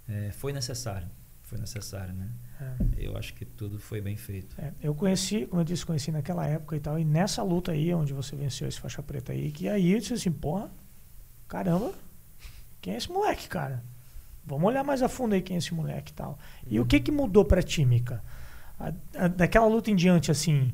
é, 0.08 0.32
foi 0.32 0.54
necessário. 0.54 1.10
Foi 1.42 1.58
necessário, 1.58 2.14
né? 2.14 2.30
É. 2.62 3.08
Eu 3.08 3.18
acho 3.18 3.34
que 3.34 3.46
tudo 3.46 3.80
foi 3.80 4.00
bem 4.00 4.16
feito. 4.16 4.56
É, 4.62 4.72
eu 4.80 4.94
conheci, 4.94 5.48
como 5.48 5.62
eu 5.62 5.66
disse, 5.66 5.84
conheci 5.84 6.12
naquela 6.12 6.46
época 6.46 6.76
e 6.76 6.80
tal, 6.80 7.00
e 7.00 7.04
nessa 7.04 7.42
luta 7.42 7.72
aí, 7.72 7.92
onde 7.92 8.14
você 8.14 8.36
venceu 8.36 8.68
esse 8.68 8.80
faixa 8.80 9.02
preta 9.02 9.34
aí, 9.34 9.52
que 9.52 9.68
aí 9.68 9.92
eu 9.92 10.00
disse 10.00 10.14
assim, 10.14 10.32
porra, 10.32 10.70
caramba, 11.48 11.94
quem 12.80 12.94
é 12.94 12.98
esse 12.98 13.12
moleque, 13.12 13.48
cara? 13.48 13.84
Vamos 14.46 14.68
olhar 14.68 14.84
mais 14.84 15.02
a 15.02 15.10
fundo 15.10 15.34
aí 15.34 15.42
quem 15.42 15.56
é 15.56 15.58
esse 15.58 15.74
moleque 15.74 16.12
e 16.12 16.16
tal. 16.16 16.38
E 16.68 16.80
o 16.80 16.86
que 16.86 17.00
que 17.00 17.12
mudou 17.12 17.44
pra 17.44 17.64
Tímica? 17.64 18.24
A- 18.80 18.94
a- 19.18 19.28
daquela 19.28 19.68
luta 19.68 19.90
em 19.92 19.96
diante, 19.96 20.30
assim, 20.32 20.74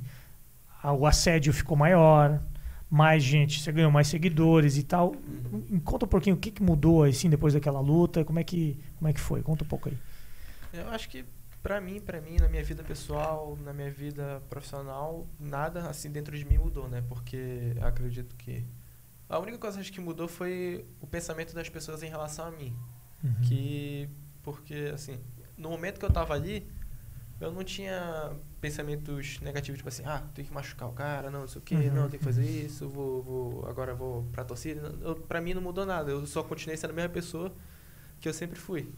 a- 0.82 0.94
o 0.94 1.06
assédio 1.06 1.54
ficou 1.54 1.78
maior, 1.78 2.42
mais 2.90 3.24
gente, 3.24 3.60
você 3.62 3.72
ganhou 3.72 3.92
mais 3.92 4.08
seguidores 4.08 4.78
e 4.78 4.84
tal. 4.84 5.14
Me 5.70 5.80
Conta 5.80 6.06
um 6.06 6.10
pouquinho 6.10 6.36
o 6.36 6.40
que 6.40 6.52
que 6.52 6.62
mudou, 6.64 7.04
assim, 7.04 7.30
depois 7.30 7.54
daquela 7.54 7.80
luta, 7.80 8.26
como 8.26 8.40
é 8.40 8.44
que, 8.44 8.78
como 8.98 9.08
é 9.08 9.14
que 9.14 9.20
foi? 9.20 9.42
Conta 9.42 9.64
um 9.64 9.68
pouco 9.68 9.88
aí. 9.90 9.98
Eu 10.74 10.90
acho 10.90 11.08
que 11.10 11.24
pra 11.64 11.80
mim, 11.80 12.00
pra 12.02 12.20
mim, 12.20 12.38
na 12.40 12.50
minha 12.50 12.64
vida 12.64 12.84
pessoal, 12.84 13.58
na 13.64 13.72
minha 13.72 13.90
vida 13.92 14.42
profissional, 14.50 15.28
nada 15.40 15.88
assim 15.88 16.10
dentro 16.12 16.36
de 16.38 16.44
mim 16.44 16.58
mudou, 16.58 16.90
né? 16.90 17.04
Porque 17.08 17.74
eu 17.76 17.86
acredito 17.88 18.36
que 18.36 18.66
a 19.30 19.38
única 19.40 19.58
coisa 19.58 19.80
acho 19.80 19.94
que 19.94 20.02
mudou 20.02 20.28
foi 20.28 20.84
o 21.00 21.08
pensamento 21.08 21.54
das 21.54 21.70
pessoas 21.70 22.04
em 22.04 22.10
relação 22.10 22.46
a 22.48 22.52
mim, 22.52 22.76
Uhum. 23.24 23.34
que 23.44 24.10
porque 24.44 24.92
assim, 24.94 25.18
no 25.56 25.70
momento 25.70 26.00
que 26.00 26.06
eu 26.06 26.12
tava 26.12 26.34
ali, 26.34 26.68
eu 27.42 27.52
não 27.52 27.64
tinha 27.64 28.32
pensamentos 28.62 29.40
negativos, 29.42 29.80
tipo 29.80 29.90
assim, 29.90 30.04
ah, 30.06 30.24
tem 30.34 30.46
que 30.46 30.54
machucar 30.54 30.88
o 30.90 30.94
cara, 30.94 31.30
não, 31.32 31.42
não 31.42 31.48
sei 31.48 31.60
o 31.60 31.66
quê, 31.66 31.76
Uhum, 31.76 31.94
não, 31.96 32.10
tem 32.10 32.20
que 32.20 32.24
fazer 32.26 32.46
isso, 32.46 32.88
vou, 32.88 33.22
vou 33.24 33.66
agora 33.68 33.94
vou 33.96 34.24
pra 34.32 34.44
torcida. 34.46 34.94
Eu, 35.02 35.16
pra 35.16 35.42
mim 35.42 35.54
não 35.54 35.62
mudou 35.62 35.86
nada, 35.86 36.12
eu 36.12 36.26
só 36.28 36.44
continuei 36.44 36.78
sendo 36.78 36.92
a 36.92 36.94
mesma 36.94 37.10
pessoa 37.10 37.52
que 38.20 38.30
eu 38.30 38.34
sempre 38.34 38.60
fui. 38.60 38.90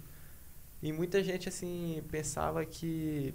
E 0.81 0.91
muita 0.91 1.23
gente, 1.23 1.47
assim, 1.47 2.03
pensava 2.11 2.65
que 2.65 3.33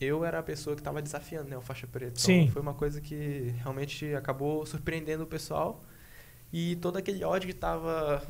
eu 0.00 0.24
era 0.24 0.38
a 0.38 0.42
pessoa 0.42 0.76
que 0.76 0.80
estava 0.80 1.02
desafiando, 1.02 1.48
né, 1.50 1.56
o 1.56 1.60
faixa 1.62 1.86
preta. 1.86 2.14
Então, 2.18 2.22
Sim. 2.24 2.48
foi 2.48 2.62
uma 2.62 2.74
coisa 2.74 3.00
que 3.00 3.54
realmente 3.62 4.14
acabou 4.14 4.64
surpreendendo 4.66 5.24
o 5.24 5.26
pessoal. 5.26 5.82
E 6.52 6.76
todo 6.76 6.96
aquele 6.96 7.24
ódio 7.24 7.48
que 7.48 7.54
estava 7.54 8.22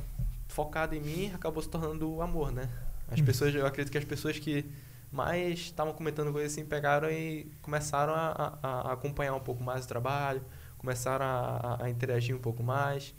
focado 0.47 0.95
em 0.95 1.01
mim 1.01 1.31
acabou 1.33 1.61
se 1.61 1.69
tornando 1.69 2.11
o 2.11 2.21
amor, 2.21 2.51
né? 2.51 2.69
As 3.09 3.19
Uhum. 3.19 3.25
pessoas, 3.25 3.53
eu 3.55 3.65
acredito 3.65 3.91
que 3.91 3.97
as 3.97 4.05
pessoas 4.05 4.39
que 4.39 4.65
mais 5.11 5.59
estavam 5.59 5.93
comentando 5.93 6.31
coisas 6.31 6.51
assim 6.51 6.65
pegaram 6.65 7.09
e 7.11 7.51
começaram 7.61 8.13
a, 8.13 8.59
a- 8.61 8.81
a 8.89 8.93
acompanhar 8.93 9.33
um 9.35 9.39
pouco 9.39 9.63
mais 9.63 9.85
o 9.85 9.87
trabalho, 9.87 10.43
começaram 10.77 11.25
a, 11.25 11.83
a- 11.85 11.89
interagir 11.89 12.35
um 12.35 12.39
pouco 12.39 12.63
mais. 12.63 13.15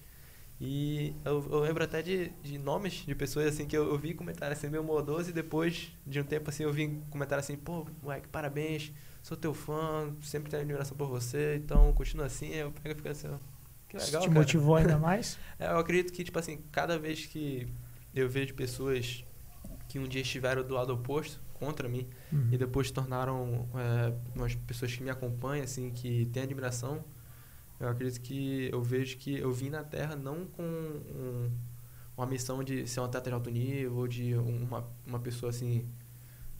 E 0.60 1.14
eu, 1.24 1.46
eu 1.52 1.60
lembro 1.60 1.84
até 1.84 2.02
de, 2.02 2.30
de 2.42 2.58
nomes 2.58 3.04
de 3.06 3.14
pessoas 3.14 3.46
assim 3.46 3.66
que 3.66 3.76
eu, 3.76 3.88
eu 3.88 3.98
vi 3.98 4.12
comentário 4.14 4.52
assim 4.56 4.68
meio 4.68 4.82
mordoso 4.82 5.30
e 5.30 5.32
depois 5.32 5.92
de 6.06 6.20
um 6.20 6.24
tempo 6.24 6.50
assim 6.50 6.64
eu 6.64 6.72
vi 6.72 7.00
comentário 7.10 7.40
assim, 7.40 7.56
pô, 7.56 7.86
moleque, 8.02 8.26
parabéns, 8.28 8.92
sou 9.22 9.36
teu 9.36 9.54
fã, 9.54 10.12
sempre 10.20 10.50
tenho 10.50 10.62
admiração 10.62 10.96
por 10.96 11.08
você, 11.08 11.56
então 11.56 11.92
continua 11.92 12.26
assim, 12.26 12.48
eu 12.54 12.72
pego 12.72 12.90
e 12.90 12.94
fico 12.96 13.08
assim, 13.08 13.28
ó, 13.28 13.38
que 13.88 13.96
Isso 13.96 13.98
legal, 13.98 14.22
te 14.22 14.30
cara. 14.30 14.48
motivou 14.48 14.76
ainda 14.76 14.96
mais? 14.98 15.38
É, 15.58 15.66
eu 15.66 15.78
acredito 15.78 16.12
que, 16.12 16.24
tipo 16.24 16.38
assim, 16.38 16.58
cada 16.72 16.98
vez 16.98 17.26
que 17.26 17.66
eu 18.14 18.28
vejo 18.28 18.54
pessoas 18.54 19.24
que 19.88 19.98
um 19.98 20.08
dia 20.08 20.22
estiveram 20.22 20.62
do 20.62 20.74
lado 20.74 20.92
oposto, 20.94 21.40
contra 21.58 21.88
mim, 21.88 22.06
Uhum. 22.32 22.48
e 22.52 22.56
depois 22.58 22.88
se 22.88 22.92
tornaram 22.92 23.68
é, 23.74 24.14
umas 24.34 24.54
pessoas 24.54 24.94
que 24.94 25.02
me 25.02 25.10
acompanham, 25.10 25.64
assim, 25.64 25.90
que 25.90 26.26
têm 26.26 26.42
admiração, 26.44 27.04
eu 27.80 27.88
acredito 27.88 28.20
que 28.20 28.68
eu 28.72 28.82
vejo 28.82 29.16
que 29.18 29.38
eu 29.38 29.52
vim 29.52 29.70
na 29.70 29.84
Terra 29.84 30.16
não 30.16 30.46
com 30.46 30.62
um- 30.62 31.50
uma 32.16 32.26
missão 32.26 32.64
de 32.64 32.86
ser 32.88 33.00
um 33.00 33.04
atleta 33.04 33.30
de 33.30 33.34
alto 33.34 33.50
nível, 33.50 33.94
ou 33.96 34.08
de 34.08 34.34
uma, 34.34 34.84
uma 35.06 35.20
pessoa, 35.20 35.50
assim, 35.50 35.86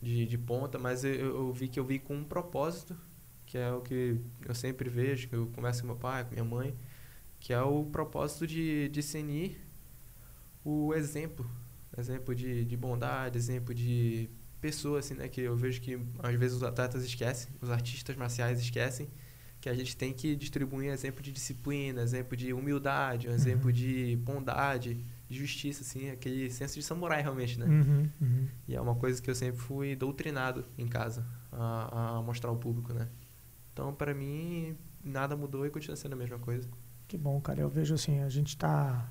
de, 0.01 0.27
de 0.27 0.39
ponta, 0.39 0.79
mas 0.79 1.03
eu, 1.05 1.11
eu 1.13 1.53
vi 1.53 1.67
que 1.69 1.81
eu 1.81 1.85
vim 1.85 1.99
com 1.99 2.15
um 2.15 2.25
propósito, 2.25 2.97
que 3.45 3.59
é 3.59 3.73
o 3.73 3.81
que 3.81 4.21
eu 4.47 4.55
sempre 4.55 4.89
vejo, 4.89 5.29
que 5.29 5.35
eu 5.35 5.47
começo 5.49 5.81
com 5.81 5.89
meu 5.89 5.97
pai, 5.97 6.25
com 6.25 6.31
minha 6.33 6.45
mãe, 6.45 6.75
que 7.41 7.53
é 7.53 7.61
o 7.63 7.85
propósito 7.87 8.47
de 8.47 8.89
discernir 8.91 9.59
o 10.65 10.95
exemplo, 10.95 11.49
exemplo 11.97 12.35
de, 12.35 12.65
de 12.65 12.77
bondade, 12.77 13.37
exemplo 13.39 13.75
de 13.75 14.29
pessoa, 14.61 14.99
assim, 14.99 15.15
né, 15.15 15.29
que 15.29 15.41
eu 15.41 15.57
vejo 15.57 15.81
que 15.81 15.99
às 16.19 16.35
vezes 16.35 16.57
os 16.57 16.63
atletas 16.63 17.05
esquecem, 17.05 17.51
os 17.61 17.71
artistas 17.71 18.17
marciais 18.17 18.61
esquecem, 18.61 19.09
que 19.61 19.69
a 19.69 19.75
gente 19.75 19.97
tem 19.97 20.13
que 20.13 20.37
distribuir 20.37 20.91
exemplo 20.91 21.23
de 21.23 21.33
disciplina, 21.33 22.01
exemplo 22.03 22.37
de 22.37 22.53
humildade, 22.53 23.29
um 23.29 23.33
exemplo 23.33 23.73
de 23.73 24.17
bondade, 24.23 25.05
de 25.29 25.37
justiça, 25.37 25.83
assim, 25.83 26.11
aquele 26.11 26.51
senso 26.51 26.75
de 26.75 26.83
samurai 26.83 27.21
realmente, 27.21 27.59
né? 27.59 27.67
Uhum, 27.67 28.11
uhum. 28.21 28.49
E 28.67 28.77
é 28.77 28.81
uma 28.81 28.95
coisa 28.95 29.21
que 29.21 29.29
eu 29.29 29.35
sempre 29.35 29.61
fui 29.61 29.97
doutrinado 29.97 30.65
em 30.77 30.87
casa 30.87 31.27
a, 31.53 32.19
a 32.19 32.23
mostrar 32.23 32.51
ao 32.51 32.57
público, 32.57 32.93
né? 32.93 33.09
Então, 33.73 33.93
para 33.93 34.15
mim, 34.15 34.77
nada 35.05 35.37
mudou 35.37 35.67
e 35.67 35.71
continua 35.71 35.97
sendo 35.97 36.15
a 36.15 36.17
mesma 36.17 36.39
coisa. 36.39 36.69
Que 37.07 37.17
bom, 37.17 37.41
cara. 37.41 37.61
Eu 37.61 37.69
vejo 37.69 37.95
assim, 37.95 38.21
a 38.21 38.29
gente 38.29 38.57
tá 38.57 39.11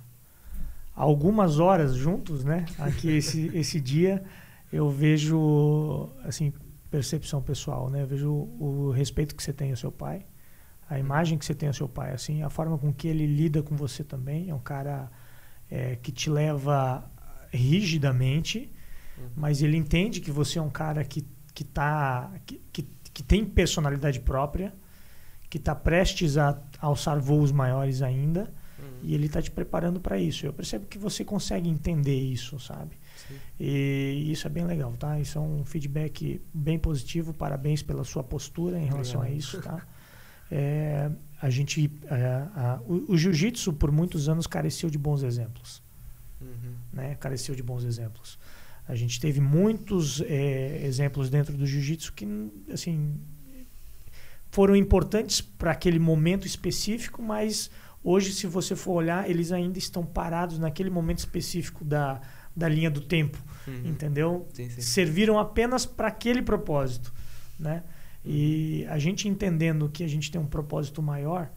há 0.96 1.02
algumas 1.02 1.60
horas 1.60 1.94
juntos, 1.94 2.44
né? 2.44 2.66
Aqui 2.80 3.10
esse, 3.10 3.48
esse 3.56 3.80
dia 3.80 4.24
eu 4.72 4.90
vejo 4.90 6.10
assim 6.24 6.52
percepção 6.90 7.42
pessoal, 7.42 7.90
né? 7.90 8.02
Eu 8.04 8.08
vejo 8.08 8.32
o 8.32 8.92
respeito 8.92 9.36
que 9.36 9.44
você 9.44 9.52
tem 9.54 9.72
ao 9.72 9.78
seu 9.78 9.92
pai, 9.92 10.26
a 10.90 10.98
imagem 10.98 11.38
que 11.38 11.46
você 11.46 11.54
tem 11.54 11.68
ao 11.68 11.74
seu 11.74 11.88
pai, 11.90 12.14
assim, 12.14 12.44
a 12.44 12.50
forma 12.50 12.78
com 12.78 12.94
que 12.94 13.08
ele 13.08 13.26
lida 13.26 13.62
com 13.62 13.76
você 13.76 14.04
também. 14.04 14.50
É 14.50 14.56
um 14.56 14.60
cara 14.60 15.12
é, 15.70 15.96
que 15.98 16.12
te 16.12 16.30
leva 16.30 17.10
rigidamente, 17.52 18.72
Uhum. 19.18 19.30
mas 19.36 19.64
ele 19.64 19.76
entende 19.76 20.22
que 20.22 20.30
você 20.30 20.60
é 20.60 20.62
um 20.62 20.70
cara 20.70 21.04
que 21.04 21.26
que 21.54 21.64
tá 21.64 22.32
que, 22.46 22.62
que, 22.72 22.84
que 23.12 23.24
tem 23.24 23.44
personalidade 23.44 24.20
própria, 24.20 24.72
que 25.50 25.58
está 25.58 25.74
prestes 25.74 26.38
a 26.38 26.62
alçar 26.80 27.20
voos 27.20 27.52
maiores 27.52 28.04
ainda 28.04 28.54
Uhum. 28.78 28.86
e 29.02 29.16
ele 29.16 29.26
está 29.26 29.42
te 29.42 29.50
preparando 29.50 30.00
para 30.00 30.20
isso. 30.20 30.46
Eu 30.46 30.54
percebo 30.54 30.86
que 30.86 31.00
você 31.00 31.26
consegue 31.26 31.68
entender 31.68 32.16
isso, 32.16 32.60
sabe? 32.60 32.96
Sim. 33.28 33.36
E 33.60 34.32
isso 34.32 34.48
é 34.48 34.50
bem 34.50 34.66
legal, 34.66 34.94
tá? 34.98 35.20
Isso 35.20 35.38
é 35.38 35.42
um 35.42 35.64
feedback 35.66 36.42
bem 36.54 36.78
positivo. 36.80 37.34
Parabéns 37.34 37.82
pela 37.82 38.04
sua 38.04 38.24
postura 38.24 38.80
em 38.80 38.86
relação 38.86 39.22
a 39.22 39.24
Obrigado. 39.26 39.40
isso, 39.40 39.62
tá? 39.62 39.86
É, 40.50 41.12
a 41.42 41.50
gente, 41.50 41.92
é, 42.06 42.26
a- 42.56 42.80
o, 42.88 43.14
o 43.14 43.18
jiu-jitsu 43.18 43.74
por 43.74 43.92
muitos 43.92 44.30
anos 44.30 44.48
careceu 44.48 44.90
de 44.90 44.98
bons 44.98 45.22
exemplos 45.24 45.82
Uhum. 46.40 46.74
né, 46.94 47.16
careceu 47.16 47.56
de 47.56 47.64
bons 47.64 47.84
exemplos. 47.84 48.38
A 48.88 48.96
gente 48.96 49.20
teve 49.20 49.42
muitos 49.42 50.22
eh, 50.22 50.82
exemplos 50.86 51.30
dentro 51.30 51.58
do 51.58 51.66
jiu-jitsu 51.66 52.14
que, 52.14 52.26
assim, 52.72 53.20
foram 54.50 54.76
importantes 54.76 55.42
para 55.42 55.72
aquele 55.72 56.00
momento 56.00 56.48
específico, 56.48 57.22
mas 57.22 57.70
hoje, 58.04 58.32
se 58.34 58.48
você 58.48 58.76
for 58.76 58.94
olhar, 58.94 59.30
eles 59.30 59.52
ainda 59.52 59.78
estão 59.78 60.06
parados 60.06 60.58
naquele 60.58 60.90
momento 60.90 61.18
específico 61.20 61.84
da, 61.84 62.22
da 62.58 62.68
linha 62.68 62.90
do 62.90 63.02
tempo, 63.02 63.38
Uhum. 63.68 63.82
entendeu? 63.86 64.48
Sim, 64.54 64.70
sim. 64.70 64.82
Serviram 64.82 65.38
apenas 65.38 65.86
para 65.86 66.08
aquele 66.08 66.42
propósito, 66.42 67.14
né? 67.60 67.84
E 68.26 68.86
a 68.90 68.98
gente 68.98 69.28
entendendo 69.28 69.88
que 69.90 70.04
a 70.04 70.08
gente 70.08 70.32
tem 70.32 70.42
um 70.42 70.46
propósito 70.48 71.02
maior, 71.02 71.50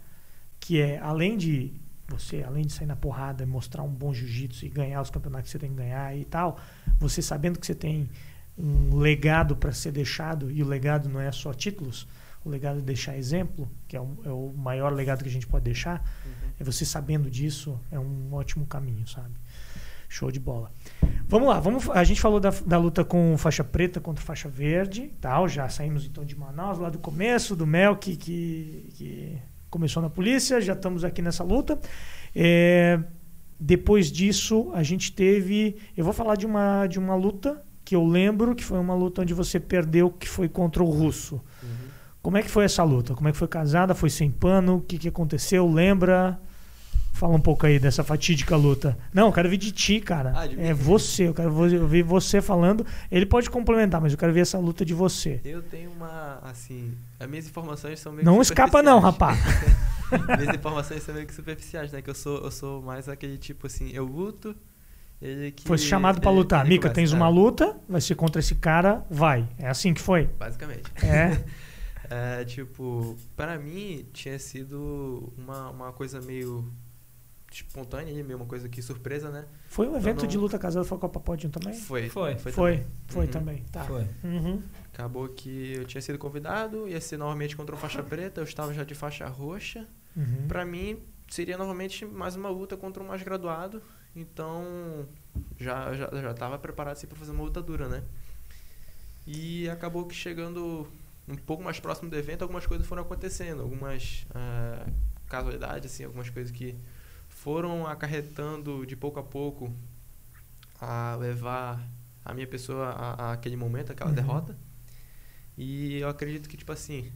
que 0.61 0.80
é 0.80 0.98
além 0.98 1.36
de 1.36 1.72
você, 2.07 2.42
além 2.42 2.66
de 2.66 2.72
sair 2.72 2.86
na 2.86 2.96
porrada 2.96 3.42
e 3.42 3.46
mostrar 3.46 3.82
um 3.82 3.88
bom 3.88 4.12
jiu-jitsu 4.12 4.66
e 4.66 4.68
ganhar 4.68 5.01
os 5.01 5.11
campeonatos 5.11 5.46
que 5.46 5.53
você 5.53 5.59
tem 5.59 5.70
que 5.70 5.76
ganhar 5.76 6.16
e 6.16 6.24
tal, 6.24 6.59
você 6.98 7.22
sabendo 7.22 7.59
que 7.59 7.66
você 7.66 7.74
tem 7.74 8.09
um 8.59 8.96
legado 8.98 9.57
para 9.57 9.72
ser 9.72 9.90
deixado 9.92 10.51
e 10.51 10.62
o 10.62 10.66
legado 10.66 11.09
não 11.09 11.20
é 11.20 11.32
só 11.32 11.55
títulos, 11.55 12.07
o 12.44 12.51
legado 12.51 12.78
é 12.80 12.82
deixar 12.82 13.16
exemplo, 13.16 13.68
que 13.88 13.96
é 13.96 14.01
o, 14.01 14.18
é 14.24 14.30
o 14.30 14.53
maior 14.57 14.92
legado 14.92 15.22
que 15.22 15.28
a 15.28 15.32
gente 15.32 15.46
pode 15.46 15.64
deixar, 15.64 16.01
Uhum. 16.26 16.51
é 16.61 16.64
você 16.64 16.84
sabendo 16.84 17.30
disso 17.30 17.80
é 17.90 17.98
um 17.98 18.32
ótimo 18.34 18.66
caminho, 18.66 19.07
sabe? 19.07 19.34
Show 20.11 20.30
de 20.32 20.40
bola. 20.40 20.72
Vamos 21.28 21.48
lá, 21.48 21.61
vamos, 21.61 21.88
a 21.90 22.02
gente 22.02 22.20
falou 22.20 22.40
da, 22.40 22.50
da 22.66 22.76
luta 22.76 23.04
com 23.04 23.38
faixa 23.38 23.62
preta 23.62 24.00
contra 24.00 24.24
faixa 24.24 24.48
verde, 24.48 25.12
tal, 25.20 25.48
já 25.48 25.68
saímos 25.68 26.04
então 26.04 26.24
de 26.24 26.36
Manaus 26.36 26.78
lá 26.78 26.90
do 26.90 26.98
começo, 26.98 27.54
do 27.54 27.64
Mel 27.64 27.96
que, 27.96 28.16
que, 28.16 28.88
que 28.94 29.38
começou 29.70 30.02
na 30.02 30.11
polícia, 30.11 30.61
já 30.61 30.72
estamos 30.72 31.04
aqui 31.04 31.22
nessa 31.22 31.44
luta. 31.44 31.78
É, 32.34 32.98
depois 33.58 34.11
disso, 34.11 34.72
a 34.74 34.82
gente 34.82 35.12
teve, 35.12 35.76
eu 35.96 36.04
vou 36.04 36.12
falar 36.12 36.34
de 36.34 36.44
uma, 36.44 36.88
de 36.88 36.98
uma 36.98 37.14
luta 37.14 37.62
que 37.84 37.94
eu 37.94 38.04
lembro 38.04 38.56
que 38.56 38.64
foi 38.64 38.80
uma 38.80 38.94
luta 38.94 39.22
onde 39.22 39.32
você 39.32 39.61
perdeu, 39.61 40.11
que 40.11 40.28
foi 40.28 40.48
contra 40.48 40.82
o 40.82 40.90
russo. 40.90 41.36
Uhum. 41.62 41.68
Como 42.20 42.36
é 42.36 42.42
que 42.42 42.50
foi 42.50 42.64
essa 42.64 42.82
luta? 42.82 43.14
Como 43.14 43.28
é 43.28 43.32
que 43.32 43.38
foi 43.38 43.48
casada? 43.48 43.94
Foi 43.94 44.11
sem 44.11 44.28
pano? 44.28 44.78
O 44.78 44.80
que, 44.80 44.98
que 44.98 45.08
aconteceu? 45.08 45.70
Lembra? 45.70 46.40
Fala 47.20 47.36
um 47.36 47.40
pouco 47.40 47.66
aí 47.66 47.78
dessa 47.78 48.02
fatídica 48.02 48.56
luta. 48.56 48.96
Não, 49.12 49.26
eu 49.26 49.32
quero 49.34 49.46
ver 49.50 49.58
de 49.58 49.70
ti, 49.70 50.00
cara. 50.00 50.32
Ah, 50.34 50.46
de 50.46 50.58
é 50.58 50.72
você, 50.72 51.28
eu 51.28 51.34
quero 51.34 51.54
ouvir 51.54 52.02
você 52.02 52.40
falando. 52.40 52.86
Ele 53.12 53.26
pode 53.26 53.50
complementar, 53.50 54.00
mas 54.00 54.12
eu 54.12 54.18
quero 54.18 54.32
ver 54.32 54.40
essa 54.40 54.58
luta 54.58 54.86
de 54.86 54.94
você. 54.94 55.38
Eu 55.44 55.60
tenho 55.60 55.90
uma, 55.90 56.38
assim, 56.42 56.96
as 57.18 57.28
minhas 57.28 57.46
informações 57.46 58.00
são 58.00 58.10
meio 58.10 58.24
Não 58.24 58.40
escapa 58.40 58.82
não, 58.82 59.00
rapaz. 59.00 59.38
Minhas 60.38 60.54
informações 60.54 61.02
são 61.02 61.14
meio 61.14 61.26
que 61.26 61.34
superficiais, 61.34 61.92
né? 61.92 62.00
Que 62.00 62.08
eu 62.08 62.14
sou, 62.14 62.38
eu 62.38 62.50
sou 62.50 62.80
mais 62.80 63.06
aquele 63.06 63.36
tipo 63.36 63.66
assim, 63.66 63.90
eu 63.92 64.06
luto, 64.06 64.56
ele 65.20 65.50
que... 65.50 65.64
Foi 65.68 65.76
chamado 65.76 66.22
pra 66.22 66.30
ele- 66.30 66.38
lutar. 66.38 66.64
Mica, 66.64 66.88
tens 66.88 67.12
é, 67.12 67.16
uma 67.16 67.28
luta, 67.28 67.76
vai 67.86 68.00
ser 68.00 68.14
contra 68.14 68.40
esse 68.40 68.54
cara, 68.54 69.04
vai. 69.10 69.46
É 69.58 69.68
assim 69.68 69.92
que 69.92 70.00
foi? 70.00 70.24
Basicamente. 70.38 70.84
É. 71.04 71.38
É, 72.12 72.44
tipo, 72.44 73.16
para 73.36 73.56
mim 73.56 74.04
tinha 74.12 74.36
sido 74.36 75.32
uma, 75.38 75.70
uma 75.70 75.92
coisa 75.92 76.20
meio 76.20 76.68
espontânea, 77.51 78.12
ali, 78.12 78.34
uma 78.34 78.46
coisa 78.46 78.68
que 78.68 78.80
surpresa, 78.80 79.30
né? 79.30 79.44
Foi 79.68 79.88
um 79.88 79.96
evento 79.96 80.22
não- 80.22 80.28
de 80.28 80.38
luta 80.38 80.59
casada 80.59 80.84
foi 80.84 80.96
a 80.98 81.01
Copa 81.01 81.18
Podium 81.20 81.51
também? 81.51 81.74
Foi. 81.74 82.09
Foi. 82.09 82.36
Foi, 82.38 82.53
também. 82.53 82.86
foi 83.09 83.24
Uhum. 83.26 83.30
também. 83.30 83.64
Tá. 83.72 83.84
Foi. 83.84 84.07
Uhum. 84.24 84.62
Acabou 84.92 85.28
que 85.28 85.74
eu 85.76 85.84
tinha 85.84 86.01
sido 86.01 86.18
convidado, 86.18 86.86
ia 86.88 87.01
ser 87.01 87.16
novamente 87.16 87.57
contra 87.57 87.74
o 87.74 87.78
faixa 87.78 88.03
preta, 88.03 88.40
eu 88.40 88.44
estava 88.44 88.72
já 88.74 88.84
de 88.84 88.94
faixa 88.94 89.26
roxa. 89.28 89.86
Uhum. 90.16 90.46
Pra 90.48 90.64
mim, 90.64 90.98
seria 91.28 91.57
novamente 91.57 92.05
mais 92.05 92.36
uma 92.36 92.48
luta 92.48 92.76
contra 92.76 93.03
um 93.03 93.07
mais 93.07 93.22
graduado. 93.22 93.82
Então, 94.14 95.07
já 95.59 95.94
já 95.94 96.09
já 96.20 96.30
estava 96.32 96.59
preparado 96.59 96.92
assim, 96.94 97.07
para 97.07 97.16
fazer 97.16 97.30
uma 97.32 97.42
luta 97.44 97.62
dura, 97.62 97.88
né? 97.88 98.03
E 99.26 99.68
acabou 99.68 100.07
que 100.07 100.14
chegando 100.14 100.86
um 101.28 101.36
pouco 101.36 101.62
mais 101.62 101.78
próximo 101.78 102.11
do 102.11 102.16
evento, 102.16 102.42
algumas 102.42 102.66
coisas 102.66 102.86
foram 102.86 103.03
acontecendo, 103.03 103.62
algumas 103.62 104.26
ah, 104.34 104.86
casualidades, 105.28 105.92
assim, 105.92 106.05
algumas 106.05 106.28
coisas 106.28 106.51
que 106.51 106.74
foram 107.43 107.86
acarretando 107.86 108.86
de 108.86 108.97
pouco 108.97 109.18
a 109.20 109.22
pouco 109.22 109.72
a 110.80 111.16
levar 111.16 111.80
a 112.24 112.34
minha 112.34 112.47
pessoa 112.47 112.88
a, 112.91 113.30
a 113.30 113.32
aquele 113.32 113.57
momento, 113.57 113.93
aquela 113.93 114.11
Uhum. 114.11 114.14
derrota. 114.14 114.57
E 115.57 115.99
eu 115.99 116.09
acredito 116.09 116.49
que 116.49 116.57
tipo 116.57 116.72
assim, 116.72 117.12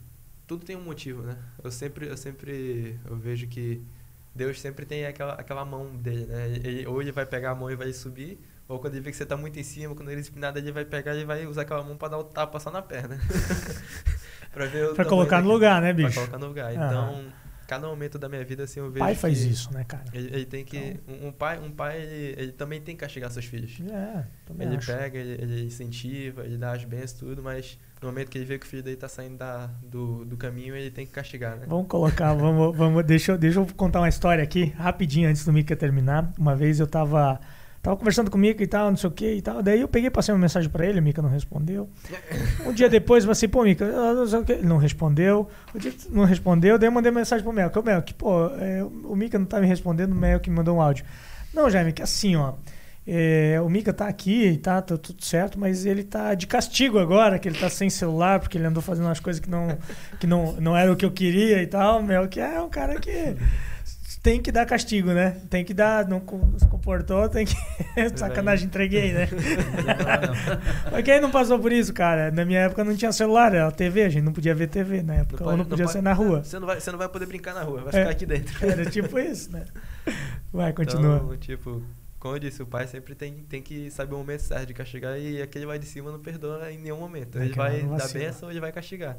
tudo 0.46 0.64
tem 0.64 0.76
um 0.76 0.82
motivo, 0.84 1.22
né? 1.22 1.38
Eu 1.62 1.70
sempre, 1.70 2.06
eu 2.08 2.16
sempre, 2.16 2.98
eu 3.04 3.16
vejo 3.16 3.46
que 3.48 3.82
Deus 4.34 4.60
sempre 4.60 4.84
tem 4.86 5.06
aquela, 5.06 5.34
aquela 5.34 5.64
mão 5.64 5.96
dele, 5.96 6.26
né? 6.26 6.48
Ele, 6.64 6.86
ou 6.86 7.00
ele 7.00 7.12
vai 7.12 7.26
pegar 7.26 7.52
a 7.52 7.54
mão 7.54 7.70
e 7.70 7.76
vai 7.76 7.92
subir, 7.92 8.38
ou 8.68 8.78
quando 8.78 8.94
ele 8.94 9.02
vê 9.02 9.10
que 9.10 9.16
você 9.16 9.26
tá 9.26 9.36
muito 9.36 9.58
em 9.58 9.62
cima, 9.64 9.94
quando 9.94 10.10
ele 10.10 10.22
nada 10.36 10.58
ele 10.58 10.72
vai 10.72 10.84
pegar 10.84 11.14
e 11.16 11.24
vai 11.24 11.46
usar 11.46 11.62
aquela 11.62 11.82
mão 11.84 11.96
para 11.96 12.08
dar 12.10 12.18
o 12.18 12.24
tapa 12.24 12.60
só 12.60 12.70
na 12.70 12.82
perna. 12.82 13.18
pra 14.52 14.66
ver 14.66 14.94
Pra 14.94 15.04
tamanho 15.04 15.30
colocar 15.30 15.42
no 15.42 15.48
lugar, 15.48 15.80
né, 15.82 15.92
Pra 15.98 16.10
bicho? 16.10 16.12
colocar 16.12 16.38
no 16.38 16.46
lugar. 16.48 16.74
Então, 16.74 17.32
cada 17.66 17.86
momento 17.86 18.18
da 18.18 18.28
minha 18.28 18.44
vida 18.44 18.64
assim 18.64 18.80
eu 18.80 18.90
vejo 18.90 18.98
pai 19.04 19.14
faz 19.14 19.42
isso, 19.42 19.72
né, 19.72 19.84
cara? 19.84 20.04
Ele, 20.12 20.28
ele 20.34 20.44
tem 20.46 20.64
que 20.64 20.76
Então- 20.76 21.14
um, 21.22 21.28
um 21.28 21.32
pai, 21.32 21.58
um 21.58 21.70
pai 21.70 22.00
ele, 22.02 22.34
ele 22.42 22.52
também 22.52 22.80
tem 22.80 22.94
que 22.94 23.00
castigar 23.00 23.30
seus 23.30 23.44
filhos. 23.44 23.78
É, 23.90 24.24
também 24.46 24.66
Ele 24.66 24.76
acho. 24.76 24.86
pega, 24.92 25.18
ele, 25.18 25.42
ele 25.42 25.64
incentiva, 25.66 26.44
ele 26.44 26.56
dá 26.56 26.72
as 26.72 26.84
bênçãos 26.84 27.12
tudo, 27.12 27.42
mas 27.42 27.78
no 28.02 28.08
momento 28.08 28.28
que 28.30 28.36
ele 28.38 28.44
vê 28.44 28.58
que 28.58 28.66
o 28.66 28.68
filho 28.68 28.82
dele 28.82 28.96
tá 28.96 29.08
saindo 29.08 29.38
da, 29.38 29.66
do, 29.82 30.24
do 30.24 30.36
caminho, 30.36 30.76
ele 30.76 30.90
tem 30.90 31.06
que 31.06 31.12
castigar, 31.12 31.56
né? 31.56 31.64
Vamos 31.66 31.86
colocar, 31.88 32.34
vamos, 32.34 32.76
vamos, 32.76 33.04
deixa, 33.04 33.32
eu- 33.32 33.38
deixa 33.38 33.60
eu 33.60 33.66
contar 33.76 34.00
uma 34.00 34.08
história 34.08 34.42
aqui, 34.44 34.64
rapidinho, 34.76 35.28
antes 35.28 35.44
do 35.44 35.52
Mika 35.52 35.74
terminar. 35.74 36.32
Uma 36.38 36.54
vez 36.54 36.80
eu 36.80 36.86
tava, 36.86 37.40
tava 37.84 37.98
conversando 37.98 38.30
com 38.30 38.38
o 38.38 38.40
Mika 38.40 38.62
e 38.62 38.66
tal, 38.66 38.88
não 38.88 38.96
sei 38.96 39.10
o 39.10 39.12
que 39.12 39.30
e 39.34 39.42
tal. 39.42 39.62
Daí 39.62 39.82
eu 39.82 39.86
peguei, 39.86 40.08
passei 40.08 40.34
uma 40.34 40.40
mensagem 40.40 40.70
pra 40.70 40.86
ele, 40.86 41.00
o 41.00 41.02
Mika 41.02 41.20
não 41.20 41.28
respondeu. 41.28 41.86
Um 42.66 42.72
dia 42.72 42.88
depois 42.88 43.24
eu 43.24 43.26
falei 43.26 43.32
assim, 43.32 43.48
pô, 43.48 43.62
Mika, 43.62 43.84
eu 43.84 44.14
não 44.14 44.26
sei 44.26 44.38
o 44.38 44.44
quê. 44.44 44.52
Ele 44.54 44.66
não 44.66 44.78
respondeu. 44.78 45.46
O 45.74 45.78
dia 45.78 45.90
que 45.92 46.10
não 46.10 46.24
respondeu, 46.24 46.78
daí 46.78 46.88
eu 46.88 46.92
mandei 46.92 47.12
mensagem 47.12 47.44
pro 47.44 47.52
Mel, 47.52 47.68
que 47.68 47.78
o 47.78 47.82
Mel, 47.82 48.00
que, 48.00 48.14
pô, 48.14 48.46
é, 48.56 48.82
o 48.82 49.14
Mika 49.14 49.38
não 49.38 49.44
tá 49.44 49.60
me 49.60 49.66
respondendo, 49.66 50.12
o 50.12 50.16
Mel 50.16 50.40
que 50.40 50.48
me 50.48 50.56
mandou 50.56 50.78
um 50.78 50.80
áudio. 50.80 51.04
Não, 51.52 51.68
Jaime, 51.68 51.92
que 51.92 52.02
assim, 52.02 52.34
ó. 52.36 52.54
é, 53.06 53.60
o 53.60 53.68
Mika 53.68 53.92
tá 53.92 54.08
aqui 54.08 54.46
e 54.46 54.56
tá, 54.56 54.80
tá 54.80 54.96
tudo 54.96 55.22
certo, 55.22 55.58
mas 55.58 55.84
ele 55.84 56.02
tá 56.04 56.34
de 56.34 56.46
castigo 56.46 56.98
agora, 56.98 57.38
que 57.38 57.46
ele 57.46 57.58
tá 57.58 57.68
sem 57.68 57.90
celular, 57.90 58.40
porque 58.40 58.56
ele 58.56 58.66
andou 58.66 58.82
fazendo 58.82 59.04
umas 59.04 59.20
coisas 59.20 59.40
que 59.40 59.50
não, 59.50 59.76
que 60.18 60.26
não, 60.26 60.52
não 60.52 60.74
era 60.74 60.90
o 60.90 60.96
que 60.96 61.04
eu 61.04 61.10
queria 61.10 61.62
e 61.62 61.66
tal. 61.66 62.02
Mel, 62.02 62.26
que 62.28 62.40
é 62.40 62.58
um 62.62 62.68
cara 62.70 62.98
que 62.98 63.36
tem 64.24 64.40
que 64.40 64.50
dar 64.50 64.64
castigo, 64.64 65.12
né? 65.12 65.42
Tem 65.50 65.62
que 65.62 65.74
dar, 65.74 66.08
não 66.08 66.18
se 66.58 66.66
comportou, 66.66 67.28
tem 67.28 67.44
que. 67.44 67.54
Sacanagem, 68.16 68.66
entreguei, 68.66 69.12
né? 69.12 69.28
Mas 70.90 71.04
quem 71.04 71.20
não 71.20 71.30
passou 71.30 71.58
por 71.58 71.70
isso, 71.70 71.92
cara? 71.92 72.30
Na 72.30 72.42
minha 72.44 72.60
época 72.60 72.82
não 72.82 72.96
tinha 72.96 73.12
celular, 73.12 73.54
era 73.54 73.70
TV, 73.70 74.02
a 74.02 74.08
gente 74.08 74.24
não 74.24 74.32
podia 74.32 74.54
ver 74.54 74.68
TV 74.68 75.02
na 75.02 75.16
época, 75.16 75.44
ou 75.44 75.56
não 75.56 75.64
podia 75.66 75.84
pode- 75.84 75.92
sair 75.92 76.02
na 76.02 76.14
rua. 76.14 76.42
Você 76.42 76.58
não, 76.58 76.66
vai, 76.66 76.80
você 76.80 76.90
não 76.90 76.98
vai 76.98 77.08
poder 77.08 77.26
brincar 77.26 77.52
na 77.54 77.62
rua, 77.62 77.82
vai 77.82 77.88
É. 77.94 77.98
ficar 77.98 78.10
aqui 78.10 78.26
dentro. 78.26 78.66
Era 78.66 78.86
tipo 78.90 79.18
isso, 79.18 79.52
né? 79.52 79.64
Vai, 80.50 80.72
continua. 80.72 81.16
Então, 81.16 81.36
tipo, 81.36 81.82
como 82.18 82.34
eu 82.36 82.38
disse, 82.38 82.62
o 82.62 82.66
pai 82.66 82.86
sempre 82.86 83.14
tem, 83.14 83.34
tem 83.48 83.60
que 83.60 83.90
saber 83.90 84.14
o 84.14 84.18
momento 84.18 84.40
certo 84.40 84.66
de 84.66 84.72
castigar 84.72 85.18
e 85.18 85.42
aquele 85.42 85.66
lá 85.66 85.76
de 85.76 85.84
cima 85.84 86.10
não 86.10 86.18
perdoa 86.20 86.72
em 86.72 86.78
nenhum 86.78 86.98
momento. 86.98 87.36
Ele 87.36 87.50
não 87.50 87.56
vai 87.56 87.82
dar 87.82 88.08
benção 88.08 88.48
ou 88.48 88.50
ele 88.52 88.60
vai 88.60 88.72
castigar. 88.72 89.18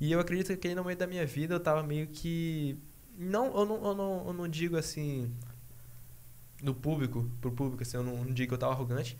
E 0.00 0.10
eu 0.12 0.18
acredito 0.18 0.46
que 0.46 0.52
aquele 0.54 0.76
momento 0.76 0.98
da 1.00 1.06
minha 1.06 1.26
vida 1.26 1.54
eu 1.54 1.60
tava 1.60 1.82
meio 1.82 2.06
que. 2.06 2.78
Não, 3.18 3.46
eu 3.58 3.66
não, 3.66 3.84
eu 3.86 3.94
não, 3.94 4.26
eu 4.28 4.32
não 4.32 4.48
digo 4.48 4.76
assim. 4.78 5.30
No 6.62 6.74
público, 6.74 7.30
pro 7.40 7.52
público, 7.52 7.82
assim, 7.82 7.96
eu 7.96 8.02
não, 8.02 8.24
não 8.24 8.32
digo 8.32 8.48
que 8.48 8.54
eu 8.54 8.58
tava 8.58 8.72
arrogante. 8.72 9.16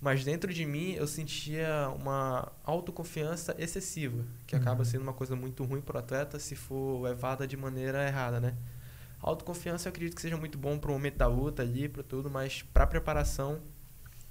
Mas 0.00 0.24
dentro 0.24 0.52
de 0.52 0.64
mim 0.66 0.92
eu 0.92 1.06
sentia 1.06 1.90
uma 1.96 2.52
autoconfiança 2.64 3.54
excessiva, 3.58 4.24
que 4.46 4.56
acaba 4.56 4.80
Uhum. 4.80 4.84
sendo 4.84 5.02
uma 5.02 5.12
coisa 5.12 5.36
muito 5.36 5.64
ruim 5.64 5.80
pro 5.82 5.98
atleta 5.98 6.38
se 6.38 6.56
for 6.56 7.02
levada 7.02 7.46
de 7.46 7.56
maneira 7.56 8.06
errada, 8.06 8.40
né? 8.40 8.54
Autoconfiança 9.20 9.88
eu 9.88 9.90
acredito 9.90 10.14
que 10.16 10.22
seja 10.22 10.36
muito 10.38 10.58
bom 10.58 10.78
pro 10.78 10.92
momento 10.92 11.16
da 11.18 11.26
luta 11.26 11.62
ali, 11.62 11.88
para 11.88 12.02
tudo, 12.02 12.30
mas 12.30 12.62
pra 12.62 12.86
preparação 12.86 13.60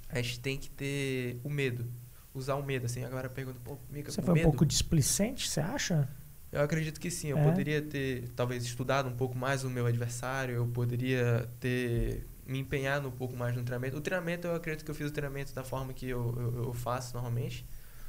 a 0.09 0.21
gente 0.21 0.39
tem 0.39 0.57
que 0.57 0.69
ter 0.71 1.39
o 1.43 1.49
medo. 1.49 1.85
Usar 2.33 2.55
o 2.55 2.63
medo, 2.63 2.85
assim. 2.87 3.03
Agora 3.03 3.29
pergunta, 3.29 3.59
pô, 3.63 3.77
Mica, 3.91 4.11
Você 4.11 4.21
foi 4.21 4.31
um 4.31 4.35
medo? 4.35 4.43
pouco 4.45 4.65
displicente, 4.65 5.47
você 5.49 5.59
acha? 5.61 6.09
Eu 6.51 6.61
acredito 6.61 6.99
que 6.99 7.11
sim. 7.11 7.29
Eu 7.29 7.37
É? 7.37 7.43
poderia 7.43 7.81
ter, 7.81 8.29
talvez, 8.35 8.63
estudado 8.63 9.07
um 9.07 9.15
pouco 9.15 9.37
mais 9.37 9.63
o 9.63 9.69
meu 9.69 9.85
adversário. 9.85 10.55
Eu 10.55 10.67
poderia 10.67 11.47
ter 11.59 12.27
me 12.45 12.59
empenhado 12.59 13.07
um 13.07 13.11
pouco 13.11 13.35
mais 13.35 13.55
no 13.55 13.63
treinamento. 13.63 13.97
O 13.97 14.01
treinamento, 14.01 14.47
eu 14.47 14.55
acredito 14.55 14.83
que 14.83 14.89
eu 14.91 14.95
fiz 14.95 15.07
o 15.07 15.11
treinamento 15.11 15.53
da 15.53 15.63
forma 15.63 15.93
que 15.93 16.07
eu, 16.09 16.33
eu, 16.37 16.63
eu 16.65 16.73
faço 16.73 17.13
normalmente. 17.13 17.65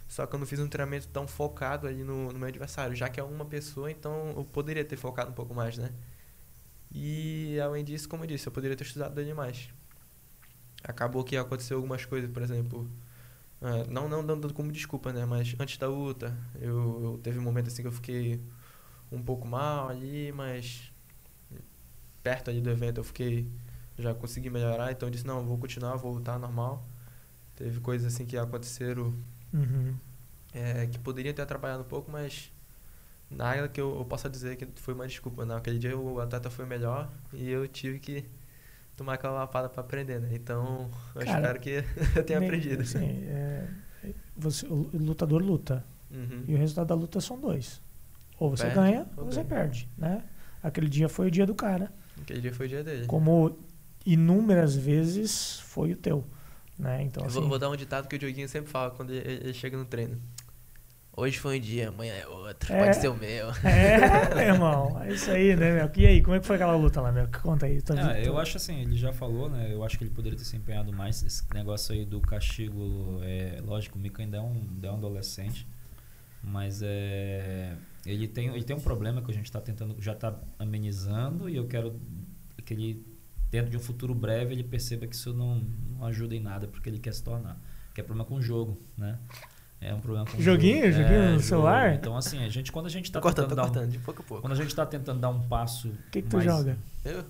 Só 0.08 0.26
que 0.26 0.34
eu 0.34 0.38
não 0.38 0.46
fiz 0.46 0.58
um 0.58 0.68
treinamento 0.68 1.06
tão 1.08 1.28
focado 1.28 1.86
ali 1.86 2.02
no, 2.02 2.32
no 2.32 2.38
meu 2.38 2.48
adversário. 2.48 2.96
Já 2.96 3.08
que 3.08 3.20
é 3.20 3.22
uma 3.22 3.44
pessoa, 3.44 3.90
então 3.90 4.32
eu 4.36 4.44
poderia 4.44 4.84
ter 4.84 4.96
focado 4.96 5.30
um 5.30 5.34
pouco 5.34 5.54
mais, 5.54 5.76
né? 5.78 5.90
E, 6.92 7.58
além 7.60 7.84
disso, 7.84 8.08
como 8.08 8.24
eu 8.24 8.28
disse, 8.28 8.46
eu 8.48 8.52
poderia 8.52 8.76
ter 8.76 8.84
estudado 8.84 9.20
ele 9.20 9.34
mais. 9.34 9.68
Acabou 10.82 11.22
que 11.22 11.36
aconteceu 11.36 11.76
algumas 11.76 12.04
coisas, 12.04 12.30
por 12.30 12.42
exemplo... 12.42 12.90
é, 13.62 13.86
não, 13.90 14.08
não 14.08 14.24
dando 14.24 14.52
como 14.54 14.72
desculpa, 14.72 15.12
né? 15.12 15.24
Mas 15.26 15.54
antes 15.58 15.76
da 15.78 15.88
luta, 15.88 16.36
eu, 16.60 17.02
eu 17.04 17.18
teve 17.22 17.38
um 17.38 17.42
momento 17.42 17.68
assim 17.68 17.82
que 17.82 17.88
eu 17.88 17.92
fiquei 17.92 18.40
um 19.12 19.22
pouco 19.22 19.46
mal 19.46 19.88
ali, 19.88 20.32
mas 20.32 20.92
perto 22.22 22.50
ali 22.50 22.60
do 22.60 22.70
evento 22.70 22.98
eu 22.98 23.04
fiquei 23.04 23.46
já 23.98 24.14
consegui 24.14 24.48
melhorar, 24.48 24.90
então 24.92 25.08
eu 25.08 25.10
disse 25.12 25.26
não, 25.26 25.44
vou 25.44 25.58
continuar, 25.58 25.96
vou 25.96 26.14
voltar 26.14 26.38
normal. 26.38 26.86
Teve 27.56 27.80
coisas 27.80 28.14
assim 28.14 28.26
que 28.26 28.36
aconteceram 28.38 29.14
Uhum. 29.52 29.96
é, 30.52 30.86
que 30.86 30.98
poderiam 30.98 31.34
ter 31.34 31.42
atrapalhado 31.42 31.82
um 31.82 31.86
pouco, 31.86 32.10
mas 32.10 32.52
nada 33.30 33.68
que 33.68 33.80
eu, 33.80 33.96
eu 33.98 34.04
possa 34.04 34.30
dizer 34.30 34.56
que 34.56 34.66
foi 34.80 34.94
uma 34.94 35.06
desculpa. 35.06 35.44
Não, 35.44 35.56
aquele 35.56 35.78
dia 35.78 35.96
o 35.98 36.20
atleta 36.20 36.50
foi 36.50 36.66
melhor 36.66 37.10
e 37.32 37.50
eu 37.50 37.66
tive 37.68 37.98
que 37.98 38.24
tomar 39.00 39.14
aquela 39.14 39.32
lapada 39.32 39.66
para 39.66 39.80
aprender, 39.80 40.20
né? 40.20 40.28
Então, 40.34 40.90
eu 41.14 41.24
Cara, 41.24 41.38
espero 41.40 41.58
que 41.58 41.82
eu 42.14 42.22
tenha 42.22 42.38
aprendido. 42.38 42.82
assim, 42.82 43.24
é, 43.28 43.66
você, 44.36 44.66
o 44.66 44.90
lutador 44.92 45.40
luta. 45.42 45.82
Uhum. 46.10 46.44
E 46.46 46.54
o 46.54 46.58
resultado 46.58 46.88
da 46.88 46.94
luta 46.94 47.18
são 47.18 47.40
dois. 47.40 47.80
Ou 48.38 48.50
você 48.50 48.64
Perde 48.64 48.76
ganha 48.78 49.06
ou 49.16 49.24
você 49.24 49.42
ganha. 49.42 49.46
perde, 49.46 49.88
né? 49.96 50.22
Aquele 50.62 50.86
dia 50.86 51.08
foi 51.08 51.28
o 51.28 51.30
dia 51.30 51.46
do 51.46 51.54
cara. 51.54 51.90
Aquele 52.20 52.42
dia 52.42 52.52
foi 52.52 52.66
o 52.66 52.68
dia 52.68 52.84
dele. 52.84 53.06
Como 53.06 53.58
inúmeras 54.04 54.76
vezes 54.76 55.60
foi 55.60 55.92
o 55.92 55.96
teu. 55.96 56.22
Né? 56.78 57.02
Então, 57.02 57.22
Eu 57.22 57.28
assim, 57.28 57.40
vou, 57.40 57.48
vou 57.48 57.58
dar 57.58 57.70
um 57.70 57.76
ditado 57.76 58.06
que 58.06 58.16
o 58.16 58.18
Dioguinho 58.18 58.48
sempre 58.50 58.70
fala 58.70 58.90
quando 58.90 59.14
ele, 59.14 59.44
ele 59.44 59.54
chega 59.54 59.78
no 59.78 59.86
treino. 59.86 60.20
Hoje 61.20 61.38
foi 61.38 61.58
um 61.58 61.60
dia, 61.60 61.90
amanhã 61.90 62.14
é 62.14 62.26
outro. 62.26 62.72
É. 62.72 62.82
Pode 62.82 62.96
ser 62.96 63.08
o 63.08 63.14
meu. 63.14 63.50
É, 63.62 64.34
meu 64.34 64.54
irmão. 64.54 65.02
É 65.02 65.12
isso 65.12 65.30
aí, 65.30 65.54
né, 65.54 65.74
meu? 65.74 65.92
E 65.94 66.06
aí, 66.06 66.22
como 66.22 66.34
é 66.34 66.40
que 66.40 66.46
foi 66.46 66.56
aquela 66.56 66.74
luta 66.74 66.98
lá, 66.98 67.12
meu? 67.12 67.28
Conta 67.42 67.66
aí. 67.66 67.78
Ah, 67.90 68.14
vida. 68.14 68.20
eu 68.20 68.38
acho 68.38 68.56
assim, 68.56 68.80
ele 68.80 68.96
já 68.96 69.12
falou, 69.12 69.50
né? 69.50 69.68
Eu 69.70 69.84
acho 69.84 69.98
que 69.98 70.04
ele 70.04 70.10
poderia 70.10 70.38
ter 70.38 70.46
se 70.46 70.56
empenhado 70.56 70.90
mais. 70.94 71.22
Esse 71.22 71.44
negócio 71.52 71.94
aí 71.94 72.06
do 72.06 72.22
castigo, 72.22 73.20
é 73.22 73.60
lógico, 73.62 73.98
o 73.98 74.00
Mika 74.00 74.22
ainda 74.22 74.38
é 74.38 74.40
um, 74.40 74.66
ainda 74.72 74.88
é 74.88 74.90
um 74.90 74.94
adolescente, 74.94 75.68
mas 76.42 76.80
é, 76.82 77.74
ele, 78.06 78.26
tem, 78.26 78.48
ele 78.48 78.64
tem 78.64 78.74
um 78.74 78.80
problema 78.80 79.20
que 79.20 79.30
a 79.30 79.34
gente 79.34 79.44
está 79.44 79.60
tentando, 79.60 80.00
já 80.00 80.12
está 80.12 80.34
amenizando 80.58 81.50
e 81.50 81.56
eu 81.56 81.66
quero 81.66 82.00
que 82.64 82.72
ele, 82.72 83.06
dentro 83.50 83.70
de 83.70 83.76
um 83.76 83.80
futuro 83.80 84.14
breve, 84.14 84.54
ele 84.54 84.64
perceba 84.64 85.06
que 85.06 85.14
isso 85.14 85.34
não, 85.34 85.60
não 85.98 86.06
ajuda 86.06 86.34
em 86.34 86.40
nada 86.40 86.66
porque 86.66 86.88
ele 86.88 86.98
quer 86.98 87.12
se 87.12 87.22
tornar. 87.22 87.60
Que 87.92 88.00
é 88.00 88.04
problema 88.04 88.26
com 88.26 88.36
o 88.36 88.42
jogo, 88.42 88.80
né? 88.96 89.18
É 89.80 89.94
um 89.94 90.00
problema 90.00 90.26
com 90.26 90.36
o 90.36 90.40
Joguinho? 90.42 90.92
jogo. 90.92 91.02
Joguinho 91.04 91.22
no 91.24 91.30
jogo. 91.32 91.42
celular? 91.42 91.94
Então, 91.94 92.16
assim, 92.16 92.44
a 92.44 92.48
gente, 92.50 92.70
quando 92.70 92.86
a 92.86 92.90
gente 92.90 93.10
Tô 93.10 93.18
está 93.18 93.20
cortando, 93.20 93.48
tentando 93.48 93.56
tô 93.56 93.56
dar 93.56 93.62
um, 93.62 93.72
cortando, 93.72 93.90
de 93.92 93.98
pouco 93.98 94.20
a 94.20 94.24
pouco. 94.24 94.40
quando 94.42 94.52
a 94.52 94.56
gente 94.56 94.74
tá 94.74 94.84
tentando 94.84 95.20
dar 95.20 95.30
um 95.30 95.40
passo 95.48 95.88
O 95.88 96.10
que, 96.10 96.20
que 96.22 96.28
tu 96.28 96.36
mais- 96.36 96.44
joga? 96.44 96.76
Eu, 97.02 97.24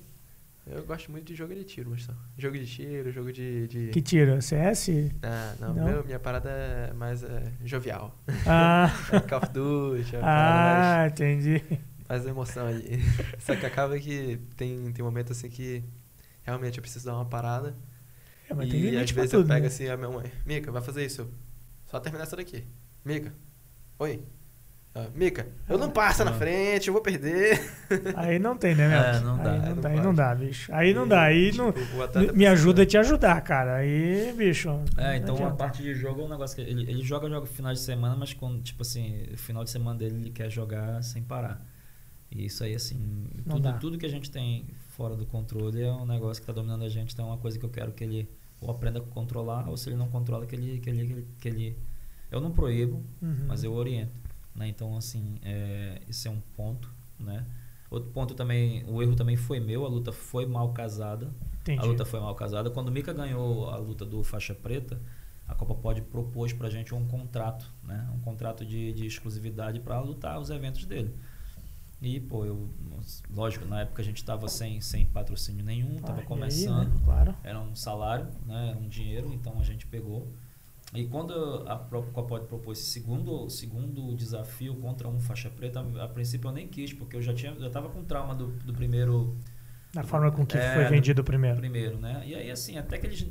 eu 0.67 0.83
gosto 0.85 1.13
muito 1.13 1.27
de 1.27 1.35
jogo 1.37 1.55
de 1.55 1.63
tiro, 1.63 1.91
mas 1.91 2.03
só. 2.03 2.13
Jogo 2.37 2.59
de 2.59 2.67
tiro, 2.67 3.13
jogo 3.13 3.33
de. 3.33 3.69
de... 3.69 3.89
Que 3.91 4.03
tira? 4.03 4.41
CS? 4.41 4.89
Ah, 5.23 5.55
não, 5.61 5.75
Não? 5.75 5.85
Meu, 5.85 6.05
minha 6.05 6.19
parada 6.19 6.51
é 6.51 6.93
mais 6.93 7.23
é, 7.23 7.53
jovial. 7.65 8.19
Ah, 8.47 8.91
É 9.13 9.21
Call 9.21 9.39
of 9.39 9.49
Duty, 9.53 10.17
é 10.17 10.21
ah 10.23 11.07
entendi. 11.09 11.63
mais, 11.71 11.81
mais 12.09 12.27
emoção 12.27 12.67
ali. 12.67 13.01
Só 13.39 13.55
que 13.55 13.65
acaba 13.65 13.97
que 13.99 14.41
tem, 14.57 14.91
tem 14.93 15.05
momento 15.05 15.31
assim 15.31 15.49
que 15.49 15.85
realmente 16.43 16.79
eu 16.79 16.83
preciso 16.83 17.07
dar 17.07 17.15
uma 17.15 17.25
parada. 17.27 17.77
É, 18.49 18.55
mas 18.55 18.69
tem 18.69 18.81
e 18.81 18.83
limite 18.91 19.05
às 19.05 19.11
vezes 19.13 19.31
tudo, 19.31 19.43
eu 19.43 19.47
pego 19.49 19.61
né? 19.61 19.67
assim 19.69 19.87
a 19.89 19.97
minha 19.97 20.11
mãe, 20.11 20.25
Mica, 20.45 20.73
vai 20.73 20.83
fazer 20.83 21.07
isso. 21.07 21.31
Só 21.91 21.99
terminar 22.01 22.25
essa 22.25 22.37
daqui. 22.37 22.65
Mica, 23.05 23.33
oi. 23.99 24.23
Ah, 24.93 25.07
Mica, 25.15 25.47
eu 25.69 25.79
não 25.79 25.89
passo 25.89 26.25
na 26.25 26.33
Ah. 26.33 26.35
frente, 26.35 26.89
eu 26.89 26.93
vou 26.93 27.01
perder. 27.01 27.61
Aí 28.17 28.41
não 28.41 28.57
tem, 28.57 28.75
né, 28.75 28.89
meu? 28.89 28.99
É, 28.99 29.21
não 29.21 29.37
dá. 29.39 29.51
Aí 29.53 29.57
É, 29.57 29.61
não 29.61 29.75
não 29.77 29.81
dá, 29.83 29.89
aí 29.89 30.01
não 30.01 30.15
dá, 30.15 30.35
bicho. 30.35 30.73
Aí 30.75 30.95
não 30.95 31.07
dá, 31.09 31.23
aí 31.23 31.53
não... 31.53 31.71
Tipo, 31.73 31.97
o 31.97 32.03
atleta 32.03 32.33
Me 32.33 32.45
ajuda 32.45 32.83
a 32.83 32.87
te 32.87 32.99
ajudar, 32.99 33.41
cara. 33.43 33.77
Aí, 33.77 34.33
bicho. 34.37 34.69
É, 34.99 35.17
então 35.17 35.37
não 35.37 35.45
a 35.45 35.47
adianta. 35.47 35.55
parte 35.57 35.81
de 35.83 35.95
jogo 35.95 36.23
é 36.23 36.25
um 36.25 36.29
negócio 36.29 36.57
que 36.57 36.63
ele, 36.63 36.91
ele 36.91 37.03
joga, 37.05 37.29
joga 37.29 37.47
final 37.47 37.73
de 37.73 37.79
semana, 37.79 38.17
mas 38.17 38.33
quando, 38.35 38.61
tipo 38.63 38.83
assim, 38.83 39.29
o 39.33 39.37
final 39.37 39.63
de 39.63 39.71
semana 39.71 39.97
dele 39.97 40.17
ele 40.23 40.31
quer 40.31 40.51
jogar 40.51 41.01
sem 41.05 41.23
parar. 41.23 41.65
E 42.29 42.45
isso 42.47 42.65
aí, 42.65 42.75
assim, 42.75 43.29
Não 43.47 43.61
tudo, 43.61 43.79
tudo 43.79 43.99
que 43.99 44.07
a 44.07 44.11
gente 44.11 44.29
tem 44.29 44.67
fora 44.97 45.15
do 45.17 45.25
controle 45.25 45.83
é 45.83 45.93
um 45.93 46.07
negócio 46.07 46.41
que 46.43 46.47
tá 46.49 46.53
dominando 46.53 46.83
a 46.85 46.89
gente, 46.89 47.13
então 47.13 47.27
é 47.27 47.29
uma 47.29 47.39
coisa 47.39 47.57
que 47.59 47.65
eu 47.65 47.71
quero 47.71 47.93
que 47.93 48.03
ele 48.03 48.29
ou 48.61 48.71
aprenda 48.71 48.99
a 48.99 49.03
controlar, 49.03 49.69
ou 49.69 49.77
se 49.77 49.89
ele 49.89 49.97
não 49.97 50.09
controla, 50.09 50.47
que 50.47 50.55
ele. 50.55 50.79
Que 50.81 50.91
ele, 50.91 51.07
que 51.07 51.13
ele, 51.13 51.29
que 51.41 51.49
ele 51.49 51.79
eu 52.31 52.41
não 52.41 52.53
proíbo, 52.53 53.03
Uhum. 53.21 53.47
mas 53.49 53.65
eu 53.65 53.73
oriento. 53.73 54.13
Né? 54.55 54.69
Então, 54.69 54.97
assim, 54.97 55.39
é, 55.43 56.01
esse 56.09 56.29
é 56.29 56.31
um 56.31 56.41
ponto, 56.57 56.93
né? 57.19 57.45
Outro 57.91 58.11
ponto 58.11 58.35
também, 58.35 58.85
o 58.89 59.03
erro 59.03 59.17
também 59.17 59.37
foi 59.37 59.59
meu, 59.59 59.85
a 59.85 59.89
luta 59.89 60.13
foi 60.13 60.47
mal 60.47 60.73
casada. 60.73 61.33
Entendi. 61.63 61.81
A 61.81 61.85
luta 61.85 62.05
foi 62.05 62.21
mal 62.21 62.35
casada. 62.37 62.71
Quando 62.71 62.89
o 62.89 62.93
Mika 62.93 63.13
ganhou 63.13 63.69
a 63.69 63.77
luta 63.77 64.05
do 64.07 64.23
faixa 64.23 64.55
preta, 64.55 65.01
a 65.49 65.55
Copa 65.57 65.75
Pod 65.75 66.01
propôs 66.03 66.53
pra 66.53 66.71
gente 66.71 66.95
um 66.95 67.05
contrato, 67.09 67.69
né? 67.83 68.09
Um 68.15 68.21
contrato 68.21 68.65
de, 68.65 68.93
de 68.93 69.07
exclusividade 69.07 69.81
para 69.81 69.99
lutar 70.01 70.39
os 70.39 70.51
eventos 70.51 70.87
dele. 70.87 71.13
E, 72.03 72.19
pô, 72.19 72.47
eu, 72.47 72.71
lógico, 73.31 73.67
na 73.67 73.83
época 73.83 74.01
a 74.01 74.05
gente 74.05 74.25
tava 74.25 74.49
sem, 74.49 74.81
sem 74.81 75.05
patrocínio 75.05 75.63
nenhum, 75.65 75.97
Ah, 75.99 76.07
tava 76.07 76.19
e 76.19 76.23
aí, 76.23 76.27
começando 76.27 76.89
né? 76.95 77.01
Claro. 77.05 77.35
era 77.45 77.61
um 77.61 77.75
salário, 77.77 78.27
né, 78.47 78.71
era 78.71 78.79
um 78.79 78.89
dinheiro, 78.89 79.33
então 79.35 79.61
a 79.61 79.63
gente 79.63 79.87
pegou. 79.87 80.27
E 80.95 81.05
quando 81.07 81.33
a 81.69 81.77
própria 81.77 82.13
Copod 82.13 82.47
propôs 82.47 82.79
esse 82.81 82.91
segundo, 82.91 83.49
segundo 83.51 84.15
desafio 84.17 84.75
contra 84.77 85.07
um 85.09 85.21
faixa 85.21 85.51
preta, 85.51 85.81
a, 85.81 86.05
a 86.05 86.09
princípio 86.09 86.49
eu 86.49 86.53
nem 86.53 86.67
quis, 86.67 86.93
porque 86.93 87.17
eu 87.17 87.23
já 87.23 87.35
tinha, 87.35 87.55
já 87.61 87.69
tava 87.71 87.91
com 87.91 88.03
trauma 88.03 88.35
do, 88.35 88.47
do 88.49 88.73
primeiro, 88.73 89.37
Da 89.93 90.03
forma 90.03 90.31
com 90.33 90.45
que 90.47 90.57
É, 90.57 90.73
foi 90.75 90.85
do- 90.85 90.91
vendido 90.91 91.23
primeiro. 91.23 91.59
primeiro, 91.59 91.99
né? 91.99 92.23
E 92.27 92.35
aí 92.35 92.51
assim, 92.51 92.79
até 92.79 92.97
que 92.99 93.07
eles 93.07 93.27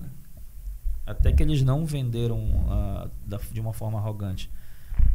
até 1.06 1.32
que 1.32 1.42
eles 1.42 1.62
não 1.64 1.86
venderam 1.86 2.66
ah, 2.70 3.10
da- 3.26 3.40
de 3.52 3.60
uma 3.60 3.74
forma 3.74 3.98
arrogante. 3.98 4.50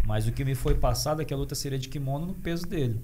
Mas 0.07 0.27
o 0.27 0.33
que 0.33 0.45
me 0.45 0.55
foi 0.55 0.75
passado 0.75 1.23
é 1.23 1.25
que 1.25 1.33
a 1.33 1.37
luta 1.37 1.55
seria 1.55 1.79
de 1.79 1.89
kimono 1.89 2.27
no 2.27 2.35
peso 2.35 2.67
dele. 2.67 3.01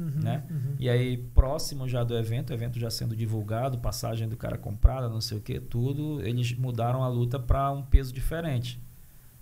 Uhum, 0.00 0.22
né? 0.22 0.44
uhum. 0.50 0.74
E 0.78 0.88
aí, 0.88 1.16
próximo 1.18 1.86
já 1.86 2.02
do 2.02 2.16
evento, 2.16 2.50
o 2.50 2.54
evento 2.54 2.78
já 2.78 2.90
sendo 2.90 3.14
divulgado, 3.14 3.78
passagem 3.78 4.26
do 4.28 4.36
cara 4.36 4.56
comprada, 4.56 5.08
não 5.08 5.20
sei 5.20 5.36
o 5.36 5.40
que, 5.40 5.60
tudo, 5.60 6.22
eles 6.22 6.52
mudaram 6.54 7.02
a 7.04 7.08
luta 7.08 7.38
para 7.38 7.70
um 7.70 7.82
peso 7.82 8.12
diferente. 8.12 8.80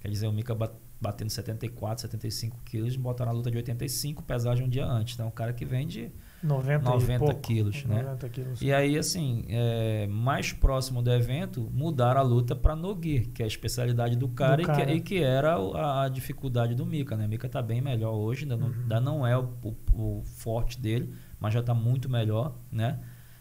Quer 0.01 0.09
dizer, 0.11 0.27
o 0.27 0.33
Mika 0.33 0.55
ba- 0.55 0.73
batendo 1.01 1.31
74, 1.31 2.03
75 2.03 2.61
quilos, 2.65 2.97
botaram 2.97 3.31
a 3.31 3.35
luta 3.35 3.51
de 3.51 3.57
85, 3.57 4.23
pesagem 4.25 4.67
um 4.67 4.69
dia 4.69 4.85
antes. 4.85 5.15
Então, 5.15 5.29
um 5.29 5.31
cara 5.31 5.53
que 5.53 5.65
vende 5.65 6.11
90, 6.43 6.85
e 6.85 6.85
90 6.85 7.19
pouco. 7.19 7.41
quilos, 7.41 7.85
né? 7.85 8.03
90 8.03 8.29
quilos. 8.29 8.63
E 8.63 8.73
aí, 8.73 8.97
assim, 8.97 9.45
é, 9.49 10.07
mais 10.07 10.53
próximo 10.53 11.03
do 11.03 11.13
evento, 11.13 11.69
mudaram 11.73 12.21
a 12.21 12.23
luta 12.23 12.55
para 12.55 12.77
Nogueir, 12.77 13.29
que 13.31 13.43
é 13.43 13.45
a 13.45 13.49
especialidade 13.49 14.17
do 14.17 14.29
cara, 14.29 14.57
Do 14.57 14.63
e, 14.63 14.67
cara. 14.67 14.87
Que, 14.87 14.93
e 14.93 15.01
que 15.01 15.23
era 15.23 15.57
a, 15.57 16.05
a 16.05 16.09
dificuldade 16.09 16.75
do 16.75 16.87
Mika, 16.87 17.17
né? 17.17 17.27
Mika 17.27 17.49
tá 17.49 17.61
bem 17.61 17.81
melhor 17.81 18.15
hoje, 18.15 18.43
ainda 18.45 18.57
não, 18.57 18.69
Uhum. 18.69 18.75
ainda 18.83 19.01
não 19.01 19.27
é 19.27 19.37
o, 19.37 19.51
o- 19.63 20.19
o 20.21 20.23
forte 20.25 20.81
dele, 20.81 21.13
mas 21.41 21.53
já 21.55 21.63
tá 21.63 21.75
muito 21.75 22.09
melhor, 22.09 22.57
né? 22.71 23.01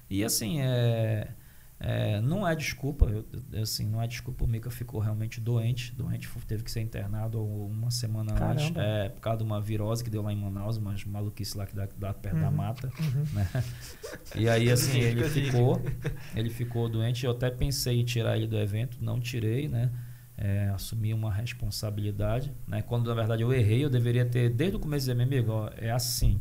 E 0.10 0.24
assim, 0.24 0.62
é, 0.62 1.28
é, 1.80 2.20
não 2.22 2.48
é 2.48 2.56
desculpa, 2.56 3.06
eu- 3.06 3.26
assim, 3.62 3.86
não 3.88 4.02
é 4.02 4.08
desculpa, 4.08 4.44
o 4.44 4.48
Mika 4.48 4.70
ficou 4.72 5.00
realmente 5.00 5.40
doente, 5.40 5.94
doente, 5.96 6.28
teve 6.48 6.64
que 6.64 6.72
ser 6.72 6.82
internado 6.82 7.44
uma 7.44 7.92
semana 7.92 8.32
antes, 8.34 8.72
Caramba. 8.72 8.82
é, 8.82 9.10
por 9.10 9.22
causa 9.22 9.38
de 9.40 9.44
uma 9.44 9.62
virose 9.62 10.04
que 10.04 10.10
deu 10.10 10.22
lá 10.24 10.34
em 10.34 10.36
Manaus, 10.36 10.78
umas 10.78 11.04
maluquice 11.06 11.56
lá 11.58 11.66
que 11.68 11.76
dá, 11.76 11.88
dá 11.98 12.14
perto 12.14 12.40
da 12.40 12.50
Uhum. 12.50 12.56
mata, 12.56 12.92
Uhum. 13.00 13.26
né? 13.34 13.48
E 14.36 14.50
aí, 14.50 14.70
assim, 14.72 14.92
Fica 15.02 15.06
ele 15.08 15.24
assim. 15.24 15.44
ficou, 15.46 15.82
ele 16.36 16.50
ficou 16.50 16.90
doente. 16.90 17.26
Eu 17.26 17.32
até 17.32 17.50
pensei 17.50 18.00
em 18.02 18.04
tirar 18.06 18.36
ele 18.38 18.48
do 18.48 18.58
evento, 18.58 18.98
não 19.02 19.20
tirei, 19.20 19.68
né? 19.68 19.92
É, 20.38 20.70
assumi 20.70 21.14
uma 21.14 21.32
responsabilidade, 21.32 22.54
né? 22.68 22.82
Quando 22.82 23.08
na 23.08 23.14
verdade 23.16 23.42
eu 23.44 23.54
errei, 23.54 23.84
eu 23.84 23.90
deveria 23.90 24.26
ter 24.26 24.50
desde 24.50 24.76
o 24.78 24.80
começo 24.80 25.02
dizer, 25.06 25.16
meu 25.16 25.26
amigo, 25.26 25.52
ó, 25.52 25.70
é 25.78 25.90
assim. 25.92 26.38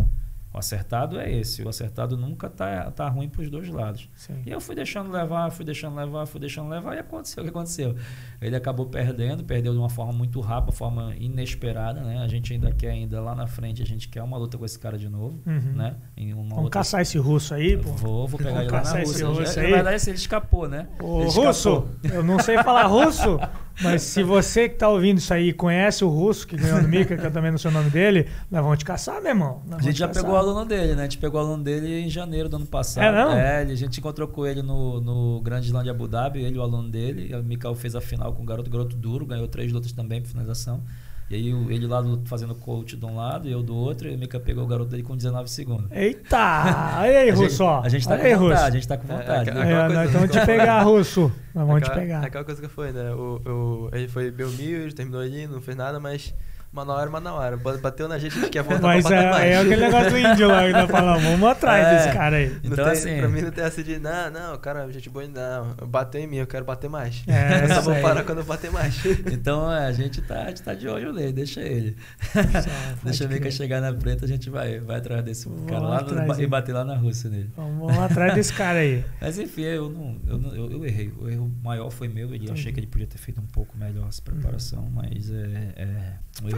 O 0.56 0.58
acertado 0.58 1.20
é 1.20 1.30
esse. 1.30 1.62
O 1.62 1.68
acertado 1.68 2.16
nunca 2.16 2.48
tá, 2.48 2.90
tá 2.90 3.06
ruim 3.10 3.28
para 3.28 3.42
os 3.42 3.50
dois 3.50 3.68
lados. 3.68 4.08
Sim. 4.16 4.40
E 4.46 4.50
eu 4.50 4.58
fui 4.58 4.74
deixando 4.74 5.12
levar, 5.12 5.50
fui 5.50 5.66
deixando 5.66 5.94
levar, 5.96 6.24
fui 6.26 6.40
deixando 6.40 6.70
levar 6.70 6.96
e 6.96 6.98
aconteceu 6.98 7.42
o 7.42 7.44
que 7.44 7.50
aconteceu. 7.50 7.94
Ele 8.40 8.56
acabou 8.56 8.86
perdendo, 8.86 9.44
perdeu 9.44 9.74
de 9.74 9.78
uma 9.78 9.90
forma 9.90 10.14
muito 10.14 10.40
rápida, 10.40 10.72
forma 10.72 11.14
inesperada, 11.16 12.00
né? 12.00 12.18
A 12.22 12.28
gente 12.28 12.54
ainda 12.54 12.72
quer 12.72 12.90
ainda 12.92 13.20
lá 13.20 13.34
na 13.34 13.46
frente, 13.46 13.82
a 13.82 13.86
gente 13.86 14.08
quer 14.08 14.22
uma 14.22 14.38
luta 14.38 14.56
com 14.56 14.64
esse 14.64 14.78
cara 14.78 14.96
de 14.96 15.10
novo, 15.10 15.38
Uhum. 15.46 15.72
né? 15.74 15.94
Vamos 16.16 16.52
outra 16.56 16.70
caçar 16.70 17.02
esse 17.02 17.18
russo 17.18 17.52
aí, 17.52 17.76
pô. 17.76 17.90
Vou, 17.90 18.26
vou 18.26 18.38
pegar 18.38 18.52
Vamos 18.52 18.64
ele 18.64 18.72
lá 18.72 18.78
na 18.78 18.82
caçar 18.84 19.02
esse 19.02 19.22
Rússia. 19.22 19.26
russo 19.44 19.60
aí. 19.60 19.68
Na 19.70 19.74
verdade, 19.76 19.96
assim, 19.96 20.10
ele 20.10 20.18
escapou, 20.18 20.68
né? 20.68 20.88
Ô, 21.02 21.20
Ele 21.20 21.30
russo, 21.30 21.68
escapou. 21.68 21.88
eu 22.04 22.24
não 22.24 22.38
sei 22.38 22.56
falar 22.62 22.86
russo, 22.88 23.38
mas 23.82 24.00
se 24.02 24.22
você 24.22 24.68
que 24.70 24.76
tá 24.76 24.88
ouvindo 24.88 25.18
isso 25.18 25.34
aí 25.34 25.52
conhece 25.52 26.02
o 26.04 26.08
russo 26.08 26.46
que 26.46 26.56
ganhou 26.56 26.80
no 26.80 26.88
Mika, 26.88 27.14
que 27.16 27.26
eu 27.26 27.30
também 27.30 27.50
não 27.50 27.58
sei 27.58 27.70
o 27.70 27.74
nome 27.74 27.90
dele, 27.90 28.26
nós 28.50 28.62
vamos 28.62 28.78
te 28.78 28.84
caçar, 28.86 29.20
meu 29.20 29.30
irmão. 29.32 29.62
Nós 29.66 29.80
A 29.80 29.82
gente 29.82 29.94
te 29.94 29.98
já 29.98 30.08
caçar. 30.08 30.22
pegou 30.22 30.36
o 30.36 30.40
aluno 30.50 30.66
dele, 30.66 30.94
né? 30.94 31.02
A 31.02 31.04
gente 31.04 31.18
pegou 31.18 31.40
o 31.40 31.44
aluno 31.44 31.62
dele 31.62 32.00
em 32.00 32.08
janeiro 32.08 32.48
do 32.48 32.56
ano 32.56 32.66
passado. 32.66 33.04
É, 33.04 33.12
não? 33.12 33.60
ele- 33.62 33.72
a 33.72 33.76
gente 33.76 33.98
encontrou 34.00 34.26
com 34.28 34.46
ele 34.46 34.62
no, 34.62 35.00
no 35.00 35.40
Grande 35.40 35.66
Slam 35.66 35.82
de 35.82 35.90
Abu 35.90 36.06
Dhabi, 36.08 36.40
ele 36.42 36.56
e 36.56 36.58
o 36.58 36.62
aluno 36.62 36.88
dele. 36.88 37.28
E 37.30 37.34
o 37.34 37.42
Mikael 37.42 37.74
fez 37.74 37.94
a 37.96 38.00
final 38.00 38.32
com 38.32 38.42
o 38.42 38.46
garoto, 38.46 38.70
garoto 38.70 38.96
duro, 38.96 39.24
ganhou 39.26 39.46
três 39.48 39.72
lutas 39.72 39.92
também 39.92 40.20
por 40.22 40.28
finalização. 40.28 40.80
E 41.28 41.34
aí 41.34 41.48
ele 41.74 41.88
lá 41.88 42.00
do- 42.00 42.22
fazendo 42.24 42.54
coach 42.54 42.96
de 42.96 43.04
um 43.04 43.16
lado 43.16 43.48
e 43.48 43.52
eu 43.52 43.60
do 43.60 43.74
outro, 43.74 44.08
e 44.08 44.14
o 44.14 44.18
Mika 44.18 44.38
pegou 44.38 44.62
o 44.62 44.66
garoto 44.68 44.90
dele 44.90 45.02
com 45.02 45.16
19 45.16 45.50
segundos. 45.50 45.90
Eita! 45.90 46.38
Aí, 47.00 47.30
A 47.30 47.34
russo, 47.34 47.48
gente, 47.50 47.62
ó. 47.62 47.80
a 47.82 47.88
gente 47.88 48.06
tá 48.06 48.14
Olha 48.14 48.20
com 48.22 48.26
aí, 48.28 48.34
vontade, 48.36 48.52
russo. 48.54 48.64
a 48.64 48.70
gente 48.70 48.88
tá 48.88 48.96
com 48.96 49.12
É, 49.12 49.16
vontade. 49.16 49.50
é, 49.50 49.52
É, 49.52 49.56
coisa 49.56 49.88
nós 49.94 50.10
vamos 50.12 50.30
te 50.30 50.46
pegar, 50.46 50.82
russo. 50.82 51.32
Nós 51.52 51.66
vamos 51.66 51.82
te 51.82 51.90
pegar. 51.92 52.24
Aquela 52.24 52.44
coisa 52.44 52.62
que 52.62 52.68
foi, 52.68 52.92
né? 52.92 53.10
O, 53.12 53.40
o, 53.44 53.90
ele 53.92 54.06
foi 54.06 54.30
bem 54.30 54.46
humilde, 54.46 54.94
terminou 54.94 55.20
ali, 55.20 55.48
não 55.48 55.60
fez 55.60 55.76
nada, 55.76 55.98
mas 55.98 56.32
uma 56.76 56.84
na 56.84 56.92
hora, 56.94 57.08
uma 57.08 57.20
na 57.20 57.32
hora. 57.34 57.56
Ba- 57.56 57.78
Bateu 57.78 58.06
na 58.06 58.18
gente, 58.18 58.36
a 58.36 58.40
gente 58.42 58.50
quer 58.50 58.62
voltar 58.62 58.82
Mas 58.82 59.06
pra 59.06 59.16
bater 59.16 59.26
é, 59.26 59.30
mais. 59.30 59.50
é 59.50 59.56
aquele 59.56 59.76
negócio 59.80 60.10
do 60.10 60.18
índio 60.18 60.48
lá 60.48 60.66
que 60.66 60.72
nós 60.72 60.90
falamos. 60.90 61.22
Vamos 61.24 61.48
atrás 61.48 61.86
É. 61.86 61.96
desse 61.96 62.12
cara 62.16 62.36
aí. 62.36 62.48
Não 62.50 62.72
Então, 62.72 62.84
tem, 62.84 62.92
assim- 62.92 63.16
Pra 63.18 63.28
mim 63.28 63.40
não 63.40 63.50
tem 63.50 63.64
essa 63.64 63.82
de, 63.82 63.98
não, 63.98 64.30
não, 64.30 64.54
o 64.54 64.58
cara, 64.58 64.90
gente 64.92 65.08
boa, 65.08 65.26
não. 65.26 65.86
Bateu 65.88 66.20
em 66.20 66.26
mim, 66.26 66.36
eu 66.36 66.46
quero 66.46 66.64
bater 66.64 66.90
mais. 66.90 67.22
É, 67.26 67.64
eu 67.64 67.74
só 67.76 67.80
vou 67.80 67.94
parar 68.02 68.24
quando 68.24 68.38
eu 68.38 68.44
bater 68.44 68.70
mais. 68.70 68.94
Então 69.32 69.72
é, 69.72 69.86
a 69.86 69.92
gente 69.92 70.20
tá, 70.22 70.42
a 70.42 70.48
gente 70.48 70.62
tá 70.62 70.74
de 70.74 70.86
olho 70.88 71.12
nele, 71.12 71.32
deixa 71.32 71.60
ele. 71.62 71.96
Só, 72.32 72.96
Deixa 73.04 73.24
o 73.24 73.28
Mika 73.28 73.40
crer. 73.40 73.52
chegar 73.52 73.80
na 73.80 73.92
preta, 73.92 74.24
a 74.24 74.28
gente 74.28 74.50
vai, 74.50 74.78
vai 74.80 74.96
atrás 74.98 75.24
desse 75.24 75.48
Vamos 75.48 75.66
cara 75.66 75.80
lá 75.80 76.00
no- 76.02 76.06
atrás, 76.20 76.38
e 76.38 76.46
bater 76.46 76.72
lá 76.74 76.84
na 76.84 76.96
Rússia 76.96 77.30
nele. 77.30 77.50
Vamos, 77.56 77.86
vamos 77.86 78.02
atrás 78.02 78.34
desse 78.34 78.52
cara 78.52 78.80
aí. 78.80 79.04
Mas 79.20 79.38
enfim, 79.38 79.62
eu 79.62 79.88
não, 79.88 80.16
eu, 80.26 80.38
não- 80.38 80.54
eu, 80.54 80.70
eu 80.72 80.84
errei. 80.84 81.12
O 81.18 81.28
erro 81.28 81.50
maior 81.62 81.90
foi 81.90 82.08
meu. 82.08 82.34
Ele, 82.34 82.48
eu 82.48 82.52
achei 82.52 82.72
que 82.72 82.80
ele 82.80 82.86
podia 82.86 83.06
ter 83.06 83.18
feito 83.18 83.40
um 83.40 83.46
pouco 83.46 83.76
melhor 83.76 84.08
essa 84.08 84.20
preparação, 84.22 84.88
mas 84.92 85.30
é. 85.30 85.72
é 85.76 86.12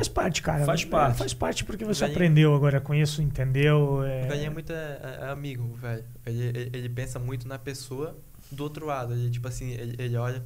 Faz 0.09 0.14
parte, 0.14 0.43
cara. 0.43 0.64
Faz 0.64 0.82
É, 0.82 0.86
parte. 0.86 1.18
Faz 1.18 1.35
parte 1.35 1.64
porque 1.64 1.85
você 1.85 2.01
Velhinho- 2.01 2.16
aprendeu 2.16 2.55
agora 2.55 2.80
com 2.80 2.94
isso, 2.94 3.20
entendeu? 3.22 3.78
O 3.98 4.05
É... 4.05 4.26
velhinho 4.26 4.47
é 4.47 4.51
muito 4.51 4.72
é, 4.72 5.18
é 5.22 5.26
amigo, 5.28 5.74
velho. 5.76 6.05
Ele, 6.26 6.43
ele, 6.44 6.70
ele 6.72 6.89
pensa 6.89 7.18
muito 7.18 7.47
na 7.47 7.59
pessoa 7.59 8.16
do 8.51 8.62
outro 8.64 8.86
lado. 8.86 9.12
Ele, 9.14 9.30
tipo 9.30 9.47
assim, 9.48 9.72
ele, 9.72 9.94
ele 10.02 10.16
olha. 10.16 10.43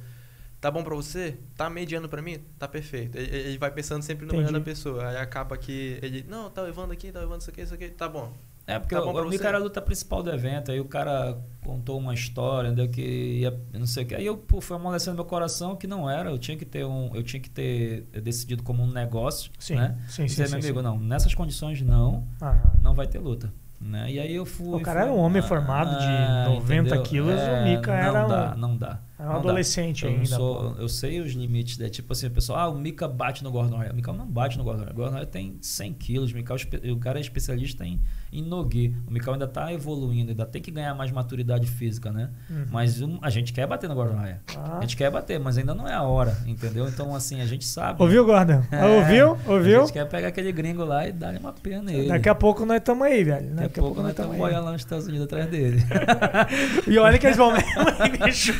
Tá 0.59 0.71
bom 0.71 0.81
pra 0.83 0.95
você? 0.95 1.37
Tá 1.57 1.69
mediano 1.69 2.07
pra 2.07 2.21
mim? 2.21 2.39
Tá 2.57 2.67
perfeito. 2.69 3.17
Ele, 3.17 3.35
ele 3.35 3.57
vai 3.57 3.69
pensando 3.71 4.01
sempre 4.01 4.25
no 4.25 4.31
Entendi. 4.33 4.45
melhor 4.45 4.59
da 4.59 4.63
pessoa. 4.63 5.09
Aí 5.09 5.17
acaba 5.17 5.57
que 5.57 5.99
ele, 6.01 6.25
não, 6.29 6.49
tá 6.49 6.61
levando 6.61 6.91
aqui, 6.93 7.11
tá 7.11 7.19
levando 7.19 7.41
isso 7.41 7.49
aqui, 7.49 7.61
isso 7.61 7.73
aqui, 7.73 7.89
tá 7.89 8.07
bom. 8.07 8.33
É, 8.65 8.79
porque 8.79 8.95
Tá 8.95 9.01
o, 9.01 9.11
bom 9.11 9.21
o 9.21 9.29
Mica 9.29 9.47
era 9.47 9.57
a 9.57 9.59
luta 9.61 9.81
principal 9.81 10.23
do 10.23 10.31
evento, 10.31 10.71
aí 10.71 10.79
o 10.79 10.85
cara 10.85 11.37
contou 11.65 11.97
uma 11.99 12.13
história, 12.13 12.67
entendeu? 12.69 12.89
Que 12.89 13.01
ia, 13.01 13.59
não 13.73 13.85
sei 13.85 14.03
o 14.03 14.07
que. 14.07 14.15
Aí 14.15 14.25
eu, 14.25 14.37
pô, 14.37 14.61
foi 14.61 14.77
amolecendo 14.77 15.15
meu 15.15 15.25
coração 15.25 15.75
que 15.75 15.85
não 15.85 16.09
era. 16.09 16.29
Eu 16.29 16.37
tinha 16.37 16.55
que 16.55 16.63
ter 16.63 16.85
um. 16.85 17.09
Eu 17.13 17.23
tinha 17.23 17.41
que 17.41 17.49
ter 17.49 18.03
decidido 18.23 18.63
como 18.63 18.81
um 18.81 18.87
negócio. 18.89 19.51
Sim, 19.59 19.75
né? 19.75 19.97
sim, 20.07 20.13
sim, 20.21 20.25
Dizer, 20.27 20.45
sim, 20.47 20.51
meu 20.55 20.59
amigo, 20.63 20.79
sim. 20.79 20.83
não, 20.85 20.97
nessas 20.99 21.33
condições 21.35 21.81
não, 21.81 22.25
Aham. 22.41 22.57
não 22.81 22.93
vai 22.93 23.05
ter 23.07 23.19
luta. 23.19 23.51
Né? 23.81 24.11
E 24.13 24.19
aí 24.19 24.33
eu 24.33 24.45
fui. 24.45 24.67
O 24.75 24.79
cara 24.79 25.01
fui- 25.01 25.09
era 25.09 25.17
um 25.17 25.21
homem 25.21 25.41
formado 25.41 25.89
de 25.99 26.49
90 26.55 26.73
entendeu? 26.87 27.03
quilos, 27.03 27.41
o 27.41 27.63
Mica 27.65 27.91
não 27.91 27.97
era 27.97 28.23
dá, 28.27 28.53
um- 28.55 28.57
Não 28.57 28.77
dá. 28.77 28.99
Era 29.19 29.29
um 29.29 29.33
não 29.33 29.39
adolescente 29.39 30.03
eu 30.05 30.11
ainda. 30.11 30.25
sou- 30.25 30.75
eu 30.79 30.89
sei 30.89 31.19
os 31.19 31.33
limites, 31.33 31.77
né? 31.77 31.87
Tipo 31.89 32.13
assim, 32.13 32.27
o 32.27 32.31
pessoal, 32.31 32.59
ah, 32.59 32.69
o 32.69 32.77
Mika 32.77 33.07
bate 33.07 33.43
no 33.43 33.51
Gordon 33.51 33.77
Ryan. 33.77 33.91
O 33.91 33.95
Mika 33.95 34.11
não 34.13 34.25
bate 34.25 34.57
no 34.57 34.63
Gordon 34.63 34.81
Ryan. 34.83 34.91
O 34.91 34.95
Gordon 34.95 35.15
Ryan 35.15 35.25
tem 35.25 35.57
100 35.61 35.93
quilos. 35.93 36.31
O, 36.33 36.37
é 36.37 36.91
o 36.91 36.97
cara 36.97 37.19
é 37.19 37.21
especialista 37.21 37.85
em, 37.85 37.99
em 38.31 38.41
no-gi. 38.41 38.95
O 39.07 39.11
Mika 39.13 39.31
ainda 39.31 39.47
tá 39.47 39.71
evoluindo, 39.71 40.31
ainda 40.31 40.45
tem 40.45 40.61
que 40.61 40.71
ganhar 40.71 40.93
mais 40.95 41.11
maturidade 41.11 41.67
física, 41.67 42.11
né? 42.11 42.29
Uhum. 42.49 42.65
Mas 42.71 43.01
um- 43.01 43.19
a 43.21 43.29
gente 43.29 43.53
quer 43.53 43.67
bater 43.67 43.87
no 43.87 43.95
Gordon 43.95 44.17
Ryan. 44.19 44.39
Ah. 44.57 44.77
A 44.79 44.81
gente 44.81 44.97
quer 44.97 45.11
bater, 45.11 45.39
mas 45.39 45.57
ainda 45.57 45.75
não 45.75 45.87
é 45.87 45.93
a 45.93 46.01
hora, 46.03 46.35
entendeu? 46.47 46.87
Então, 46.87 47.15
assim, 47.15 47.39
a 47.39 47.45
gente 47.45 47.65
sabe. 47.65 48.01
Ouviu, 48.01 48.25
Gordon? 48.25 48.63
É, 48.71 48.83
Ouviu? 48.85 49.37
A 49.47 49.51
Ouviu? 49.53 49.81
gente 49.81 49.93
quer 49.93 50.05
pegar 50.09 50.29
aquele 50.29 50.51
gringo 50.51 50.83
lá 50.83 51.07
e 51.07 51.11
dar-lhe 51.11 51.37
uma 51.37 51.53
pena 51.53 51.83
nele. 51.83 52.07
Daqui 52.07 52.29
a 52.29 52.35
pouco 52.35 52.65
nós 52.65 52.77
estamos 52.77 53.05
aí, 53.05 53.23
velho. 53.23 53.53
Daqui 53.55 53.79
a 53.79 53.83
pouco 53.83 54.01
nós 54.01 54.09
estamos 54.11 54.35
boiando 54.35 54.65
lá 54.65 54.71
nos 54.71 54.81
Estados 54.81 55.05
Unidos 55.05 55.25
atrás 55.25 55.47
dele. 55.49 55.81
E 56.87 56.97
olha 56.97 57.17
que 57.17 57.25
eles 57.27 57.37
vão 57.37 57.51
mesmo, 57.53 57.85
bicho. 58.25 58.53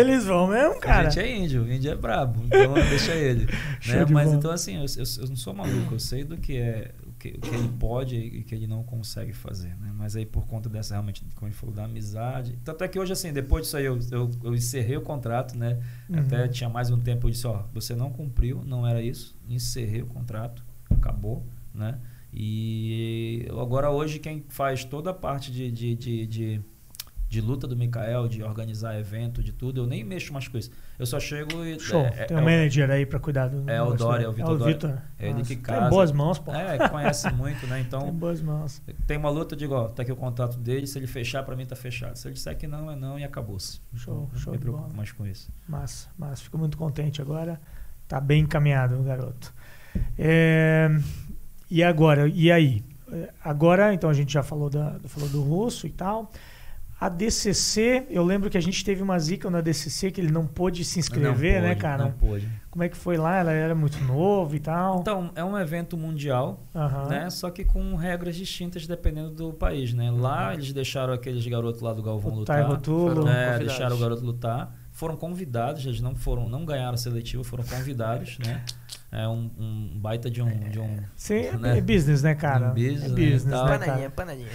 Eles 0.00 0.24
vão 0.24 0.46
mesmo, 0.48 0.80
cara. 0.80 1.08
A 1.08 1.10
gente 1.10 1.20
é 1.24 1.36
índio, 1.38 1.62
o 1.64 1.72
índio 1.72 1.90
é 1.90 1.94
brabo, 1.94 2.42
então 2.44 2.74
deixa 2.74 3.12
ele. 3.14 3.46
Né? 3.86 4.04
de 4.04 4.12
Mas 4.12 4.26
bola. 4.26 4.36
então 4.38 4.50
assim, 4.50 4.76
eu, 4.76 4.82
eu- 4.82 5.22
eu 5.22 5.28
não 5.28 5.36
sou 5.36 5.54
maluco, 5.54 5.94
eu 5.94 5.98
sei 5.98 6.22
do 6.24 6.36
que 6.36 6.56
é 6.56 6.92
o 7.06 7.12
que, 7.18 7.28
o 7.30 7.40
que 7.40 7.54
ele 7.54 7.68
pode 7.78 8.16
e 8.16 8.40
o 8.40 8.44
que 8.44 8.54
ele 8.54 8.66
não 8.66 8.82
consegue 8.82 9.32
fazer. 9.32 9.68
Né? 9.80 9.90
Mas 9.94 10.16
aí 10.16 10.24
por 10.26 10.46
conta 10.46 10.68
dessa 10.68 10.94
realmente, 10.94 11.22
como 11.34 11.48
ele 11.48 11.54
falou, 11.54 11.74
da 11.74 11.84
amizade. 11.84 12.58
Tanto 12.64 12.84
é 12.84 12.88
que 12.88 12.98
hoje, 12.98 13.12
assim, 13.12 13.32
depois 13.32 13.64
disso 13.64 13.76
aí 13.76 13.84
eu, 13.84 13.98
eu, 14.10 14.30
eu 14.44 14.54
encerrei 14.54 14.96
o 14.96 15.00
contrato, 15.02 15.56
né? 15.56 15.78
Uhum. 16.08 16.18
Até 16.20 16.46
tinha 16.48 16.68
mais 16.68 16.90
um 16.90 16.98
tempo, 16.98 17.26
eu 17.26 17.30
disse, 17.30 17.46
ó, 17.46 17.64
você 17.72 17.94
não 17.94 18.10
cumpriu, 18.10 18.62
não 18.64 18.86
era 18.86 19.00
isso, 19.02 19.36
encerrei 19.48 20.02
o 20.02 20.06
contrato, 20.06 20.62
acabou, 20.90 21.44
né? 21.74 21.98
E 22.32 23.46
agora 23.50 23.90
hoje 23.90 24.18
quem 24.18 24.44
faz 24.48 24.84
toda 24.84 25.10
a 25.10 25.14
parte 25.14 25.50
de, 25.52 25.70
de, 25.70 25.94
de, 25.94 26.26
de, 26.26 26.60
de 27.30 27.40
luta 27.40 27.64
do 27.66 27.76
Mikael, 27.76 28.26
de 28.26 28.42
organizar 28.42 28.98
evento, 28.98 29.40
de 29.40 29.52
tudo, 29.52 29.82
eu 29.82 29.86
nem 29.86 30.02
mexo 30.02 30.32
mais 30.32 30.48
com 30.48 30.58
isso. 30.58 30.70
Eu 30.98 31.06
só 31.06 31.20
chego 31.20 31.64
e. 31.64 31.78
Show. 31.78 32.00
é- 32.04 32.24
Tem 32.26 32.36
é 32.36 32.40
um 32.40 32.42
o- 32.42 32.44
manager 32.44 32.90
aí 32.90 33.06
pra 33.06 33.20
cuidar 33.20 33.46
do. 33.46 33.70
É 33.70 33.80
o 33.80 33.94
Dória, 33.94 34.22
né? 34.22 34.24
é 34.26 34.28
o 34.28 34.32
Vitor. 34.32 34.58
Vitor. 34.66 34.98
É 35.16 35.28
ele 35.30 35.42
que 35.44 35.54
casa. 35.54 35.80
Tá 35.82 35.86
em 35.86 35.90
boas 35.90 36.10
mãos, 36.10 36.40
pô. 36.40 36.52
É, 36.52 36.88
conhece 36.88 37.30
muito, 37.32 37.64
né? 37.68 37.76
Tem 37.76 37.84
Então, 37.86 38.12
boas 38.12 38.42
mãos. 38.42 38.82
tem 39.06 39.16
uma 39.16 39.30
luta, 39.30 39.54
eu 39.54 39.58
digo, 39.58 39.74
ó, 39.74 39.86
tá 39.88 40.02
aqui 40.02 40.10
o 40.10 40.16
contrato 40.16 40.58
dele, 40.58 40.88
se 40.88 40.98
ele 40.98 41.06
fechar, 41.06 41.44
pra 41.44 41.54
mim 41.54 41.64
tá 41.64 41.76
fechado. 41.76 42.16
Se 42.16 42.26
ele 42.26 42.34
disser 42.34 42.56
que 42.58 42.66
não, 42.66 42.90
é 42.90 42.96
não 42.96 43.16
e 43.16 43.22
acabou-se. 43.22 43.80
Show, 43.94 44.28
Não 44.32 44.38
show 44.38 44.52
me 44.52 44.58
de 44.58 44.62
preocupo 44.64 44.84
bola. 44.88 44.96
mais 44.96 45.12
com 45.12 45.24
isso. 45.24 45.50
Massa, 45.68 46.08
massa. 46.18 46.42
Fico 46.42 46.58
muito 46.58 46.76
contente 46.76 47.22
agora. 47.22 47.60
Tá 48.08 48.20
bem 48.20 48.42
encaminhado, 48.42 48.98
o 48.98 49.04
garoto. 49.04 49.54
É, 50.18 50.88
E 51.70 51.82
agora? 51.84 52.26
E 52.28 52.50
aí? 52.50 52.82
É, 53.12 53.28
Agora, 53.44 53.94
então 53.94 54.10
a 54.10 54.12
gente 54.12 54.32
já 54.32 54.42
falou, 54.42 54.68
da, 54.68 54.96
falou 55.06 55.28
do 55.28 55.42
russo 55.42 55.86
e 55.86 55.90
tal. 55.90 56.30
A 57.00 57.08
DCC, 57.08 58.06
eu 58.10 58.22
lembro 58.22 58.50
que 58.50 58.58
a 58.58 58.60
gente 58.60 58.84
teve 58.84 59.02
uma 59.02 59.18
zica 59.18 59.48
na 59.48 59.62
DCC 59.62 60.10
que 60.10 60.20
ele 60.20 60.30
não 60.30 60.46
pôde 60.46 60.84
se 60.84 60.98
inscrever, 60.98 61.54
Não 61.54 61.62
né, 61.62 61.68
pôde, 61.70 61.80
cara? 61.80 62.04
Não 62.04 62.12
pôde. 62.12 62.46
Como 62.70 62.84
é 62.84 62.90
que 62.90 62.96
foi 62.96 63.16
lá? 63.16 63.36
Ela 63.38 63.52
era 63.52 63.74
muito 63.74 63.98
novo 64.04 64.54
e 64.54 64.60
tal. 64.60 65.00
Então, 65.00 65.30
é 65.34 65.42
um 65.42 65.56
evento 65.58 65.96
mundial, 65.96 66.60
Aham. 66.74 67.08
né? 67.08 67.30
Só 67.30 67.48
que 67.50 67.64
com 67.64 67.94
regras 67.96 68.36
distintas 68.36 68.86
dependendo 68.86 69.30
do 69.30 69.50
país, 69.54 69.94
né? 69.94 70.10
Lá 70.10 70.52
eles 70.52 70.74
deixaram 70.74 71.14
aqueles 71.14 71.46
garotos 71.46 71.80
lá 71.80 71.94
do 71.94 72.02
Galvão 72.02 72.32
O 72.32 72.36
lutar. 72.40 72.62
Rotulo. 72.66 73.08
Foram 73.08 73.24
né, 73.24 73.32
convidados. 73.46 73.66
deixaram 73.66 73.96
o 73.96 73.98
garoto 73.98 74.22
lutar. 74.22 74.76
Foram 74.92 75.16
convidados, 75.16 75.86
eles 75.86 76.02
não 76.02 76.14
foram, 76.14 76.50
não 76.50 76.66
ganharam 76.66 76.92
a 76.94 76.98
seletiva, 76.98 77.42
foram 77.42 77.64
convidados, 77.64 78.38
né? 78.44 78.62
É 79.12 79.26
um, 79.26 79.50
um 79.58 79.98
baita 79.98 80.30
de 80.30 80.40
um, 80.40 80.48
de 80.70 80.78
um 80.78 80.98
Sim, 81.16 81.34
é, 81.46 81.56
né? 81.56 81.78
é 81.78 81.80
business, 81.80 82.22
né, 82.22 82.32
cara? 82.36 82.70
Um 82.70 82.74
business, 82.74 83.02
é 83.02 83.08
né, 83.08 83.14
business, 83.14 83.44
né, 83.44 83.56
Panelinha, 83.56 83.96
cara? 83.96 84.10
panelinha. 84.10 84.48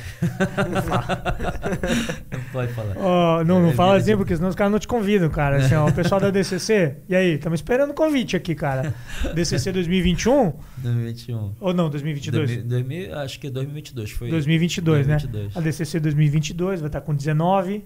não 2.32 2.41
pode 2.53 2.72
falar. 2.73 2.95
Ó, 2.98 3.44
não, 3.44 3.61
não 3.61 3.69
É 3.72 3.73
fala 3.73 3.91
vida 3.94 4.03
assim, 4.03 4.11
de- 4.11 4.18
porque 4.18 4.36
senão 4.36 4.48
os 4.48 4.56
caras 4.56 4.72
não 4.72 4.80
te 4.80 4.88
convidam, 4.88 5.30
cara. 5.30 5.57
Assim, 5.57 5.76
ó, 5.76 5.88
o 5.88 5.94
pessoal 5.94 6.22
da 6.22 6.30
DCC, 6.30 6.98
e 7.10 7.15
aí? 7.15 7.34
Estamos 7.34 7.60
esperando 7.60 7.91
o 7.91 7.94
convite 7.94 8.38
aqui, 8.38 8.56
cara. 8.56 8.94
DCC 9.34 9.73
2021 9.73 10.53
2021. 10.77 11.56
ou 11.60 11.73
não, 11.73 11.90
2022? 11.90 12.48
2000, 12.64 12.69
2000, 12.69 13.19
acho 13.19 13.40
que 13.40 13.49
2022 13.49 14.11
foi. 14.11 14.30
2022, 14.30 15.07
né? 15.07 15.18
2022. 15.18 15.57
A 15.57 15.60
DCC 15.60 15.99
2022 15.99 16.80
vai 16.80 16.88
estar 16.88 17.02
com 17.02 17.14
19. 17.14 17.84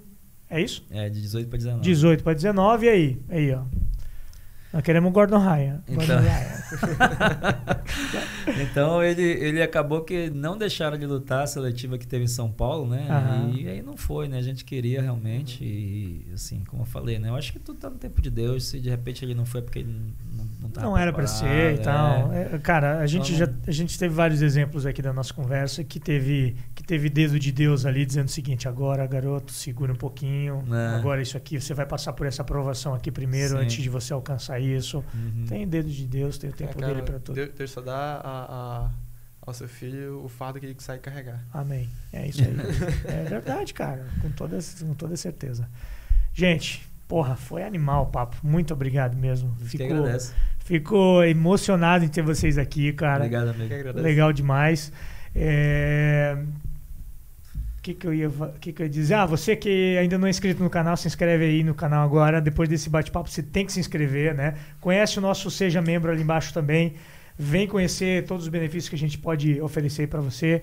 É 0.52 0.62
isso? 0.62 0.84
É, 0.92 1.10
de 1.10 1.22
18 1.22 1.48
para 1.48 1.58
19. 1.58 1.82
18 1.84 2.24
para 2.24 2.34
19, 2.34 2.86
e 2.86 2.90
aí? 2.90 3.20
Aí, 3.30 3.54
ó. 3.54 3.62
Nós 4.72 4.84
queremos 4.84 5.10
o 5.10 5.12
Gordon 5.12 5.40
Ryan. 5.40 5.82
Gordon 5.88 6.04
Então. 6.04 6.20
Ryan. 6.20 7.60
Então 8.62 9.04
ele, 9.04 9.22
ele 9.24 9.62
acabou 9.62 10.02
que 10.02 10.30
não 10.30 10.58
deixaram 10.58 10.98
de 10.98 11.06
lutar 11.06 11.44
a 11.44 11.48
seletiva 11.48 11.98
que 11.98 12.06
teve 12.08 12.26
em 12.26 12.28
São 12.28 12.52
Paulo, 12.52 12.88
né? 12.88 13.06
Aham. 13.10 13.52
E 13.56 13.68
aí 13.68 13.82
não 13.82 13.96
foi, 13.96 14.28
né? 14.28 14.38
A 14.38 14.42
gente 14.42 14.66
queria 14.66 15.02
realmente. 15.02 15.64
E 15.64 16.26
assim, 16.34 16.64
como 16.68 16.84
eu 16.84 16.86
falei, 16.86 17.20
né? 17.20 17.30
Eu 17.30 17.36
acho 17.36 17.52
que 17.52 17.60
tudo 17.60 17.80
tá 17.80 17.90
no 17.90 17.98
tempo 17.98 18.22
de 18.22 18.30
Deus. 18.30 18.66
Se 18.66 18.80
de 18.80 18.90
repente 18.90 19.24
ele 19.24 19.34
não 19.36 19.46
foi 19.46 19.62
porque 19.62 19.80
ele 19.80 20.14
não, 20.36 20.46
não 20.62 20.70
tava 20.70 20.88
Não 20.88 20.98
era 20.98 21.14
para 21.14 21.28
ser 21.28 21.46
e 21.46 21.76
é. 21.76 21.78
tal. 21.78 22.34
É, 22.34 22.58
cara, 22.60 23.00
a 23.00 23.08
gente 23.08 23.34
Então, 23.34 23.48
já 23.48 23.54
a 23.68 23.72
gente 23.72 23.98
teve 23.98 24.14
vários 24.14 24.42
exemplos 24.42 24.86
aqui 24.86 25.02
da 25.02 25.14
nossa 25.14 25.34
conversa 25.34 25.84
que 25.84 26.00
teve 26.00 26.56
que 26.76 26.84
teve 26.84 27.10
dedo 27.10 27.40
de 27.40 27.52
Deus 27.52 27.86
ali 27.86 28.06
dizendo 28.06 28.28
o 28.28 28.32
seguinte: 28.32 28.68
agora, 28.68 29.06
garoto, 29.08 29.52
segura 29.52 29.92
um 29.92 29.98
pouquinho. 29.98 30.64
É. 30.72 30.96
Agora 30.98 31.22
isso 31.22 31.38
aqui 31.38 31.60
você 31.60 31.74
vai 31.74 31.86
passar 31.86 32.14
por 32.14 32.26
essa 32.26 32.42
aprovação 32.42 32.94
aqui 32.94 33.12
primeiro 33.12 33.58
Sim. 33.58 33.64
antes 33.64 33.82
de 33.84 33.90
você 33.90 34.14
alcançar 34.14 34.59
isso. 34.60 35.04
Uhum. 35.14 35.46
Tem 35.48 35.68
dedo 35.68 35.90
de 35.90 36.06
Deus, 36.06 36.38
tem 36.38 36.50
o 36.50 36.54
tempo 36.54 36.72
É, 36.72 36.82
cara, 36.82 36.94
dele 36.94 37.06
para 37.06 37.20
tudo. 37.20 37.36
Deus, 37.36 37.50
Deus 37.58 37.72
só 37.72 37.82
dá 37.82 38.22
a, 38.24 38.86
a- 38.86 38.90
ao 39.42 39.54
seu 39.54 39.68
filho 39.68 40.24
o 40.24 40.30
fardo 40.30 40.60
que 40.60 40.66
ele 40.66 40.76
sai 40.80 41.00
carregar. 41.00 41.44
Amém. 41.54 41.90
É 42.14 42.28
isso 42.28 42.42
aí. 42.42 42.56
é 43.06 43.24
verdade, 43.30 43.74
cara. 43.74 44.06
Com 44.22 44.30
toda, 44.32 44.60
com 44.82 44.94
toda 44.94 45.16
certeza. 45.18 45.68
Gente, 46.34 46.88
porra, 47.08 47.36
foi 47.36 47.64
animal 47.64 48.04
o 48.04 48.08
papo. 48.08 48.38
Muito 48.44 48.74
obrigado 48.74 49.18
mesmo. 49.18 49.56
Ficou, 49.60 49.88
agradece. 49.88 50.34
ficou 50.60 51.24
emocionado 51.24 52.06
em 52.06 52.08
ter 52.10 52.22
vocês 52.22 52.58
aqui, 52.58 52.94
cara. 52.94 53.24
Obrigado, 53.26 53.50
amigo. 53.50 54.00
Legal 54.00 54.32
demais. 54.32 54.92
É... 55.36 56.38
Que, 57.90 57.96
que, 57.96 58.08
eu 58.08 58.14
ia, 58.14 58.30
que, 58.62 58.72
que 58.72 58.82
eu 58.84 58.86
ia 58.86 58.90
dizer? 58.90 59.16
Ah, 59.16 59.26
você 59.26 59.56
que 59.56 59.98
ainda 59.98 60.16
não 60.16 60.28
é 60.28 60.30
inscrito 60.30 60.62
no 60.62 60.70
canal, 60.70 60.96
se 60.96 61.08
inscreve 61.08 61.46
aí 61.46 61.64
no 61.64 61.74
canal 61.74 62.04
agora. 62.04 62.40
Depois 62.40 62.70
desse 62.70 62.88
bate-papo, 62.88 63.28
você 63.28 63.42
tem 63.42 63.66
que 63.66 63.72
se 63.72 63.80
inscrever, 63.80 64.36
né? 64.36 64.54
Conhece 64.80 65.18
o 65.18 65.22
nosso 65.22 65.50
Seja 65.50 65.82
Membro 65.82 66.12
ali 66.12 66.22
embaixo 66.22 66.54
também. 66.54 66.94
Vem 67.36 67.66
conhecer 67.66 68.26
todos 68.26 68.44
os 68.44 68.50
benefícios 68.50 68.90
que 68.90 68.96
a 68.96 69.00
gente 69.00 69.18
pode 69.18 69.60
oferecer 69.60 70.08
para 70.08 70.22
você. 70.22 70.62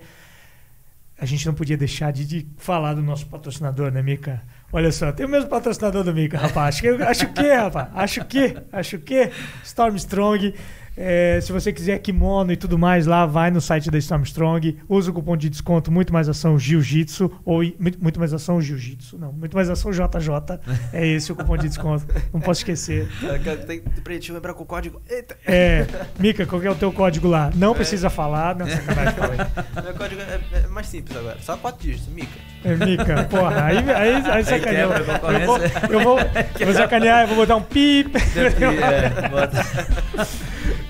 A 1.19 1.25
gente 1.25 1.45
não 1.45 1.53
podia 1.53 1.75
deixar 1.75 2.13
de, 2.13 2.25
de 2.25 2.47
falar 2.55 2.93
do 2.93 3.01
nosso 3.01 3.25
patrocinador, 3.25 3.91
né, 3.91 4.01
Mica? 4.01 4.41
Olha 4.71 4.91
só, 4.91 5.11
tem 5.11 5.25
o 5.25 5.29
mesmo 5.29 5.49
patrocinador 5.49 6.05
do 6.05 6.13
Mica, 6.13 6.37
rapaz. 6.37 6.75
Acho 6.75 6.81
que, 6.81 7.03
acho 7.03 7.27
que, 7.33 7.53
rapaz. 7.53 7.89
Acho 7.93 8.25
que, 8.25 8.57
acho 8.71 8.99
que. 8.99 9.31
Storm 9.65 9.97
Strong. 9.97 10.53
É, 10.99 11.39
se 11.41 11.51
você 11.51 11.71
quiser 11.71 11.99
kimono 11.99 12.51
e 12.51 12.57
tudo 12.57 12.75
mais 12.77 13.05
lá, 13.05 13.23
vai 13.27 13.51
no 13.51 13.61
site 13.61 13.91
da 13.91 13.99
Storm 13.99 14.23
Strong. 14.23 14.79
Usa 14.89 15.11
o 15.11 15.13
cupom 15.13 15.37
de 15.37 15.47
desconto 15.47 15.91
Muito 15.91 16.11
Mais 16.11 16.27
Ação 16.27 16.57
Jiu-Jitsu. 16.57 17.31
Ou 17.45 17.61
muito, 17.79 18.01
muito 18.01 18.19
Mais 18.19 18.33
Ação 18.33 18.59
Jiu-Jitsu. 18.59 19.17
Não, 19.19 19.31
Muito 19.31 19.55
Mais 19.55 19.69
Ação 19.69 19.91
JJ. 19.91 20.59
É 20.91 21.05
esse 21.05 21.31
o 21.31 21.35
cupom 21.35 21.55
de 21.55 21.67
desconto. 21.67 22.05
Não 22.33 22.39
posso 22.41 22.61
esquecer. 22.61 23.07
Tem, 23.67 23.81
peraí, 23.81 24.17
deixa 24.17 24.31
eu 24.31 24.35
lembrar 24.35 24.55
com 24.55 24.63
o 24.63 24.65
código. 24.65 24.99
Eita! 25.07 25.37
É, 25.45 25.85
Mica, 26.19 26.45
qual 26.47 26.59
que 26.59 26.67
é 26.67 26.71
o 26.71 26.75
teu 26.75 26.91
código 26.91 27.27
lá? 27.27 27.51
Não 27.55 27.75
precisa 27.75 28.09
falar. 28.09 28.55
Não, 28.55 28.67
sacanagem, 28.67 29.13
falei. 29.13 29.37
Meu 29.83 29.93
código 29.93 30.21
é, 30.21 30.39
é 30.63 30.67
mais 30.67 30.87
simples 30.87 31.15
agora. 31.15 31.37
Só 31.41 31.55
quatro 31.57 31.83
dígitos, 31.85 32.11
Mica. 32.11 32.39
É, 32.63 32.75
Mica, 32.75 33.23
porra, 33.25 33.65
aí, 33.65 33.77
aí, 33.91 34.13
aí 34.31 34.43
sacaneou. 34.43 34.91
quebra 34.93 35.27
a 35.27 35.33
Eu 35.33 35.45
vou, 35.45 35.57
eu 35.59 35.99
vou, 35.99 36.19
eu 36.59 36.65
vou 36.65 36.73
sacanear, 36.75 37.21
eu 37.21 37.27
vou 37.27 37.37
botar 37.37 37.55
um 37.55 37.61
pip. 37.61 38.11
É, 38.17 39.29
bota- 39.29 40.27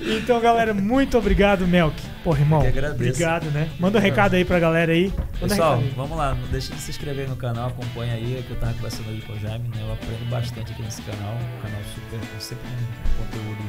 Então, 0.09 0.39
galera, 0.39 0.73
muito 0.73 1.17
obrigado, 1.17 1.67
Melk. 1.67 2.01
Porra, 2.23 2.39
irmão, 2.39 2.59
Eu 2.63 2.71
que 2.71 2.77
agradeço. 2.77 3.09
obrigado, 3.09 3.45
né? 3.51 3.69
Manda 3.79 3.97
um 3.97 4.01
recado 4.01 4.35
aí 4.35 4.45
pra 4.45 4.59
galera 4.59 4.91
aí. 4.91 5.07
Manda 5.41 5.47
Pessoal, 5.55 5.71
recado 5.77 5.87
aí. 5.89 5.93
vamos 5.95 6.17
lá, 6.17 6.33
não 6.35 6.47
deixe 6.49 6.71
de 6.73 6.79
se 6.79 6.91
inscrever 6.91 7.27
no 7.27 7.35
canal, 7.35 7.67
acompanha 7.69 8.13
aí, 8.13 8.43
que 8.45 8.51
eu 8.51 8.57
tava 8.59 8.73
conversando 8.73 9.09
aí 9.09 9.21
com 9.21 9.33
o 9.33 9.39
Jaime, 9.39 9.67
né? 9.69 9.81
Eu 9.81 9.93
aprendo 9.93 10.29
bastante 10.29 10.71
aqui 10.71 10.81
nesse 10.83 11.01
canal, 11.01 11.33
um 11.35 11.61
canal 11.61 11.81
super, 11.93 12.19
com 12.19 12.39
sempre 12.39 12.65
um 12.67 13.23
conteúdo 13.25 13.63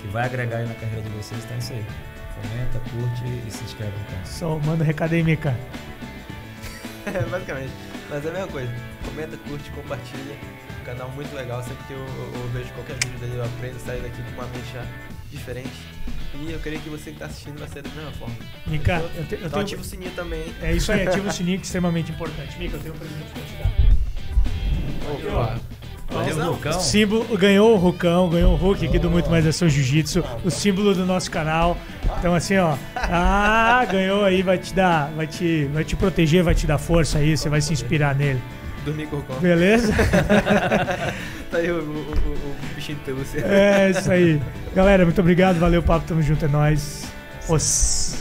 que 0.00 0.08
vai 0.08 0.24
agregar 0.24 0.58
aí 0.58 0.66
na 0.68 0.74
carreira 0.74 1.02
de 1.02 1.08
vocês, 1.10 1.42
então 1.44 1.56
é 1.56 1.58
isso 1.58 1.72
aí. 1.72 1.84
Comenta, 2.40 2.78
curte 2.90 3.22
e 3.46 3.50
se 3.50 3.64
inscreve 3.64 3.92
no 3.98 4.04
canal. 4.04 4.24
Só 4.26 4.58
manda 4.64 4.84
um 4.84 4.86
recado 4.86 5.14
aí, 5.14 5.22
Mica. 5.22 5.56
É, 7.06 7.22
basicamente. 7.22 7.72
Mas 8.10 8.24
é 8.24 8.28
a 8.28 8.32
mesma 8.32 8.48
coisa. 8.48 8.70
Comenta, 9.02 9.36
curte, 9.48 9.70
compartilha. 9.70 10.36
canal 10.84 11.10
muito 11.12 11.34
legal. 11.34 11.62
Sempre 11.62 11.84
que 11.86 11.92
eu, 11.94 11.98
eu- 11.98 12.32
eu 12.34 12.48
vejo 12.52 12.70
qualquer 12.74 12.96
vídeo 13.02 13.18
dele, 13.18 13.32
eu 13.38 13.44
aprendo, 13.44 13.78
saio 13.78 14.02
daqui 14.02 14.22
com 14.22 14.42
uma 14.42 14.44
mente 14.48 14.76
diferente. 15.30 15.70
E 16.40 16.52
eu 16.52 16.58
creio 16.60 16.80
que 16.80 16.88
você 16.88 17.04
que 17.10 17.16
está 17.16 17.26
assistindo 17.26 17.58
vai 17.58 17.68
ser 17.68 17.82
da 17.82 17.90
mesma 17.90 18.12
forma. 18.12 18.34
Mica, 18.66 19.02
eu, 19.16 19.24
te- 19.24 19.34
eu 19.34 19.38
Então 19.38 19.50
tenho. 19.50 19.62
ativa 19.62 19.82
o 19.82 19.84
sininho 19.84 20.10
também. 20.12 20.44
É 20.62 20.72
isso 20.72 20.92
aí, 20.92 21.06
ativa 21.08 21.28
o 21.28 21.32
sininho 21.32 21.56
que 21.58 21.62
é 21.62 21.66
extremamente 21.66 22.12
importante. 22.12 22.56
Mica, 22.58 22.76
eu 22.76 22.80
tenho 22.80 22.94
um 22.94 22.98
presente 22.98 23.24
pra 23.32 23.42
te 23.42 23.52
dar. 23.62 25.32
Opa. 25.32 25.58
Valeu, 26.10 26.36
Não. 26.36 26.50
Lucão. 26.52 26.80
Símbolo, 26.80 27.36
ganhou 27.36 27.74
o 27.74 27.76
Rucão, 27.76 28.30
ganhou 28.30 28.54
o 28.54 28.56
Hulk 28.56 28.86
aqui 28.86 28.98
do 28.98 29.10
Muito 29.10 29.28
Mais 29.28 29.46
Ação 29.46 29.68
Jiu-Jitsu, 29.68 30.24
o 30.42 30.50
símbolo 30.50 30.94
do 30.94 31.04
nosso 31.04 31.30
canal. 31.30 31.76
Então 32.18 32.34
assim, 32.34 32.56
ó, 32.56 32.76
ah, 32.96 33.84
ganhou 33.90 34.24
aí, 34.24 34.42
vai 34.42 34.56
te 34.56 34.72
dar, 34.72 35.10
vai 35.14 35.26
te, 35.26 35.64
vai 35.66 35.84
te 35.84 35.94
proteger, 35.96 36.42
vai 36.42 36.54
te 36.54 36.66
dar 36.66 36.78
força 36.78 37.18
aí, 37.18 37.36
você 37.36 37.50
vai 37.50 37.60
se 37.60 37.74
inspirar 37.74 38.14
nele. 38.14 38.40
Dormir 38.86 39.06
com 39.08 39.16
o 39.16 39.22
cão. 39.22 39.36
Beleza? 39.38 39.92
Tá 41.50 41.58
aí 41.58 41.70
o, 41.70 41.76
o, 41.76 41.78
o, 41.80 42.56
bichinho 42.74 42.98
de 42.98 43.04
pelúcia. 43.04 43.40
É 43.40 43.90
isso 43.90 44.10
aí. 44.10 44.40
Galera, 44.74 45.04
muito 45.04 45.20
obrigado, 45.20 45.58
valeu 45.58 45.82
papo, 45.82 46.06
tamo 46.06 46.22
junto, 46.22 46.44
é 46.44 46.48
nóis. 46.48 47.10
Os. 47.48 48.17